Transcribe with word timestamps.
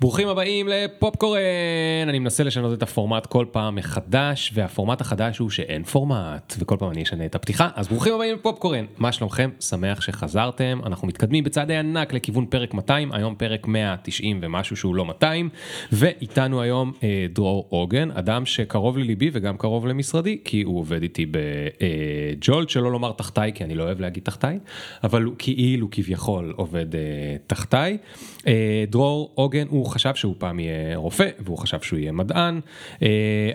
ברוכים 0.00 0.28
הבאים 0.28 0.68
לפופקורן! 0.68 2.08
אני 2.08 2.18
מנסה 2.18 2.44
לשנות 2.44 2.78
את 2.78 2.82
הפורמט 2.82 3.26
כל 3.26 3.46
פעם 3.50 3.74
מחדש, 3.74 4.50
והפורמט 4.54 5.00
החדש 5.00 5.38
הוא 5.38 5.50
שאין 5.50 5.84
פורמט, 5.84 6.54
וכל 6.58 6.76
פעם 6.78 6.90
אני 6.90 7.02
אשנה 7.02 7.26
את 7.26 7.34
הפתיחה, 7.34 7.68
אז 7.74 7.88
ברוכים 7.88 8.14
הבאים 8.14 8.34
לפופקורן! 8.34 8.84
מה 8.98 9.12
שלומכם? 9.12 9.50
שמח 9.60 10.00
שחזרתם, 10.00 10.80
אנחנו 10.86 11.08
מתקדמים 11.08 11.44
בצעדי 11.44 11.76
ענק 11.76 12.12
לכיוון 12.12 12.46
פרק 12.46 12.74
200, 12.74 13.12
היום 13.12 13.34
פרק 13.34 13.66
190 13.66 14.40
ומשהו 14.42 14.76
שהוא 14.76 14.94
לא 14.94 15.04
200, 15.04 15.48
ואיתנו 15.92 16.60
היום 16.60 16.92
אה, 17.02 17.26
דרור 17.34 17.66
עוגן, 17.68 18.10
אדם 18.10 18.46
שקרוב 18.46 18.98
לליבי 18.98 19.30
וגם 19.32 19.56
קרוב 19.56 19.86
למשרדי, 19.86 20.38
כי 20.44 20.62
הוא 20.62 20.78
עובד 20.78 21.02
איתי 21.02 21.26
בג'ולט, 21.30 22.68
שלא 22.68 22.92
לומר 22.92 23.12
תחתיי, 23.12 23.52
כי 23.52 23.64
אני 23.64 23.74
לא 23.74 23.82
אוהב 23.82 24.00
להגיד 24.00 24.22
תחתיי, 24.22 24.58
אבל 25.04 25.22
הוא 25.22 25.34
כאילו 25.38 25.88
כביכול 25.90 26.52
עובד 26.56 26.94
אה, 26.94 27.00
תחתיי. 27.46 27.98
אה, 28.46 28.84
דרור 28.88 29.30
עוגן 29.34 29.66
הוא 29.68 29.85
חשב 29.88 30.14
שהוא 30.14 30.34
פעם 30.38 30.60
יהיה 30.60 30.96
רופא 30.96 31.28
והוא 31.38 31.58
חשב 31.58 31.80
שהוא 31.80 31.98
יהיה 31.98 32.12
מדען, 32.12 32.60
אה, 33.02 33.08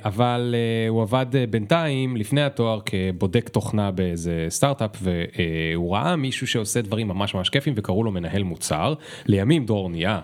אבל 0.06 0.56
אה, 0.58 0.90
הוא 0.90 1.02
עבד 1.02 1.26
בינתיים 1.50 2.18
לפני 2.18 2.44
התואר 2.44 2.80
כבודק 2.86 3.50
תוכנה 3.50 3.92
באיזה 3.92 4.46
סטארט-אפ 4.50 4.92
והוא 5.02 5.96
ראה 5.96 6.16
מישהו 6.16 6.48
שעושה 6.48 6.82
דברים 6.82 7.08
ממש 7.08 7.36
ממש 7.36 7.50
כיפים 7.50 7.74
וקראו 7.78 8.04
לו 8.04 8.12
מנהל 8.12 8.44
מוצר. 8.44 8.94
לימים 9.26 9.66
דרור 9.66 9.90
נהיה 9.90 10.20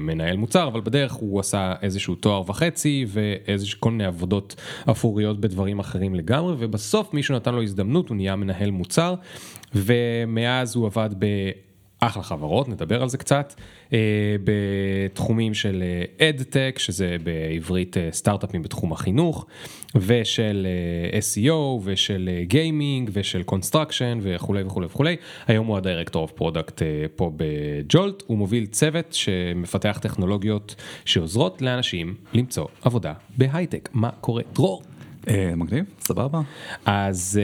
מנהל 0.00 0.36
מוצר 0.36 0.68
אבל 0.68 0.80
בדרך 0.80 1.12
הוא 1.12 1.40
עשה 1.40 1.74
איזשהו 1.82 2.14
תואר 2.14 2.42
וחצי 2.46 3.06
ואיזשהו 3.08 3.80
כל 3.80 3.90
מיני 3.90 4.04
עבודות 4.04 4.54
אפוריות 4.90 5.40
בדברים 5.40 5.78
אחרים 5.78 6.14
לגמרי 6.14 6.54
ובסוף 6.58 7.14
מישהו 7.14 7.36
נתן 7.36 7.54
לו 7.54 7.62
הזדמנות 7.62 8.08
הוא 8.08 8.16
נהיה 8.16 8.36
מנהל 8.36 8.70
מוצר 8.70 9.14
ומאז 9.74 10.76
הוא 10.76 10.86
עבד 10.86 11.10
ב... 11.18 11.26
אחלה 12.00 12.22
חברות, 12.22 12.68
נדבר 12.68 13.02
על 13.02 13.08
זה 13.08 13.18
קצת, 13.18 13.54
אה, 13.92 13.98
בתחומים 14.44 15.54
של 15.54 15.82
edtech, 16.20 16.74
אה, 16.76 16.80
שזה 16.80 17.16
בעברית 17.22 17.96
אה, 17.96 18.08
סטארט-אפים 18.12 18.62
בתחום 18.62 18.92
החינוך, 18.92 19.46
ושל 19.94 20.66
SEO, 21.20 21.80
ושל 21.84 22.30
gaming, 22.42 23.10
ושל 23.12 23.42
construction, 23.42 24.18
וכולי 24.22 24.62
וכולי 24.62 24.86
וכולי. 24.86 25.16
היום 25.46 25.66
הוא 25.66 25.76
ה 25.76 25.81
director 25.81 26.22
of 26.22 26.32
product 26.32 26.82
פה 27.16 27.32
בג'ולט, 27.36 28.22
הוא 28.26 28.38
מוביל 28.38 28.66
צוות 28.66 29.12
שמפתח 29.12 29.98
טכנולוגיות 30.02 30.74
שעוזרות 31.04 31.62
לאנשים 31.62 32.14
למצוא 32.34 32.66
עבודה 32.82 33.12
בהייטק. 33.36 33.88
מה 33.92 34.10
קורה? 34.20 34.42
דרור. 34.52 34.82
מגניב, 35.56 35.84
סבבה. 36.00 36.40
אז 36.84 37.40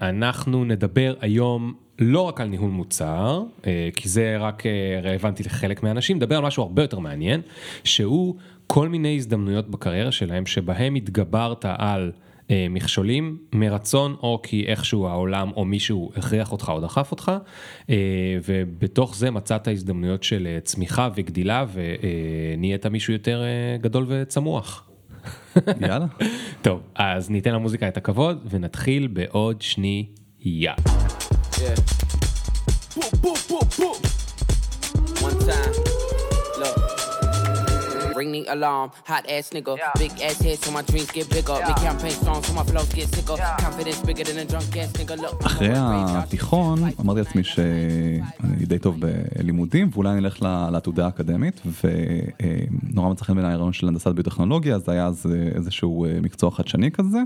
אנחנו 0.00 0.64
נדבר 0.64 1.14
היום. 1.20 1.87
לא 1.98 2.20
רק 2.20 2.40
על 2.40 2.48
ניהול 2.48 2.70
מוצר, 2.70 3.42
אה, 3.66 3.88
כי 3.96 4.08
זה 4.08 4.36
רק 4.36 4.66
אה, 4.66 5.00
רלוונטי 5.02 5.42
לחלק 5.42 5.82
מהאנשים, 5.82 6.16
נדבר 6.16 6.36
על 6.36 6.42
משהו 6.42 6.62
הרבה 6.62 6.82
יותר 6.82 6.98
מעניין, 6.98 7.40
שהוא 7.84 8.34
כל 8.66 8.88
מיני 8.88 9.16
הזדמנויות 9.16 9.68
בקריירה 9.70 10.12
שלהם 10.12 10.46
שבהם 10.46 10.94
התגברת 10.94 11.64
על 11.78 12.12
אה, 12.50 12.66
מכשולים 12.70 13.38
מרצון 13.52 14.16
או 14.22 14.40
כי 14.42 14.64
איכשהו 14.66 15.06
העולם 15.06 15.50
או 15.56 15.64
מישהו 15.64 16.10
הכריח 16.16 16.52
אותך 16.52 16.68
או 16.68 16.80
דחף 16.80 17.10
אותך, 17.10 17.32
ובתוך 18.44 19.16
זה 19.16 19.30
מצאת 19.30 19.68
הזדמנויות 19.68 20.22
של 20.22 20.58
צמיחה 20.64 21.08
וגדילה 21.14 21.64
ונהיית 21.72 22.86
מישהו 22.86 23.12
יותר 23.12 23.42
גדול 23.80 24.06
וצמוח. 24.08 24.90
יאללה. 25.80 26.06
טוב, 26.62 26.80
אז 26.94 27.30
ניתן 27.30 27.54
למוזיקה 27.54 27.88
את 27.88 27.96
הכבוד 27.96 28.46
ונתחיל 28.50 29.06
בעוד 29.06 29.62
שנייה. 29.62 30.04
Yeah. 30.40 31.27
Yeah. 31.60 32.17
Ring 38.18 38.32
the 38.36 38.42
alarm, 38.54 38.88
hot 39.10 39.24
ass 39.34 39.46
nigga. 39.56 39.72
Yeah. 39.76 40.02
Big 40.02 40.14
ass 40.26 40.38
head 40.46 40.58
so 40.64 40.70
my 40.78 40.82
dreams 40.90 41.10
get 41.16 41.26
bigger. 41.36 41.56
Yeah. 41.58 41.68
Make 41.68 41.80
campaign 41.88 42.16
songs 42.26 42.44
so 42.46 42.52
my 42.60 42.64
flows 42.70 42.90
get 42.98 43.08
sicker. 43.14 43.36
Yeah. 43.38 43.64
Confidence 43.66 44.00
bigger 44.08 44.24
than 44.28 44.38
a 44.44 44.46
drunk 44.52 44.76
ass 44.82 44.92
nigga. 44.98 45.16
Look. 45.22 45.46
אחרי 45.46 45.72
התיכון 45.76 46.78
אמרתי 47.00 47.20
לעצמי 47.20 47.44
שאני 47.44 48.66
די 48.66 48.78
טוב 48.78 48.96
בלימודים 49.00 49.90
ואולי 49.92 50.10
אני 50.10 50.18
אלך 50.18 50.42
לעתודה 50.72 51.04
האקדמית 51.04 51.60
ונורא 51.82 53.10
מצא 53.10 53.24
חן 53.24 53.34
בין 53.34 53.44
הרעיון 53.44 53.72
של 53.72 53.88
הנדסת 53.88 54.08
ביוטכנולוגיה 54.08 54.74
אז 54.74 54.88
היה 54.88 55.06
אז 55.06 55.26
איזשהו 55.54 56.06
מקצוע 56.22 56.50
חדשני 56.50 56.90
כזה. 56.90 57.18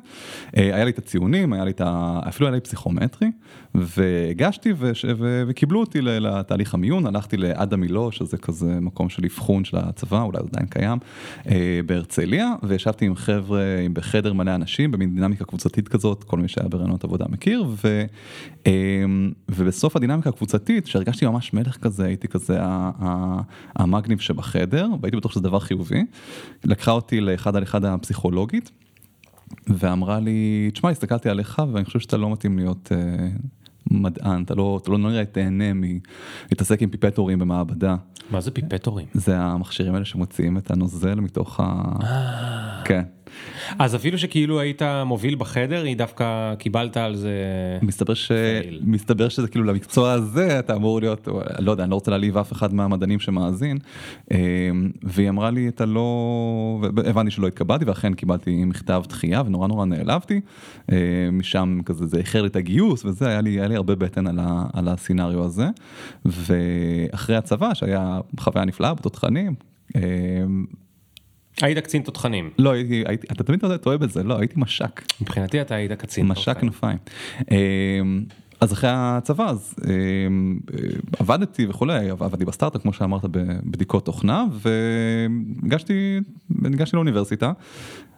היה 0.53 0.85
לי 0.85 0.91
את 0.91 0.99
הציונים, 0.99 1.53
היה 1.53 1.65
לי 1.65 1.71
את 1.71 1.81
ה... 1.81 2.21
אפילו 2.29 2.47
היה 2.47 2.55
לי 2.55 2.61
פסיכומטרי. 2.61 3.29
והגשתי 3.75 4.73
וקיבלו 5.47 5.81
אותי 5.81 6.01
לתהליך 6.01 6.75
המיון, 6.75 7.07
הלכתי 7.07 7.37
לאדה 7.37 7.77
מילו, 7.77 8.13
שזה 8.13 8.39
כזה 8.39 8.81
מקום 8.81 9.09
של 9.09 9.25
אבחון 9.25 9.65
של 9.65 9.77
הצבא, 9.77 10.23
אולי 10.23 10.39
עדיין 10.39 10.67
קיים, 10.67 10.82
אה, 11.51 11.81
בהרצליה, 11.87 12.55
וישבתי 12.63 13.07
עם 13.07 13.15
חבר'ה, 13.15 13.61
בחדר 13.93 14.33
מלא 14.33 14.55
אנשים, 14.55 14.91
במין 14.91 15.15
דינמיקה 15.15 15.45
קבוצתית 15.45 15.89
כזאת, 15.89 16.25
כל 16.25 16.39
מי 16.39 16.49
שהיה 16.49 16.69
ברעיונות 16.69 17.05
עבודה 17.05 17.25
מכיר, 17.29 17.65
ו, 17.85 18.05
אה, 18.67 18.73
ובסוף 19.49 19.97
הדינמיקה 19.97 20.31
הקבוצתית, 20.31 20.87
שהרגשתי 20.87 21.27
ממש 21.27 21.53
מלך 21.53 21.77
כזה, 21.77 22.05
הייתי 22.05 22.29
כזה 22.29 22.59
המגניב 23.77 24.19
שבחדר, 24.19 24.89
והייתי 25.01 25.17
בטוח 25.17 25.33
שזה 25.33 25.41
דבר 25.41 25.59
חיובי, 25.59 26.05
לקחה 26.65 26.91
אותי 26.91 27.21
לאחד 27.21 27.57
על 27.57 27.63
אחד 27.63 27.85
הפסיכולוגית. 27.85 28.71
ואמרה 29.67 30.21
לי, 30.21 30.71
תשמע, 30.73 30.91
הסתכלתי 30.91 31.29
עליך 31.29 31.63
ואני 31.73 31.85
חושב 31.85 32.01
שאתה 32.01 32.17
לא 32.17 32.33
מתאים 32.33 32.59
להיות 32.59 32.93
אה, 32.93 33.29
מדען, 33.91 34.43
אתה 34.43 34.55
לא, 34.55 34.79
אתה 34.83 34.91
לא 34.91 34.99
נראה 34.99 35.25
תהנה 35.25 35.65
מלהתעסק 35.75 36.83
עם 36.83 36.91
פיפטורים 36.91 37.39
במעבדה. 37.39 37.97
מה 38.31 38.41
זה 38.41 38.51
פיפטורים? 38.51 39.07
זה 39.15 39.39
המכשירים 39.39 39.95
האלה 39.95 40.05
שמוציאים 40.05 40.59
את 40.59 40.71
הנוזל 40.71 41.21
מתוך 41.21 41.61
ה... 41.61 41.83
אה. 42.03 42.83
כן. 42.85 43.03
אז 43.79 43.95
אפילו 43.95 44.19
שכאילו 44.19 44.61
היית 44.61 44.83
מוביל 45.07 45.35
בחדר, 45.35 45.85
היא 45.85 45.97
דווקא 45.97 46.55
קיבלת 46.59 46.97
על 46.97 47.17
זה... 47.17 47.33
מסתבר, 47.83 48.15
ש... 48.15 48.33
מסתבר 48.83 49.29
שזה 49.29 49.49
כאילו 49.49 49.65
למקצוע 49.65 50.13
הזה 50.13 50.59
אתה 50.59 50.75
אמור 50.75 51.01
להיות, 51.01 51.29
לא 51.59 51.71
יודע, 51.71 51.83
אני 51.83 51.91
לא 51.91 51.95
רוצה 51.95 52.11
להעליב 52.11 52.37
אף 52.37 52.53
אחד 52.53 52.75
מהמדענים 52.75 53.21
שמאזין, 53.21 53.79
אמ, 54.31 54.37
והיא 55.03 55.29
אמרה 55.29 55.51
לי, 55.51 55.69
אתה 55.69 55.87
לא... 55.87 56.83
הבנתי 57.05 57.31
שלא 57.31 57.47
התקבלתי, 57.47 57.85
ואכן 57.85 58.15
קיבלתי 58.15 58.65
מכתב 58.65 59.03
דחייה 59.09 59.43
ונורא 59.47 59.69
נורא 59.69 59.87
נעלבתי, 59.87 60.41
אמ, 60.89 60.97
משם 61.33 61.81
כזה 61.85 62.07
זה 62.07 62.19
איחר 62.19 62.43
לי 62.43 62.49
את 62.49 62.57
הגיוס 62.57 63.05
וזה, 63.05 63.29
היה 63.29 63.41
לי, 63.41 63.51
היה 63.51 63.69
לי 63.69 63.77
הרבה 63.77 63.95
בטן 63.95 64.27
על, 64.27 64.39
ה... 64.43 64.65
על 64.73 64.89
הסצנריו 64.89 65.45
הזה, 65.45 65.67
ואחרי 66.25 67.37
הצבא, 67.37 67.75
שהיה 67.75 68.21
חוויה 68.41 68.65
נפלאה 68.65 68.95
בתותחנים, 68.95 69.55
אמ, 69.97 70.65
היית 71.61 71.79
קצין 71.79 72.03
תותחנים. 72.03 72.51
לא, 72.59 72.71
הייתי, 72.71 73.05
הייתי, 73.07 73.27
אתה 73.33 73.45
תמיד 73.45 73.61
טועה 73.79 73.99
בזה, 73.99 74.23
לא, 74.23 74.39
הייתי 74.39 74.55
מש"ק. 74.57 75.03
מבחינתי 75.21 75.61
אתה 75.61 75.75
היית 75.75 75.93
קצין 75.93 76.27
מש"ק 76.27 76.49
תותחנים. 76.49 76.69
מש"ק 76.69 76.81
כנפיים. 76.81 76.99
אמ, 77.51 78.25
אז 78.61 78.73
אחרי 78.73 78.91
הצבא 78.93 79.51
אז 79.51 79.75
אמ, 79.87 80.59
עבדתי 81.19 81.67
וכולי, 81.67 82.11
עבדתי 82.11 82.45
בסטארט-אפ 82.45 82.83
כמו 82.83 82.93
שאמרת 82.93 83.25
בבדיקות 83.31 84.07
תוכנה 84.07 84.45
והגשתי 84.53 86.21
לאוניברסיטה 86.95 87.53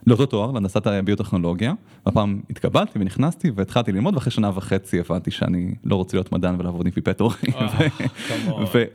לאותו 0.07 0.27
תואר, 0.27 0.51
להנדסת 0.51 0.87
הביוטכנולוגיה, 0.87 1.73
הפעם 2.07 2.41
התקבלתי 2.51 2.99
ונכנסתי 2.99 3.51
והתחלתי 3.55 3.93
ללמוד 3.93 4.15
ואחרי 4.15 4.33
שנה 4.33 4.51
וחצי 4.55 5.01
הבנתי 5.01 5.31
שאני 5.31 5.75
לא 5.85 5.97
רוצה 5.97 6.17
להיות 6.17 6.33
מדען 6.33 6.61
ולעבוד 6.61 6.87
עם 6.87 6.93
פיפטורים 6.93 7.39
אה, 7.57 7.89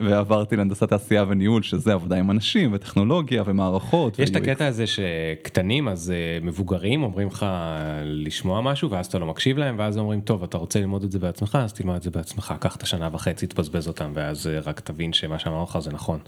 ועברתי 0.00 0.56
להנדסת 0.56 0.88
תעשייה 0.88 1.24
וניהול 1.28 1.62
שזה 1.62 1.92
עבודה 1.92 2.16
עם 2.16 2.30
אנשים 2.30 2.72
וטכנולוגיה 2.72 3.42
ומערכות. 3.46 4.18
יש 4.18 4.30
את 4.30 4.36
הקטע 4.36 4.66
הזה 4.66 4.84
שקטנים 4.86 5.88
אז 5.88 6.10
אה, 6.10 6.38
מבוגרים 6.42 7.02
אומרים 7.02 7.28
לך 7.28 7.46
לשמוע 8.04 8.60
משהו 8.60 8.90
ואז 8.90 9.06
אתה 9.06 9.18
לא 9.18 9.26
מקשיב 9.26 9.58
להם 9.58 9.74
ואז 9.78 9.98
אומרים 9.98 10.20
טוב 10.20 10.42
אתה 10.42 10.58
רוצה 10.58 10.80
ללמוד 10.80 11.02
את 11.02 11.12
זה 11.12 11.18
בעצמך 11.18 11.58
אז 11.62 11.72
תלמד 11.72 11.94
את 11.94 12.02
זה 12.02 12.10
בעצמך 12.10 12.54
קח 12.60 12.76
את 12.76 12.82
השנה 12.82 13.08
וחצי 13.12 13.46
תבזבז 13.46 13.88
אותם 13.88 14.12
ואז 14.14 14.46
אה, 14.46 14.60
רק 14.60 14.80
תבין 14.80 15.12
שמה 15.12 15.38
שאמר 15.38 15.62
לך 15.62 15.78
זה 15.78 15.90
נכון. 15.90 16.18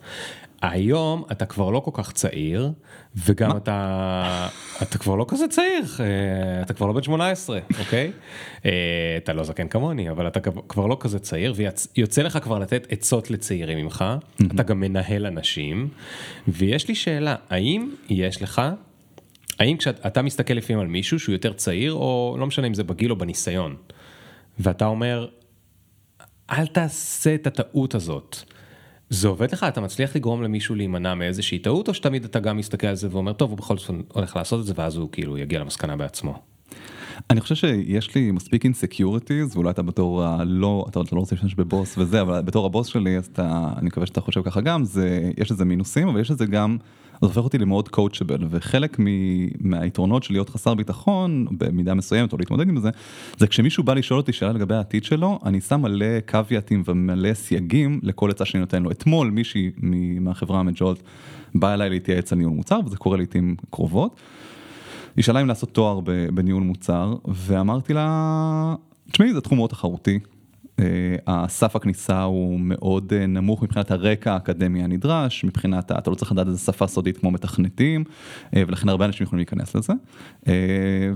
היום 0.63 1.25
אתה 1.33 1.47
כבר 1.47 1.71
לא 1.71 1.81
כל 1.81 1.91
כך 1.95 2.13
צעיר 2.13 2.73
וגם 3.17 3.57
אתה 3.57 4.49
אתה 4.83 4.99
כבר 4.99 5.17
לא 5.17 5.25
כזה 5.29 5.49
צעיר 5.49 5.85
אה, 6.01 6.63
אתה 6.63 6.75
כבר 6.75 6.87
לא 6.87 6.93
בן 6.93 7.03
18 7.03 7.59
אוקיי 7.79 8.13
אה, 8.67 8.71
אתה 9.17 9.33
לא 9.33 9.45
זקן 9.45 9.69
כמוני 9.69 10.11
אבל 10.11 10.27
אתה 10.27 10.41
כבר 10.69 10.87
לא 10.87 10.97
כזה 11.01 11.19
צעיר 11.19 11.55
ויוצא 11.97 12.23
לך 12.23 12.39
כבר 12.43 12.59
לתת 12.59 12.87
עצות 12.91 13.31
לצעירים 13.31 13.79
ממך 13.79 14.05
אתה 14.55 14.63
גם 14.63 14.81
מנהל 14.81 15.27
אנשים 15.27 15.89
ויש 16.49 16.89
לי 16.89 16.95
שאלה 16.95 17.37
האם 17.51 17.91
יש 18.09 18.43
לך 18.43 18.63
האם 19.59 19.77
כשאתה 19.77 20.23
מסתכל 20.23 20.55
לפעמים 20.55 20.81
על 20.81 20.87
מישהו 20.87 21.19
שהוא 21.19 21.33
יותר 21.33 21.53
צעיר 21.53 21.93
או 21.93 22.37
לא 22.39 22.47
משנה 22.47 22.67
אם 22.67 22.75
זה 22.75 22.85
בגיל 22.85 23.11
או 23.11 23.17
בניסיון 23.17 23.77
ואתה 24.59 24.87
אומר 24.87 25.29
אל 26.51 26.67
תעשה 26.67 27.35
את 27.35 27.47
הטעות 27.47 27.95
הזאת. 27.95 28.52
זה 29.13 29.29
עובד 29.29 29.53
לך? 29.53 29.67
אתה 29.69 29.81
מצליח 29.81 30.17
לגרום 30.17 30.43
למישהו 30.43 30.75
להימנע 30.75 31.15
מאיזושהי 31.15 31.59
טעות, 31.59 31.89
או 31.89 31.95
שתמיד 31.95 32.25
אתה 32.25 32.41
גם 32.41 32.57
מסתכל 32.57 32.87
על 32.87 32.95
זה 32.95 33.09
ואומר, 33.11 33.33
טוב, 33.33 33.51
הוא 33.51 33.59
בכל 33.59 33.79
זאת 33.79 33.91
הולך 34.09 34.37
לעשות 34.37 34.61
את 34.61 34.67
זה, 34.67 34.73
ואז 34.77 34.97
הוא 34.97 35.09
כאילו 35.13 35.39
יגיע 35.39 35.61
למסקנה 35.61 35.97
בעצמו? 35.97 36.43
אני 37.31 37.41
חושב 37.41 37.55
שיש 37.55 38.15
לי 38.15 38.31
מספיק 38.31 38.65
insecurities 38.65 39.57
ואולי 39.57 39.71
אתה 39.71 39.83
בתור 39.83 40.25
הלא 40.25 40.87
אתה 40.89 41.01
לא 41.13 41.21
רוצה 41.21 41.35
להשתמש 41.35 41.55
בבוס 41.55 41.99
וזה 41.99 42.21
אבל 42.21 42.43
בתור 42.43 42.67
הבוס 42.67 42.87
שלי 42.87 43.17
אז 43.17 43.27
אתה 43.27 43.73
אני 43.79 43.87
מקווה 43.87 44.07
שאתה 44.07 44.21
חושב 44.21 44.43
ככה 44.43 44.61
גם 44.61 44.85
זה 44.85 45.31
יש 45.39 45.51
לזה 45.51 45.65
מינוסים 45.65 46.09
אבל 46.09 46.21
יש 46.21 46.31
לזה 46.31 46.47
גם. 46.47 46.77
זה 47.23 47.27
הופך 47.27 47.39
אותי 47.39 47.59
למאוד 47.59 47.89
coachable 47.89 48.47
וחלק 48.51 48.97
מהיתרונות 49.61 50.23
של 50.23 50.35
להיות 50.35 50.49
חסר 50.49 50.75
ביטחון 50.75 51.47
במידה 51.51 51.95
מסוימת 51.95 52.33
או 52.33 52.39
להתמודד 52.39 52.69
עם 52.69 52.81
זה 52.81 52.91
זה 53.37 53.47
כשמישהו 53.47 53.85
בא 53.85 53.95
לשאול 53.95 54.21
אותי 54.21 54.33
שאלה 54.33 54.53
לגבי 54.53 54.75
העתיד 54.75 55.05
שלו 55.05 55.39
אני 55.45 55.61
שם 55.61 55.83
מלא 55.83 56.21
caveat 56.29 56.69
ים 56.69 56.83
ומלא 56.87 57.35
סייגים 57.35 58.01
לכל 58.03 58.31
עצה 58.31 58.45
שאני 58.45 58.61
נותן 58.61 58.83
לו 58.83 58.91
אתמול 58.91 59.31
מישהי 59.31 59.71
מהחברה 60.21 60.61
מג'ולט 60.61 61.03
באה 61.55 61.75
אליי 61.75 61.91
להתייעץ 61.91 62.33
על 62.33 62.39
ניהול 62.39 62.53
מוצר 62.53 62.81
וזה 62.87 62.97
קורה 62.97 63.17
לעיתים 63.17 63.57
קרובות. 63.71 64.17
היא 65.17 65.25
שאלה 65.25 65.43
אם 65.43 65.49
לעשות 65.49 65.71
תואר 65.71 66.01
בניהול 66.35 66.63
מוצר 66.63 67.15
ואמרתי 67.29 67.95
לה 67.95 68.75
תשמעי 69.13 69.33
זה 69.33 69.41
תחום 69.41 69.59
מאוד 69.59 69.71
תחרותי 69.71 70.19
הסף 71.27 71.77
הכניסה 71.77 72.23
הוא 72.23 72.61
מאוד 72.61 73.15
נמוך 73.15 73.63
מבחינת 73.63 73.91
הרקע 73.91 74.33
האקדמי 74.33 74.83
הנדרש, 74.83 75.45
מבחינת 75.45 75.93
אתה 75.93 76.11
לא 76.11 76.15
צריך 76.15 76.33
לדעת 76.33 76.47
איזה 76.47 76.59
שפה 76.59 76.87
סודית 76.87 77.19
כמו 77.19 77.31
מתכנתים 77.31 78.05
ולכן 78.53 78.89
הרבה 78.89 79.05
אנשים 79.05 79.25
יכולים 79.25 79.39
להיכנס 79.39 79.77
לזה. 79.77 79.93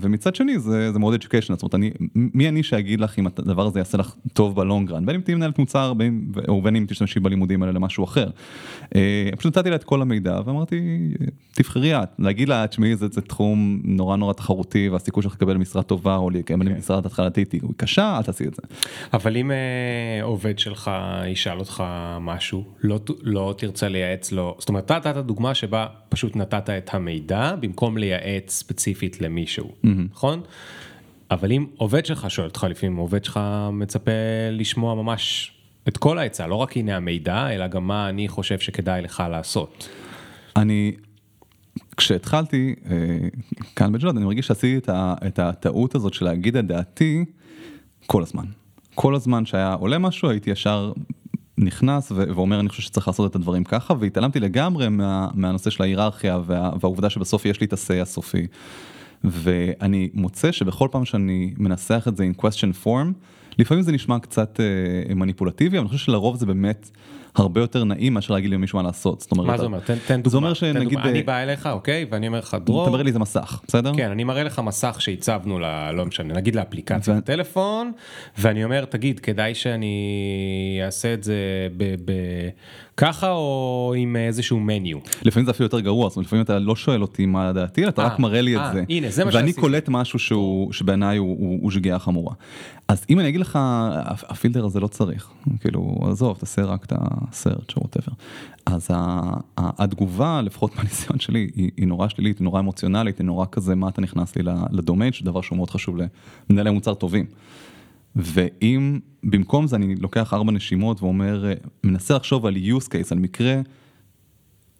ומצד 0.00 0.34
שני 0.34 0.58
זה, 0.58 0.92
זה 0.92 0.98
מאוד 0.98 1.14
education, 1.14 1.48
זאת 1.48 1.62
אומרת 1.62 1.74
אני, 1.74 1.90
מי 2.14 2.48
אני 2.48 2.62
שאגיד 2.62 3.00
לך 3.00 3.18
אם 3.18 3.26
הדבר 3.26 3.66
הזה 3.66 3.78
יעשה 3.78 3.98
לך 3.98 4.14
טוב 4.32 4.56
בלונגרן, 4.56 5.06
בין 5.06 5.14
אם 5.14 5.20
תהיי 5.20 5.34
מנהלת 5.34 5.58
מוצר 5.58 5.94
בין, 5.94 6.32
או 6.48 6.62
בין 6.62 6.76
אם 6.76 6.84
תשתמשי 6.88 7.20
בלימודים 7.20 7.62
האלה 7.62 7.72
למשהו 7.72 8.04
אחר. 8.04 8.28
פשוט 9.36 9.58
נתתי 9.58 9.70
לה 9.70 9.76
את 9.76 9.84
כל 9.84 10.02
המידע 10.02 10.40
ואמרתי 10.44 11.08
תבחרי 11.52 12.02
את, 12.02 12.08
להגיד 12.18 12.48
לה 12.48 12.66
תשמעי 12.66 12.96
זה, 12.96 13.06
זה 13.12 13.20
תחום 13.20 13.80
נורא 13.84 14.16
נורא 14.16 14.32
תחרותי 14.32 14.88
והסיכוי 14.88 15.22
שלך 15.22 15.34
לקבל 15.34 15.56
משרה 15.56 15.82
טובה 15.82 16.16
או 16.16 16.30
לקבל 16.30 16.68
okay. 16.68 16.78
משרה 16.78 16.98
התחלתית 16.98 17.52
היא 17.52 17.60
קשה, 17.76 18.16
אל 18.18 18.22
תעשי 18.22 18.46
את 18.46 18.54
זה. 18.54 18.62
אבל 19.12 19.36
אם 19.36 19.45
עובד 20.22 20.58
שלך 20.58 20.90
ישאל 21.26 21.58
אותך 21.58 21.84
משהו, 22.20 22.64
לא, 22.80 23.00
לא 23.22 23.54
תרצה 23.58 23.88
לייעץ 23.88 24.32
לו, 24.32 24.56
זאת 24.58 24.68
אומרת, 24.68 24.84
אתה 24.84 24.96
נתת 24.96 25.16
דוגמה 25.16 25.54
שבה 25.54 25.86
פשוט 26.08 26.36
נתת 26.36 26.70
את 26.70 26.94
המידע 26.94 27.54
במקום 27.60 27.98
לייעץ 27.98 28.50
ספציפית 28.50 29.20
למישהו, 29.20 29.66
mm-hmm. 29.68 29.88
נכון? 30.10 30.40
אבל 31.30 31.52
אם 31.52 31.66
עובד 31.76 32.06
שלך 32.06 32.30
שואל 32.30 32.46
אותך 32.46 32.66
לפעמים, 32.70 32.96
עובד 32.96 33.24
שלך 33.24 33.40
מצפה 33.72 34.10
לשמוע 34.52 34.94
ממש 34.94 35.52
את 35.88 35.96
כל 35.96 36.18
העצה, 36.18 36.46
לא 36.46 36.54
רק 36.54 36.76
הנה 36.76 36.96
המידע, 36.96 37.50
אלא 37.50 37.66
גם 37.66 37.86
מה 37.86 38.08
אני 38.08 38.28
חושב 38.28 38.58
שכדאי 38.58 39.02
לך 39.02 39.22
לעשות. 39.30 39.88
אני, 40.56 40.92
כשהתחלתי 41.96 42.74
כאן 43.76 43.92
בג'לוד, 43.92 44.16
אני 44.16 44.24
מרגיש 44.24 44.46
שעשיתי 44.46 44.90
את 45.26 45.38
הטעות 45.38 45.94
הזאת 45.94 46.14
של 46.14 46.24
להגיד 46.24 46.56
את 46.56 46.66
דעתי 46.66 47.24
כל 48.06 48.22
הזמן. 48.22 48.44
כל 48.96 49.14
הזמן 49.14 49.46
שהיה 49.46 49.74
עולה 49.74 49.98
משהו 49.98 50.30
הייתי 50.30 50.50
ישר 50.50 50.92
נכנס 51.58 52.12
ואומר 52.12 52.60
אני 52.60 52.68
חושב 52.68 52.82
שצריך 52.82 53.08
לעשות 53.08 53.30
את 53.30 53.36
הדברים 53.36 53.64
ככה 53.64 53.94
והתעלמתי 53.98 54.40
לגמרי 54.40 54.88
מה, 54.88 55.28
מהנושא 55.34 55.70
של 55.70 55.82
ההיררכיה 55.82 56.38
וה, 56.46 56.70
והעובדה 56.80 57.10
שבסוף 57.10 57.44
יש 57.46 57.60
לי 57.60 57.66
את 57.66 57.72
ה-say 57.72 58.02
הסופי. 58.02 58.46
ואני 59.24 60.10
מוצא 60.14 60.52
שבכל 60.52 60.88
פעם 60.90 61.04
שאני 61.04 61.54
מנסח 61.58 62.04
את 62.08 62.16
זה 62.16 62.28
in 62.32 62.40
question 62.40 62.84
form, 62.84 63.12
לפעמים 63.58 63.82
זה 63.82 63.92
נשמע 63.92 64.18
קצת 64.18 64.60
אה, 64.60 65.14
מניפולטיבי, 65.14 65.76
אבל 65.76 65.86
אני 65.86 65.88
חושב 65.88 66.04
שלרוב 66.04 66.36
זה 66.36 66.46
באמת 66.46 66.90
הרבה 67.36 67.60
יותר 67.60 67.84
נעים 67.84 68.14
מאשר 68.14 68.34
להגיד 68.34 68.50
למישהו 68.50 68.78
מה 68.78 68.82
לעשות. 68.82 69.20
זאת 69.20 69.32
אומרת, 69.32 69.46
מה 69.46 69.58
זה 69.58 69.64
אומר? 69.64 69.80
תן, 69.80 69.96
תן 70.06 70.22
דוגמה. 70.22 70.30
זה 70.30 70.36
אומר 70.36 70.54
שנגיד... 70.54 70.98
אני 70.98 71.22
בא 71.22 71.42
אליך, 71.42 71.66
אוקיי? 71.66 72.06
ואני 72.10 72.26
אומר 72.26 72.38
לך, 72.38 72.56
דרור... 72.64 72.82
אתה 72.82 72.90
מראה 72.90 73.02
לי 73.02 73.08
איזה 73.08 73.18
מסך, 73.18 73.60
בסדר? 73.68 73.92
כן, 73.96 74.10
אני 74.10 74.24
מראה 74.24 74.42
לך 74.42 74.58
מסך 74.58 74.96
שהצבנו, 74.98 75.58
ל... 75.58 75.90
לא 75.90 76.06
משנה, 76.06 76.34
נגיד 76.34 76.54
לאפליקציה. 76.54 77.14
בטלפון, 77.14 77.92
ואני 78.38 78.64
אומר, 78.64 78.84
תגיד, 78.84 79.20
כדאי 79.20 79.54
שאני 79.54 80.80
אעשה 80.84 81.14
את 81.14 81.24
זה 81.24 81.34
ב... 81.76 81.94
ב... 82.04 82.12
ככה 82.96 83.30
או 83.30 83.94
עם 83.96 84.16
איזשהו 84.16 84.60
מניו. 84.60 84.98
לפעמים 85.22 85.44
זה 85.44 85.50
אפילו 85.50 85.64
יותר 85.64 85.80
גרוע, 85.80 86.08
זאת 86.08 86.16
אומרת 86.16 86.26
לפעמים 86.26 86.44
אתה 86.44 86.58
לא 86.58 86.76
שואל 86.76 87.02
אותי 87.02 87.26
מה 87.26 87.52
דעתי, 87.52 87.88
אתה 87.88 88.02
רק 88.02 88.18
מראה 88.18 88.40
לי 88.40 88.56
את 88.56 88.72
זה. 88.72 88.84
הנה, 88.88 89.10
זה 89.10 89.24
מה 89.24 89.32
שעשיתי. 89.32 89.50
ואני 89.50 89.60
קולט 89.60 89.88
משהו 89.88 90.18
שהוא, 90.18 90.72
שבעיניי 90.72 91.16
הוא, 91.16 91.36
הוא, 91.38 91.58
הוא 91.62 91.70
שגיאה 91.70 91.98
חמורה. 91.98 92.34
אז 92.88 93.04
אם 93.10 93.20
אני 93.20 93.28
אגיד 93.28 93.40
לך, 93.40 93.58
הפילטר 94.04 94.64
הזה 94.64 94.80
לא 94.80 94.86
צריך, 94.86 95.30
כאילו, 95.60 95.98
עזוב, 96.10 96.36
תעשה 96.38 96.62
רק 96.62 96.84
את 96.84 96.92
הסרט, 97.30 97.76
whatever. 97.76 98.12
אז 98.66 98.90
התגובה, 99.56 100.42
לפחות 100.42 100.74
מהניסיון 100.76 101.20
שלי, 101.20 101.50
היא, 101.54 101.70
היא 101.76 101.86
נורא 101.86 102.08
שלילית, 102.08 102.38
היא 102.38 102.44
נורא 102.44 102.60
אמוציונלית, 102.60 103.18
היא 103.18 103.24
נורא 103.24 103.46
כזה, 103.52 103.74
מה 103.74 103.88
אתה 103.88 104.00
נכנס 104.00 104.36
לי 104.36 104.42
לדומיין, 104.70 105.12
שזה 105.12 105.24
דבר 105.24 105.40
שהוא 105.40 105.56
מאוד 105.56 105.70
חשוב 105.70 105.96
למנהלי 106.50 106.70
מוצר 106.70 106.94
טובים. 106.94 107.26
ואם 108.16 108.98
במקום 109.24 109.66
זה 109.66 109.76
אני 109.76 109.94
לוקח 109.94 110.34
ארבע 110.34 110.52
נשימות 110.52 111.02
ואומר, 111.02 111.52
מנסה 111.84 112.14
לחשוב 112.14 112.46
על 112.46 112.56
use 112.56 112.86
case, 112.86 113.08
על 113.10 113.18
מקרה 113.18 113.60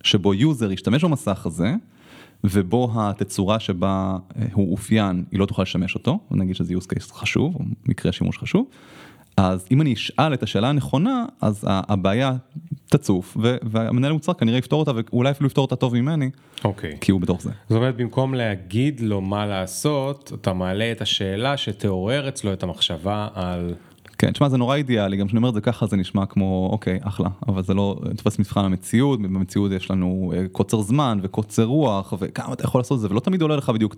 שבו 0.02 0.34
user 0.34 0.73
ישתמש 0.72 1.04
במסך 1.04 1.46
הזה, 1.46 1.75
ובו 2.44 2.92
התצורה 2.94 3.60
שבה 3.60 4.16
הוא 4.52 4.72
אופיין, 4.72 5.25
היא 5.31 5.40
לא 5.40 5.46
תוכל 5.46 5.62
לשמש 5.62 5.94
אותו, 5.94 6.19
נגיד 6.31 6.56
שזה 6.56 6.75
use 6.75 6.87
case 6.87 7.12
חשוב, 7.14 7.54
או 7.54 7.60
מקרה 7.88 8.12
שימוש 8.12 8.38
חשוב, 8.38 8.66
אז 9.37 9.67
אם 9.71 9.81
אני 9.81 9.93
אשאל 9.93 10.35
את 10.35 10.43
השאלה 10.43 10.69
הנכונה, 10.69 11.25
אז 11.41 11.65
הבעיה 11.69 12.33
תצוף, 12.88 13.37
והמנהל 13.62 14.12
מוצר 14.12 14.33
כנראה 14.33 14.59
יפתור 14.59 14.81
אותה, 14.81 14.93
ואולי 14.94 15.31
אפילו 15.31 15.47
יפתור 15.47 15.65
אותה 15.65 15.77
טוב 15.77 15.94
ממני, 15.94 16.31
אוקיי. 16.65 16.97
כי 17.00 17.12
הוא 17.12 17.21
בתוך 17.21 17.43
זה. 17.43 17.50
זאת 17.69 17.77
אומרת, 17.77 17.97
במקום 17.97 18.35
להגיד 18.35 19.00
לו 19.00 19.21
מה 19.21 19.47
לעשות, 19.47 20.33
אתה 20.41 20.53
מעלה 20.53 20.93
את 20.93 21.00
השאלה 21.00 21.56
שתעורר 21.56 22.29
אצלו 22.29 22.53
את 22.53 22.62
המחשבה 22.62 23.29
על... 23.35 23.75
כן, 24.19 24.31
תשמע 24.31 24.49
זה 24.49 24.56
נורא 24.56 24.77
אידיאלי, 24.77 25.17
גם 25.17 25.27
כשאני 25.27 25.38
אומר 25.38 25.49
את 25.49 25.55
זה 25.55 25.61
ככה 25.61 25.87
זה 25.87 25.97
נשמע 25.97 26.27
כמו 26.27 26.69
אוקיי 26.73 26.99
אחלה, 27.03 27.29
אבל 27.49 27.62
זה 27.62 27.75
לא 27.75 28.00
תופס 28.17 28.38
מבחן 28.38 28.65
המציאות, 28.65 29.23
במציאות 29.23 29.73
יש 29.73 29.91
לנו 29.91 30.33
קוצר 30.53 30.81
זמן 30.81 31.19
וקוצר 31.23 31.65
רוח 31.65 32.15
וכמה 32.19 32.53
אתה 32.53 32.65
יכול 32.65 32.79
לעשות 32.79 32.97
את 32.97 33.00
זה 33.00 33.09
ולא 33.11 33.21
תמיד 33.21 33.43
עולה 33.43 33.56
לך 33.56 33.71
בדיוק 33.71 33.94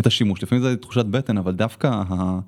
את 0.00 0.06
השימוש, 0.06 0.42
לפעמים 0.42 0.64
זה 0.64 0.76
תחושת 0.76 1.06
בטן 1.06 1.38
אבל 1.38 1.52
דווקא 1.52 1.86
ה... 1.86 2.38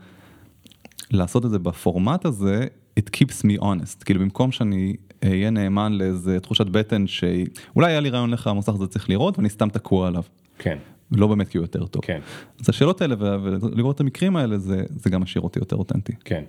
לעשות 1.10 1.44
את 1.44 1.50
זה 1.50 1.58
בפורמט 1.58 2.24
הזה, 2.24 2.66
it 3.00 3.10
keeps 3.16 3.44
me 3.44 3.62
honest, 3.62 4.04
כאילו 4.04 4.20
במקום 4.20 4.52
שאני 4.52 4.96
אהיה 5.24 5.50
נאמן 5.50 5.92
לאיזה 5.92 6.40
תחושת 6.40 6.66
בטן 6.66 7.06
שאולי 7.06 7.86
היה 7.90 8.00
לי 8.00 8.10
רעיון 8.10 8.30
לך 8.30 8.46
המוסך 8.46 8.74
הזה 8.74 8.86
צריך 8.86 9.10
לראות 9.10 9.38
ואני 9.38 9.48
סתם 9.48 9.68
תקוע 9.68 10.08
עליו. 10.08 10.22
כן. 10.58 10.78
לא 11.12 11.26
באמת 11.26 11.48
כי 11.48 11.58
הוא 11.58 11.64
יותר 11.64 11.86
טוב. 11.86 12.02
כן. 12.04 12.20
אז 12.60 12.68
השאלות 12.68 13.02
האלה 13.02 13.16
ולראות 13.18 13.96
את 13.96 14.00
המקרים 14.00 14.36
האלה 14.36 14.58
זה, 14.58 14.84
זה 14.88 15.10
גם 15.10 15.22
משאיר 15.22 15.42
אותי 15.42 15.58
יותר 15.58 15.76
אותנטי. 15.76 16.12
כן. 16.24 16.44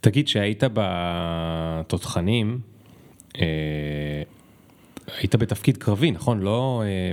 תגיד 0.00 0.28
שהיית 0.28 0.62
בתותחנים, 0.74 2.60
אה, 3.40 4.22
היית 5.18 5.34
בתפקיד 5.34 5.76
קרבי 5.76 6.10
נכון 6.10 6.40
לא 6.40 6.82
אה, 6.86 7.10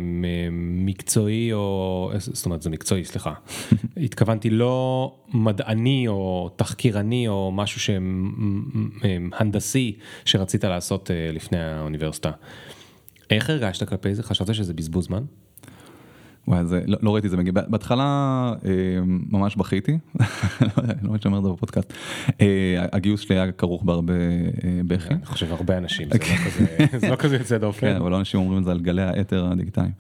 מקצועי 0.52 1.54
או 1.54 2.12
זאת 2.18 2.46
אומרת 2.46 2.62
זה 2.62 2.70
מקצועי 2.70 3.06
סליחה 3.06 3.34
התכוונתי 4.04 4.50
לא 4.50 5.16
מדעני 5.34 6.08
או 6.08 6.50
תחקירני 6.56 7.28
או 7.28 7.52
משהו 7.52 7.96
שהנדסי 9.02 9.98
שרצית 10.26 10.64
לעשות 10.64 11.12
אה, 11.12 11.32
לפני 11.34 11.60
האוניברסיטה. 11.60 12.32
איך 13.30 13.50
הרגשת 13.50 13.90
כלפי 13.90 14.16
זה 14.16 14.24
חשבת 14.24 14.56
שזה 14.56 14.74
בזבוז 14.74 15.06
זמן? 15.06 15.24
וואי, 16.48 16.66
זה, 16.66 16.82
לא, 16.88 16.98
לא 17.02 17.14
ראיתי 17.14 17.28
את 17.28 17.32
זה 17.32 17.38
מגיע, 17.38 17.52
בהתחלה 17.68 18.04
אה, 18.66 18.72
ממש 19.06 19.56
בכיתי, 19.56 19.98
לא 21.04 21.18
שאני 21.22 21.26
אומר 21.26 21.38
את 21.38 21.44
זה 21.44 21.50
בפודקאסט, 21.50 21.94
אה, 22.42 22.86
הגיוס 22.92 23.22
שלי 23.22 23.40
היה 23.40 23.52
כרוך 23.52 23.84
בהרבה 23.84 24.14
אה, 24.14 24.82
בכי. 24.88 25.14
אני 25.14 25.26
חושב 25.26 25.52
הרבה 25.52 25.78
אנשים, 25.78 26.08
זה, 26.12 26.18
לא 26.20 26.36
כזה, 26.46 27.00
זה 27.00 27.10
לא 27.10 27.16
כזה 27.16 27.36
יוצא 27.36 27.58
דופן. 27.58 27.80
כן, 27.80 27.96
אבל 27.96 28.12
לא 28.12 28.20
אנשים 28.20 28.40
אומרים 28.40 28.60
את 28.60 28.64
זה 28.64 28.72
על 28.72 28.80
גלי 28.80 29.02
האתר 29.02 29.46
הדיגיטליים. 29.52 29.92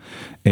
אה, 0.47 0.51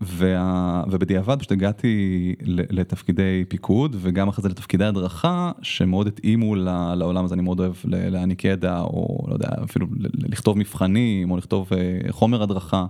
וה, 0.00 0.84
ובדיעבד 0.90 1.38
פשוט 1.38 1.52
הגעתי 1.52 2.34
לתפקידי 2.46 3.44
פיקוד 3.48 3.96
וגם 4.00 4.28
אחרי 4.28 4.42
זה 4.42 4.48
לתפקידי 4.48 4.84
הדרכה 4.84 5.52
שמאוד 5.62 6.06
התאימו 6.06 6.54
לעולם 6.96 7.24
הזה, 7.24 7.34
אני 7.34 7.42
מאוד 7.42 7.60
אוהב 7.60 7.72
להעניק 7.84 8.44
ידע 8.44 8.80
או 8.80 9.24
לא 9.28 9.34
יודע, 9.34 9.48
אפילו 9.64 9.86
לכתוב 10.14 10.58
מבחנים 10.58 11.30
או 11.30 11.36
לכתוב 11.36 11.68
אה, 11.72 12.12
חומר 12.12 12.42
הדרכה. 12.42 12.86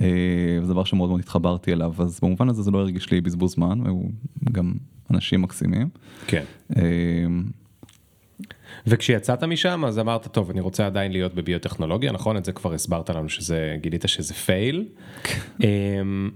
אה, 0.00 0.06
זה 0.62 0.72
דבר 0.72 0.84
שמאוד 0.84 1.08
מאוד 1.08 1.20
התחברתי 1.20 1.72
אליו, 1.72 1.92
אז 1.98 2.20
במובן 2.22 2.48
הזה 2.48 2.62
זה 2.62 2.70
לא 2.70 2.78
הרגיש 2.78 3.10
לי 3.10 3.20
בזבוז 3.20 3.52
זמן, 3.52 3.78
היו 3.84 4.00
גם 4.52 4.74
אנשים 5.10 5.42
מקסימים. 5.42 5.88
כן. 6.26 6.44
אה, 6.76 6.82
וכשיצאת 8.86 9.44
משם 9.44 9.84
אז 9.84 9.98
אמרת 9.98 10.26
טוב 10.26 10.50
אני 10.50 10.60
רוצה 10.60 10.86
עדיין 10.86 11.12
להיות 11.12 11.34
בביוטכנולוגיה 11.34 12.12
נכון 12.12 12.36
את 12.36 12.44
זה 12.44 12.52
כבר 12.52 12.74
הסברת 12.74 13.10
לנו 13.10 13.28
שזה 13.28 13.76
גילית 13.80 14.04
שזה 14.06 14.34
פייל. 14.34 14.84
כן. 15.22 15.40
אמ, 15.60 16.30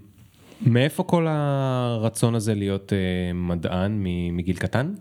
מאיפה 0.67 1.03
כל 1.03 1.27
הרצון 1.29 2.35
הזה 2.35 2.55
להיות 2.55 2.93
אה, 2.93 3.33
מדען 3.35 4.05
מגיל 4.33 4.57
קטן? 4.57 4.95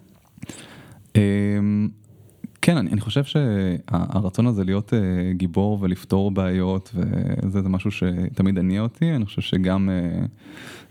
אמ, 2.60 2.62
כן, 2.62 2.78
אני, 2.78 2.92
אני 2.92 3.02
חושב 3.02 3.24
שהרצון 3.24 4.48
הזה 4.48 4.64
להיות 4.64 4.94
uh, 4.94 4.96
גיבור 5.38 5.78
ולפתור 5.82 6.32
בעיות, 6.32 6.92
וזה 6.96 7.62
זה 7.62 7.70
משהו 7.70 7.92
שתמיד 7.92 8.58
הניע 8.58 8.82
אותי, 8.82 9.16
אני 9.16 9.26
חושב 9.26 9.42
שגם 9.42 9.90
uh, 9.90 10.28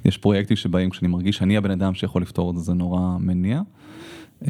יש 0.05 0.19
פרויקטים 0.19 0.57
שבאים 0.57 0.91
כשאני 0.91 1.09
מרגיש 1.09 1.37
שאני 1.37 1.57
הבן 1.57 1.71
אדם 1.71 1.95
שיכול 1.95 2.23
לפתור 2.23 2.51
את 2.51 2.57
זה, 2.57 2.63
זה 2.63 2.75
נורא 2.75 3.17
מניע. 3.21 3.61
Um, 4.45 4.49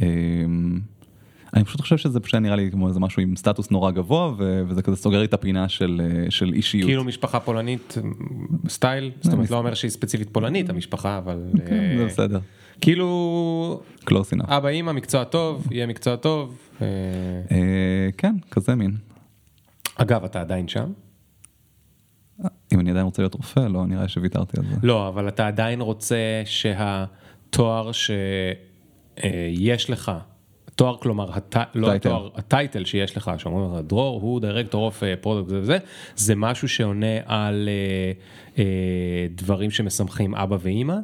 אני 1.54 1.64
פשוט 1.64 1.80
חושב 1.80 1.96
שזה 1.96 2.20
פשוט 2.20 2.34
נראה 2.34 2.56
לי 2.56 2.70
כמו 2.70 2.88
איזה 2.88 3.00
משהו 3.00 3.22
עם 3.22 3.36
סטטוס 3.36 3.70
נורא 3.70 3.90
גבוה 3.90 4.32
ו- 4.38 4.62
וזה 4.68 4.82
כזה 4.82 4.96
סוגר 4.96 5.18
לי 5.18 5.24
את 5.24 5.34
הפינה 5.34 5.68
של, 5.68 6.00
אה, 6.04 6.30
של 6.30 6.52
אישיות. 6.52 6.86
כאילו 6.86 7.04
משפחה 7.04 7.40
פולנית 7.40 7.98
סטייל, 8.68 9.10
זאת 9.20 9.32
אומרת 9.32 9.50
לא 9.50 9.58
אומר 9.58 9.74
שהיא 9.74 9.90
ספציפית 9.90 10.28
פולנית 10.32 10.70
המשפחה 10.70 11.18
אבל 11.18 11.44
כן, 11.66 11.94
זה 11.98 12.04
בסדר. 12.04 12.38
כאילו 12.80 13.80
close 14.00 14.36
enough. 14.36 14.46
אבא 14.48 14.68
אמא 14.68 14.92
מקצוע 14.92 15.24
טוב 15.24 15.66
יהיה 15.70 15.86
מקצוע 15.86 16.16
טוב. 16.16 16.58
אה, 16.82 16.86
אה, 17.50 18.08
כן, 18.16 18.36
כזה 18.50 18.74
מין. 18.74 18.96
אגב 19.96 20.24
אתה 20.24 20.40
עדיין 20.40 20.68
שם? 20.68 20.92
אם 22.72 22.80
אני 22.80 22.90
עדיין 22.90 23.04
רוצה 23.04 23.22
להיות 23.22 23.34
רופא, 23.34 23.60
לא, 23.60 23.86
נראה 23.86 24.08
שוויתרתי 24.08 24.60
על 24.60 24.64
זה. 24.66 24.76
לא 24.82 25.08
אבל 25.08 25.28
אתה 25.28 25.46
עדיין 25.46 25.80
רוצה 25.80 26.42
שהתואר 26.44 27.90
שיש 27.92 29.90
לך 29.90 30.12
תואר 30.78 30.96
כלומר 30.96 31.32
הט... 31.32 31.56
לא. 31.74 31.92
התואר 31.92 32.28
ה 32.34 32.42
title 32.42 32.84
שיש 32.84 33.16
לך 33.16 33.30
שאומרים 33.38 33.72
לך 33.72 33.84
דרור 33.86 34.20
הוא 34.20 34.40
director 34.40 34.86
of 34.86 35.02
product 35.20 35.52
וזה 35.52 35.78
זה 36.16 36.34
משהו 36.34 36.68
שעונה 36.68 37.16
על 37.26 37.68
אה, 37.68 38.12
אה, 38.58 39.26
דברים 39.34 39.70
שמשמחים 39.70 40.34
אבא 40.34 40.56
ואימא. 40.60 40.94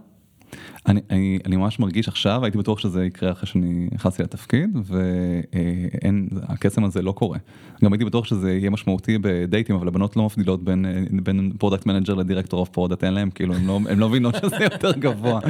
אני, 0.87 1.01
אני, 1.11 1.39
אני 1.47 1.57
ממש 1.57 1.79
מרגיש 1.79 2.09
עכשיו, 2.09 2.45
הייתי 2.45 2.59
בטוח 2.59 2.79
שזה 2.79 3.05
יקרה 3.05 3.33
אחרי 3.33 3.47
שאני 3.47 3.89
נכנסתי 3.93 4.23
לתפקיד, 4.23 4.77
ואין, 4.85 6.29
הקסם 6.43 6.85
הזה 6.85 7.03
לא 7.03 7.13
קורה. 7.13 7.39
גם 7.85 7.93
הייתי 7.93 8.05
בטוח 8.05 8.25
שזה 8.25 8.53
יהיה 8.53 8.71
משמעותי 8.71 9.19
בדייטים, 9.21 9.77
אבל 9.77 9.89
הבנות 9.89 10.17
לא 10.17 10.25
מבדילות 10.25 10.65
בין, 10.65 10.87
בין 11.23 11.53
product 11.59 11.87
manager 11.87 12.15
ל 12.15 12.20
director 12.20 12.61
of 12.61 12.69
product, 12.69 13.05
אין 13.05 13.15
להם, 13.15 13.31
כאילו, 13.31 13.55
הם 13.55 13.67
לא, 13.67 13.81
לא 13.97 14.09
מבינות 14.09 14.35
שזה 14.35 14.57
יותר 14.73 14.93
גבוה, 14.93 15.41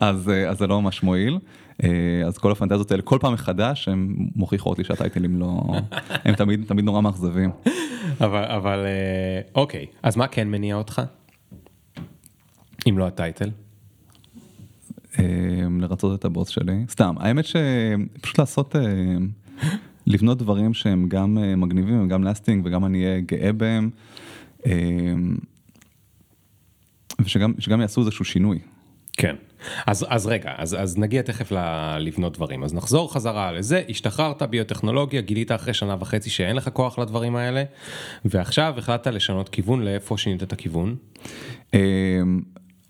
אז, 0.00 0.30
אז 0.48 0.58
זה 0.58 0.66
לא 0.66 0.82
ממש 0.82 1.02
מועיל. 1.02 1.38
אז 2.26 2.38
כל 2.38 2.52
הפנטזיות 2.52 2.90
האלה, 2.90 3.02
כל 3.02 3.18
פעם 3.20 3.32
מחדש, 3.32 3.88
הן 3.88 4.14
מוכיחות 4.36 4.78
לי 4.78 4.84
שהטייטלים 4.84 5.40
לא, 5.40 5.62
הם 6.24 6.34
תמיד, 6.34 6.64
תמיד 6.66 6.84
נורא 6.84 7.00
מאכזבים. 7.00 7.50
אבל 8.20 8.44
אבל 8.44 8.78
אה, 8.78 9.40
אוקיי 9.54 9.86
אז 10.02 10.16
מה 10.16 10.26
כן 10.26 10.48
מניע 10.48 10.76
אותך? 10.76 11.02
אם 12.88 12.98
לא 12.98 13.06
הטייטל. 13.06 13.50
אה, 15.18 15.24
לרצות 15.80 16.20
את 16.20 16.24
הבוס 16.24 16.48
שלי, 16.48 16.84
סתם, 16.88 17.14
האמת 17.18 17.44
שפשוט 17.44 18.38
לעשות, 18.38 18.76
אה, 18.76 18.82
לבנות 20.06 20.38
דברים 20.38 20.74
שהם 20.74 21.08
גם 21.08 21.38
אה, 21.38 21.56
מגניבים 21.56 22.04
וגם 22.04 22.24
לאסטינג 22.24 22.66
וגם 22.66 22.84
אני 22.84 23.04
אהיה 23.04 23.20
גאה 23.20 23.52
בהם, 23.52 23.90
אה, 24.66 24.72
ושגם 27.20 27.52
שגם 27.58 27.80
יעשו 27.80 28.00
איזשהו 28.00 28.24
שינוי. 28.24 28.58
כן. 29.16 29.36
אז, 29.86 30.06
אז 30.08 30.26
רגע, 30.26 30.52
אז, 30.56 30.76
אז 30.80 30.98
נגיע 30.98 31.22
תכף 31.22 31.52
ל- 31.52 31.98
לבנות 31.98 32.36
דברים. 32.36 32.64
אז 32.64 32.74
נחזור 32.74 33.12
חזרה 33.12 33.52
לזה, 33.52 33.82
השתחררת 33.88 34.42
ביוטכנולוגיה, 34.42 35.20
גילית 35.20 35.52
אחרי 35.52 35.74
שנה 35.74 35.96
וחצי 36.00 36.30
שאין 36.30 36.56
לך 36.56 36.68
כוח 36.72 36.98
לדברים 36.98 37.36
האלה, 37.36 37.64
ועכשיו 38.24 38.74
החלטת 38.78 39.06
לשנות 39.06 39.48
כיוון, 39.48 39.82
לאיפה 39.82 40.18
שינית 40.18 40.42
את 40.42 40.52
הכיוון? 40.52 40.96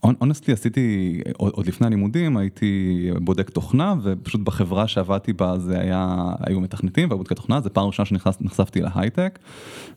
אונסטלי 0.05 0.55
עשיתי, 0.55 1.21
עוד 1.37 1.67
לפני 1.67 1.87
הלימודים 1.87 2.37
הייתי 2.37 3.11
בודק 3.21 3.51
תוכנה 3.51 3.95
ופשוט 4.03 4.41
בחברה 4.41 4.89
שעבדתי 4.89 5.33
בה 5.33 5.59
זה 5.59 5.81
היה, 5.81 6.33
היו 6.41 6.61
מתכנתים 6.61 7.09
והיו 7.09 7.19
בודקי 7.19 7.35
תוכנה, 7.35 7.61
זה 7.61 7.71
פעם 7.71 7.87
ראשונה 7.87 8.07
שנחשפתי 8.07 8.81
להייטק 8.81 9.39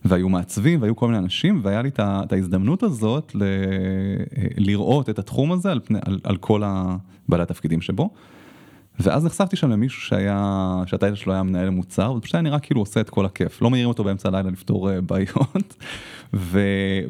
והיו 0.04 0.28
מעצבים 0.28 0.82
והיו 0.82 0.96
כל 0.96 1.06
מיני 1.06 1.18
אנשים 1.18 1.60
והיה 1.62 1.82
לי 1.82 1.90
את 1.98 2.32
ההזדמנות 2.32 2.82
הזאת 2.82 3.32
ל, 3.34 3.42
לראות 4.56 5.10
את 5.10 5.18
התחום 5.18 5.52
הזה 5.52 5.72
על, 5.72 5.80
פני, 5.84 5.98
על, 6.06 6.18
על 6.24 6.36
כל 6.36 6.62
הבעלי 6.64 7.42
התפקידים 7.42 7.80
שבו. 7.80 8.10
ואז 9.00 9.24
נחשפתי 9.24 9.56
שם 9.56 9.70
למישהו 9.70 10.00
שהיה, 10.00 10.82
שהטייטל 10.86 11.16
שלו 11.16 11.32
היה 11.32 11.42
מנהל 11.42 11.70
מוצר, 11.70 12.12
ופשוט 12.16 12.34
היה 12.34 12.42
נראה 12.42 12.58
כאילו 12.58 12.80
עושה 12.80 13.00
את 13.00 13.10
כל 13.10 13.26
הכיף, 13.26 13.62
לא 13.62 13.70
מעירים 13.70 13.88
אותו 13.88 14.04
באמצע 14.04 14.28
הלילה 14.28 14.50
לפתור 14.50 14.90
אה, 14.90 15.00
בעיות, 15.00 15.76
ו, 16.34 16.60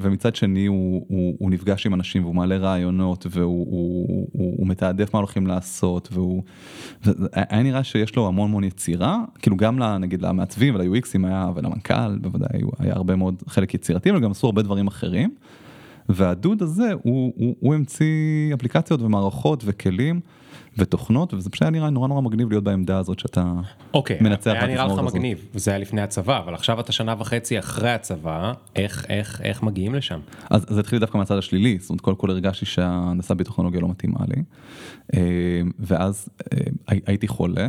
ומצד 0.01 0.37
שני 0.37 0.67
הוא, 0.67 1.07
הוא, 1.09 1.35
הוא 1.39 1.51
נפגש 1.51 1.87
עם 1.87 1.95
אנשים 1.95 2.23
והוא 2.23 2.35
מעלה 2.35 2.57
רעיונות 2.57 3.27
והוא 3.31 3.67
הוא, 3.71 4.29
הוא, 4.33 4.55
הוא 4.59 4.67
מתעדף 4.67 5.15
מה 5.15 5.19
הולכים 5.19 5.47
לעשות, 5.47 6.09
והוא, 6.13 6.43
והיה 7.05 7.63
נראה 7.63 7.85
שיש 7.85 8.17
לו 8.17 8.29
המון 8.29 8.49
המון 8.49 8.65
יצירה, 8.65 9.19
כאילו 9.39 9.57
גם 9.57 9.83
נגיד 10.01 10.23
למעצבים 10.23 10.75
ול-UXים 10.75 11.27
היה, 11.27 11.51
ולמנכ"ל 11.55 12.19
בוודאי 12.19 12.61
היה 12.79 12.95
הרבה 12.95 13.17
מאוד 13.17 13.43
חלק 13.49 13.75
יצירתי, 13.75 14.11
אבל 14.11 14.21
גם 14.21 14.31
עשו 14.31 14.47
הרבה 14.47 14.63
דברים 14.63 14.87
אחרים. 14.87 15.35
והדוד 16.09 16.63
הזה 16.63 16.93
הוא, 17.03 17.33
הוא, 17.37 17.57
הוא 17.61 17.75
המציא 17.75 18.55
אפליקציות 18.55 19.03
ומערכות 19.03 19.63
וכלים 19.67 20.21
ותוכנות 20.79 21.35
וזה 21.35 21.51
פשוט 21.51 21.63
היה 21.63 21.71
נראה 21.71 21.91
נורא 21.91 22.09
נורא 22.09 22.21
מגניב 22.21 22.49
להיות 22.49 22.65
בעמדה 22.65 22.99
הזאת 22.99 23.19
שאתה 23.19 23.53
אוקיי, 23.95 24.19
מנצח 24.21 24.51
היה 24.51 24.67
נראה 24.67 24.87
לך. 24.87 24.99
מגניב, 24.99 25.45
וזה 25.55 25.71
היה 25.71 25.79
לפני 25.79 26.01
הצבא, 26.01 26.39
אבל 26.39 26.55
עכשיו 26.55 26.81
אתה 26.81 26.93
שנה 26.93 27.15
וחצי 27.19 27.59
אחרי 27.59 27.91
הצבא, 27.91 28.53
איך, 28.77 29.07
איך, 29.09 29.41
איך 29.45 29.63
מגיעים 29.63 29.95
לשם? 29.95 30.21
אז 30.51 30.67
זה 30.69 30.81
התחיל 30.81 30.99
דווקא 30.99 31.19
מהצד 31.19 31.39
השלילי, 31.39 31.79
זאת 31.81 31.91
אומרת 31.91 32.01
קודם 32.01 32.17
כל 32.17 32.31
הרגשתי 32.31 32.67
שההנדסה 32.67 33.35
בטכנולוגיה 33.35 33.81
לא 33.81 33.89
מתאימה 33.89 34.21
לי 34.29 34.43
אה, 35.15 35.21
ואז 35.79 36.29
אה, 36.53 36.59
הי- 36.89 37.01
הייתי 37.07 37.29
חולה 37.29 37.69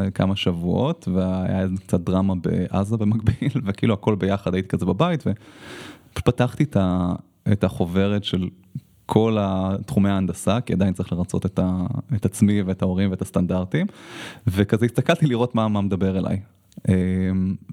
אה, 0.00 0.10
כמה 0.10 0.36
שבועות 0.36 1.08
והיה 1.14 1.66
קצת 1.86 2.00
דרמה 2.00 2.34
בעזה 2.34 2.96
במקביל 2.96 3.50
וכאילו 3.66 3.94
הכל 3.94 4.14
ביחד 4.14 4.54
הייתי 4.54 4.68
כזה 4.68 4.86
בבית 4.86 5.24
ופתחתי 6.18 6.64
את 7.52 7.64
החוברת 7.64 8.24
של 8.24 8.48
כל 9.12 9.36
התחומי 9.40 10.08
ההנדסה 10.08 10.60
כי 10.60 10.72
עדיין 10.72 10.94
צריך 10.94 11.12
לרצות 11.12 11.46
את, 11.46 11.58
ה, 11.58 11.86
את 12.14 12.24
עצמי 12.24 12.62
ואת 12.62 12.82
ההורים 12.82 13.10
ואת 13.10 13.22
הסטנדרטים 13.22 13.86
וכזה 14.46 14.86
הסתכלתי 14.86 15.26
לראות 15.26 15.54
מה, 15.54 15.68
מה 15.68 15.80
מדבר 15.80 16.18
אליי. 16.18 16.40
אה, 16.88 16.94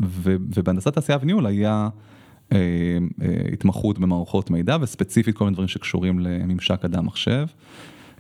ו, 0.03 0.35
ובהנדסת 0.55 0.93
תעשייה 0.93 1.17
וניהול 1.21 1.45
היה 1.45 1.89
אה, 2.51 2.57
אה, 3.21 3.27
התמחות 3.53 3.99
במערכות 3.99 4.49
מידע 4.49 4.77
וספציפית 4.81 5.37
כל 5.37 5.43
מיני 5.43 5.53
דברים 5.53 5.67
שקשורים 5.67 6.19
לממשק 6.19 6.85
אדם 6.85 7.05
מחשב. 7.05 7.45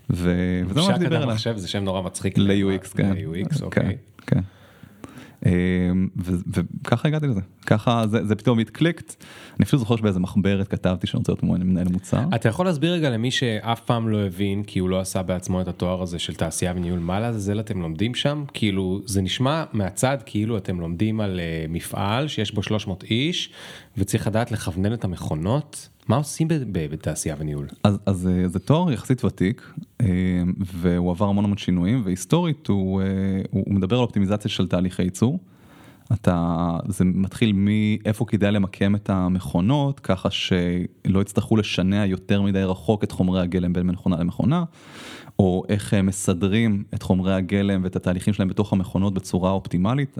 ו- 0.09 0.61
וזה 0.67 0.81
מה 0.81 0.87
ממשק 0.87 1.05
אדם. 1.05 1.29
מחשב 1.29 1.57
זה 1.57 1.67
שם 1.67 1.83
נורא 1.83 2.01
מצחיק. 2.01 2.37
ל-UX, 2.37 2.97
כן. 2.97 3.13
ל-UX, 3.13 3.59
כן, 3.59 3.65
אוקיי. 3.65 3.97
כן. 4.27 4.41
אמ, 5.45 6.07
וככה 6.47 7.07
הגעתי 7.07 7.27
לזה, 7.27 7.41
ככה 7.65 8.03
זה, 8.07 8.25
זה 8.25 8.35
פתאום 8.35 8.59
התקליקט, 8.59 9.23
אני 9.57 9.63
אפילו 9.63 9.79
זוכר 9.79 9.95
שבאיזה 9.95 10.19
מחברת 10.19 10.67
כתבתי 10.67 11.07
שאני 11.07 11.19
רוצה 11.19 11.31
להיות 11.31 11.43
מנהל 11.43 11.87
מוצר. 11.87 12.23
אתה 12.35 12.49
יכול 12.49 12.65
להסביר 12.65 12.93
רגע 12.93 13.09
למי 13.09 13.31
שאף 13.31 13.79
פעם 13.79 14.09
לא 14.09 14.25
הבין 14.25 14.63
כי 14.63 14.79
הוא 14.79 14.89
לא 14.89 14.99
עשה 14.99 15.23
בעצמו 15.23 15.61
את 15.61 15.67
התואר 15.67 16.01
הזה 16.01 16.19
של 16.19 16.35
תעשייה 16.35 16.73
וניהול 16.75 16.99
מה 16.99 17.19
לעזאזל 17.19 17.59
אתם 17.59 17.81
לומדים 17.81 18.15
שם? 18.15 18.43
כאילו 18.53 19.01
זה 19.05 19.21
נשמע 19.21 19.63
מהצד 19.73 20.17
כאילו 20.25 20.57
אתם 20.57 20.79
לומדים 20.79 21.21
על 21.21 21.39
אה, 21.39 21.65
מפעל 21.69 22.27
שיש 22.27 22.53
בו 22.53 22.63
300 22.63 23.03
איש 23.03 23.49
וצריך 23.97 24.27
לדעת 24.27 24.51
לכוונן 24.51 24.93
את 24.93 25.03
המכונות 25.03 25.89
מה 26.07 26.15
עושים 26.15 26.47
בתעשייה 26.71 27.35
וניהול. 27.39 27.67
אז, 27.83 27.99
אז 28.05 28.27
אה, 28.27 28.47
זה 28.47 28.59
תואר 28.59 28.91
יחסית 28.91 29.25
ותיק 29.25 29.73
אמ, 30.01 30.07
והוא 30.59 31.11
עבר 31.11 31.25
המון 31.25 31.45
המון 31.45 31.57
שינויים 31.57 32.01
והיסטורית 32.05 32.69
אה, 32.69 32.75
הוא, 32.75 33.01
הוא 33.51 33.73
מדבר 33.73 33.95
על 33.95 34.01
אופטימיזציה 34.01 34.51
של 34.51 34.67
תהליכי 34.67 35.03
ייצור. 35.03 35.39
אתה, 36.13 36.77
זה 36.87 37.05
מתחיל 37.05 37.51
מאיפה 37.55 38.25
כדאי 38.25 38.51
למקם 38.51 38.95
את 38.95 39.09
המכונות 39.09 39.99
ככה 39.99 40.31
שלא 40.31 41.21
יצטרכו 41.21 41.57
לשנע 41.57 42.05
יותר 42.05 42.41
מדי 42.41 42.63
רחוק 42.63 43.03
את 43.03 43.11
חומרי 43.11 43.41
הגלם 43.41 43.73
בין 43.73 43.87
מכונה 43.87 44.17
למכונה, 44.17 44.63
או 45.39 45.63
איך 45.69 45.93
אה, 45.93 46.01
מסדרים 46.01 46.83
את 46.93 47.03
חומרי 47.03 47.33
הגלם 47.33 47.83
ואת 47.83 47.95
התהליכים 47.95 48.33
שלהם 48.33 48.47
בתוך 48.47 48.73
המכונות 48.73 49.13
בצורה 49.13 49.51
אופטימלית. 49.51 50.17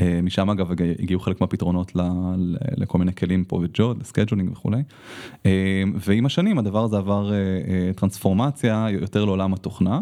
אה, 0.00 0.20
משם 0.22 0.50
אגב 0.50 0.72
הג- 0.72 0.94
הגיעו 1.02 1.20
חלק 1.20 1.40
מהפתרונות 1.40 1.96
ל- 1.96 2.00
ל- 2.36 2.56
לכל 2.76 2.98
מיני 2.98 3.14
כלים 3.14 3.44
פה 3.44 3.60
וג'וד, 3.62 4.00
ל 4.00 4.05
scheduling 4.05 4.50
וכולי. 4.52 4.82
אה, 5.46 5.50
ועם 5.94 6.26
השנים 6.26 6.58
הדבר 6.58 6.84
הזה 6.84 6.96
עבר 6.96 7.32
אה, 7.32 7.38
טרנספורמציה 7.96 8.86
יותר 8.90 9.24
לעולם 9.24 9.54
התוכנה. 9.54 10.00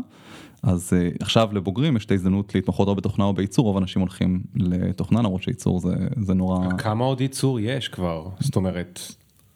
אז 0.62 0.92
עכשיו 1.20 1.48
לבוגרים 1.52 1.96
יש 1.96 2.04
את 2.04 2.10
ההזדמנות 2.10 2.54
להתמחות 2.54 2.88
או 2.88 2.94
בתוכנה 2.94 3.24
או 3.24 3.32
בייצור, 3.34 3.64
רוב 3.66 3.76
האנשים 3.76 4.00
הולכים 4.02 4.40
לתוכנה 4.54 5.18
למרות 5.22 5.42
שייצור 5.42 5.80
זה, 5.80 5.94
זה 6.20 6.34
נורא, 6.34 6.68
כמה 6.78 7.04
עוד 7.04 7.20
ייצור 7.20 7.60
יש 7.60 7.88
כבר 7.88 8.28
זאת 8.40 8.56
אומרת 8.56 9.00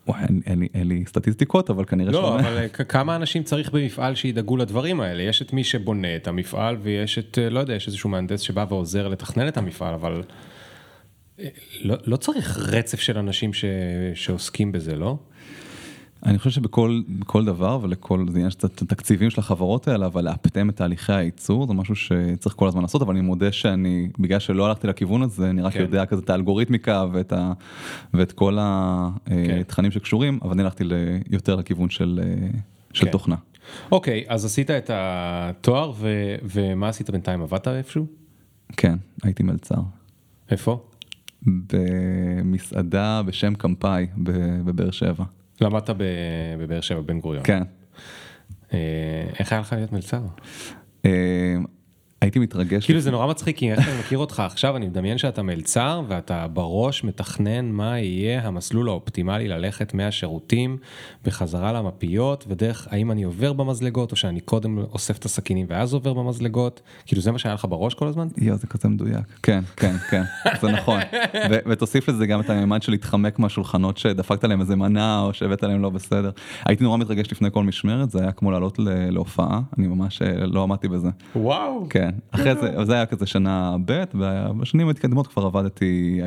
אין, 0.08 0.40
אין, 0.46 0.62
אין 0.74 0.88
לי 0.88 1.04
סטטיסטיקות 1.06 1.70
אבל 1.70 1.84
כנראה 1.84 2.12
לא 2.12 2.20
שונה. 2.20 2.48
אבל 2.48 2.58
אה, 2.58 2.68
כמה 2.68 3.16
אנשים 3.16 3.42
צריך 3.42 3.70
במפעל 3.70 4.14
שידאגו 4.14 4.56
לדברים 4.56 5.00
האלה 5.00 5.22
יש 5.22 5.42
את 5.42 5.52
מי 5.52 5.64
שבונה 5.64 6.16
את 6.16 6.28
המפעל 6.28 6.76
ויש 6.82 7.18
את 7.18 7.38
אה, 7.38 7.50
לא 7.50 7.60
יודע 7.60 7.74
יש 7.74 7.86
איזשהו 7.86 8.10
מהנדס 8.10 8.40
שבא 8.40 8.66
ועוזר 8.68 9.08
לתכנן 9.08 9.48
את 9.48 9.56
המפעל 9.56 9.94
אבל. 9.94 10.22
אה, 11.40 11.48
לא, 11.82 11.96
לא 12.06 12.16
צריך 12.16 12.58
רצף 12.58 13.00
של 13.00 13.18
אנשים 13.18 13.52
ש... 13.52 13.64
שעוסקים 14.14 14.72
בזה 14.72 14.96
לא? 14.96 15.18
אני 16.26 16.38
חושב 16.38 16.50
שבכל 16.50 17.02
בכל 17.08 17.44
דבר 17.44 17.78
ולכל 17.82 18.26
זה 18.28 18.38
עניין 18.38 18.50
של 18.50 18.58
התקציבים 18.66 19.30
של 19.30 19.40
החברות 19.40 19.88
האלה 19.88 20.06
אבל 20.06 20.24
לאפטם 20.24 20.70
את 20.70 20.76
תהליכי 20.76 21.12
הייצור 21.12 21.66
זה 21.66 21.72
משהו 21.74 21.96
שצריך 21.96 22.54
כל 22.54 22.68
הזמן 22.68 22.82
לעשות 22.82 23.02
אבל 23.02 23.12
אני 23.14 23.20
מודה 23.20 23.52
שאני 23.52 24.08
בגלל 24.18 24.38
שלא 24.38 24.66
הלכתי 24.66 24.86
לכיוון 24.86 25.22
הזה 25.22 25.50
אני 25.50 25.62
רק 25.62 25.72
כן. 25.72 25.80
יודע 25.80 26.06
כזה 26.06 26.22
את 26.22 26.30
האלגוריתמיקה 26.30 27.04
ואת, 27.12 27.32
ה, 27.32 27.52
ואת 28.14 28.32
כל 28.32 28.56
כן. 29.26 29.58
התכנים 29.60 29.90
שקשורים 29.90 30.38
אבל 30.42 30.52
אני 30.52 30.62
הלכתי 30.62 30.84
יותר 31.30 31.56
לכיוון 31.56 31.90
של, 31.90 32.20
אה, 32.22 32.48
של 32.92 33.04
כן. 33.04 33.10
תוכנה. 33.10 33.36
אוקיי, 33.92 34.24
אז 34.28 34.44
עשית 34.44 34.70
את 34.70 34.90
התואר, 34.94 35.92
ו- 35.96 36.34
ומה 36.42 36.88
עשית 36.88 37.10
בינתיים? 37.10 37.42
עבדת 37.42 37.68
איפשהו? 37.68 38.06
כן 38.76 38.96
הייתי 39.22 39.42
מלצר. 39.42 39.80
איפה? 40.50 40.80
במסעדה 41.46 43.22
בשם 43.26 43.54
קמפאי 43.54 44.06
בבאר 44.64 44.90
שבע. 44.90 45.24
למדת 45.60 45.90
בבאר 46.58 46.80
שבע, 46.80 47.00
בן 47.00 47.20
גוריון. 47.20 47.44
כן. 47.44 47.62
אה, 48.72 48.78
איך 49.38 49.52
היה 49.52 49.60
לך 49.60 49.72
להיות 49.72 49.92
מלצר? 49.92 50.22
הייתי 52.20 52.38
מתרגש. 52.38 52.84
כאילו 52.84 53.00
זה 53.00 53.10
נורא 53.10 53.26
מצחיק, 53.26 53.56
כי 53.56 53.72
איך 53.72 53.88
אני 53.88 53.98
מכיר 53.98 54.18
אותך 54.18 54.40
עכשיו, 54.40 54.76
אני 54.76 54.86
מדמיין 54.86 55.18
שאתה 55.18 55.42
מלצר 55.42 56.02
ואתה 56.08 56.48
בראש 56.48 57.04
מתכנן 57.04 57.64
מה 57.70 57.98
יהיה 57.98 58.46
המסלול 58.46 58.88
האופטימלי 58.88 59.48
ללכת 59.48 59.94
מהשירותים 59.94 60.76
בחזרה 61.24 61.72
למפיות, 61.72 62.44
ודרך 62.48 62.88
האם 62.90 63.10
אני 63.10 63.22
עובר 63.22 63.52
במזלגות 63.52 64.12
או 64.12 64.16
שאני 64.16 64.40
קודם 64.40 64.78
אוסף 64.78 65.18
את 65.18 65.24
הסכינים 65.24 65.66
ואז 65.68 65.94
עובר 65.94 66.12
במזלגות, 66.12 66.80
כאילו 67.06 67.22
זה 67.22 67.32
מה 67.32 67.38
שהיה 67.38 67.54
לך 67.54 67.66
בראש 67.68 67.94
כל 67.94 68.06
הזמן? 68.06 68.28
יואו 68.38 68.56
זה 68.56 68.66
כזה 68.66 68.88
מדויק. 68.88 69.24
כן 69.42 69.60
כן 69.76 69.96
כן 70.10 70.22
זה 70.60 70.68
נכון. 70.72 71.00
ותוסיף 71.68 72.08
לזה 72.08 72.26
גם 72.26 72.40
את 72.40 72.50
הממד 72.50 72.82
של 72.82 72.92
להתחמק 72.92 73.38
מהשולחנות 73.38 73.98
שדפקת 73.98 74.44
להם 74.44 74.60
איזה 74.60 74.76
מנה 74.76 75.20
או 75.20 75.34
שהבאת 75.34 75.62
להם 75.62 75.82
לא 75.82 75.90
בסדר. 75.90 76.30
הייתי 76.66 76.84
נורא 76.84 76.96
מתרגש 76.96 77.32
לפני 77.32 77.48
כל 77.52 77.64
משמרת 77.64 78.10
זה 78.10 78.22
היה 78.22 78.32
כמו 78.32 78.50
לעלות 78.50 78.78
להופעה. 79.10 79.60
אני 79.78 79.86
ממש 79.86 80.22
אה, 80.22 80.46
לא 80.46 80.62
עמדתי 80.62 80.88
בזה. 80.88 81.08
וואו. 81.36 81.86
כן 81.90 82.09
אחרי 82.30 82.54
זה 82.54 82.84
זה 82.84 82.94
היה 82.94 83.06
כזה 83.06 83.26
שנה 83.26 83.76
ב' 83.84 84.04
ובשנים 84.14 84.86
המתקדמות 84.86 85.26
כבר 85.26 85.46
עבדתי 85.46 86.20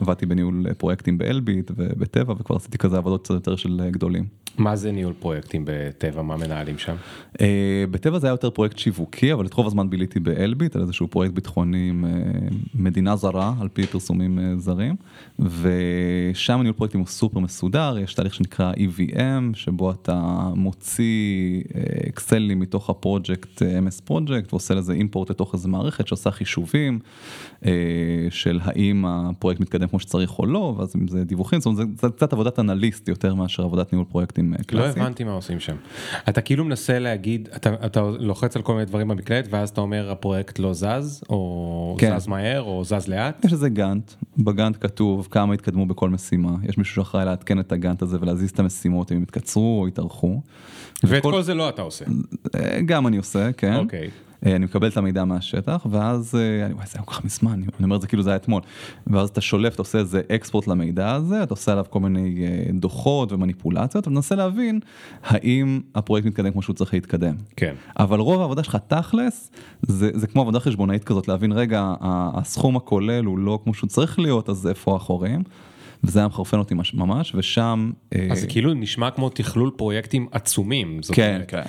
עבדתי 0.00 0.26
בניהול 0.26 0.66
פרויקטים 0.78 1.18
באלביט 1.18 1.70
ובטבע 1.76 2.34
וכבר 2.38 2.56
עשיתי 2.56 2.78
כזה 2.78 2.96
עבודות 2.96 3.22
קצת 3.24 3.34
יותר 3.34 3.56
של 3.56 3.80
אה, 3.84 3.90
גדולים. 3.90 4.24
מה 4.58 4.76
זה 4.76 4.92
ניהול 4.92 5.12
פרויקטים 5.18 5.64
בטבע, 5.66 6.22
מה 6.22 6.36
מנהלים 6.36 6.78
שם? 6.78 6.94
אה, 7.40 7.84
בטבע 7.90 8.18
זה 8.18 8.26
היה 8.26 8.32
יותר 8.32 8.50
פרויקט 8.50 8.78
שיווקי 8.78 9.32
אבל 9.32 9.46
את 9.46 9.54
רוב 9.54 9.66
הזמן 9.66 9.90
ביליתי 9.90 10.20
באלביט 10.20 10.76
על 10.76 10.82
איזשהו 10.82 11.08
פרויקט 11.08 11.34
ביטחוני 11.34 11.88
עם 11.88 12.04
אה, 12.04 12.10
מדינה 12.74 13.16
זרה 13.16 13.54
על 13.60 13.68
פי 13.68 13.86
פרסומים 13.86 14.38
זרים 14.58 14.96
ושם 15.38 16.60
ניהול 16.62 16.76
פרויקטים 16.76 17.00
הוא 17.00 17.08
סופר 17.08 17.38
מסודר 17.38 17.96
יש 17.98 18.14
תהליך 18.14 18.34
שנקרא 18.34 18.72
EVM 18.72 19.54
שבו 19.54 19.90
אתה 19.90 20.50
מוציא 20.56 21.62
אקסלים 22.08 22.60
מתוך 22.60 22.90
הפרויקט 22.90 23.62
MS 23.62 24.02
פרויקט 24.04 24.52
ועושה 24.52 24.74
לזה 24.74 24.92
אימפורט 24.92 25.29
לתוך 25.30 25.54
איזה 25.54 25.68
מערכת 25.68 26.06
שעושה 26.06 26.30
חישובים 26.30 26.98
אה, 27.66 27.70
של 28.30 28.60
האם 28.62 29.04
הפרויקט 29.06 29.60
מתקדם 29.60 29.88
כמו 29.88 30.00
שצריך 30.00 30.38
או 30.38 30.46
לא 30.46 30.74
ואז 30.78 30.96
אם 30.96 31.08
זה 31.08 31.24
דיווחים 31.24 31.60
זאת 31.60 31.66
אומרת 31.66 31.76
זה- 31.98 32.06
זה 32.06 32.14
קצת 32.16 32.32
עבודת 32.32 32.58
אנליסט 32.58 33.08
יותר 33.08 33.34
מאשר 33.34 33.62
עבודת 33.62 33.92
ניהול 33.92 34.06
פרויקטים 34.10 34.54
אה, 34.54 34.58
לא. 34.72 34.84
הבנתי 34.86 35.24
מה 35.24 35.32
עושים 35.32 35.60
שם. 35.60 35.76
אתה 36.28 36.40
כאילו 36.40 36.64
מנסה 36.64 36.98
להגיד, 36.98 37.48
אתה, 37.56 37.74
אתה 37.86 38.00
לוחץ 38.18 38.56
על 38.56 38.62
כל 38.62 38.72
מיני 38.72 38.84
דברים 38.84 39.08
במקלדת 39.08 39.48
ואז 39.50 39.68
אתה 39.70 39.80
אומר 39.80 40.10
הפרויקט 40.10 40.58
לא 40.58 40.72
זז, 40.72 41.22
או 41.30 41.96
כן. 41.98 42.18
זז 42.18 42.26
מהר, 42.26 42.62
או 42.62 42.84
זז 42.84 43.08
לאט. 43.08 43.44
יש 43.44 43.52
איזה 43.52 43.68
גאנט, 43.68 44.10
בגאנט 44.38 44.76
כתוב 44.80 45.28
כמה 45.30 45.54
התקדמו 45.54 45.86
בכל 45.86 46.10
משימה, 46.10 46.50
יש 46.62 46.78
מישהו 46.78 46.94
שאחראי 46.94 47.24
לעדכן 47.24 47.60
את 47.60 47.72
הגאנט 47.72 48.02
הזה 48.02 48.16
ולהזיז 48.20 48.50
את 48.50 48.58
המשימות 48.60 49.12
אם 49.12 49.16
הם 49.16 49.22
התקצרו 49.22 49.80
או 49.80 49.86
התארכו. 49.86 50.40
ואת 51.04 51.18
וכל- 51.20 51.32
כל 51.32 51.42
זה 51.42 51.54
לא 51.54 51.68
אתה 51.68 51.82
עושה. 51.82 52.04
אה, 52.54 52.80
גם 52.86 53.06
אני 53.06 53.16
עושה, 53.16 53.52
כן. 53.52 53.76
אוקיי. 53.76 54.00
אה, 54.00 54.08
אני 54.46 54.64
מקבל 54.64 54.88
את 54.88 54.96
המידע 54.96 55.24
מהשטח 55.24 55.86
ואז 55.90 56.34
אה, 56.34 56.66
אני 56.66 56.74
וואי 56.74 56.86
זה 56.86 56.92
היה 56.94 57.04
כל 57.04 57.14
כך 57.14 57.24
מזמן 57.24 57.52
אני 57.52 57.84
אומר 57.84 57.96
את 57.96 58.00
זה 58.00 58.06
כאילו 58.06 58.22
זה 58.22 58.30
היה 58.30 58.36
אתמול 58.36 58.62
ואז 59.06 59.28
אתה 59.28 59.40
שולף 59.40 59.74
אתה 59.74 59.82
עושה 59.82 59.98
איזה 59.98 60.22
אקספורט 60.32 60.66
למידע 60.66 61.12
הזה 61.12 61.42
אתה 61.42 61.54
עושה 61.54 61.72
עליו 61.72 61.84
כל 61.90 62.00
מיני 62.00 62.46
אה, 62.46 62.72
דוחות 62.72 63.32
ומניפולציות 63.32 64.06
ומנסה 64.06 64.34
להבין 64.34 64.80
האם 65.24 65.80
הפרויקט 65.94 66.26
מתקדם 66.26 66.52
כמו 66.52 66.62
שהוא 66.62 66.74
צריך 66.74 66.94
להתקדם. 66.94 67.34
כן. 67.56 67.74
אבל 67.98 68.20
רוב 68.20 68.40
העבודה 68.40 68.62
שלך 68.62 68.78
תכלס 68.86 69.50
זה, 69.82 70.10
זה 70.14 70.26
כמו 70.26 70.42
עבודה 70.42 70.60
חשבונאית 70.60 71.04
כזאת 71.04 71.28
להבין 71.28 71.52
רגע 71.52 71.94
הסכום 72.34 72.76
הכולל 72.76 73.24
הוא 73.24 73.38
לא 73.38 73.58
כמו 73.64 73.74
שהוא 73.74 73.88
צריך 73.88 74.18
להיות 74.18 74.48
אז 74.48 74.66
איפה 74.66 74.96
החורים. 74.96 75.42
וזה 76.04 76.18
היה 76.18 76.28
מחרפן 76.28 76.58
אותי 76.58 76.74
מש- 76.74 76.94
ממש 76.94 77.34
ושם 77.34 77.90
אה, 78.14 78.28
אז 78.30 78.40
זה 78.40 78.46
כאילו 78.46 78.74
נשמע 78.74 79.10
כמו 79.10 79.28
תכלול 79.28 79.70
פרויקטים 79.76 80.26
עצומים. 80.32 81.00
כן, 81.12 81.42
כן, 81.48 81.62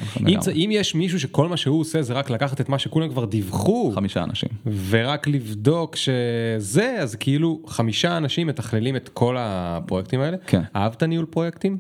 אם, 0.55 0.69
יש 0.71 0.95
מישהו 0.95 1.19
שכל 1.19 1.47
מה 1.47 1.57
שהוא 1.57 1.79
עושה 1.79 2.01
זה 2.01 2.13
רק 2.13 2.29
לקחת 2.29 2.61
את 2.61 2.69
מה 2.69 2.79
שכולם 2.79 3.09
כבר 3.09 3.25
דיווחו, 3.25 3.91
חמישה 3.95 4.23
אנשים. 4.23 4.49
ורק 4.89 5.27
לבדוק 5.27 5.95
שזה, 5.95 6.97
אז 6.99 7.15
כאילו 7.15 7.61
חמישה 7.67 8.17
אנשים 8.17 8.47
מתכללים 8.47 8.95
את 8.95 9.09
כל 9.09 9.35
הפרויקטים 9.39 10.19
האלה. 10.19 10.37
כן. 10.47 10.61
אהבת 10.75 11.03
ניהול 11.03 11.25
פרויקטים? 11.25 11.77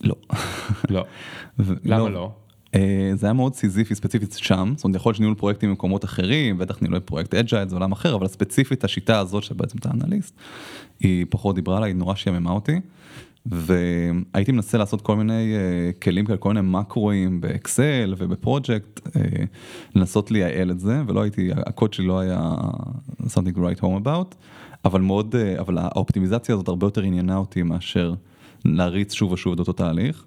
לא. 0.00 0.14
לא. 0.90 1.04
למה 1.84 2.08
לא? 2.08 2.30
אה, 2.74 3.10
זה 3.14 3.26
היה 3.26 3.32
מאוד 3.32 3.54
סיזיפי 3.54 3.94
ספציפית 3.94 4.32
שם, 4.32 4.72
זאת 4.76 4.84
אומרת 4.84 4.96
יכול 4.96 5.10
להיות 5.10 5.16
שניהול 5.16 5.34
פרויקטים 5.34 5.68
במקומות 5.68 6.04
אחרים, 6.04 6.58
בטח 6.58 6.82
ניהול 6.82 7.00
פרויקט 7.00 7.34
agile 7.34 7.68
זה 7.68 7.76
עולם 7.76 7.92
אחר, 7.92 8.14
אבל 8.14 8.26
ספציפית 8.26 8.84
השיטה 8.84 9.18
הזאת 9.18 9.42
שבעצם 9.42 9.78
אתה 9.78 9.90
אנליסט, 9.90 10.34
היא 11.00 11.26
פחות 11.30 11.54
דיברה 11.54 11.76
עליי, 11.76 11.90
היא 11.90 11.96
נורא 11.96 12.14
שעממה 12.14 12.50
אותי, 12.50 12.80
והייתי 13.46 14.52
מנסה 14.52 14.78
לעשות 14.78 15.00
כל 15.00 15.16
מיני 15.16 15.54
אה, 15.54 15.90
כלים 16.02 16.26
כאלה, 16.26 16.38
כל 16.38 16.48
מיני 16.48 16.60
מקרואים 16.60 17.40
באקסל 17.40 18.14
ובפרויקט, 18.18 19.16
אה, 19.16 19.22
לנסות 19.94 20.30
לייעל 20.30 20.70
את 20.70 20.80
זה, 20.80 21.02
ולא 21.06 21.22
הייתי, 21.22 21.50
הקוד 21.56 21.92
שלי 21.92 22.06
לא 22.06 22.20
היה 22.20 22.50
something 23.20 23.56
to 23.56 23.58
write 23.58 23.80
home 23.80 24.06
about, 24.06 24.34
אבל 24.84 25.00
מאוד, 25.00 25.36
אה, 25.36 25.60
אבל 25.60 25.78
האופטימיזציה 25.78 26.54
הזאת 26.54 26.68
הרבה 26.68 26.86
יותר 26.86 27.02
עניינה 27.02 27.36
אותי 27.36 27.62
מאשר 27.62 28.14
להריץ 28.64 29.12
שוב 29.12 29.32
ושוב 29.32 29.52
את 29.52 29.58
אותו 29.58 29.72
תהליך. 29.72 30.24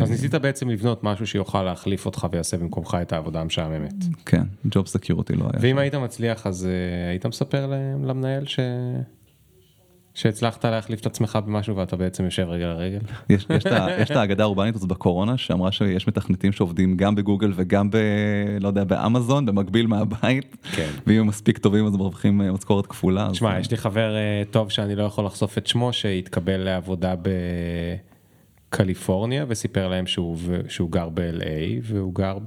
אז 0.00 0.10
ניסית 0.10 0.34
בעצם 0.34 0.68
לבנות 0.68 1.04
משהו 1.04 1.26
שיוכל 1.26 1.62
להחליף 1.62 2.06
אותך 2.06 2.26
ויעשה 2.32 2.56
במקומך 2.56 2.96
את 3.02 3.12
העבודה 3.12 3.40
המשעממת. 3.40 3.94
כן, 4.26 4.42
ג'וב 4.70 4.86
סקיורטי 4.86 5.34
לא 5.34 5.44
היה. 5.44 5.60
ואם 5.60 5.78
היית 5.78 5.94
מצליח 5.94 6.46
אז 6.46 6.66
אה, 6.66 7.10
היית 7.10 7.26
מספר 7.26 7.72
למנהל 8.04 8.46
ש... 8.46 8.58
שהצלחת 10.14 10.64
להחליף 10.64 11.00
את 11.00 11.06
עצמך 11.06 11.38
במשהו 11.46 11.76
ואתה 11.76 11.96
בעצם 11.96 12.24
יושב 12.24 12.46
רגל 12.48 12.64
על 12.64 12.76
רגל? 12.76 12.98
יש, 13.30 13.46
יש, 13.50 13.66
את 13.66 13.72
ה- 13.72 13.86
יש 14.00 14.10
את 14.10 14.16
האגדה 14.16 14.42
האורבנית 14.42 14.74
הזאת 14.76 14.88
בקורונה 14.88 15.36
שאמרה 15.38 15.72
שיש 15.72 16.08
מתכנתים 16.08 16.52
שעובדים 16.52 16.96
גם 16.96 17.14
בגוגל 17.14 17.52
וגם 17.56 17.90
ב... 17.90 17.96
לא 18.60 18.68
יודע, 18.68 18.84
באמזון 18.84 19.46
במקביל 19.46 19.86
מהבית. 19.86 20.56
כן. 20.72 20.90
ואם 21.06 21.20
הם 21.20 21.26
מספיק 21.26 21.58
טובים 21.58 21.86
אז 21.86 21.96
מרוויחים 21.96 22.40
אה, 22.42 22.52
משכורת 22.52 22.86
כפולה. 22.86 23.26
אז- 23.26 23.32
תשמע, 23.32 23.58
יש 23.58 23.70
לי 23.70 23.76
חבר 23.76 24.14
אה, 24.16 24.42
טוב 24.50 24.70
שאני 24.70 24.94
לא 24.94 25.02
יכול 25.02 25.24
לחשוף 25.26 25.58
את 25.58 25.66
שמו 25.66 25.92
שהתקבל 25.92 26.56
לעבודה 26.56 27.14
בקליפורניה 28.70 29.44
וסיפר 29.48 29.88
להם 29.88 30.06
שהוא, 30.06 30.36
שהוא 30.68 30.90
גר 30.90 31.08
ב-LA 31.08 31.44
והוא 31.82 32.14
גר 32.14 32.38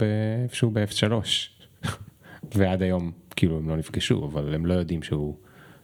איפשהו 0.43 0.71
ב-F3 0.71 1.13
ועד 2.55 2.81
היום 2.81 3.11
כאילו 3.35 3.57
הם 3.57 3.69
לא 3.69 3.75
נפגשו 3.77 4.29
אבל 4.33 4.53
הם 4.55 4.65
לא 4.65 4.73
יודעים 4.73 5.03
שהוא 5.03 5.35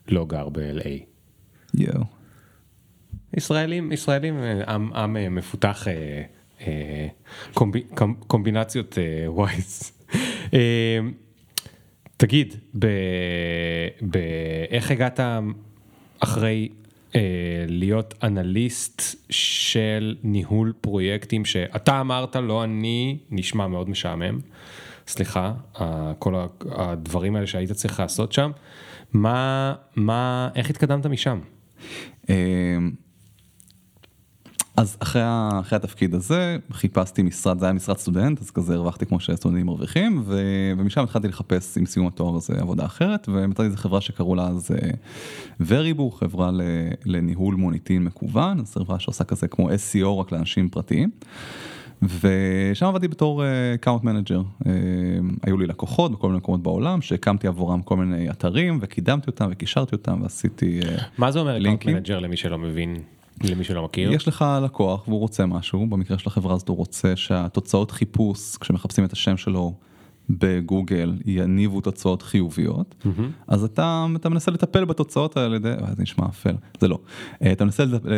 לא 0.07 0.25
גר 0.25 0.49
ב-LA. 0.49 1.10
יואו. 1.73 2.03
ישראלים 3.37 3.91
ישראלים 3.91 4.39
אה, 4.39 4.73
עם, 4.73 4.93
עם 4.93 5.17
אה, 5.17 5.29
מפותח 5.29 5.87
אה, 5.87 6.21
אה, 6.67 7.07
קומבי, 7.53 7.81
קומ, 7.95 8.13
קומבינציות 8.27 8.97
אה, 8.97 9.31
ווייז. 9.31 9.91
אה, 10.53 10.99
תגיד, 12.17 12.55
ב, 12.79 12.87
ב, 14.09 14.17
איך 14.69 14.91
הגעת 14.91 15.19
אחרי 16.19 16.69
אה, 17.15 17.21
להיות 17.67 18.13
אנליסט 18.23 19.01
של 19.29 20.15
ניהול 20.23 20.73
פרויקטים 20.81 21.45
שאתה 21.45 22.01
אמרת 22.01 22.35
לא 22.35 22.63
אני 22.63 23.17
נשמע 23.29 23.67
מאוד 23.67 23.89
משעמם. 23.89 24.39
סליחה, 25.07 25.53
כל 26.19 26.45
הדברים 26.71 27.35
האלה 27.35 27.47
שהיית 27.47 27.71
צריך 27.71 27.99
לעשות 27.99 28.33
שם. 28.33 28.51
מה, 29.13 29.73
מה, 29.95 30.49
איך 30.55 30.69
התקדמת 30.69 31.05
משם? 31.05 31.39
אמ, 32.29 32.91
אז 34.77 34.97
אחרי, 34.99 35.21
אחרי 35.59 35.75
התפקיד 35.75 36.15
הזה 36.15 36.57
חיפשתי 36.71 37.23
משרד, 37.23 37.59
זה 37.59 37.65
היה 37.65 37.73
משרד 37.73 37.97
סטודנט, 37.97 38.41
אז 38.41 38.51
כזה 38.51 38.75
הרווחתי 38.75 39.05
כמו 39.05 39.19
שסטודנטים 39.19 39.65
מרוויחים, 39.65 40.23
ו, 40.25 40.41
ומשם 40.77 41.03
התחלתי 41.03 41.27
לחפש 41.27 41.77
עם 41.77 41.85
סיום 41.85 42.07
התואר 42.07 42.35
הזה 42.35 42.53
עבודה 42.59 42.85
אחרת, 42.85 43.29
ומצאתי 43.33 43.63
איזה 43.63 43.77
חברה 43.77 44.01
שקראו 44.01 44.35
לה 44.35 44.47
אז 44.47 44.71
וריבו, 45.59 46.11
חברה 46.11 46.51
ל, 46.51 46.61
לניהול 47.05 47.55
מוניטין 47.55 48.03
מקוון, 48.03 48.59
אז 48.59 48.73
חברה 48.73 48.99
שעושה 48.99 49.23
כזה 49.23 49.47
כמו 49.47 49.69
SEO 49.69 50.07
רק 50.07 50.31
לאנשים 50.31 50.69
פרטיים. 50.69 51.09
ושם 52.03 52.85
עבדתי 52.85 53.07
בתור 53.07 53.43
account 53.75 54.03
manager, 54.03 54.41
היו 55.43 55.57
לי 55.57 55.67
לקוחות 55.67 56.11
בכל 56.11 56.27
מיני 56.27 56.37
מקומות 56.37 56.63
בעולם 56.63 57.01
שהקמתי 57.01 57.47
עבורם 57.47 57.81
כל 57.81 57.97
מיני 57.97 58.29
אתרים 58.29 58.79
וקידמתי 58.81 59.27
אותם 59.27 59.47
וקישרתי 59.51 59.95
אותם 59.95 60.21
ועשיתי 60.21 60.79
אה, 60.79 60.95
מה 61.17 61.31
זה 61.31 61.39
אומר 61.39 61.51
account 61.51 61.67
לינקים. 61.67 61.95
manager 61.95 62.19
למי 62.19 62.37
שלא 62.37 62.57
מבין? 62.57 62.97
למי 63.43 63.63
שלא 63.63 63.83
מכיר. 63.83 64.13
יש 64.13 64.27
לך 64.27 64.45
לקוח 64.63 65.07
והוא 65.07 65.19
רוצה 65.19 65.45
משהו, 65.45 65.87
במקרה 65.87 66.17
של 66.17 66.29
החברה 66.29 66.53
הזאת 66.53 66.69
הוא 66.69 66.77
רוצה 66.77 67.15
שהתוצאות 67.15 67.91
חיפוש, 67.91 68.57
כשמחפשים 68.57 69.05
את 69.05 69.13
השם 69.13 69.37
שלו 69.37 69.73
בגוגל, 70.29 71.13
יניבו 71.25 71.81
תוצאות 71.81 72.21
חיוביות, 72.21 72.95
אז 73.47 73.63
אתה, 73.63 74.05
אתה 74.15 74.29
מנסה 74.29 74.51
לטפל 74.51 74.85
בתוצאות 74.85 75.37
האלה, 75.37 75.59
די- 75.59 75.69
אה, 75.69 75.93
זה 75.95 76.03
נשמע 76.03 76.25
אפל, 76.25 76.55
זה 76.79 76.87
לא. 76.87 76.99
אה, 77.43 77.51
אתה 77.51 77.65
מנסה 77.65 77.85
לת- 77.85 78.05
אה, 78.05 78.11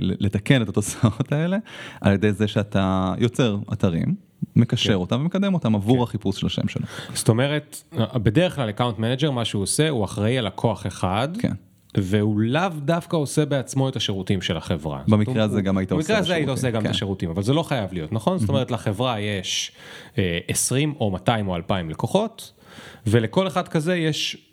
לתקן 0.00 0.62
את 0.62 0.68
התוצאות 0.68 1.32
האלה 1.32 1.56
על 2.00 2.12
ידי 2.12 2.32
זה 2.32 2.48
שאתה 2.48 3.14
יוצר 3.18 3.58
אתרים, 3.72 4.14
מקשר 4.56 4.88
כן. 4.90 4.94
אותם 4.94 5.20
ומקדם 5.20 5.54
אותם 5.54 5.74
עבור 5.74 6.02
החיפוש 6.02 6.40
של 6.40 6.46
השם 6.46 6.68
שלו. 6.68 6.86
זאת 7.14 7.28
אומרת, 7.28 7.82
בדרך 8.14 8.54
כלל 8.56 8.70
account 8.70 8.98
manager, 8.98 9.30
מה 9.30 9.44
שהוא 9.44 9.62
עושה, 9.62 9.88
הוא 9.88 10.04
אחראי 10.04 10.38
על 10.38 10.46
לקוח 10.46 10.86
אחד. 10.86 11.28
כן. 11.38 11.52
והוא 11.96 12.40
לאו 12.40 12.68
דווקא 12.78 13.16
עושה 13.16 13.44
בעצמו 13.44 13.88
את 13.88 13.96
השירותים 13.96 14.42
של 14.42 14.56
החברה. 14.56 15.02
במקרה 15.08 15.44
הזה 15.44 15.62
גם 15.62 15.78
היית 15.78 15.92
עושה 15.92 16.02
במקרה 16.02 16.18
הזה 16.18 16.34
היית 16.34 16.48
עושה 16.48 16.70
גם 16.70 16.80
את 16.80 16.86
כן. 16.86 16.90
השירותים, 16.90 17.30
אבל 17.30 17.42
זה 17.42 17.52
לא 17.52 17.62
חייב 17.62 17.92
להיות, 17.92 18.12
נכון? 18.12 18.38
זאת 18.38 18.48
אומרת, 18.48 18.70
לחברה 18.70 19.20
יש 19.20 19.72
אה, 20.18 20.38
20 20.48 20.94
או 21.00 21.10
200 21.10 21.48
או 21.48 21.56
2,000 21.56 21.90
לקוחות, 21.90 22.52
ולכל 23.06 23.46
אחד 23.46 23.68
כזה 23.68 23.96
יש 23.96 24.46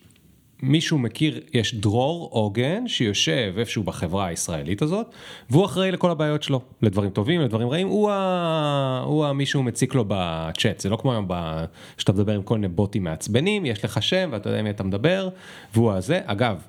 מישהו 0.63 0.97
מכיר, 0.97 1.41
יש 1.53 1.75
דרור 1.75 2.29
עוגן 2.32 2.88
שיושב 2.88 3.53
איפשהו 3.58 3.84
בחברה 3.84 4.25
הישראלית 4.25 4.82
הזאת, 4.82 5.08
והוא 5.49 5.65
אחראי 5.65 5.91
לכל 5.91 6.12
הבעיות 6.12 6.43
שלו, 6.43 6.62
לדברים 6.82 7.10
טובים, 7.10 7.41
לדברים 7.41 7.69
רעים, 7.69 7.88
הוא, 7.88 8.12
ה... 8.12 9.03
הוא 9.06 9.25
המישהו 9.25 9.63
מציק 9.63 9.95
לו 9.95 10.06
בצ'אט, 10.08 10.79
זה 10.79 10.89
לא 10.89 10.95
כמו 10.95 11.12
היום 11.12 11.25
ב... 11.27 11.63
שאתה 11.97 12.13
מדבר 12.13 12.34
עם 12.34 12.41
כל 12.41 12.56
מיני 12.56 12.67
בוטים 12.67 13.03
מעצבנים, 13.03 13.65
יש 13.65 13.86
לך 13.86 14.03
שם 14.03 14.29
ואתה 14.32 14.49
יודע 14.49 14.60
עם 14.60 14.65
מי 14.65 14.71
אתה 14.71 14.84
מדבר, 14.84 15.29
והוא 15.73 15.91
הזה, 15.91 16.19
אגב, 16.25 16.62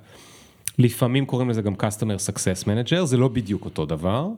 לפעמים 0.79 1.27
קוראים 1.27 1.51
לזה 1.51 1.63
גם 1.63 1.75
customer 1.75 2.31
success 2.31 2.65
manager, 2.65 3.05
זה 3.05 3.17
לא 3.17 3.29
בדיוק 3.29 3.65
אותו 3.65 3.87
דבר, 3.87 4.29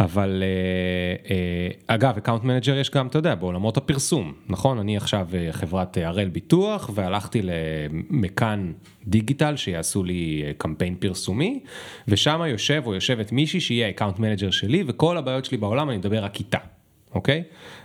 אבל 0.00 0.42
אה, 0.42 1.34
אה, 1.34 1.94
אגב, 1.94 2.16
account 2.18 2.42
manager 2.42 2.70
יש 2.70 2.90
גם, 2.90 3.06
אתה 3.06 3.18
יודע, 3.18 3.34
בעולמות 3.34 3.76
הפרסום, 3.76 4.32
נכון? 4.48 4.78
אני 4.78 4.96
עכשיו 4.96 5.28
אה, 5.34 5.48
חברת 5.52 5.98
הראל 6.02 6.28
ביטוח, 6.28 6.90
והלכתי 6.94 7.40
למכאן 7.42 8.72
דיגיטל 9.06 9.56
שיעשו 9.56 10.04
לי 10.04 10.42
קמפיין 10.58 10.94
פרסומי, 10.94 11.60
ושם 12.08 12.40
יושב 12.46 12.82
או 12.86 12.94
יושבת 12.94 13.32
מישהי 13.32 13.60
שיהיה 13.60 13.90
account 13.96 14.18
manager 14.18 14.52
שלי, 14.52 14.84
וכל 14.86 15.16
הבעיות 15.16 15.44
שלי 15.44 15.56
בעולם 15.56 15.90
אני 15.90 15.98
מדבר 15.98 16.24
רק 16.24 16.38
איתה. 16.38 16.58
אוקיי? 17.14 17.42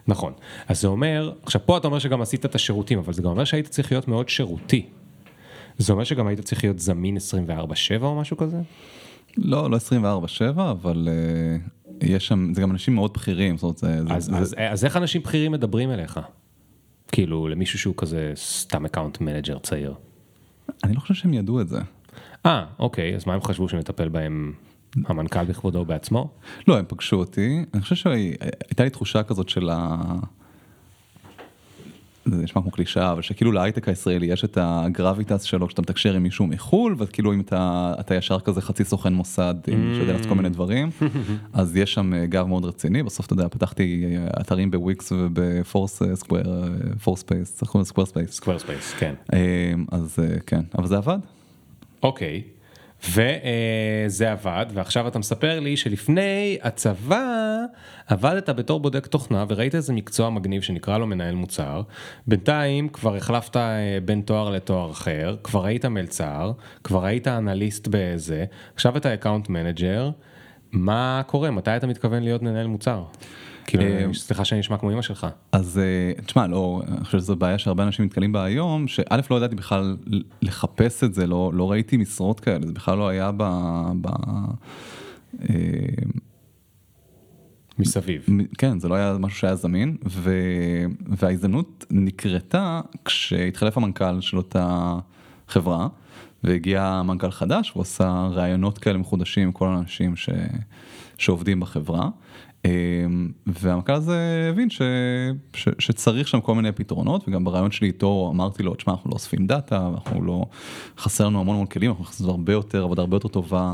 נכון. 0.08 0.34
אז 0.68 0.82
זה 0.82 0.88
אומר, 0.88 1.32
עכשיו 1.44 1.62
פה 1.66 1.78
אתה 1.78 1.88
אומר 1.88 2.00
שגם 2.00 2.22
עשית 2.22 2.46
את 2.46 2.56
השירותים, 2.56 3.00
אבל 3.00 3.14
זה 3.14 3.22
גם 3.22 3.30
אומר 3.30 3.44
שהיית 3.44 3.68
צריך 3.68 3.92
להיות 3.92 4.08
מאוד 4.08 4.30
שירותי. 4.30 4.86
זה 5.78 5.94
אומר 5.94 6.04
שגם 6.04 6.28
היית 6.28 6.40
צריך 6.40 6.64
להיות 6.64 6.80
זמין 6.80 7.18
24/7 7.18 8.02
או 8.02 8.16
משהו 8.16 8.38
כזה? 8.38 8.58
לא, 9.38 9.72
לא 9.72 9.78
24/7, 9.78 10.42
אבל 10.58 11.08
אה, 11.12 11.58
יש 12.02 12.28
שם, 12.28 12.54
זה 12.54 12.62
גם 12.62 12.72
אנשים 12.72 12.96
מאוד 12.96 13.14
בכירים, 13.14 13.58
זאת 13.58 13.64
אומרת, 13.64 13.78
זה, 13.78 14.04
זה, 14.08 14.14
אז, 14.14 14.26
זה, 14.26 14.38
אז, 14.38 14.56
אז 14.58 14.86
איך 14.86 14.98
אנשים 14.98 15.22
בכירים 15.22 15.52
מדברים 15.52 15.92
אליך? 15.92 16.20
כאילו 17.12 17.48
למישהו 17.48 17.80
שהוא 17.80 17.94
כזה 17.98 18.32
סתם 18.36 18.86
account 18.86 19.22
manager 19.22 19.58
צעיר. 19.60 19.94
אני 20.84 20.94
לא 20.94 21.00
חושב 21.00 21.14
שהם 21.14 21.34
ידעו 21.34 21.62
את 21.62 21.68
זה. 21.68 21.80
אה, 22.46 22.66
אוקיי, 22.80 23.16
אז 23.16 23.28
מה 23.28 23.34
הם 23.34 23.42
חשבו 23.42 23.70
שמטפל 23.70 24.10
בהם 24.10 24.54
המנכ"ל 25.06 25.46
בכבודו 25.46 25.86
בעצמו? 25.86 26.30
לא, 26.68 26.78
הם 26.78 26.86
פגשו 26.88 27.16
אותי, 27.16 27.66
אני 27.74 27.82
חושב 27.82 27.96
שהייתה 27.96 28.84
לי 28.84 28.90
תחושה 28.90 29.24
כזאת 29.24 29.50
של 29.50 29.70
ה... 29.70 29.96
זה 32.26 32.44
נשמע 32.44 32.62
כמו 32.62 32.72
קלישאה, 32.72 33.12
אבל 33.12 33.22
שכאילו 33.22 33.52
להייטק 33.52 33.90
הישראלי 33.90 34.26
יש 34.26 34.44
את 34.44 34.58
ה 34.62 34.71
gravitas 34.71 35.44
שלו 35.44 35.68
כשאתה 35.68 35.82
מתקשר 35.82 36.14
עם 36.14 36.24
מישהו 36.24 36.48
מחו"ל, 36.48 36.96
וכאילו 36.98 37.34
אם 37.34 37.42
אתה, 37.42 37.94
אתה 38.00 38.16
ישר 38.16 38.40
כזה 38.40 38.62
חצי 38.62 38.84
סוכן 38.84 39.14
מוסד, 39.14 39.56
עם 39.68 39.92
שיודע 39.96 40.14
לעשות 40.14 40.28
כל 40.28 40.36
מיני 40.36 40.50
דברים, 40.50 40.90
אז 41.54 41.78
יש 41.78 41.94
שם 41.94 42.14
אה, 42.14 42.26
גב 42.26 42.46
מאוד 42.46 42.66
רציני, 42.66 43.04
בסוף 43.04 43.26
אתה 43.26 43.34
יודע, 43.34 43.48
פתחתי 43.48 44.06
אה, 44.06 44.42
אתרים 44.42 44.72
בוויקס 44.72 45.12
ובפורס 45.12 46.02
סקוואר, 46.14 46.64
פורס 47.04 47.20
ספייס, 47.20 47.60
סקוואר 47.60 48.06
ספייס. 48.06 48.32
סקוור 48.32 48.60
ספייס, 48.60 48.94
כן. 48.94 49.14
אז 49.92 50.20
אה, 50.20 50.40
כן, 50.46 50.62
אבל 50.78 50.88
זה 50.88 50.98
עבד. 50.98 51.20
אוקיי. 52.04 52.55
וזה 53.10 54.32
עבד, 54.32 54.66
ועכשיו 54.74 55.08
אתה 55.08 55.20
מספר 55.20 55.60
לי 55.60 55.78
שלפני 55.78 56.58
הצבא 56.62 57.60
עבדת 58.08 58.50
בתור 58.50 58.80
בודק 58.80 59.08
תוכנה 59.08 59.46
וראית 59.48 59.76
איזה 59.76 59.94
מקצוע 59.94 60.30
מגניב 60.30 60.62
שנקרא 60.62 60.98
לו 60.98 61.08
מנהל 61.08 61.36
מוצר. 61.36 61.82
בינתיים 62.28 62.90
כבר 62.90 63.16
החלפת 63.16 63.58
אה, 63.58 63.98
בין 64.06 64.22
תואר 64.22 64.50
לתואר 64.50 64.92
אחר, 64.92 65.36
כבר 65.44 65.66
היית 65.66 65.86
מלצר, 65.86 66.52
כבר 66.84 67.06
היית 67.06 67.28
אנליסט 67.28 67.88
בזה, 67.92 68.46
עכשיו 68.76 68.98
אתה 68.98 69.14
account 69.14 69.50
manager. 69.50 70.10
מה 70.72 71.22
קורה? 71.28 71.52
מתי 71.52 71.78
אתה 71.78 71.88
מתכוון 71.88 72.24
להיות 72.24 72.42
מנהל 72.42 72.68
מוצר? 72.68 73.04
כאילו, 73.68 73.84
אה, 73.84 74.14
סליחה 74.14 74.46
שאני 74.46 74.60
נשמע 74.60 74.78
כמו 74.78 74.92
אמא 74.92 75.02
שלך. 75.02 75.28
אז 75.52 75.80
אה, 75.80 76.24
תשמע, 76.24 76.48
לא, 76.48 76.82
אני 76.88 77.06
חושב 77.06 77.18
שזו 77.18 77.36
בעיה 77.36 77.58
שהרבה 77.58 77.84
אנשים 77.84 78.06
נתקלים 78.06 78.32
בה 78.32 78.44
היום, 78.44 78.88
שא' 78.88 79.18
לא 79.32 79.36
ידעתי 79.36 79.56
בכלל 79.56 79.98
לחפש 80.42 81.04
את 81.04 81.14
זה, 81.14 81.28
לא, 81.28 81.52
לא 81.54 81.72
ראיתי 81.72 81.98
משרות 81.98 82.40
כאלה, 82.40 82.68
זה 82.68 82.74
בכלל 82.74 82.98
לא 82.98 83.08
היה 83.08 83.32
ב... 83.38 83.44
ב 84.02 84.08
אה, 85.50 85.56
מסביב. 87.80 88.26
כן, 88.58 88.80
זה 88.80 88.88
לא 88.88 88.96
היה 88.96 89.18
משהו 89.20 89.40
שהיה 89.40 89.56
זמין, 89.56 89.98
ו... 90.08 90.32
וההזדמנות 91.08 91.86
נקרתה 91.92 92.82
כשהתחלף 93.06 93.78
המנכ"ל 93.78 94.22
של 94.22 94.38
אותה 94.38 94.96
חברה, 95.48 95.88
והגיע 96.44 97.02
מנכ"ל 97.06 97.32
חדש, 97.32 97.70
הוא 97.70 97.82
עשה 97.82 98.28
ראיונות 98.32 98.78
כאלה 98.78 98.98
מחודשים 98.98 99.44
עם 99.44 99.52
כל 99.52 99.68
האנשים 99.68 100.16
ש... 100.16 100.30
שעובדים 101.18 101.60
בחברה. 101.60 102.10
אמ, 102.66 103.32
והמנכ"ל 103.48 103.94
הזה 103.94 104.50
הבין 104.54 104.70
ש... 104.70 104.82
ש... 105.54 105.70
שצריך 105.80 106.28
שם 106.28 106.42
כל 106.42 106.56
מיני 106.56 106.72
פתרונות, 106.72 107.28
וגם 107.28 107.44
ברעיון 107.44 107.72
שלי 107.72 107.88
איתו 107.88 108.32
אמרתי 108.34 108.64
לו, 108.64 108.76
תשמע, 108.76 108.94
אנחנו 108.94 109.10
לא 109.10 109.14
אוספים 109.14 109.48
דאטה, 109.48 109.90
אנחנו 109.94 110.22
לא, 110.22 110.46
חסר 110.98 111.28
לנו 111.28 111.40
המון 111.40 111.56
המון 111.56 111.68
כלים, 111.68 111.90
אנחנו 111.90 112.04
נכנסים 112.04 112.30
הרבה 112.30 112.54
יותר, 112.54 112.84
עבודה 112.84 113.02
הרבה 113.02 113.16
יותר 113.16 113.28
טובה. 113.28 113.74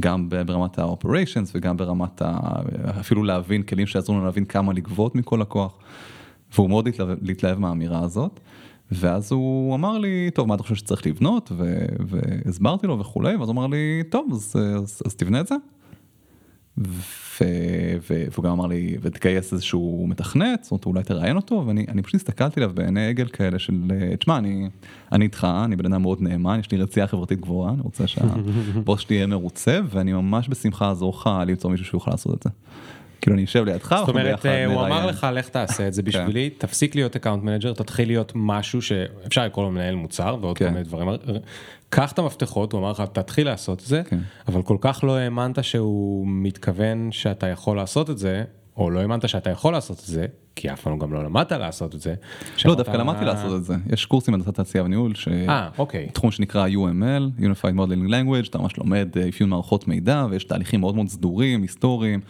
גם 0.00 0.28
ברמת 0.28 0.78
ה-operations 0.78 1.50
וגם 1.54 1.76
ברמת 1.76 2.22
ה... 2.22 2.38
אפילו 3.00 3.24
להבין 3.24 3.62
כלים 3.62 3.86
שיעזרו 3.86 4.14
לנו 4.14 4.24
להבין 4.24 4.44
כמה 4.44 4.72
לגבות 4.72 5.14
מכל 5.14 5.38
לקוח. 5.40 5.74
והוא 6.54 6.68
מאוד 6.68 6.88
התלהב, 6.88 7.08
להתלהב 7.22 7.58
מהאמירה 7.58 8.02
הזאת. 8.04 8.40
ואז 8.92 9.32
הוא 9.32 9.74
אמר 9.74 9.98
לי, 9.98 10.30
טוב, 10.34 10.48
מה 10.48 10.54
אתה 10.54 10.62
חושב 10.62 10.74
שצריך 10.74 11.06
לבנות? 11.06 11.52
ו... 11.56 11.84
והסברתי 12.06 12.86
לו 12.86 12.98
וכולי, 12.98 13.36
ואז 13.36 13.48
הוא 13.48 13.52
אמר 13.52 13.66
לי, 13.66 14.02
טוב, 14.10 14.28
אז, 14.32 14.56
אז, 14.76 15.02
אז 15.06 15.14
תבנה 15.14 15.40
את 15.40 15.46
זה. 15.46 15.54
והוא 16.80 18.44
גם 18.44 18.50
אמר 18.50 18.66
לי, 18.66 18.96
ותגייס 19.02 19.52
איזשהו 19.52 20.06
מתכנת, 20.08 20.62
זאת 20.62 20.70
אומרת, 20.72 20.86
אולי 20.86 21.02
תראיין 21.02 21.36
אותו, 21.36 21.64
ואני 21.66 21.86
אני 21.88 22.02
פשוט 22.02 22.14
הסתכלתי 22.14 22.60
עליו 22.60 22.74
בעיני 22.74 23.06
עגל 23.06 23.28
כאלה 23.28 23.58
של, 23.58 23.74
תשמע, 24.18 24.38
אני, 24.38 25.24
איתך, 25.24 25.48
אני 25.64 25.76
בן 25.76 25.92
אדם 25.92 26.02
מאוד 26.02 26.22
נאמן, 26.22 26.60
יש 26.60 26.70
לי 26.70 26.78
רצייה 26.78 27.06
חברתית 27.06 27.40
גבוהה, 27.40 27.72
אני 27.72 27.80
רוצה 27.80 28.06
שהבוס 28.06 29.00
שלי 29.00 29.16
יהיה 29.16 29.26
מרוצה, 29.26 29.80
ואני 29.90 30.12
ממש 30.12 30.48
בשמחה 30.48 30.88
אעזור 30.88 31.14
לך 31.14 31.30
למצוא 31.46 31.70
מישהו 31.70 31.86
שיוכל 31.86 32.10
לעשות 32.10 32.34
את 32.34 32.42
זה. 32.42 32.50
כאילו 33.20 33.36
אני 33.36 33.44
אשב 33.44 33.64
לידך, 33.64 33.94
זאת 33.98 34.08
אומרת, 34.08 34.46
אה, 34.46 34.66
הוא. 34.66 34.86
אמר 34.86 35.06
לך, 35.06 35.26
לך 35.32 35.48
תעשה 35.48 35.88
את 35.88 35.94
זה 35.94 36.02
בשבילי, 36.08 36.50
תפסיק 36.50 36.94
להיות 36.94 37.16
account 37.16 37.42
manager, 37.42 37.72
תתחיל 37.72 38.08
להיות 38.08 38.32
משהו 38.34 38.82
שאפשר 38.82 39.44
לקרוא 39.44 39.64
לו 39.64 39.70
מנהל 39.70 39.94
מוצר 39.94 40.36
ועוד 40.40 40.58
כל 40.58 40.64
כן. 40.64 40.72
מיני 40.72 40.84
דברים. 40.84 41.08
קח 41.90 42.12
את 42.12 42.18
המפתחות, 42.18 42.72
הוא 42.72 42.80
אמר 42.80 42.90
לך, 42.90 43.02
תתחיל 43.12 43.46
לעשות 43.46 43.80
את 43.80 43.86
זה, 43.86 44.02
כן. 44.04 44.18
אבל 44.48 44.62
כל 44.62 44.76
כך 44.80 45.04
לא 45.04 45.16
האמנת 45.16 45.64
שהוא 45.64 46.26
מתכוון 46.28 47.12
שאתה 47.12 47.46
יכול 47.46 47.76
לעשות 47.76 48.10
את 48.10 48.18
זה, 48.18 48.44
או 48.80 48.90
לא 48.90 49.00
האמנת 49.00 49.28
שאתה 49.28 49.50
יכול 49.50 49.72
לעשות 49.72 49.98
את 49.98 50.04
זה, 50.04 50.26
כי 50.56 50.72
אף 50.72 50.80
פעם 50.80 50.98
גם 50.98 51.12
לא 51.12 51.24
למדת 51.24 51.52
לעשות 51.52 51.94
את 51.94 52.00
זה. 52.00 52.14
לא, 52.64 52.74
דווקא 52.74 52.96
למדתי 52.96 53.24
לעשות 53.24 53.60
את 53.60 53.64
זה. 53.64 53.74
יש 53.92 54.06
קורסים 54.06 54.32
בהנדסת 54.32 54.54
תעשייה 54.54 54.84
וניהול, 54.84 55.14
ש... 55.14 55.28
אה, 55.28 55.68
אוקיי. 55.78 56.08
תחום 56.12 56.30
שנקרא 56.30 56.68
UML, 56.68 57.40
Unified 57.40 57.74
Modeling 57.76 58.10
Language, 58.10 58.48
אתה 58.48 58.58
ממש 58.58 58.76
לומד 58.76 59.08
אה, 59.16 59.28
אפיון 59.28 59.50
מערכות 59.50 59.88
מידע, 59.88 60.26
ויש 60.30 60.44
תהליכים 60.44 60.80
מאוד 60.80 60.94
מאוד 60.94 61.08
סדורים, 61.08 61.62
היסטוריים. 61.62 62.20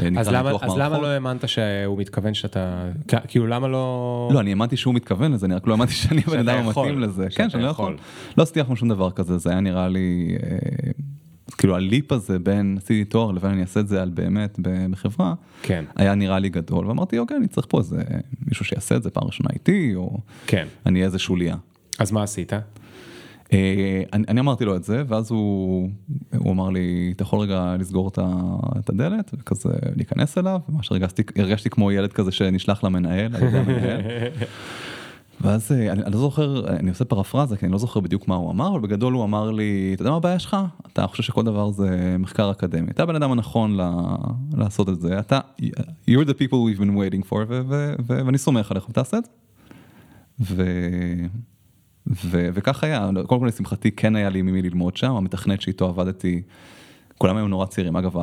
אה, 0.00 0.08
אז 0.18 0.28
למה, 0.28 0.50
אז 0.60 0.76
למה. 0.76 0.98
לא 0.98 1.06
האמנת 1.06 1.48
שהוא 1.48 1.98
מתכוון 1.98 2.34
שאתה, 2.34 2.84
כאילו 3.28 3.46
למה 3.46 3.68
לא... 3.68 4.28
לא, 4.32 4.40
אני 4.40 4.50
האמנתי 4.50 4.76
שהוא 4.76 4.94
מתכוון 4.94 5.32
לזה, 5.32 5.46
אני 5.46 5.54
רק 5.54 5.66
לא 5.66 5.72
האמנתי 5.72 5.92
שאני 5.92 6.22
הבן 6.26 6.48
אדם 6.48 6.58
המתאים 6.58 7.00
לזה. 7.00 7.26
כן, 7.30 7.50
שאני 7.50 7.62
לא. 7.62 7.68
יכול. 7.68 7.96
לא 8.38 8.42
עשיתי 8.42 8.60
אף 8.60 8.66
פעם 8.66 8.76
שום 8.76 8.88
דבר 8.88 9.10
כזה, 9.10 9.38
זה 9.38 9.50
היה 9.50 9.60
נראה 9.60 9.88
לי, 9.88 10.36
כאילו 11.58 11.76
הליפ 11.76 12.12
הזה 12.12 12.38
בין 12.38 12.78
עשיתי 12.82 13.04
תואר 13.04 13.30
לבין 13.30 13.50
אני 13.50 13.60
אעשה 13.60 13.80
את 13.80 13.88
זה 13.88 14.02
על 14.02 14.10
באמת 14.10 14.58
בחברה, 14.62 15.34
כן, 15.62 15.84
היה 15.96 16.14
נראה 16.14 16.38
לי 16.38 16.48
גדול, 16.48 16.86
ואמרתי, 16.86 17.18
אוקיי, 17.18 17.36
אני 17.36 17.48
צריך 17.48 17.66
פה 17.70 17.78
איזה 17.78 18.02
מישהו 18.46 18.64
שיעשה 18.64 18.96
את 18.96 19.02
זה 19.02 19.10
פעם 19.10 19.24
ראשונה 19.26 19.48
איתי, 19.52 19.92
או 19.94 20.18
כן. 20.46 20.66
אני 20.86 20.98
אהיה 20.98 21.06
איזה 21.06 21.18
שוליה. 21.18 21.56
אז 21.98 22.12
מה 22.12 22.22
עשית? 22.22 22.52
אה, 23.52 24.02
אני, 24.12 24.24
אני 24.28 24.40
אמרתי 24.40 24.64
לו 24.64 24.76
את 24.76 24.84
זה, 24.84 25.02
ואז 25.08 25.30
הוא, 25.30 25.90
הוא 26.36 26.52
אמר 26.52 26.70
לי, 26.70 27.12
אתה 27.16 27.22
יכול 27.22 27.38
רגע 27.38 27.76
לסגור 27.78 28.08
את, 28.08 28.18
את 28.78 28.90
הדלת, 28.90 29.30
וכזה 29.38 29.68
להיכנס 29.96 30.38
אליו, 30.38 30.60
ממש 30.68 30.90
הרגשתי, 30.90 31.22
הרגשתי 31.36 31.70
כמו 31.70 31.92
ילד 31.92 32.12
כזה 32.12 32.32
שנשלח 32.32 32.84
למנהל, 32.84 33.36
על 33.36 33.42
ידי 33.42 33.58
המנהל. 33.58 34.00
ואז 35.44 35.72
אה, 35.72 35.92
אני, 35.92 36.02
אני 36.02 36.12
לא 36.12 36.18
זוכר, 36.18 36.76
אני 36.76 36.90
עושה 36.90 37.04
פרפרזה 37.04 37.56
כי 37.56 37.66
אני 37.66 37.72
לא 37.72 37.78
זוכר 37.78 38.00
בדיוק 38.00 38.28
מה 38.28 38.34
הוא 38.34 38.50
אמר, 38.50 38.68
אבל 38.68 38.80
בגדול 38.80 39.12
הוא 39.12 39.24
אמר 39.24 39.50
לי, 39.50 39.92
אתה 39.94 40.02
יודע 40.02 40.10
מה 40.10 40.16
הבעיה 40.16 40.38
שלך? 40.38 40.56
אתה 40.92 41.06
חושב 41.06 41.22
שכל 41.22 41.42
דבר 41.44 41.70
זה 41.70 42.16
מחקר 42.18 42.50
אקדמי, 42.50 42.90
אתה 42.90 43.02
הבן 43.02 43.16
אדם 43.16 43.32
הנכון 43.32 43.80
ל, 43.80 43.90
לעשות 44.56 44.88
את 44.88 45.00
זה, 45.00 45.18
אתה, 45.18 45.40
you're 46.10 46.26
the 46.26 46.34
people 46.34 46.58
we've 46.76 46.80
been 46.80 46.94
waiting 46.96 47.30
for, 47.30 47.34
ו, 47.48 47.60
ו, 47.68 47.94
ו, 48.06 48.26
ואני 48.26 48.38
סומך 48.38 48.70
עליך, 48.70 48.88
ותעשה 48.88 49.18
את 49.18 49.24
זה. 49.24 49.30
ו... 50.40 50.64
ו... 52.06 52.48
וכך 52.54 52.84
היה, 52.84 53.10
קודם 53.26 53.40
כל 53.40 53.46
לשמחתי 53.46 53.90
כן 53.90 54.16
היה 54.16 54.28
לי 54.28 54.42
ממי 54.42 54.62
ללמוד 54.62 54.96
שם, 54.96 55.12
המתכנת 55.12 55.60
שאיתו 55.60 55.88
עבדתי, 55.88 56.42
כולם 57.24 57.36
היו 57.36 57.48
נורא 57.48 57.66
צעירים, 57.66 57.96
אגב. 57.96 58.16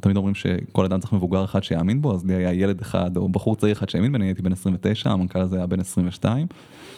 תמיד 0.00 0.16
אומרים 0.16 0.34
שכל 0.34 0.84
אדם 0.84 1.00
צריך 1.00 1.12
מבוגר 1.12 1.44
אחד 1.44 1.62
שיאמין 1.62 2.02
בו, 2.02 2.14
אז 2.14 2.24
לי 2.24 2.34
היה 2.34 2.52
ילד 2.52 2.80
אחד 2.80 3.16
או 3.16 3.28
בחור 3.28 3.56
צעיר 3.56 3.72
אחד 3.72 3.88
שהאמין 3.88 4.12
בני, 4.12 4.26
הייתי 4.26 4.42
בן 4.42 4.52
29, 4.52 5.10
המנכ"ל 5.10 5.40
הזה 5.40 5.56
היה 5.56 5.66
בן 5.66 5.80
22, 5.80 6.46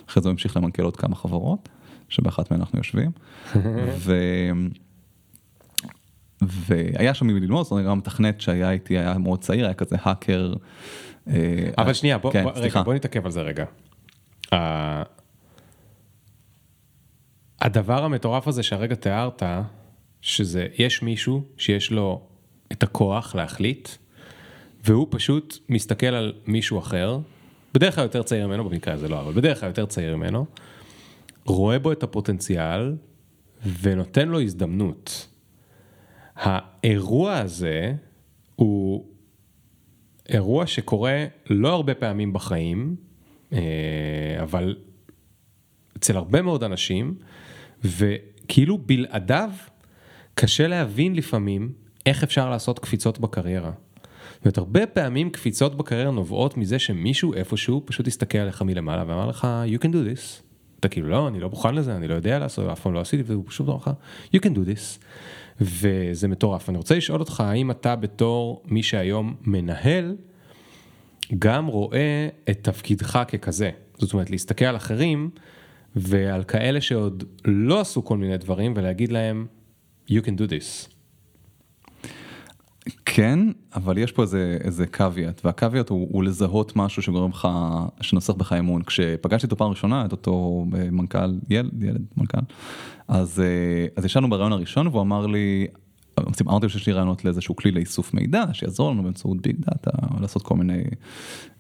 אחרי 0.09 0.23
זה 0.23 0.29
הוא 0.29 0.33
המשיך 0.33 0.57
למנכ"ל 0.57 0.83
עוד 0.83 0.97
כמה 0.97 1.15
חברות, 1.17 1.69
שבאחת 2.09 2.51
מהן 2.51 2.61
אנחנו 2.61 2.79
יושבים, 2.79 3.11
ו... 4.05 4.15
והיה 6.43 7.15
שם 7.15 7.27
ממי 7.27 7.41
ללמוד, 7.41 7.63
זאת 7.63 7.71
אומרת, 7.71 7.85
גם 7.85 7.91
המתכנת 7.91 8.41
שהיה 8.41 8.71
איתי 8.71 8.99
היה 8.99 9.19
מאוד 9.19 9.41
צעיר, 9.41 9.65
היה 9.65 9.75
כזה 9.75 9.97
האקר. 10.03 10.53
אה, 11.29 11.35
אבל 11.79 11.93
שנייה, 11.93 12.19
בוא, 12.19 12.33
כן, 12.33 12.45
בוא, 12.45 12.53
רגע, 12.55 12.83
בוא 12.83 12.95
נתעכב 12.95 13.25
על 13.25 13.31
זה 13.31 13.43
רגע. 13.43 13.65
הדבר 17.61 18.05
המטורף 18.05 18.49
הזה 18.49 18.63
שהרגע 18.63 18.95
תיארת, 18.95 19.43
שזה, 20.25 20.67
יש 20.79 21.03
מישהו 21.03 21.43
שיש 21.57 21.91
לו 21.91 22.23
את 22.73 22.83
הכוח 22.83 23.35
להחליט, 23.35 23.89
והוא 24.85 25.07
פשוט 25.11 25.59
מסתכל 25.69 26.07
על 26.07 26.33
מישהו 26.47 26.79
אחר, 26.79 27.19
בדרך 27.75 27.95
כלל 27.95 28.05
יותר 28.05 28.23
צעיר 28.23 28.47
ממנו, 28.47 28.69
במקרה 28.69 28.95
הזה 28.95 29.09
לא, 29.09 29.21
אבל 29.21 29.33
בדרך 29.33 29.61
כלל 29.61 29.69
יותר 29.69 29.87
צעיר 29.87 30.17
ממנו, 30.17 30.47
רואה 31.45 31.79
בו 31.79 31.93
את 31.93 32.03
הפוטנציאל 32.03 32.97
ונותן 33.81 34.29
לו 34.29 34.41
הזדמנות. 34.41 35.29
האירוע 36.37 37.39
הזה 37.39 37.95
הוא 38.57 39.07
אירוע 40.29 40.67
שקורה 40.67 41.25
לא 41.51 41.73
הרבה 41.73 41.95
פעמים 41.95 42.33
בחיים, 42.33 42.97
אה, 43.53 43.59
אבל 44.43 44.77
אצל 45.97 46.17
הרבה 46.17 46.43
מאוד 46.43 46.65
אנשים, 46.65 47.15
וכאילו 47.85 48.79
בלעדיו 48.79 49.51
קשה 50.35 50.67
להבין 50.67 51.17
לפעמים 51.17 51.73
איך 52.07 52.23
אפשר 52.23 52.51
לעשות 52.51 52.79
קפיצות 52.79 53.19
בקריירה. 53.19 53.73
זאת 54.35 54.45
אומרת, 54.45 54.59
הרבה 54.59 54.87
פעמים 54.87 55.31
קפיצות 55.31 55.77
בקריירה 55.77 56.11
נובעות 56.11 56.57
מזה 56.57 56.79
שמישהו 56.79 57.35
איפשהו 57.35 57.83
פשוט 57.85 58.07
הסתכל 58.07 58.39
עליך 58.39 58.63
מלמעלה 58.63 59.05
ואמר 59.07 59.27
לך, 59.27 59.49
you 59.67 59.79
can 59.85 59.89
do 59.89 59.95
this. 59.95 60.43
אתה 60.81 60.89
כאילו, 60.89 61.09
לא, 61.09 61.29
אני 61.29 61.41
לא 61.41 61.51
מוכן 61.51 61.75
לזה, 61.75 61.97
אני 61.97 62.09
לא 62.09 62.15
יודע 62.15 62.39
לעשות, 62.39 62.69
אף 62.69 62.81
פעם 62.81 62.95
לא 62.95 63.01
עשיתי, 63.01 63.23
והוא 63.27 63.45
פשוט 63.47 63.69
אמר 63.69 63.77
לך, 63.77 63.91
you 64.35 64.39
can 64.39 64.51
do 64.51 64.69
this. 64.69 65.05
וזה 65.61 66.29
מטורף. 66.29 66.69
אני 66.69 66.79
רוצה 66.79 66.97
לשאול 66.97 67.21
אותך, 67.21 67.41
האם 67.41 67.71
אתה 67.71 67.97
בתור 67.97 68.63
מי 68.67 68.83
שהיום 68.83 69.35
מנהל, 69.43 70.17
גם 71.39 71.67
רואה 71.67 72.29
את 72.51 72.59
תפקידך 72.63 73.23
ככזה? 73.29 73.71
זאת 73.99 74.13
אומרת, 74.13 74.31
להסתכל 74.31 74.65
על 74.65 74.77
אחרים 74.77 75.31
ועל 75.97 76.45
כאלה 76.45 76.81
שעוד 76.81 77.25
לא 77.45 77.81
עשו 77.81 78.05
כל 78.05 78.17
מיני 78.17 78.37
דברים 78.37 78.73
ולהגיד 78.77 79.13
להם, 79.13 79.47
you 80.09 80.21
can 80.23 80.37
do 80.39 80.49
this. 80.49 80.95
כן, 83.05 83.39
אבל 83.75 83.99
יש 83.99 84.13
פה 84.13 84.23
איזה, 84.23 84.59
איזה 84.61 84.87
קוויאט, 84.87 85.41
והקוויאט 85.45 85.89
הוא, 85.89 86.09
הוא 86.13 86.25
לזהות 86.25 86.77
משהו 86.77 87.03
שגורם 87.03 87.31
לך, 87.31 87.49
שנוסח 88.01 88.35
בך 88.35 88.53
אמון. 88.53 88.83
כשפגשתי 88.83 89.47
אותו 89.47 89.57
פעם 89.57 89.71
ראשונה, 89.71 90.05
את 90.05 90.13
אותו 90.13 90.65
אה, 90.77 90.91
מנכ"ל, 90.91 91.39
ילד, 91.51 91.83
ילד, 91.83 92.03
מנכ"ל, 92.17 92.39
אז, 93.09 93.41
אה, 93.41 93.87
אז 93.97 94.05
ישבנו 94.05 94.31
ברעיון 94.31 94.53
הראשון 94.53 94.87
והוא 94.87 95.03
אמר 95.03 95.27
לי, 95.27 95.67
אמרתי 96.41 96.67
לו 96.67 96.71
שיש 96.71 96.87
לי 96.87 96.93
רעיונות 96.93 97.25
לאיזשהו 97.25 97.57
כלי 97.57 97.71
לאיסוף 97.71 98.15
מידע, 98.15 98.45
שיעזור 98.53 98.91
לנו 98.91 99.03
באמצעות 99.03 99.41
ביג 99.43 99.57
דאטה, 99.59 99.91
לעשות 100.21 100.43
כל 100.43 100.57
מיני 100.57 100.83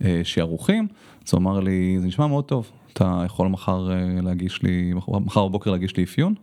אה, 0.04 0.20
שערוכים, 0.24 0.88
אז 1.26 1.32
הוא 1.32 1.38
אמר 1.38 1.60
לי, 1.60 1.96
זה 2.00 2.06
נשמע 2.06 2.26
מאוד 2.26 2.44
טוב, 2.44 2.70
אתה 2.92 3.22
יכול 3.26 3.48
מחר 3.48 3.90
להגיש 4.22 4.62
לי, 4.62 4.92
מחר 5.08 5.48
בבוקר 5.48 5.70
להגיש 5.70 5.96
לי 5.96 6.04
אפיון? 6.04 6.34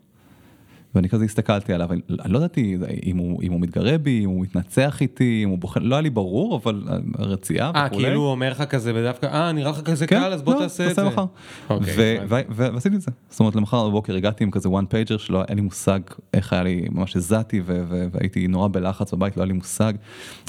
ואני 0.96 1.10
כזה 1.10 1.26
הסתכלתי 1.26 1.74
עליו, 1.74 1.90
אני 1.92 2.34
לא 2.34 2.38
ידעתי 2.38 2.78
אם 3.06 3.18
הוא, 3.18 3.44
אם 3.44 3.52
הוא 3.52 3.62
מתגרה 3.62 3.98
בי, 3.98 4.24
אם 4.24 4.30
הוא 4.30 4.42
מתנצח 4.42 5.02
איתי, 5.02 5.42
אם 5.44 5.50
הוא 5.50 5.58
בוחן, 5.58 5.82
לא 5.84 5.96
היה 5.96 6.02
לי 6.02 6.10
ברור, 6.10 6.56
אבל 6.64 6.84
רצייה 7.20 7.70
וכולי. 7.70 7.84
אה, 7.84 7.90
כאילו 7.90 8.22
הוא 8.22 8.32
אומר 8.32 8.52
לך 8.52 8.64
כזה 8.64 8.94
בדווקא, 8.94 9.26
אה, 9.26 9.52
נראה 9.52 9.72
לך 9.72 9.82
כזה 9.82 10.08
כן, 10.08 10.20
קל, 10.20 10.34
אז 10.34 10.42
בוא 10.42 10.54
לא, 10.54 10.60
תעשה 10.60 10.92
את 10.92 10.96
זה. 10.96 11.04
מחר. 11.04 11.26
אוקיי, 11.70 12.20
ועשיתי 12.50 12.96
את 12.96 13.02
זה. 13.02 13.12
זאת 13.30 13.40
אומרת, 13.40 13.56
למחר 13.56 13.90
בבוקר 13.90 14.16
הגעתי 14.16 14.44
עם 14.44 14.52
כזה 14.52 14.70
one 14.70 14.94
pager 14.94 15.18
שלא 15.18 15.44
היה 15.48 15.56
לי 15.56 15.62
מושג 15.62 16.00
איך 16.34 16.54
היה 16.54 16.64
לי, 16.64 16.86
ממש 16.92 17.16
הזעתי 17.16 17.62
והייתי 17.66 18.48
נורא 18.48 18.68
בלחץ 18.68 19.14
בבית, 19.14 19.38
לא 19.38 19.42
היה 19.42 19.48
לי 19.48 19.54
מושג. 19.54 19.94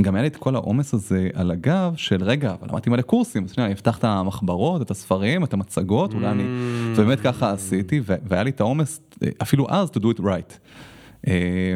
גם 0.03 0.15
היה 0.15 0.23
לי 0.23 0.29
את 0.29 0.37
כל 0.37 0.55
העומס 0.55 0.95
הזה 0.95 1.29
על 1.35 1.51
הגב 1.51 1.93
של 1.97 2.23
רגע, 2.25 2.55
אבל 2.61 2.69
למדתי 2.71 2.91
מלא 2.91 3.03
קורסים, 3.03 3.45
אז 3.45 3.55
אני 3.59 3.73
אפתח 3.73 3.99
את 3.99 4.05
המחברות, 4.05 4.83
את 4.83 4.91
הספרים, 4.91 5.45
את 5.45 5.53
המצגות, 5.53 6.15
אולי 6.15 6.29
אני, 6.29 6.43
mm. 6.43 7.01
ובאמת 7.01 7.21
ככה 7.21 7.53
עשיתי, 7.53 8.01
והיה 8.05 8.43
לי 8.43 8.51
את 8.51 8.61
העומס, 8.61 9.01
אפילו 9.43 9.67
אז 9.71 9.89
to 9.89 9.99
do 9.99 10.19
it 10.19 10.21
right. 10.21 10.32
אה, 11.29 11.75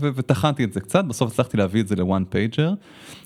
וטחנתי 0.00 0.64
את 0.64 0.72
זה 0.72 0.80
קצת, 0.80 1.04
בסוף 1.04 1.32
הצלחתי 1.32 1.56
להביא 1.56 1.80
את 1.80 1.88
זה 1.88 1.96
ל 1.96 2.03
one 2.03 2.24
pager, 2.24 2.72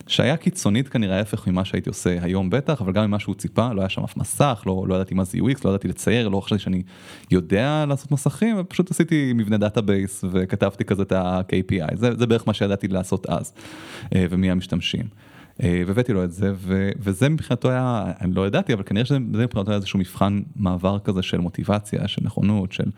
שהיה 0.06 0.36
קיצונית 0.36 0.88
כנראה 0.88 1.16
ההפך 1.16 1.46
ממה 1.48 1.64
שהייתי 1.64 1.88
עושה 1.88 2.16
היום 2.22 2.50
בטח, 2.50 2.82
אבל 2.82 2.92
גם 2.92 3.04
ממה 3.04 3.18
שהוא 3.18 3.34
ציפה, 3.34 3.72
לא 3.72 3.80
היה 3.80 3.88
שם 3.88 4.04
אף 4.04 4.16
מסך, 4.16 4.62
לא, 4.66 4.84
לא 4.88 4.94
ידעתי 4.94 5.14
מה 5.14 5.24
זה 5.24 5.38
UX, 5.38 5.60
לא 5.64 5.70
ידעתי 5.70 5.88
לצייר, 5.88 6.28
לא 6.28 6.40
חשבתי 6.40 6.62
שאני 6.62 6.82
יודע 7.30 7.84
לעשות 7.88 8.10
מסכים, 8.10 8.56
ופשוט 8.58 8.90
עשיתי 8.90 9.32
מבנה 9.34 9.56
database 9.56 10.24
וכתבתי 10.32 10.84
כזה 10.84 11.02
את 11.02 11.12
ה-KPI, 11.12 11.96
זה, 11.96 12.14
זה 12.14 12.26
בערך 12.26 12.46
מה 12.46 12.54
שידעתי 12.54 12.88
לעשות 12.88 13.26
אז, 13.26 13.52
אה, 14.14 14.26
ומי 14.30 14.50
המשתמשים. 14.50 15.04
אה, 15.62 15.82
והבאתי 15.86 16.12
לו 16.12 16.24
את 16.24 16.32
זה, 16.32 16.52
ו, 16.56 16.90
וזה 16.98 17.28
מבחינתו 17.28 17.70
היה, 17.70 18.12
אני 18.20 18.34
לא 18.34 18.46
ידעתי, 18.46 18.72
אבל 18.72 18.82
כנראה 18.82 19.04
שזה 19.04 19.18
מבחינתו 19.18 19.70
היה 19.70 19.76
איזשהו 19.76 19.98
מבחן 19.98 20.40
מעבר 20.56 20.98
כזה 20.98 21.22
של 21.22 21.38
מוטיבציה, 21.38 22.08
של 22.08 22.22
נכונות, 22.24 22.72
של 22.72 22.90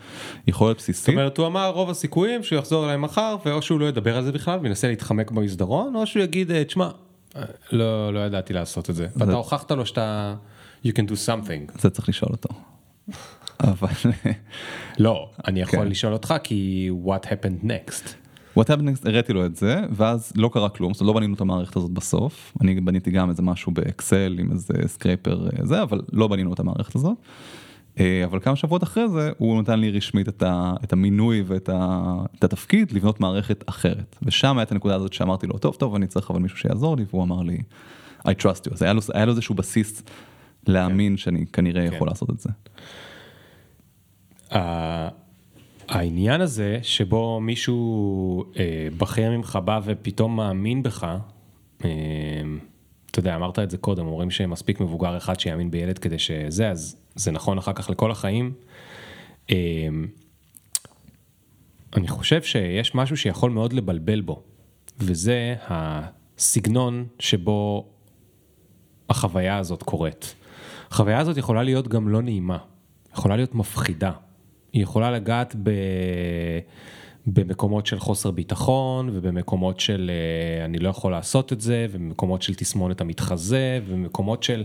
יכולת 0.46 0.77
בסיסית. 0.77 1.05
זאת 1.05 1.14
אומרת, 1.14 1.38
הוא 1.38 1.46
אמר 1.46 1.70
רוב 1.70 1.90
הסיכויים 1.90 2.42
שהוא 2.42 2.59
יחזור 2.59 2.85
אליי 2.85 2.96
מחר, 2.96 3.37
ואו 3.44 3.62
שהוא 3.62 3.81
לא 3.81 3.87
ידבר 3.87 4.16
על 4.16 4.25
זה 4.25 4.33
בכלל, 4.33 4.59
וינסה 4.62 4.88
להתחמק 4.88 5.31
במסדרון, 5.31 5.96
או 5.96 6.07
שהוא 6.07 6.23
יגיד, 6.23 6.51
אה, 6.51 6.64
תשמע, 6.64 6.90
אה, 7.37 7.42
לא, 7.73 8.14
לא 8.14 8.18
ידעתי 8.20 8.53
לעשות 8.53 8.90
את 8.90 8.94
זה. 8.94 9.07
ואתה 9.16 9.33
הוכחת 9.33 9.70
לו 9.70 9.87
שאתה, 9.87 10.35
you 10.85 10.90
can 10.90 11.11
do 11.11 11.14
something. 11.27 11.81
זה 11.81 11.90
צריך 11.90 12.09
לשאול 12.09 12.33
אותו. 12.33 12.49
אבל... 13.61 13.88
לא, 14.99 15.31
אני 15.46 15.61
יכול 15.61 15.79
כן. 15.79 15.88
לשאול 15.88 16.12
אותך 16.12 16.35
כי 16.42 16.90
what 17.05 17.27
happened 17.27 17.64
next. 17.64 18.30
What 18.59 18.63
happened 18.63 19.09
הראיתי 19.09 19.33
לו 19.33 19.47
את 19.47 19.57
זה 19.57 19.83
ואז 19.91 20.33
לא 20.37 20.51
קרה 20.53 20.69
כלום, 20.69 20.95
זאת 20.95 21.01
אומרת 21.01 21.15
לא 21.15 21.21
בנינו 21.21 21.35
את 21.35 21.41
המערכת 21.41 21.77
הזאת 21.77 21.91
בסוף, 21.91 22.53
אני 22.61 22.81
בניתי 22.81 23.11
גם 23.11 23.31
איזה 23.31 23.43
משהו 23.43 23.73
באקסל 23.73 24.37
עם 24.41 24.53
איזה 24.53 24.75
scraper 24.87 25.47
אה, 25.47 25.67
זה, 25.67 25.83
אבל 25.83 26.01
לא 26.13 26.29
בנינו 26.29 26.53
את 26.53 26.61
המערכת 26.61 26.95
הזאת. 26.95 27.17
אה, 28.01 28.25
אבל 28.25 28.41
כמה 28.41 28.57
שבועות 28.57 28.83
אחרי 28.83 29.09
זה 29.09 29.33
הוא 29.39 29.63
נתן 29.63 29.81
לי 29.81 29.91
רשמית 29.91 30.29
את, 30.29 30.43
ה, 30.43 30.75
את 30.85 30.93
המינוי 30.93 31.43
ואת 31.47 31.69
ה, 31.69 32.15
את 32.39 32.45
התפקיד 32.45 32.93
לבנות 32.93 33.21
מערכת 33.21 33.65
אחרת. 33.69 34.17
ושם 34.23 34.59
הייתה 34.59 34.75
הנקודה 34.75 34.95
הזאת 34.95 35.13
שאמרתי 35.13 35.47
לו 35.47 35.59
טוב 35.59 35.75
טוב 35.75 35.95
אני 35.95 36.07
צריך 36.07 36.31
אבל 36.31 36.41
מישהו 36.41 36.59
שיעזור 36.59 36.97
לי 36.97 37.05
והוא 37.11 37.23
אמר 37.23 37.43
לי 37.43 37.59
I 38.29 38.31
trust 38.31 38.69
you 38.69 38.73
אז 38.73 38.83
היה 38.83 38.93
לו, 38.93 39.01
היה 39.15 39.25
לו 39.25 39.31
איזשהו 39.31 39.55
בסיס 39.55 40.03
להאמין 40.67 41.13
כן. 41.13 41.17
שאני 41.17 41.47
כנראה 41.47 41.89
כן. 41.89 41.95
יכול 41.95 42.09
לעשות 42.09 42.31
את 42.31 42.41
זה. 42.41 42.51
העניין 45.90 46.40
הזה 46.40 46.79
שבו 46.83 47.40
מישהו 47.40 48.44
אה, 48.57 48.88
בכיר 48.98 49.31
ממך 49.31 49.59
בא 49.64 49.81
ופתאום 49.85 50.37
מאמין 50.37 50.83
בך, 50.83 51.16
אה, 51.85 51.90
אתה 53.11 53.18
יודע, 53.18 53.37
אמרת 53.37 53.59
את 53.59 53.70
זה 53.70 53.79
קודם, 53.79 54.07
אומרים 54.07 54.31
שמספיק 54.31 54.81
מבוגר 54.81 55.16
אחד 55.16 55.40
שיאמין 55.40 55.70
בילד 55.70 55.98
כדי 55.98 56.18
שזה, 56.18 56.70
אז 56.70 56.96
זה 57.14 57.31
נכון 57.31 57.59
אחר 57.59 57.72
כך 57.72 57.90
לכל 57.90 58.11
החיים. 58.11 58.53
אה, 59.50 59.57
אני 61.96 62.09
חושב 62.09 62.42
שיש 62.42 62.94
משהו 62.94 63.16
שיכול 63.16 63.50
מאוד 63.50 63.72
לבלבל 63.72 64.20
בו, 64.20 64.42
וזה 64.98 65.55
הסגנון 65.68 67.07
שבו 67.18 67.88
החוויה 69.09 69.59
הזאת 69.59 69.83
קורית. 69.83 70.35
החוויה 70.90 71.18
הזאת 71.18 71.37
יכולה 71.37 71.62
להיות 71.62 71.88
גם 71.88 72.09
לא 72.09 72.22
נעימה, 72.22 72.59
יכולה 73.12 73.37
להיות 73.37 73.55
מפחידה. 73.55 74.12
היא 74.73 74.83
יכולה 74.83 75.11
לגעת 75.11 75.57
ב... 75.63 75.71
במקומות 77.27 77.87
של 77.87 77.99
חוסר 77.99 78.31
ביטחון 78.31 79.09
ובמקומות 79.13 79.81
של 79.81 80.11
אה, 80.11 80.65
אני 80.65 80.79
לא 80.79 80.89
יכול 80.89 81.13
לעשות 81.13 81.53
את 81.53 81.61
זה 81.61 81.87
ובמקומות 81.91 82.43
של 82.43 82.55
תסמונת 82.55 83.01
המתחזה 83.01 83.81
ובמקומות 83.87 84.43
של 84.43 84.65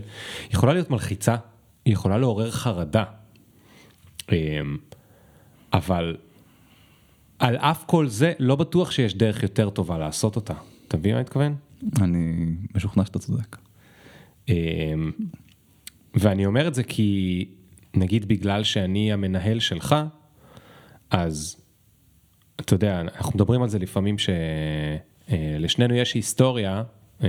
יכולה 0.50 0.72
להיות 0.72 0.90
מלחיצה, 0.90 1.36
היא 1.84 1.92
יכולה 1.92 2.18
לעורר 2.18 2.50
חרדה. 2.50 3.04
אמ, 4.32 4.76
אבל 5.72 6.16
על 7.38 7.56
אף 7.56 7.84
כל 7.86 8.08
זה 8.08 8.32
לא 8.38 8.56
בטוח 8.56 8.90
שיש 8.90 9.14
דרך 9.14 9.42
יותר 9.42 9.70
טובה 9.70 9.98
לעשות 9.98 10.36
אותה. 10.36 10.54
אתה 10.88 10.96
מבין 10.96 11.12
מה 11.12 11.18
אני 11.18 11.22
מתכוון? 11.24 11.54
אני 12.02 12.46
משוכנע 12.74 13.04
שאתה 13.04 13.18
צודק. 13.18 13.56
אמ, 14.48 15.12
ואני 16.14 16.46
אומר 16.46 16.68
את 16.68 16.74
זה 16.74 16.82
כי 16.82 17.44
נגיד 17.94 18.28
בגלל 18.28 18.64
שאני 18.64 19.12
המנהל 19.12 19.58
שלך, 19.60 19.96
אז 21.10 21.56
אתה 22.60 22.74
יודע, 22.74 23.00
אנחנו 23.00 23.32
מדברים 23.34 23.62
על 23.62 23.68
זה 23.68 23.78
לפעמים 23.78 24.16
שלשנינו 25.28 25.94
יש 25.94 26.14
היסטוריה 26.14 26.82
אה, 27.24 27.28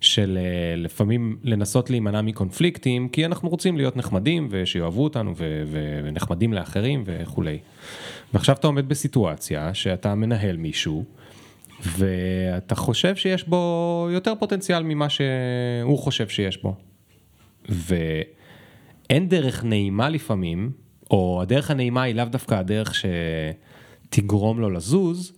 של 0.00 0.38
אה, 0.40 0.76
לפעמים 0.76 1.38
לנסות 1.42 1.90
להימנע 1.90 2.22
מקונפליקטים, 2.22 3.08
כי 3.08 3.26
אנחנו 3.26 3.48
רוצים 3.48 3.76
להיות 3.76 3.96
נחמדים 3.96 4.48
ושיאהבו 4.50 5.04
אותנו 5.04 5.36
ו- 5.36 5.62
ו- 5.66 6.00
ונחמדים 6.04 6.52
לאחרים 6.52 7.02
וכולי. 7.06 7.58
ועכשיו 8.34 8.56
אתה 8.56 8.66
עומד 8.66 8.88
בסיטואציה 8.88 9.74
שאתה 9.74 10.14
מנהל 10.14 10.56
מישהו, 10.56 11.04
ואתה 11.86 12.74
חושב 12.74 13.16
שיש 13.16 13.48
בו 13.48 14.08
יותר 14.12 14.32
פוטנציאל 14.38 14.82
ממה 14.82 15.06
שהוא 15.08 15.98
חושב 15.98 16.28
שיש 16.28 16.62
בו. 16.62 16.76
ואין 19.12 19.28
דרך 19.28 19.64
נעימה 19.64 20.08
לפעמים, 20.08 20.70
או 21.10 21.42
הדרך 21.42 21.70
הנעימה 21.70 22.02
היא 22.02 22.14
לאו 22.14 22.24
דווקא 22.24 22.54
הדרך 22.54 22.92
שתגרום 22.94 24.60
לו 24.60 24.70
לזוז, 24.70 25.32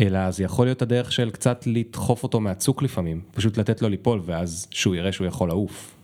אלא 0.00 0.30
זה 0.30 0.44
יכול 0.44 0.66
להיות 0.66 0.82
הדרך 0.82 1.12
של 1.12 1.30
קצת 1.30 1.66
לדחוף 1.66 2.22
אותו 2.22 2.40
מהצוק 2.40 2.82
לפעמים, 2.82 3.20
פשוט 3.32 3.58
לתת 3.58 3.82
לו 3.82 3.88
ליפול 3.88 4.20
ואז 4.24 4.66
שהוא 4.70 4.94
יראה 4.94 5.12
שהוא 5.12 5.26
יכול 5.26 5.48
לעוף. 5.48 5.96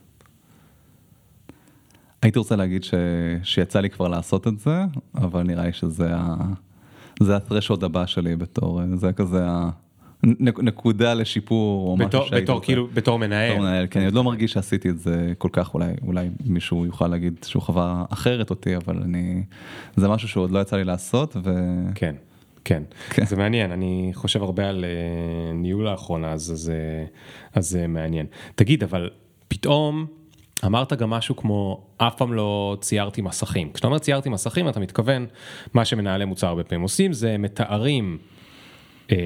הייתי 2.22 2.38
רוצה 2.38 2.56
להגיד 2.56 2.84
ש... 2.84 2.94
שיצא 3.42 3.80
לי 3.80 3.90
כבר 3.90 4.08
לעשות 4.08 4.46
את 4.46 4.58
זה, 4.58 4.84
אבל 5.14 5.42
נראה 5.42 5.66
לי 5.66 5.72
שזה 5.72 6.08
ה... 6.14 6.34
זה 7.20 7.36
ה-threshold 7.36 7.84
הבא 7.84 8.06
שלי 8.06 8.36
בתור, 8.36 8.80
זה 8.94 9.12
כזה 9.12 9.46
ה... 9.46 9.70
נק- 10.22 10.60
נקודה 10.62 11.14
לשיפור 11.14 11.88
או 11.90 11.96
משהו 11.96 12.10
שהייתי 12.26 12.44
בתור. 12.44 12.60
כאילו, 12.62 12.86
בתור 12.94 13.18
מנהל. 13.18 13.50
בתור 13.52 13.62
מנהל, 13.64 13.86
כן, 13.90 14.00
אני 14.00 14.06
עוד 14.06 14.14
לא 14.14 14.24
מרגיש 14.24 14.52
שעשיתי 14.52 14.88
את 14.90 14.98
זה 14.98 15.32
כל 15.38 15.48
כך, 15.52 15.74
אולי, 15.74 15.92
אולי 16.06 16.28
מישהו 16.46 16.86
יוכל 16.86 17.08
להגיד 17.08 17.34
שהוא 17.44 17.62
חווה 17.62 18.04
אחרת 18.10 18.50
אותי, 18.50 18.76
אבל 18.76 18.96
אני, 19.02 19.42
זה 19.96 20.08
משהו 20.08 20.28
שעוד 20.28 20.50
לא 20.50 20.58
יצא 20.58 20.76
לי 20.76 20.84
לעשות, 20.84 21.36
ו... 21.44 21.50
כן, 21.94 22.14
כן, 22.64 22.82
כן. 23.10 23.24
זה 23.26 23.36
מעניין, 23.36 23.70
אני 23.72 24.10
חושב 24.14 24.42
הרבה 24.42 24.68
על 24.68 24.84
אה, 24.84 25.52
ניהול 25.54 25.84
לאחרונה, 25.84 26.32
אז 26.32 26.42
זה, 26.54 27.04
אז 27.54 27.68
זה 27.70 27.86
מעניין. 27.86 28.26
תגיד, 28.54 28.82
אבל 28.82 29.10
פתאום 29.48 30.06
אמרת 30.64 30.92
גם 30.92 31.10
משהו 31.10 31.36
כמו, 31.36 31.86
אף 31.96 32.14
פעם 32.16 32.32
לא 32.32 32.76
ציירתי 32.80 33.22
מסכים. 33.22 33.72
כשאתה 33.72 33.86
אומר 33.86 33.98
ציירתי 33.98 34.28
מסכים, 34.28 34.68
אתה 34.68 34.80
מתכוון, 34.80 35.26
מה 35.74 35.84
שמנהלי 35.84 36.24
מוצר 36.24 36.46
הרבה 36.46 36.64
פעמים 36.64 36.82
עושים, 36.82 37.12
זה 37.12 37.38
מתארים 37.38 38.18
אה, 39.12 39.16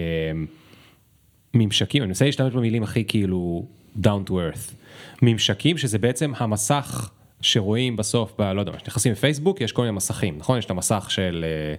ממשקים, 1.54 2.02
אני 2.02 2.08
מנסה 2.08 2.24
להשתמש 2.24 2.54
במילים 2.54 2.82
הכי 2.82 3.04
כאילו 3.04 3.64
down 4.02 4.28
to 4.28 4.30
earth. 4.30 4.74
ממשקים 5.22 5.78
שזה 5.78 5.98
בעצם 5.98 6.32
המסך 6.36 7.10
שרואים 7.40 7.96
בסוף, 7.96 8.32
ב, 8.38 8.42
לא 8.42 8.60
יודע, 8.60 8.72
כשנכנסים 8.72 9.12
לפייסבוק 9.12 9.60
יש 9.60 9.72
כל 9.72 9.82
מיני 9.82 9.96
מסכים, 9.96 10.38
נכון? 10.38 10.58
יש 10.58 10.64
את 10.64 10.70
המסך 10.70 11.06
של 11.10 11.44
אה, 11.46 11.74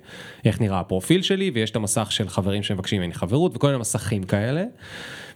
איך 0.46 0.62
נראה 0.62 0.80
הפרופיל 0.80 1.22
שלי 1.22 1.52
ויש 1.54 1.72
את 1.72 1.76
המסך 1.76 2.12
של 2.12 2.30
חברים 2.30 2.64
שמבקשים 2.64 3.02
ממני 3.02 3.14
חברות 3.14 3.56
וכל 3.56 3.68
מיני 3.68 3.80
מסכים 3.80 4.24
כאלה. 4.24 4.64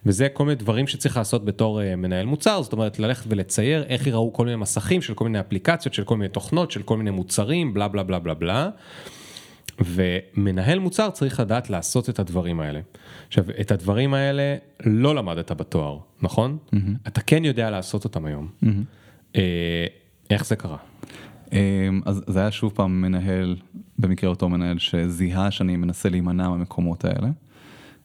וזה 0.06 0.30
כל 0.30 0.46
מיני 0.46 0.56
דברים 0.56 0.88
שצריך 0.88 1.18
לעשות 1.18 1.46
בתור 1.46 1.82
אה, 1.82 1.96
מנהל 1.96 2.26
מוצר, 2.26 2.62
זאת 2.62 2.74
אומרת 2.74 3.00
ללכת 3.00 3.26
ולצייר 3.30 3.84
איך 3.84 4.08
יראו 4.08 4.34
כל 4.34 4.46
מיני 4.46 4.56
מסכים 4.58 5.02
של 5.02 5.14
כל 5.14 5.24
מיני 5.24 5.40
אפליקציות, 5.40 5.94
של 5.94 6.04
כל 6.04 6.18
מיני 6.18 6.30
תוכנות, 6.30 6.72
של 6.72 6.84
כל 6.84 6.98
מיני 6.98 7.12
מוצרים, 7.12 7.74
בלה 7.74 7.88
בלה 7.88 8.04
בלה 8.04 8.20
בלה 8.20 8.34
בלה. 8.34 8.70
ומנהל 9.80 10.80
מוצר 10.80 11.10
צריך 11.10 11.40
לדעת 11.40 11.70
לעשות 11.70 12.10
את 12.10 12.20
הדברים 12.20 12.60
האלה. 12.60 12.80
עכשיו, 13.28 13.46
את 13.62 13.72
הדברים 13.72 14.14
האלה 14.14 14.56
לא 14.86 15.16
למדת 15.16 15.52
בתואר, 15.52 16.00
נכון? 16.22 16.58
Mm-hmm. 16.66 16.78
אתה 17.08 17.22
כן 17.22 17.46
יודע 17.46 17.70
לעשות 17.70 18.04
אותם 18.04 18.26
היום. 18.26 18.48
Mm-hmm. 18.64 18.68
אה, 19.36 19.86
איך 20.30 20.46
זה 20.46 20.56
קרה? 20.56 20.78
אמ, 21.52 22.02
אז 22.06 22.24
זה 22.28 22.40
היה 22.40 22.52
שוב 22.52 22.72
פעם 22.76 23.02
מנהל, 23.02 23.56
במקרה 24.00 24.30
אותו 24.30 24.50
מנהל 24.50 24.80
שזיהה 24.80 25.52
שאני 25.52 25.76
מנסה 25.76 26.10
להימנע 26.10 26.50
מהמקומות 26.50 27.06
האלה. 27.06 27.28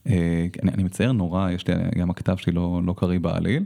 אה, 0.06 0.46
אני, 0.62 0.72
אני 0.72 0.83
מצייר 0.83 1.12
נורא, 1.12 1.50
יש 1.50 1.68
לי, 1.68 1.74
גם 1.98 2.11
הכתב 2.11 2.37
שלי 2.37 2.52
לא, 2.52 2.80
לא 2.87 2.94
קריא 2.96 3.18
בעליל, 3.18 3.64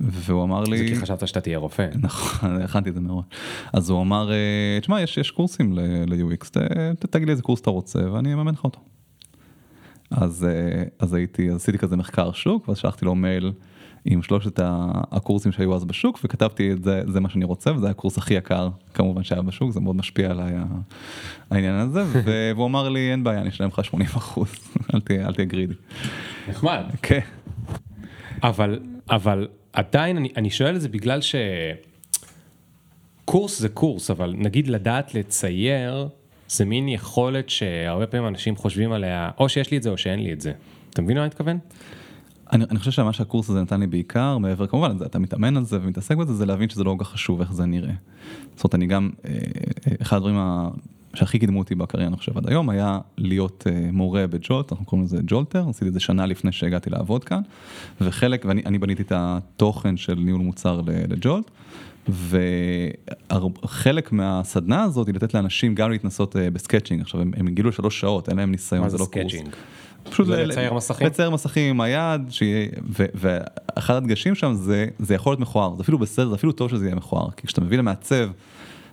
והוא 0.00 0.44
אמר 0.44 0.64
לי... 0.64 0.78
זה 0.78 0.84
כי 0.84 0.96
חשבת 0.96 1.28
שאתה 1.28 1.40
תהיה 1.40 1.58
רופא. 1.58 1.88
נכון, 1.94 2.56
הכנתי 2.64 2.90
את 2.90 2.94
זה 2.94 3.00
מראש. 3.00 3.24
אז 3.72 3.90
הוא 3.90 4.02
אמר, 4.02 4.32
אה, 4.32 4.78
תשמע, 4.80 5.00
יש, 5.00 5.18
יש 5.18 5.30
קורסים 5.30 5.72
ל-UX, 5.72 6.50
תגיד 7.10 7.26
לי 7.26 7.32
איזה 7.32 7.42
קורס 7.42 7.60
אתה 7.60 7.70
רוצה 7.70 8.12
ואני 8.12 8.34
אממן 8.34 8.52
לך 8.52 8.64
אותו. 8.64 8.80
אז, 10.10 10.44
אה, 10.44 10.82
אז 10.98 11.14
הייתי, 11.14 11.50
אז 11.50 11.56
עשיתי 11.56 11.78
כזה 11.78 11.96
מחקר 11.96 12.32
שוק, 12.32 12.68
ואז 12.68 12.78
שלחתי 12.78 13.04
לו 13.04 13.14
מייל 13.14 13.52
עם 14.04 14.22
שלושת 14.22 14.60
הקורסים 15.12 15.52
שהיו 15.52 15.74
אז 15.74 15.84
בשוק, 15.84 16.18
וכתבתי 16.24 16.72
את 16.72 16.84
זה, 16.84 17.02
זה 17.06 17.20
מה 17.20 17.28
שאני 17.28 17.44
רוצה, 17.44 17.72
וזה 17.72 17.86
היה 17.86 17.90
הקורס 17.90 18.18
הכי 18.18 18.34
יקר 18.34 18.68
כמובן 18.94 19.22
שהיה 19.22 19.42
בשוק, 19.42 19.70
זה 19.70 19.80
מאוד 19.80 19.96
משפיע 19.96 20.30
עליי 20.30 20.54
העניין 21.50 21.74
הזה, 21.74 22.04
והוא 22.24 22.66
אמר 22.66 22.88
לי, 22.88 23.12
אין 23.12 23.24
בעיה, 23.24 23.40
אני 23.40 23.48
אשלם 23.48 23.68
לך 23.68 23.84
80 23.84 24.08
אחוז, 24.16 24.54
אל 24.94 25.00
תהיה 25.00 25.46
גרידי. 25.46 25.74
נחמד. 26.48 26.84
כן. 27.02 27.20
אבל, 28.42 28.80
אבל 29.10 29.48
עדיין 29.72 30.16
אני, 30.16 30.28
אני 30.36 30.50
שואל 30.50 30.76
את 30.76 30.80
זה 30.80 30.88
בגלל 30.88 31.20
ש... 31.20 31.34
קורס 33.24 33.58
זה 33.58 33.68
קורס, 33.68 34.10
אבל 34.10 34.34
נגיד 34.38 34.68
לדעת 34.68 35.14
לצייר, 35.14 36.08
זה 36.48 36.64
מין 36.64 36.88
יכולת 36.88 37.50
שהרבה 37.50 38.06
פעמים 38.06 38.26
אנשים 38.28 38.56
חושבים 38.56 38.92
עליה, 38.92 39.30
או 39.38 39.48
שיש 39.48 39.70
לי 39.70 39.76
את 39.76 39.82
זה 39.82 39.90
או 39.90 39.98
שאין 39.98 40.20
לי 40.22 40.32
את 40.32 40.40
זה. 40.40 40.52
אתה 40.90 41.02
מבין 41.02 41.16
מה 41.16 41.22
אני 41.22 41.28
מתכוון? 41.28 41.58
אני, 42.52 42.64
אני 42.70 42.78
חושב 42.78 42.90
שמה 42.90 43.12
שהקורס 43.12 43.50
הזה 43.50 43.62
נתן 43.62 43.80
לי 43.80 43.86
בעיקר, 43.86 44.38
מעבר 44.38 44.66
כמובן, 44.66 44.96
אתה 45.06 45.18
מתאמן 45.18 45.56
על 45.56 45.64
זה 45.64 45.78
ומתעסק 45.82 46.16
בזה, 46.16 46.34
זה 46.34 46.46
להבין 46.46 46.68
שזה 46.68 46.84
לא 46.84 46.94
כל 46.98 47.04
כך 47.04 47.10
חשוב 47.10 47.40
איך 47.40 47.52
זה 47.52 47.64
נראה. 47.66 47.92
זאת 48.56 48.64
אומרת, 48.64 48.74
אני 48.74 48.86
גם, 48.86 49.10
אה, 49.24 49.30
אה, 49.30 49.92
אחד 50.02 50.16
הדברים 50.16 50.36
ה- 50.38 50.68
שהכי 51.14 51.38
קידמו 51.38 51.58
אותי 51.58 51.74
בקריירה, 51.74 52.08
אני 52.08 52.16
חושב, 52.16 52.38
עד 52.38 52.48
היום, 52.48 52.70
היה 52.70 52.98
להיות 53.18 53.64
אה, 53.70 53.88
מורה 53.92 54.26
בג'ולט, 54.26 54.72
אנחנו 54.72 54.86
קוראים 54.86 55.04
לזה 55.04 55.18
ג'ולטר, 55.26 55.68
עשיתי 55.68 55.88
את 55.88 55.92
זה 55.92 56.00
שנה 56.00 56.26
לפני 56.26 56.52
שהגעתי 56.52 56.90
לעבוד 56.90 57.24
כאן, 57.24 57.40
וחלק, 58.00 58.44
ואני 58.48 58.62
אני 58.66 58.78
בניתי 58.78 59.02
את 59.02 59.12
התוכן 59.14 59.96
של 59.96 60.14
ניהול 60.14 60.40
מוצר 60.40 60.80
לג'ולט. 61.08 61.50
וחלק 63.62 64.12
מהסדנה 64.12 64.82
הזאת 64.82 65.06
היא 65.06 65.14
לתת 65.14 65.34
לאנשים 65.34 65.74
גם 65.74 65.90
להתנסות 65.90 66.36
אה, 66.36 66.50
ב 66.50 66.55
sketching, 66.55 67.00
עכשיו 67.00 67.20
הם, 67.20 67.30
הם 67.36 67.48
גילו 67.48 67.72
שלוש 67.72 68.00
שעות, 68.00 68.28
אין 68.28 68.36
להם 68.36 68.50
ניסיון, 68.50 68.88
זה 68.88 68.96
זה 68.96 69.02
לא 69.02 69.04
קורס. 69.04 69.26
sketching? 69.26 69.48
פשוט 70.10 70.26
זה 70.26 70.36
ל- 70.44 70.48
לצייר 70.48 70.74
מסכים? 70.74 71.06
לצייר 71.06 71.30
מסכים 71.30 71.70
עם 71.70 71.80
היד, 71.80 72.20
שיהיה, 72.30 72.68
ו- 72.98 73.04
ואחד 73.14 73.94
הדגשים 73.94 74.34
שם 74.34 74.52
זה, 74.54 74.86
זה 74.98 75.14
יכול 75.14 75.30
להיות 75.30 75.40
מכוער, 75.40 75.74
זה 75.76 75.82
אפילו 75.82 75.98
בסדר, 75.98 76.28
זה 76.28 76.34
אפילו 76.34 76.52
טוב 76.52 76.70
שזה 76.70 76.84
יהיה 76.84 76.94
מכוער, 76.94 77.30
כי 77.30 77.46
כשאתה 77.46 77.60
מביא 77.60 77.78
למעצב 77.78 78.30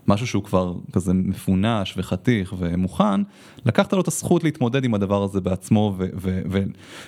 משהו 0.07 0.27
שהוא 0.27 0.43
כבר 0.43 0.73
כזה 0.93 1.13
מפונש 1.13 1.93
וחתיך 1.97 2.53
ומוכן, 2.57 3.21
לקחת 3.65 3.93
לו 3.93 4.01
את 4.01 4.07
הזכות 4.07 4.43
להתמודד 4.43 4.85
עם 4.85 4.93
הדבר 4.93 5.23
הזה 5.23 5.41
בעצמו 5.41 5.95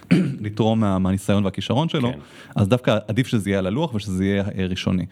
ולתרום 0.09 0.79
מה, 0.81 0.99
מהניסיון 0.99 1.45
והכישרון 1.45 1.89
שלו, 1.89 2.12
כן. 2.12 2.19
אז 2.55 2.67
דווקא 2.67 2.97
עדיף 3.07 3.27
שזה 3.27 3.49
יהיה 3.49 3.59
על 3.59 3.67
הלוח 3.67 3.93
ושזה 3.93 4.25
יהיה 4.25 4.43
אה, 4.57 4.65
ראשוני. 4.65 5.05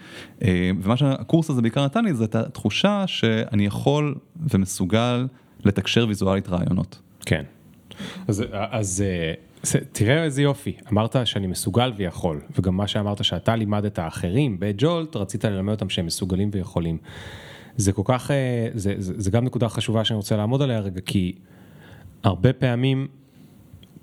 אה, 0.43 0.71
ומה 0.81 0.97
שהקורס 0.97 1.49
הזה 1.49 1.61
בעיקר 1.61 1.85
נתן 1.85 2.05
לי 2.05 2.13
זה 2.13 2.23
את 2.23 2.35
התחושה 2.35 3.03
שאני 3.07 3.65
יכול 3.65 4.15
ומסוגל 4.53 5.27
לתקשר 5.65 6.05
ויזואלית 6.07 6.49
רעיונות. 6.49 6.99
כן. 7.25 7.43
אז, 8.27 8.43
אז 8.51 9.03
אה, 9.05 9.33
תראה 9.91 10.23
איזה 10.23 10.41
יופי, 10.41 10.73
אמרת 10.91 11.15
שאני 11.25 11.47
מסוגל 11.47 11.93
ויכול, 11.97 12.41
וגם 12.57 12.77
מה 12.77 12.87
שאמרת 12.87 13.23
שאתה 13.23 13.55
לימדת 13.55 13.99
אחרים 13.99 14.59
בג'ולט, 14.59 15.15
רצית 15.15 15.45
ללמד 15.45 15.73
אותם 15.73 15.89
שהם 15.89 16.05
מסוגלים 16.05 16.49
ויכולים. 16.53 16.97
זה 17.77 17.91
כל 17.91 18.01
כך, 18.05 18.31
אה, 18.31 18.67
זה, 18.73 18.93
זה, 18.97 19.13
זה 19.17 19.31
גם 19.31 19.45
נקודה 19.45 19.69
חשובה 19.69 20.05
שאני 20.05 20.17
רוצה 20.17 20.37
לעמוד 20.37 20.61
עליה 20.61 20.79
רגע, 20.79 21.01
כי 21.01 21.35
הרבה 22.23 22.53
פעמים 22.53 23.07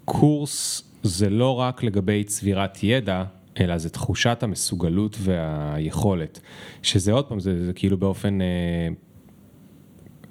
קורס 0.05 0.91
זה 1.03 1.31
לא 1.31 1.61
רק 1.61 1.83
לגבי 1.83 2.25
צבירת 2.25 2.79
ידע, 2.83 3.25
אלא 3.61 3.79
זה 3.79 3.91
תחושת 3.91 4.43
המסוגלות 4.43 5.17
והיכולת, 5.21 6.41
שזה 6.83 7.13
עוד 7.13 7.29
פעם, 7.29 7.41
זה, 7.41 7.67
זה 7.67 7.73
כאילו 7.73 7.99
באופן 7.99 8.41
אה, 8.41 8.89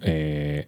אה, 0.06 0.62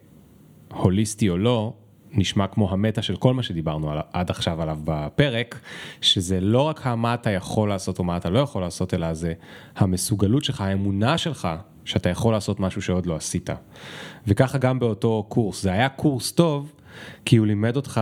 הוליסטי 0.73 1.29
או 1.29 1.37
לא, 1.37 1.73
נשמע 2.11 2.47
כמו 2.47 2.71
המטה 2.71 3.01
של 3.01 3.15
כל 3.15 3.33
מה 3.33 3.43
שדיברנו 3.43 3.91
על, 3.91 3.99
עד 4.13 4.29
עכשיו 4.29 4.61
עליו 4.61 4.79
בפרק, 4.83 5.59
שזה 6.01 6.39
לא 6.39 6.61
רק 6.61 6.87
מה 6.87 7.13
אתה 7.13 7.31
יכול 7.31 7.69
לעשות 7.69 7.99
או 7.99 8.03
מה 8.03 8.17
אתה 8.17 8.29
לא 8.29 8.39
יכול 8.39 8.61
לעשות, 8.61 8.93
אלא 8.93 9.13
זה 9.13 9.33
המסוגלות 9.75 10.43
שלך, 10.43 10.61
האמונה 10.61 11.17
שלך, 11.17 11.47
שאתה 11.85 12.09
יכול 12.09 12.33
לעשות 12.33 12.59
משהו 12.59 12.81
שעוד 12.81 13.05
לא 13.05 13.15
עשית. 13.15 13.49
וככה 14.27 14.57
גם 14.57 14.79
באותו 14.79 15.25
קורס, 15.29 15.61
זה 15.61 15.71
היה 15.71 15.89
קורס 15.89 16.31
טוב, 16.31 16.73
כי 17.25 17.37
הוא 17.37 17.47
לימד 17.47 17.75
אותך 17.75 18.01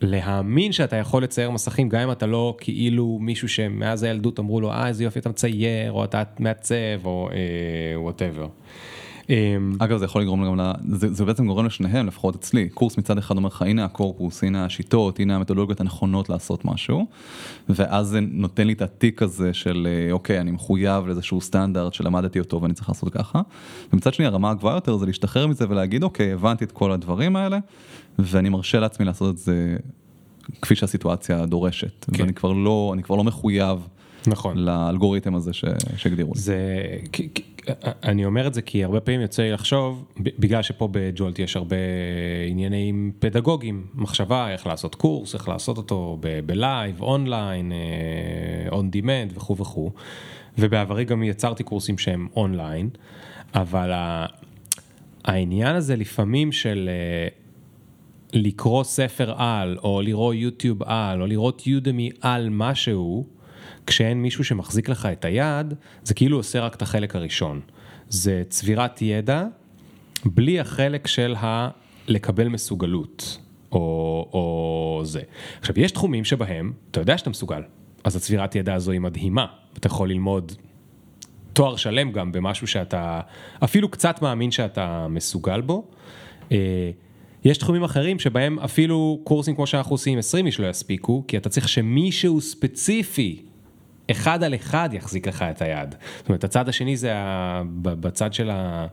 להאמין 0.00 0.72
שאתה 0.72 0.96
יכול 0.96 1.22
לצייר 1.22 1.50
מסכים, 1.50 1.88
גם 1.88 2.00
אם 2.00 2.12
אתה 2.12 2.26
לא 2.26 2.56
כאילו 2.58 3.18
מישהו 3.20 3.48
שמאז 3.48 4.02
הילדות 4.02 4.38
אמרו 4.38 4.60
לו, 4.60 4.72
אה 4.72 4.88
איזה 4.88 5.04
יופי 5.04 5.18
אתה 5.18 5.28
מצייר, 5.28 5.92
או 5.92 6.04
אתה 6.04 6.22
מעצב, 6.38 6.74
או 7.04 7.28
whatever. 7.96 8.44
אמ, 8.44 8.48
אגב 9.78 9.98
זה 9.98 10.04
יכול 10.04 10.22
לגרום 10.22 10.44
גם, 10.44 10.60
ל... 10.60 10.72
זה, 10.92 11.14
זה 11.14 11.24
בעצם 11.24 11.46
גורם 11.46 11.66
לשניהם, 11.66 12.06
לפחות 12.06 12.34
אצלי. 12.34 12.68
קורס 12.68 12.98
מצד 12.98 13.18
אחד 13.18 13.36
אומר 13.36 13.48
לך 13.48 13.62
הנה 13.62 13.84
הקורפוס, 13.84 14.44
הנה 14.44 14.64
השיטות, 14.64 15.20
הנה 15.20 15.36
המתודולוגיות 15.36 15.80
הנכונות 15.80 16.28
לעשות 16.28 16.64
משהו, 16.64 17.06
ואז 17.68 18.06
זה 18.06 18.20
נותן 18.20 18.66
לי 18.66 18.72
את 18.72 18.82
התיק 18.82 19.22
הזה 19.22 19.54
של 19.54 19.88
אה, 19.90 20.12
אוקיי, 20.12 20.40
אני 20.40 20.50
מחויב 20.50 21.06
לאיזשהו 21.06 21.40
סטנדרט 21.40 21.94
שלמדתי 21.94 22.38
אותו 22.38 22.62
ואני 22.62 22.74
צריך 22.74 22.88
לעשות 22.88 23.12
ככה. 23.12 23.40
ומצד 23.92 24.14
שני 24.14 24.26
הרמה 24.26 24.50
הגבוהה 24.50 24.74
יותר 24.74 24.96
זה 24.96 25.06
להשתחרר 25.06 25.46
מזה 25.46 25.66
ולהגיד 25.68 26.02
אוקיי, 26.02 26.32
הבנתי 26.32 26.64
את 26.64 26.72
כל 26.72 26.92
הדברים 26.92 27.36
האלה, 27.36 27.58
ואני 28.18 28.48
מרשה 28.48 28.80
לעצמי 28.80 29.06
לעשות 29.06 29.34
את 29.34 29.38
זה 29.38 29.76
כפי 30.62 30.74
שהסיטואציה 30.74 31.46
דורשת. 31.46 32.06
כן. 32.12 32.22
ואני 32.22 32.34
כבר 32.34 32.52
לא, 32.52 32.90
אני 32.94 33.02
כבר 33.02 33.16
לא 33.16 33.24
מחויב. 33.24 33.78
נכון. 34.26 34.58
לאלגוריתם 34.58 35.34
הזה 35.34 35.52
ש- 35.52 35.64
שהגדירו 35.96 36.32
לי. 36.34 36.40
זה, 36.40 36.56
אני 38.02 38.24
אומר 38.24 38.46
את 38.46 38.54
זה 38.54 38.62
כי 38.62 38.84
הרבה 38.84 39.00
פעמים 39.00 39.20
יוצא 39.20 39.42
לי 39.42 39.52
לחשוב, 39.52 40.04
בגלל 40.18 40.62
שפה 40.62 40.88
בג'ולט 40.92 41.38
יש 41.38 41.56
הרבה 41.56 41.76
עניינים 42.48 43.12
פדגוגיים, 43.18 43.86
מחשבה 43.94 44.52
איך 44.52 44.66
לעשות 44.66 44.94
קורס, 44.94 45.34
איך 45.34 45.48
לעשות 45.48 45.76
אותו 45.76 46.18
ב 46.46 46.55
live, 46.55 47.02
online, 47.02 47.72
on 48.70 48.96
demand 48.96 49.36
וכו' 49.36 49.56
וכו', 49.56 49.90
ובעברי 50.58 51.04
גם 51.04 51.22
יצרתי 51.22 51.62
קורסים 51.64 51.98
שהם 51.98 52.28
אונליין, 52.36 52.88
אבל 53.54 53.90
העניין 55.24 55.76
הזה 55.76 55.96
לפעמים 55.96 56.52
של 56.52 56.88
אה, 56.92 57.28
לקרוא 58.32 58.84
ספר 58.84 59.32
על, 59.36 59.78
או 59.84 60.00
לראות 60.02 60.34
יוטיוב 60.34 60.82
על, 60.82 61.22
או 61.22 61.26
לראות 61.26 61.66
יודמי 61.66 62.10
על 62.20 62.48
משהו, 62.50 63.26
כשאין 63.86 64.22
מישהו 64.22 64.44
שמחזיק 64.44 64.88
לך 64.88 65.08
את 65.12 65.24
היד, 65.24 65.74
זה 66.02 66.14
כאילו 66.14 66.36
עושה 66.36 66.60
רק 66.60 66.74
את 66.74 66.82
החלק 66.82 67.16
הראשון. 67.16 67.60
זה 68.08 68.42
צבירת 68.48 69.02
ידע, 69.02 69.44
בלי 70.24 70.60
החלק 70.60 71.06
של 71.06 71.34
ה... 71.34 71.68
לקבל 72.08 72.48
מסוגלות, 72.48 73.38
או, 73.72 73.78
או 74.32 75.00
זה. 75.04 75.20
עכשיו, 75.60 75.80
יש 75.80 75.92
תחומים 75.92 76.24
שבהם 76.24 76.72
אתה 76.90 77.00
יודע 77.00 77.18
שאתה 77.18 77.30
מסוגל, 77.30 77.62
אז 78.04 78.16
הצבירת 78.16 78.54
ידע 78.54 78.74
הזו 78.74 78.90
היא 78.90 79.00
מדהימה, 79.00 79.46
אתה 79.78 79.86
יכול 79.86 80.10
ללמוד 80.10 80.52
תואר 81.52 81.76
שלם 81.76 82.12
גם 82.12 82.32
במשהו 82.32 82.66
שאתה 82.66 83.20
אפילו 83.64 83.88
קצת 83.88 84.22
מאמין 84.22 84.50
שאתה 84.50 85.06
מסוגל 85.08 85.60
בו. 85.60 85.84
אה, 86.52 86.90
יש 87.44 87.58
תחומים 87.58 87.82
אחרים 87.84 88.18
שבהם 88.18 88.58
אפילו 88.58 89.20
קורסים 89.24 89.54
כמו 89.54 89.66
שאנחנו 89.66 89.94
עושים 89.94 90.18
20 90.18 90.46
איש 90.46 90.60
לא 90.60 90.66
יספיקו, 90.70 91.24
כי 91.28 91.36
אתה 91.36 91.48
צריך 91.48 91.68
שמישהו 91.68 92.40
ספציפי, 92.40 93.42
אחד 94.10 94.42
על 94.42 94.54
אחד 94.54 94.90
יחזיק 94.92 95.28
לך 95.28 95.42
את 95.42 95.62
היד. 95.62 95.94
זאת 96.18 96.28
אומרת, 96.28 96.44
הצד 96.44 96.68
השני 96.68 96.96
זה 96.96 97.14
ה- 97.16 97.62
בצד 97.82 98.32
של 98.32 98.50
ה... 98.50 98.86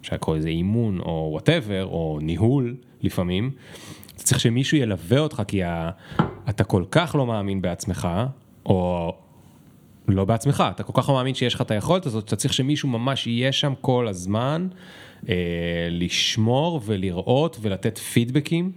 אפשר 0.00 0.16
לקרוא 0.16 0.36
לזה 0.36 0.48
אימון 0.48 1.00
או 1.00 1.28
וואטאבר, 1.32 1.84
או 1.84 2.18
ניהול 2.22 2.76
לפעמים. 3.02 3.50
אתה 4.14 4.22
צריך 4.24 4.40
שמישהו 4.40 4.76
ילווה 4.76 5.18
אותך 5.18 5.42
כי 5.48 5.64
ה... 5.64 5.90
אתה 6.48 6.64
כל 6.64 6.84
כך 6.90 7.14
לא 7.18 7.26
מאמין 7.26 7.62
בעצמך, 7.62 8.08
או 8.66 9.12
לא 10.08 10.24
בעצמך, 10.24 10.64
אתה 10.70 10.82
כל 10.82 11.02
כך 11.02 11.08
לא 11.08 11.14
מאמין 11.14 11.34
שיש 11.34 11.54
לך 11.54 11.60
את 11.60 11.70
היכולת 11.70 12.06
הזאת, 12.06 12.24
שאתה 12.24 12.36
צריך 12.36 12.54
שמישהו 12.54 12.88
ממש 12.88 13.26
יהיה 13.26 13.52
שם 13.52 13.72
כל 13.80 14.08
הזמן, 14.08 14.68
אה, 15.28 15.34
לשמור 15.90 16.80
ולראות 16.84 17.58
ולתת 17.60 17.98
פידבקים. 17.98 18.72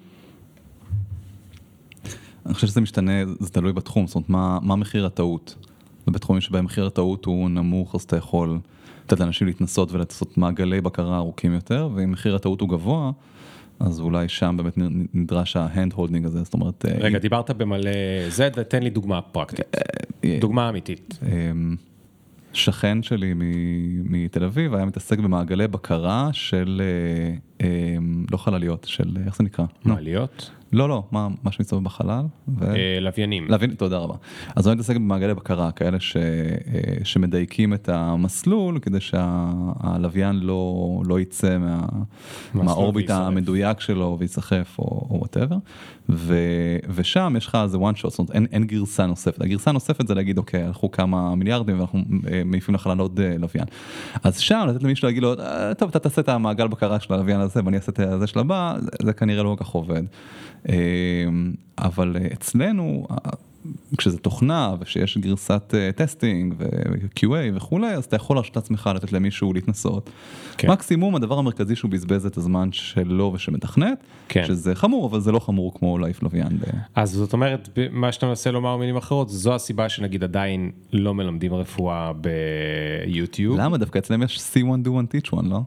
אני 2.46 2.54
חושב 2.54 2.68
שזה 2.68 2.82
משתנה, 2.82 3.12
זה 3.40 3.50
תלוי 3.50 3.74
בתחום, 3.74 4.08
זאת 4.08 4.16
אומרת, 4.16 4.30
מה, 4.30 4.60
מה 4.62 4.76
מחיר 4.76 5.06
הטעות. 5.06 5.69
ובתחומים 6.10 6.42
שבהם 6.42 6.66
מחיר 6.66 6.86
הטעות 6.86 7.26
הוא 7.26 7.50
נמוך, 7.50 7.96
אז 7.96 8.02
אתה 8.02 8.18
יכול 8.18 8.60
לתת 9.06 9.20
לאנשים 9.20 9.48
להתנסות 9.48 9.92
ולעשות 9.92 10.38
מעגלי 10.38 10.82
בקרה 10.82 11.18
ארוכים 11.18 11.54
יותר, 11.54 11.90
ואם 11.96 12.12
מחיר 12.12 12.36
הטעות 12.36 12.62
הוא 12.62 12.70
גבוה, 12.70 13.12
אז 13.80 14.00
אולי 14.00 14.30
שם 14.30 14.56
באמת 14.58 14.74
נדרש 15.14 15.56
ה 15.56 15.63
hand 15.63 15.94
holding 15.94 16.26
הזה, 16.26 16.44
זאת 16.44 16.54
אומרת, 16.54 16.86
אה, 16.86 16.98
רגע, 17.00 17.20
דיברת 17.20 17.52
במלא 17.52 17.92
זה, 18.30 18.50
תן 18.50 18.84
לי 18.84 18.90
דוגמה 18.90 19.22
פרקטית, 19.22 19.66
אה, 20.26 20.38
דוגמה 20.42 20.70
אמיתית. 20.70 21.20
אמ, 21.24 21.76
שכן 22.54 23.04
שלי 23.04 23.34
מתל 24.04 24.44
אביב 24.44 24.74
היה 24.74 24.86
מתעסק 24.86 25.20
במעגלי 25.20 25.68
בקרה 25.68 26.30
של, 26.34 26.82
אה, 26.86 27.36
לא 28.32 28.38
חלליות, 28.38 28.86
של, 28.90 29.18
איך 29.26 29.36
זה 29.36 29.44
נקרא? 29.44 29.66
מעליות, 29.86 30.52
לא, 30.74 30.90
לא, 30.90 31.04
מה, 31.12 31.28
מה 31.44 31.52
שמסתובב 31.52 31.84
בחלל? 31.84 32.24
ו... 32.48 32.76
אה, 32.76 33.00
לוויינים. 33.00 33.48
להבין, 33.50 33.74
תודה 33.74 33.98
רבה. 33.98 34.16
אז 34.56 34.68
הוא 34.68 34.74
מתעסק 34.76 34.96
במעגלי 34.96 35.34
בקרה, 35.34 35.72
כאלה 35.72 36.00
ש, 36.00 36.18
אה, 36.18 36.22
שמדייקים 37.04 37.74
את 37.74 37.90
המסלול 37.90 38.80
כדי 38.80 39.00
שהלוויין 39.00 40.36
לא, 40.36 41.02
לא 41.06 41.20
יצא 41.20 41.58
מה, 41.58 41.82
מה 42.54 42.70
orbit 42.70 43.10
ויישרף. 43.10 43.28
המדויק 43.28 43.80
שלו 43.80 44.16
וייסחף 44.20 44.76
או 44.80 45.18
whatever. 45.18 45.56
ושם 46.90 47.34
יש 47.38 47.48
לך 47.48 47.58
איזה 47.64 47.78
one 47.78 48.02
shot, 48.02 48.10
זאת 48.10 48.20
אומרת 48.20 48.32
אין, 48.32 48.48
אין 48.52 48.64
גרסה 48.64 49.06
נוספת. 49.06 49.42
הגרסה 49.42 49.70
הנוספת 49.70 50.08
זה 50.08 50.16
להגיד 50.16 50.38
אוקיי, 50.38 50.64
הלכו 50.64 50.92
כמה 50.92 51.36
מיליארדים 51.36 51.78
ואנחנו 51.78 52.00
אה, 52.32 52.42
מעיפים 52.46 52.76
לחלל 52.76 53.00
עוד 53.00 53.20
לוויין. 53.40 53.66
אז 54.24 54.38
שם 54.40 54.66
לתת 54.70 54.84
למישהו 54.84 55.06
להגיד 55.08 55.24
לו, 55.24 55.34
"אה, 55.40 55.74
טוב 55.74 55.90
אתה 55.90 56.00
תעשה 56.00 56.22
את 56.22 56.30
המעגל 56.30 56.68
בקרה 56.68 57.00
של 57.00 57.14
הלוויין 57.14 57.42
הזה 57.50 57.62
ואני 57.66 57.78
אעשה 57.78 57.92
את 57.92 58.20
זה 58.20 58.28
של 58.28 58.40
הבא, 58.40 58.76
זה, 59.04 59.14
כנראה 59.14 59.44
לא 59.44 59.56
כל 59.58 59.64
כך 59.64 59.70
עובד. 59.70 60.04
אה, 60.70 60.76
אבל 61.78 62.16
אצלנו, 62.34 63.08
כשזה 63.98 64.18
תוכנה 64.18 64.76
ושיש 64.80 65.18
גרסת 65.18 65.74
אה, 65.78 65.92
testing 65.92 66.54
ו-QA 66.58 67.56
וכולי, 67.56 67.88
אז 67.88 68.06
אתה 68.06 68.16
יכול 68.16 68.36
להרשות 68.36 68.56
לעצמך 68.56 68.90
לתת 68.96 69.14
למישהו 69.14 69.54
להתנסות. 69.54 70.10
כן. 70.58 70.72
מקסימום 70.72 71.16
הדבר 71.16 71.38
המרכזי 71.38 71.76
שהוא 71.76 71.92
בזבז 71.92 72.26
את 72.26 72.38
הזמן 72.38 72.72
שלו 72.72 73.32
ושמתכנת, 73.36 74.04
כן. 74.30 74.44
שזה 74.48 74.76
חמור, 74.76 75.08
אבל 75.08 75.20
זה 75.20 75.32
לא 75.32 75.40
חמור 75.40 75.74
כמו 75.74 75.98
להעיף 75.98 76.24
לוויין. 76.24 76.58
ב- 76.58 76.64
אז 76.96 77.12
זאת 77.12 77.34
אומרת, 77.34 77.70
מה 77.92 78.12
שאתה 78.12 78.26
מנסה 78.26 78.52
לומר 78.52 78.78
במילים 78.78 78.98
אחרות, 78.98 79.30
זו 79.30 79.56
הסיבה 79.56 79.90
שנגיד 79.90 80.24
עדיין 80.24 80.72
לא 80.94 81.14
מלמדים 81.14 81.54
רפואה 81.54 82.12
ביוטיוב. 83.08 83.60
למה 83.60 83.78
דווקא 83.78 84.00
אצלם 84.00 84.24
יש 84.24 84.38
see 84.38 84.62
one 84.62 84.86
do 84.86 84.90
one 84.90 85.30
teach 85.30 85.32
one, 85.32 85.50
לא? 85.50 85.60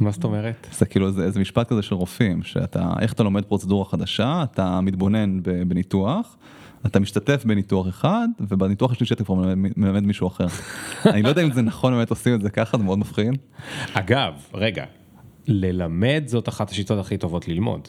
מה 0.00 0.10
זאת 0.10 0.24
אומרת? 0.24 0.66
זה 0.72 0.86
כאילו 0.86 1.06
איזה, 1.06 1.24
איזה 1.24 1.40
משפט 1.40 1.68
כזה 1.68 1.82
של 1.82 1.94
רופאים, 1.94 2.42
שאתה, 2.42 2.92
איך 3.00 3.12
אתה 3.12 3.22
לומד 3.22 3.44
פרוצדורה 3.44 3.84
חדשה, 3.84 4.44
אתה 4.52 4.80
מתבונן 4.80 5.42
בניתוח, 5.42 6.36
אתה 6.86 7.00
משתתף 7.00 7.44
בניתוח 7.46 7.88
אחד, 7.88 8.28
ובניתוח 8.40 8.92
השלישי 8.92 9.14
אתה 9.14 9.24
כבר 9.24 9.34
מלמד, 9.34 9.70
מלמד 9.76 10.02
מישהו 10.02 10.26
אחר. 10.28 10.46
אני 11.12 11.22
לא 11.22 11.28
יודע 11.28 11.42
אם 11.42 11.52
זה 11.52 11.62
נכון 11.62 11.92
באמת 11.92 12.10
עושים 12.10 12.34
את 12.34 12.40
זה 12.40 12.50
ככה, 12.50 12.78
זה 12.78 12.84
מאוד 12.84 12.98
מפחיד. 12.98 13.34
אגב, 13.92 14.32
רגע, 14.54 14.84
ללמד 15.46 16.22
זאת 16.26 16.48
אחת 16.48 16.70
השיטות 16.70 16.98
הכי 16.98 17.16
טובות 17.16 17.48
ללמוד. 17.48 17.88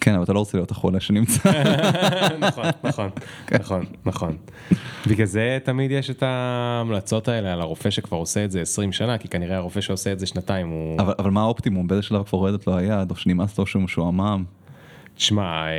כן, 0.00 0.14
אבל 0.14 0.22
אתה 0.22 0.32
לא 0.32 0.38
רוצה 0.38 0.58
להיות 0.58 0.70
החולה 0.70 1.00
שנמצא. 1.00 1.50
נכון, 2.40 2.64
נכון, 2.84 3.10
נכון, 3.52 3.84
נכון. 4.06 4.36
בגלל 5.06 5.26
זה 5.26 5.58
תמיד 5.64 5.90
יש 5.90 6.10
את 6.10 6.22
ההמלצות 6.22 7.28
האלה 7.28 7.52
על 7.52 7.60
הרופא 7.60 7.90
שכבר 7.90 8.18
עושה 8.18 8.44
את 8.44 8.50
זה 8.50 8.60
20 8.60 8.92
שנה, 8.92 9.18
כי 9.18 9.28
כנראה 9.28 9.56
הרופא 9.56 9.80
שעושה 9.80 10.12
את 10.12 10.18
זה 10.18 10.26
שנתיים 10.26 10.68
הוא... 10.68 11.00
אבל, 11.00 11.14
אבל 11.18 11.30
מה 11.30 11.40
האופטימום? 11.40 11.86
באיזה 11.86 12.02
שלב 12.02 12.22
כבר 12.22 12.38
רועדת 12.38 12.66
לו 12.66 12.76
היד, 12.76 13.10
או 13.10 13.16
שנמאס 13.16 13.58
לו 13.58 13.66
שהוא 13.66 13.82
משועמם? 13.82 14.44
תשמע, 15.16 15.66
אה, 15.66 15.72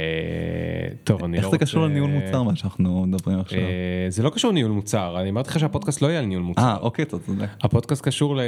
טוב, 1.04 1.24
אני 1.24 1.32
לא 1.32 1.38
איך 1.38 1.46
רוצה... 1.46 1.58
זה 1.58 1.66
קשור 1.66 1.84
לניהול 1.84 2.10
מוצר 2.10 2.44
מה 2.44 2.56
שאנחנו 2.56 3.06
מדברים 3.06 3.40
עכשיו? 3.40 3.60
אה, 3.60 4.06
זה 4.10 4.24
לא 4.24 4.30
קשור 4.30 4.52
לניהול 4.52 4.72
מוצר, 4.72 5.22
אני 5.22 5.30
אמרתי 5.30 5.50
לך 5.50 5.60
שהפודקאסט 5.60 6.02
לא 6.02 6.08
יהיה 6.08 6.20
על 6.20 6.26
ניהול 6.26 6.44
מוצר. 6.44 6.62
אה, 6.62 6.78
אוקיי, 6.78 7.04
אתה 7.04 7.20
צודק. 7.20 7.48
הפודקאסט 7.62 8.04
קשור 8.04 8.40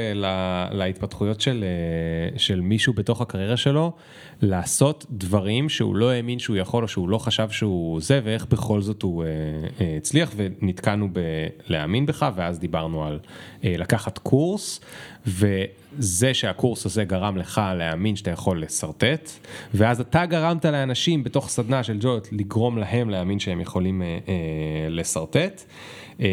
להתפתחויות 0.71 1.41
של, 1.41 1.63
אה, 1.63 2.39
של 2.39 2.61
מישהו 2.61 2.93
בתוך 2.93 3.21
הקריירה 3.21 3.57
שלו, 3.57 3.91
לעשות 4.41 5.05
דברים 5.11 5.69
שהוא 5.69 5.95
לא 5.95 6.11
האמין 6.11 6.39
שהוא 6.39 6.57
יכול 6.57 6.83
או 6.83 6.87
שהוא 6.87 7.09
לא 7.09 7.17
חשב 7.17 7.49
שהוא 7.49 8.01
זה, 8.01 8.21
ואיך 8.23 8.45
בכל 8.45 8.81
זאת 8.81 9.01
הוא 9.01 9.23
הצליח, 9.97 10.31
ונתקענו 10.35 11.09
בלהאמין 11.67 12.05
בך, 12.05 12.25
ואז 12.35 12.59
דיברנו 12.59 13.05
על 13.05 13.19
לקחת 13.63 14.17
קורס, 14.17 14.81
וזה 15.27 16.33
שהקורס 16.33 16.85
הזה 16.85 17.03
גרם 17.03 17.37
לך 17.37 17.61
להאמין 17.77 18.15
שאתה 18.15 18.31
יכול 18.31 18.61
לשרטט, 18.61 19.29
ואז 19.73 20.01
אתה 20.01 20.25
גרמת 20.25 20.65
לאנשים 20.79 21.23
בתוך 21.23 21.49
סדנה 21.49 21.83
של 21.83 21.97
ג'ויוט 21.99 22.27
לגרום 22.31 22.77
להם 22.77 23.09
להאמין 23.09 23.39
שהם 23.39 23.61
יכולים 23.61 24.01
אה, 24.01 24.07
אה, 24.07 24.33
לשרטט. 24.89 25.63
אה, 26.19 26.25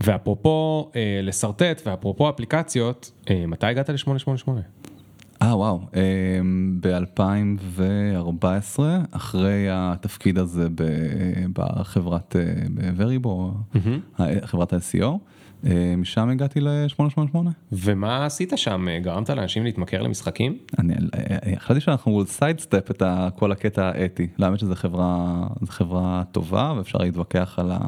ואפרופו 0.00 0.90
אה, 0.96 1.20
לשרטט 1.22 1.82
ואפרופו 1.86 2.30
אפליקציות, 2.30 3.10
אה, 3.30 3.46
מתי 3.46 3.66
הגעת 3.66 3.90
ל-888? 3.90 4.48
אה 5.42 5.56
וואו, 5.56 5.80
ב-2014, 6.80 8.80
אחרי 9.10 9.66
התפקיד 9.70 10.38
הזה 10.38 10.68
ב- 10.74 10.82
בחברת 11.52 12.36
וריבו, 12.96 13.52
חברת 14.44 14.72
ה-SEO, 14.72 15.02
אה, 15.02 15.16
משם 15.96 16.28
הגעתי 16.28 16.60
ל-888. 16.60 17.36
ומה 17.72 18.26
עשית 18.26 18.52
שם? 18.56 18.86
גרמת 19.02 19.30
לאנשים 19.30 19.64
להתמכר 19.64 20.02
למשחקים? 20.02 20.58
אני 20.78 20.94
אה, 21.14 21.58
חשבתי 21.58 21.80
שאנחנו 21.80 22.24
sidestep 22.26 22.90
את 22.90 23.02
כל 23.36 23.52
הקטע 23.52 23.88
האתי, 23.94 24.26
האמת 24.38 24.58
שזו 24.58 24.74
חברה, 24.74 25.26
חברה 25.68 26.22
טובה 26.32 26.72
ואפשר 26.76 26.98
להתווכח 26.98 27.54
על 27.58 27.70
ה... 27.72 27.78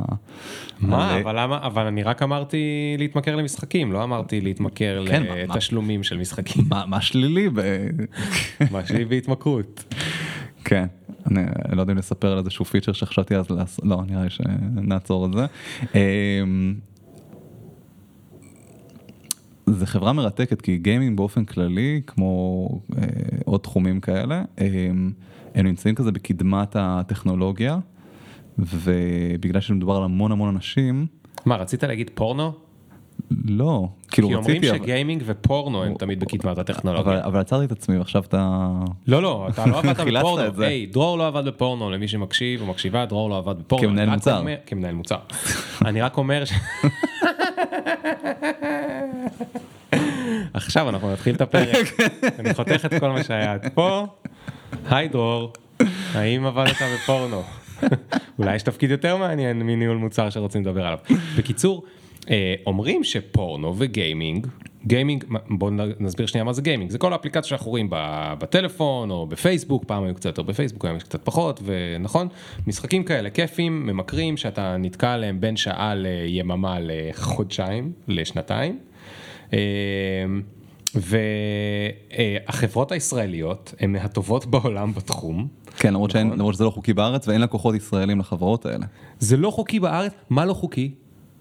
מה? 0.81 1.15
על- 1.15 1.21
אבל 1.21 1.41
למה? 1.43 1.59
אבל 1.67 1.87
אני 1.87 2.03
רק 2.03 2.23
אמרתי 2.23 2.65
להתמכר 2.99 3.37
למשחקים, 3.37 3.93
לא 3.93 4.03
אמרתי 4.05 4.41
להתמכר 4.41 5.05
כן, 5.09 5.23
מה- 5.23 5.47
מה- 5.47 5.55
לתשלומים 5.55 6.03
של 6.03 6.19
משחקים. 6.19 6.65
מה 6.69 6.85
מה 6.87 7.01
שלילי? 7.01 7.49
ב- 7.55 7.89
מה 8.73 8.87
שלילי 8.87 9.05
בהתמכרות. 9.05 9.95
כן, 10.65 10.87
אני 11.31 11.43
לא 11.77 11.81
יודע 11.81 11.93
אם 11.93 11.99
לספר 11.99 12.33
על 12.33 12.39
איזשהו 12.39 12.65
פיצ'ר 12.65 12.93
שחשבתי 12.93 13.37
אז 13.37 13.47
לא, 13.83 14.03
נראה 14.09 14.23
לי 14.25 14.31
שנעצור 14.31 15.27
את 15.27 15.31
זה. 15.33 15.47
זה 19.67 19.87
חברה 19.87 20.13
מרתקת 20.13 20.63
כי 20.63 20.79
גיימינג 20.79 21.17
באופן 21.17 21.45
כללי, 21.45 22.01
כמו 22.07 22.69
אה, 22.99 23.05
עוד 23.45 23.61
תחומים 23.61 24.01
כאלה, 24.01 24.43
הם, 24.59 25.13
הם 25.55 25.67
נמצאים 25.67 25.95
כזה 25.95 26.13
בקדמת 26.13 26.77
הטכנולוגיה, 26.79 27.79
ובגלל 28.59 29.61
שמדובר 29.61 29.97
על 29.97 30.03
המון 30.03 30.33
המון 30.33 30.49
אנשים, 30.49 31.07
מה, 31.47 31.57
רצית 31.57 31.85
להגיד 31.85 32.11
פורנו? 32.15 32.53
לא, 33.45 33.89
כאילו 34.11 34.29
כי 34.29 34.35
אומרים 34.35 34.57
רציתי, 34.57 34.79
שגיימינג 34.79 35.23
ופורנו 35.27 35.85
הם 35.85 35.95
תמיד 35.95 36.21
בקדמת 36.21 36.59
הטכנולוגיה. 36.59 37.25
אבל 37.25 37.41
עצרתי 37.41 37.65
את 37.65 37.73
עצמי 37.73 37.99
ועכשיו 37.99 38.23
אתה... 38.23 38.71
לא, 39.07 39.23
לא, 39.23 39.47
אתה 39.51 39.67
לא 39.67 39.79
עבדת 39.79 40.01
בפורנו. 40.19 40.63
היי, 40.63 40.87
דרור 40.87 41.19
לא 41.19 41.27
עבד 41.27 41.45
בפורנו, 41.45 41.91
למי 41.91 42.09
שמקשיב 42.09 42.61
או 42.61 42.67
מקשיבה, 42.67 43.07
דרור 43.07 43.31
לא 43.31 43.39
עבד 43.39 43.59
בפורנו. 43.59 43.89
כמנהל 43.89 44.11
מוצר. 44.11 44.45
כמנהל 44.67 44.95
מוצר. 44.95 45.19
אני 45.85 46.01
רק 46.01 46.19
אומר 46.19 46.45
ש... 46.45 46.53
עכשיו 50.55 50.89
אנחנו 50.89 51.13
נתחיל 51.13 51.35
את 51.35 51.41
הפרק. 51.41 51.87
אני 52.39 52.55
חותך 52.55 52.85
את 52.85 53.01
כל 53.01 53.09
מה 53.09 53.25
שהיה 53.25 53.53
עד 53.53 53.69
פה. 53.75 54.07
היי 54.91 55.09
דרור, 55.09 55.53
האם 56.15 56.47
עבדת 56.47 56.77
בפורנו? 56.95 57.43
אולי 58.39 58.57
יש 58.57 58.63
תפקיד 58.63 58.91
יותר 58.91 59.17
מעניין 59.17 59.63
מניהול 59.63 59.97
מוצר 59.97 60.31
שרוצים 60.31 60.63
לדבר 60.63 60.87
עליו. 60.87 60.99
בקיצור, 61.39 61.85
אה, 62.31 62.55
אומרים 62.67 63.05
שפורנו 63.05 63.75
וגיימינג, 63.79 64.47
גיימינג, 64.87 65.25
בואו 65.51 65.71
נסביר 66.01 66.27
שנייה 66.27 66.45
מה 66.45 66.53
זה 66.53 66.63
גיימינג, 66.63 66.91
זה 66.91 66.99
כל 66.99 67.13
האפליקציות 67.13 67.45
שאנחנו 67.45 67.71
רואים 67.71 67.89
בטלפון 68.39 69.11
או 69.11 69.27
בפייסבוק, 69.27 69.85
פעם 69.85 70.05
היו 70.05 70.15
קצת 70.15 70.27
יותר 70.27 70.43
בפייסבוק, 70.43 70.85
היום 70.85 70.97
יש 70.97 71.03
קצת 71.03 71.25
פחות, 71.25 71.61
ונכון, 71.65 72.29
משחקים 72.67 73.05
כאלה 73.05 73.31
כיפים, 73.31 73.87
ממכרים, 73.87 74.37
שאתה 74.37 74.77
נתקע 74.77 75.13
עליהם 75.13 75.41
בין 75.41 75.57
שעה 75.57 75.95
ליממה 75.95 76.77
לחודשיים, 76.81 77.93
לשנתיים. 78.09 78.79
אה, 79.53 79.59
והחברות 82.49 82.93
הישראליות 82.93 83.75
הן 83.81 83.93
מהטובות 83.93 84.47
בעולם 84.47 84.93
בתחום. 84.95 85.47
כן, 85.77 85.93
למרות, 85.95 86.11
שאין, 86.11 86.27
נכון. 86.27 86.39
למרות 86.39 86.55
שזה 86.55 86.65
לא 86.65 86.71
חוקי 86.71 86.93
בארץ 86.93 87.29
ואין 87.29 87.41
לקוחות 87.41 87.75
ישראלים 87.75 88.19
לחברות 88.21 88.67
האלה. 88.67 88.87
זה 89.19 89.37
לא 89.37 89.51
חוקי 89.51 89.81
בארץ, 89.81 90.13
מה 90.31 90.45
לא 90.45 90.53
חוקי? 90.55 90.95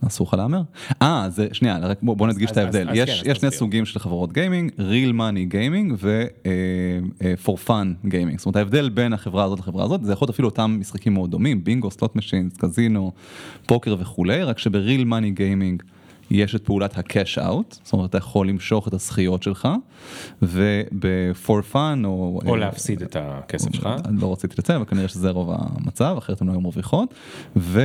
אסור 0.07 0.27
לך 0.27 0.33
להמר? 0.33 0.61
אה, 1.01 1.27
זה, 1.29 1.47
שנייה, 1.51 1.77
רק 1.77 1.97
בוא, 2.01 2.15
בוא 2.15 2.27
נדגיש 2.27 2.51
אז- 2.51 2.57
את 2.57 2.63
ההבדל. 2.63 2.81
אז- 2.81 2.87
אז 2.89 2.95
יש, 3.09 3.21
כן, 3.23 3.31
יש 3.31 3.37
שני. 3.37 3.51
סוגים 3.51 3.85
של 3.85 3.99
חברות 3.99 4.33
גיימינג, 4.33 4.71
real 4.71 5.13
money 5.13 5.53
gaming 5.53 5.93
ו- 5.97 6.23
אה, 6.45 6.51
אה, 7.21 7.33
for 7.45 7.67
fun 7.67 8.07
gaming. 8.07 8.37
זאת 8.37 8.45
אומרת, 8.45 8.55
ההבדל 8.55 8.89
בין 8.89 9.13
החברה 9.13 9.43
הזאת 9.43 9.59
לחברה 9.59 9.83
הזאת, 9.85 10.03
זה 10.03 10.13
יכול 10.13 10.25
להיות 10.25 10.33
אפילו 10.33 10.47
אותם 10.49 10.77
משחקים 10.79 11.13
מאוד 11.13 11.31
דומים, 11.31 11.63
בינגו, 11.63 11.91
סלוט 11.91 12.15
משינס, 12.15 12.57
קזינו, 12.57 13.11
פוקר 13.67 13.95
וכולי, 13.99 14.43
רק 14.43 14.59
שב-real 14.59 15.05
money 15.05 15.37
gaming 15.39 15.83
יש 16.31 16.55
את 16.55 16.65
פעולת 16.65 16.97
ה-cash 16.97 17.37
out, 17.37 17.75
זאת 17.83 17.93
אומרת, 17.93 18.09
אתה 18.09 18.17
יכול 18.17 18.49
למשוך 18.49 18.87
את 18.87 18.93
הזכיות 18.93 19.43
שלך, 19.43 19.67
וב-for 20.41 21.73
fun 21.73 22.05
או... 22.05 22.41
או 22.45 22.53
אה, 22.53 22.59
להפסיד 22.59 23.01
את 23.01 23.15
הכסף 23.19 23.73
שלך. 23.75 23.89
אני 24.05 24.21
לא 24.21 24.31
רציתי 24.31 24.55
לציין, 24.59 24.75
אבל 24.75 24.85
כנראה 24.85 25.07
שזה 25.07 25.29
רוב 25.29 25.49
המצב, 25.51 26.15
אחרת 26.17 26.41
הן 26.41 26.47
לא 26.47 26.51
היו 26.51 26.61
מרוויחות. 26.61 27.13
וב... 27.55 27.79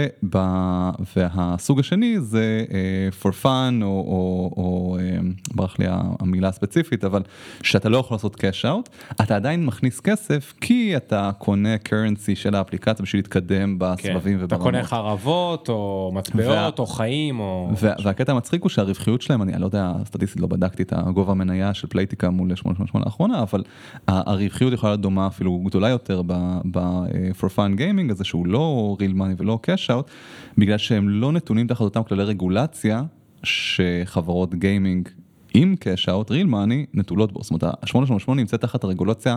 והסוג 1.16 1.80
השני 1.80 2.20
זה 2.20 2.64
uh, 2.68 3.22
for 3.22 3.32
fun, 3.42 3.46
או, 3.82 3.86
או, 3.86 4.52
או 4.56 4.98
uh, 4.98 5.54
ברח 5.54 5.78
לי 5.78 5.86
המילה 5.90 6.48
הספציפית, 6.48 7.04
אבל 7.04 7.22
שאתה 7.62 7.88
לא 7.88 7.98
יכול 7.98 8.14
לעשות 8.14 8.36
cash 8.36 8.64
out, 8.64 9.14
אתה 9.22 9.36
עדיין 9.36 9.66
מכניס 9.66 10.00
כסף 10.00 10.54
כי 10.60 10.96
אתה 10.96 11.30
קונה 11.38 11.74
currency 11.74 12.34
של 12.34 12.54
האפליקציה 12.54 13.02
בשביל 13.02 13.18
להתקדם 13.18 13.78
כן. 13.78 13.78
בסבבים 13.78 14.36
אתה 14.36 14.44
וברמות. 14.44 14.64
קונה 14.64 14.84
חרבות, 14.84 15.68
או 15.68 16.10
מטבעות, 16.14 16.48
וה- 16.48 16.70
או 16.78 16.86
חיים, 16.86 17.40
או... 17.40 17.70
וה- 17.80 17.94
המצחיק 18.30 18.62
הוא 18.62 18.70
שהרווחיות 18.70 19.22
שלהם, 19.22 19.42
אני 19.42 19.52
לא 19.58 19.64
יודע, 19.66 19.92
סטטיסטית 20.04 20.40
לא 20.40 20.46
בדקתי 20.46 20.82
את 20.82 20.92
הגובה 20.96 21.32
המניה 21.32 21.74
של 21.74 21.86
פלייטיקה 21.86 22.30
מול 22.30 22.54
888 22.54 23.04
האחרונה, 23.04 23.42
אבל 23.42 23.62
הרווחיות 24.08 24.72
יכולה 24.72 24.92
להיות 24.92 25.00
דומה 25.00 25.26
אפילו 25.26 25.58
גדולה 25.58 25.88
יותר 25.88 26.22
ב-for 26.26 27.48
fun 27.56 27.78
gaming 27.78 28.10
הזה 28.10 28.24
שהוא 28.24 28.46
לא 28.46 28.96
real 29.00 29.16
money 29.16 29.34
ולא 29.36 29.58
cash 29.66 29.90
out, 29.90 30.10
בגלל 30.58 30.78
שהם 30.78 31.08
לא 31.08 31.32
נתונים 31.32 31.66
תחת 31.66 31.80
אותם 31.80 32.02
כללי 32.02 32.24
רגולציה 32.24 33.02
שחברות 33.42 34.54
gaming 34.54 35.08
עם 35.54 35.74
cash 35.80 36.06
out, 36.06 36.28
real 36.28 36.48
money, 36.50 36.86
נטולות 36.94 37.32
בו. 37.32 37.42
זאת 37.42 37.50
אומרת, 37.50 37.64
ה-888 37.64 38.34
נמצאת 38.34 38.60
תחת 38.60 38.84
הרגולציה 38.84 39.36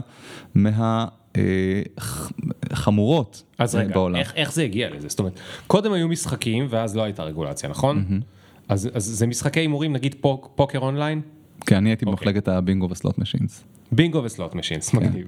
מהחמורות 2.72 3.44
אז 3.58 3.76
רגע, 3.76 3.94
בעולם. 3.94 4.16
איך, 4.16 4.34
איך 4.36 4.54
זה 4.54 4.64
הגיע 4.64 4.90
לזה? 4.90 5.08
זאת 5.08 5.20
אומרת, 5.20 5.40
קודם 5.68 5.94
היו 5.94 6.08
משחקים 6.08 6.66
ואז 6.70 6.96
לא 6.96 7.04
הייתה 7.04 7.24
רגולציה, 7.24 7.70
נכון? 7.70 8.06
אז, 8.68 8.90
אז 8.94 9.04
זה 9.06 9.28
משחקי 9.28 9.60
הימורים, 9.60 9.94
נגיד 9.94 10.16
פוק, 10.22 10.50
פוקר 10.56 10.80
אונליין? 10.80 11.22
כי 11.66 11.76
אני 11.76 11.90
הייתי 11.90 12.06
אוקיי. 12.06 12.16
במחלקת 12.16 12.48
הבינגו 12.48 12.90
ו 12.90 12.95
slot 12.95 13.18
machines. 13.18 13.64
בינגו 13.92 14.24
ו 14.24 14.30
slot 14.30 14.56
machines, 14.56 14.94
מגניב. 14.94 15.28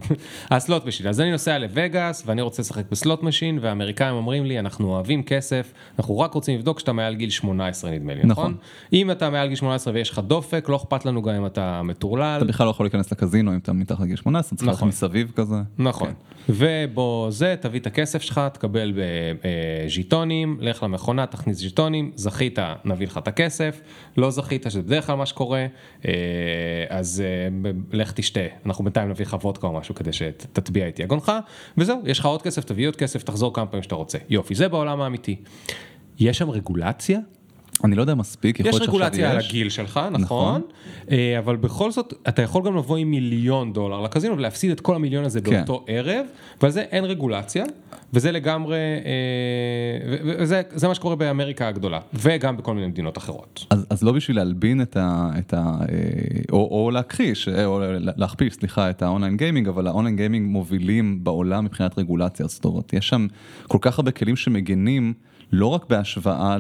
ה 0.51 0.58
slot 0.58 0.86
machine, 0.86 1.08
אז 1.08 1.22
אני 1.22 1.32
נוסע 1.32 1.58
לווגאס 1.58 2.24
ואני 2.26 2.41
רוצה 2.41 2.62
לשחק 2.62 2.84
ב 2.91 2.98
slot 2.98 3.24
machine 3.24 3.60
והאמריקאים 3.62 4.16
אומרים 4.16 4.45
לי 4.45 4.60
אנחנו 4.60 4.88
אוהבים 4.88 5.24
כסף, 5.24 5.74
אנחנו 5.99 6.20
רק 6.20 6.34
רוצים 6.34 6.58
לבדוק 6.58 6.80
שאתה 6.80 6.93
מעל 6.93 7.16
גיל 7.16 7.30
18 7.30 7.91
נדמה 7.91 8.14
לי, 8.14 8.22
נכון? 8.24 8.51
נכון. 8.51 8.58
אם 8.93 9.12
אתה 9.12 9.30
מעל 9.30 9.47
גיל 9.47 9.56
18 9.56 9.93
ויש 9.93 10.10
לך 10.10 10.20
דופק, 10.20 10.70
לא 10.70 10.76
אכפת 10.76 11.06
לנו 11.06 11.22
גם 11.22 11.34
אם 11.36 11.45
אתה 11.45 11.82
מטורלל. 11.84 12.38
אתה 12.38 12.45
בכלל 12.45 12.66
לא 12.66 12.72
יכול 12.72 12.86
להיכנס 12.86 13.12
לקזינו 13.12 13.51
אם 13.51 13.58
אתה 13.58 13.74
מתחת 13.74 13.99
לגיל 13.99 14.16
18, 14.16 14.58
צריך 14.58 14.68
ללכת 14.68 14.78
נכון. 14.78 14.88
מסביב 14.88 15.32
כזה. 15.36 15.56
נכון. 15.78 16.14
ובוא 16.49 17.32
זה, 17.32 17.56
תביא 17.62 17.80
את 17.80 17.88
הכסף 17.88 18.22
שלך, 18.22 18.41
תקבל 18.53 18.93
בז'יטונים, 19.86 20.58
לך 20.62 20.84
למכונה, 20.84 21.26
תכניס 21.26 21.58
ז'יטונים, 21.58 22.12
זכית, 22.16 22.60
נביא 22.86 23.08
לך 23.08 23.18
את 23.18 23.28
הכסף, 23.28 23.82
לא 24.18 24.32
זכית, 24.32 24.66
שזה 24.70 24.82
בדרך 24.82 25.06
כלל 25.08 25.16
מה 25.16 25.26
שקורה, 25.26 25.66
אה, 26.06 26.14
אז 26.89 27.24
אה, 27.26 27.72
לך 27.91 28.12
תשתה, 28.12 28.39
אנחנו 28.66 28.84
בינתיים 28.84 29.10
נביא 29.10 29.26
לך 29.26 29.38
וודקה 29.43 29.68
או 29.68 29.74
משהו 29.74 29.96
כדי 29.96 30.14
שתטביע 30.14 30.88
את 30.88 31.00
יגונך, 31.00 31.32
וזהו, 31.78 32.02
יש 32.06 32.20
לך 32.20 32.26
עוד 32.26 32.41
כסף, 32.41 32.64
תביא 32.64 32.88
עוד 32.88 32.96
כסף, 32.96 33.24
תחזור 33.24 33.54
כמה 33.54 33.66
פעמים 33.66 33.84
שאתה 33.84 33.96
רוצה. 33.96 34.18
יופי, 34.30 34.56
זה 34.56 34.68
בעולם 34.68 35.02
האמיתי. 35.02 35.36
יש 36.20 36.38
שם 36.38 36.50
רגולציה? 36.50 37.20
אני 37.84 37.95
לא 37.95 38.01
יודע 38.01 38.15
מספיק, 38.15 38.59
יכול 38.59 38.69
יש 38.69 38.76
להיות 38.76 38.84
שעכשיו 38.84 38.95
רגולציה 38.95 39.32
על 39.32 39.39
יש. 39.39 39.49
הגיל 39.49 39.69
שלך, 39.69 39.99
נכון, 40.11 40.21
נכון. 40.21 40.61
אה, 41.11 41.39
אבל 41.39 41.55
בכל 41.55 41.91
זאת, 41.91 42.13
אתה 42.28 42.41
יכול 42.41 42.65
גם 42.65 42.78
לבוא 42.78 42.97
עם 42.97 43.11
מיליון 43.11 43.73
דולר 43.73 44.01
לקזינו 44.01 44.38
ולהפסיד 44.38 44.71
את 44.71 44.80
כל 44.80 44.95
המיליון 44.95 45.26
הזה 45.26 45.41
כן. 45.41 45.51
באותו 45.51 45.84
ערב, 45.88 46.26
ועל 46.61 46.71
זה 46.71 46.82
אין 46.82 47.05
רגולציה, 47.05 47.65
וזה 48.13 48.32
לגמרי, 48.32 48.78
אה, 49.05 50.17
וזה 50.39 50.61
זה 50.76 50.88
מה 50.88 50.95
שקורה 50.95 51.15
באמריקה 51.15 51.67
הגדולה, 51.67 51.99
וגם 52.13 52.57
בכל 52.57 52.73
מיני 52.73 52.88
מדינות 52.88 53.17
אחרות. 53.17 53.65
אז, 53.69 53.86
אז 53.89 54.03
לא 54.03 54.11
בשביל 54.11 54.38
להלבין 54.38 54.82
את 54.82 54.97
ה... 54.97 55.30
את 55.39 55.53
ה 55.53 55.57
אה, 55.57 55.95
או, 56.51 56.57
או 56.71 56.91
להכחיש, 56.91 57.47
או 57.47 57.82
להכפיש, 58.17 58.53
סליחה, 58.53 58.89
את 58.89 59.01
ה 59.01 59.07
online 59.07 59.38
gaming, 59.38 59.68
אבל 59.67 59.88
ה 59.88 59.91
online 59.91 60.16
gaming 60.16 60.51
מובילים 60.51 61.23
בעולם 61.23 61.65
מבחינת 61.65 61.99
רגולציה, 61.99 62.47
זאת 62.47 62.65
אומרת, 62.65 62.93
יש 62.93 63.07
שם 63.09 63.28
כל 63.67 63.78
כך 63.82 63.99
הרבה 63.99 64.11
כלים 64.11 64.36
שמגנים. 64.36 65.13
לא 65.52 65.68
רק 65.68 65.86
בהשוואה 65.89 66.58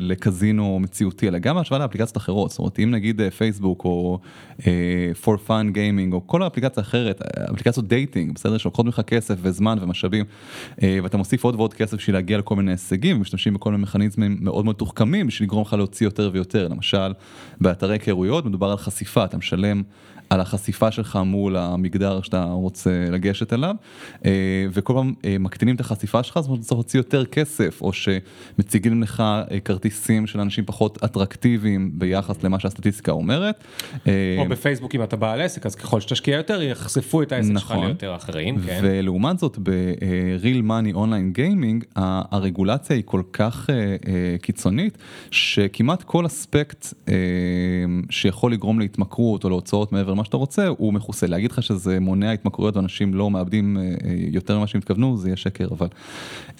לקזינו 0.00 0.78
מציאותי, 0.80 1.28
אלא 1.28 1.38
גם 1.38 1.56
בהשוואה 1.56 1.80
לאפליקציות 1.80 2.16
אחרות. 2.16 2.50
זאת 2.50 2.58
אומרת, 2.58 2.78
אם 2.78 2.90
נגיד 2.90 3.20
אה, 3.20 3.30
פייסבוק 3.30 3.84
או 3.84 4.18
אה, 4.66 5.10
for 5.24 5.36
fun 5.48 5.74
gaming 5.74 6.12
או 6.12 6.26
כל 6.26 6.46
אפליקציה 6.46 6.82
אחרת, 6.82 7.22
אה, 7.22 7.44
אפליקציות 7.44 7.88
dating, 7.88 8.34
בסדר, 8.34 8.58
שלוקחות 8.58 8.86
ממך 8.86 9.00
כסף 9.06 9.34
וזמן 9.42 9.78
ומשאבים, 9.80 10.24
אה, 10.82 10.98
ואתה 11.02 11.16
מוסיף 11.16 11.44
עוד 11.44 11.54
ועוד 11.54 11.74
כסף 11.74 11.96
בשביל 11.96 12.16
להגיע 12.16 12.38
לכל 12.38 12.56
מיני 12.56 12.70
הישגים, 12.70 13.16
ומשתמשים 13.16 13.54
בכל 13.54 13.70
מיני 13.70 13.82
מכניזמים 13.82 14.36
מאוד 14.40 14.64
מאוד 14.64 14.76
מתוחכמים 14.76 15.26
בשביל 15.26 15.46
לגרום 15.46 15.62
לך 15.62 15.72
להוציא 15.72 16.06
יותר 16.06 16.30
ויותר. 16.32 16.68
למשל, 16.68 17.12
באתרי 17.60 17.94
היכרויות 17.94 18.46
מדובר 18.46 18.70
על 18.70 18.76
חשיפה, 18.76 19.24
אתה 19.24 19.36
משלם 19.36 19.82
על 20.30 20.40
החשיפה 20.40 20.90
שלך 20.90 21.18
מול 21.26 21.56
המגדר 21.56 22.20
שאתה 22.22 22.44
רוצה 22.44 22.90
לגשת 23.10 23.52
אליו, 23.52 23.74
אה, 24.24 24.30
וכל 24.72 24.92
פעם 24.92 25.14
אה, 25.24 25.36
מקטינים 25.40 25.74
את 25.74 25.80
החשיפה 25.80 26.22
שלך, 26.22 26.40
זאת 26.40 26.48
אומרת, 26.48 26.60
צריך 26.60 26.72
להוציא 26.72 27.00
יותר 27.00 27.24
כסף, 27.24 27.78
או. 27.82 27.92
שמציגים 27.92 29.02
לך 29.02 29.20
אה, 29.20 29.60
כרטיסים 29.60 30.26
של 30.26 30.40
אנשים 30.40 30.64
פחות 30.64 30.98
אטרקטיביים 31.04 31.90
ביחס 31.94 32.42
למה 32.42 32.60
שהסטטיסטיקה 32.60 33.12
אומרת. 33.12 33.64
או 34.38 34.48
בפייסבוק 34.48 34.94
אם 34.94 35.02
אתה 35.02 35.16
בעל 35.16 35.40
עסק 35.40 35.66
אז 35.66 35.74
ככל 35.74 36.00
שתשקיע 36.00 36.36
יותר 36.36 36.62
יחשפו 36.62 37.22
את 37.22 37.32
העסק 37.32 37.52
שלך 37.52 37.70
נכון. 37.72 37.86
ליותר 37.86 38.16
אחרים. 38.16 38.58
כן. 38.66 38.80
ולעומת 38.82 39.38
זאת 39.38 39.58
ב-real 39.62 40.62
money 40.68 40.94
online 40.94 41.38
gaming 41.38 42.00
הרגולציה 42.32 42.96
היא 42.96 43.02
כל 43.06 43.22
כך 43.32 43.70
קיצונית 44.42 44.98
שכמעט 45.30 46.02
כל 46.02 46.26
אספקט 46.26 46.86
שיכול 48.10 48.52
לגרום 48.52 48.78
להתמכרות 48.78 49.44
או 49.44 49.48
להוצאות 49.48 49.92
מעבר 49.92 50.14
למה 50.18 50.24
שאתה 50.24 50.36
רוצה 50.36 50.66
הוא 50.66 50.92
מכוסה. 50.92 51.26
להגיד 51.26 51.52
לך 51.52 51.62
שזה 51.62 52.00
מונע 52.00 52.32
התמכרויות 52.32 52.76
ואנשים 52.76 53.14
לא 53.14 53.30
מאבדים 53.30 53.78
אה, 53.78 53.82
אה, 53.82 54.14
יותר 54.30 54.58
ממה 54.58 54.66
שהם 54.66 54.78
התכוונו 54.78 55.16
זה 55.16 55.28
יהיה 55.28 55.36
שקר 55.36 55.68
אבל 55.70 55.86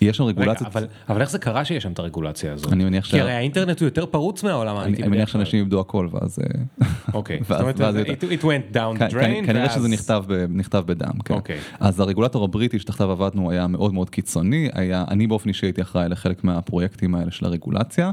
יש 0.00 0.16
שם 0.16 0.24
רגע, 0.24 0.42
רגולציות. 0.42 0.70
אבל, 0.70 0.86
אבל 1.08 1.20
איך 1.20 1.30
זה 1.30 1.38
קרה 1.38 1.64
שיש 1.64 1.82
שם 1.82 1.92
את 1.92 1.98
הרגולציה 1.98 2.52
הזאת? 2.52 2.72
אני 2.72 2.84
מניח 2.84 3.04
כי 3.04 3.10
שה- 3.10 3.22
הרי 3.22 3.32
האינטרנט 3.32 3.80
הוא 3.80 3.86
יותר 3.86 4.06
פרוץ 4.06 4.42
מהעולם 4.44 4.76
אני 4.76 4.84
האמיתי. 4.84 5.02
אני 5.02 5.10
מניח. 5.10 5.28
שאנשים 5.28 5.60
איבדו 5.60 5.80
הכל 5.80 6.08
ואז 6.12 6.38
אה, 6.38 6.86
אוקיי, 7.14 7.40
זאת 7.48 7.60
אומרת, 7.60 7.80
it, 8.06 8.40
it 8.40 8.42
went 8.42 8.74
down 8.74 8.98
the 8.98 9.12
drain. 9.12 9.46
כנראה 9.46 9.70
שזה 9.70 9.88
נכתב, 9.88 10.24
נכתב 10.48 10.82
בדם, 10.86 11.12
כן. 11.24 11.34
אוקיי. 11.34 11.58
אז 11.80 12.00
הרגולטור 12.00 12.44
הבריטי 12.44 12.78
שתחתיו 12.78 13.10
עבדנו 13.10 13.50
היה 13.50 13.66
מאוד 13.66 13.94
מאוד 13.94 14.10
קיצוני, 14.10 14.68
היה, 14.72 15.04
אני 15.10 15.26
באופן 15.26 15.48
אישי 15.48 15.66
הייתי 15.66 15.82
אחראי 15.82 16.08
לחלק 16.08 16.44
מהפרויקטים 16.44 17.14
האלה 17.14 17.30
של 17.30 17.46
הרגולציה, 17.46 18.10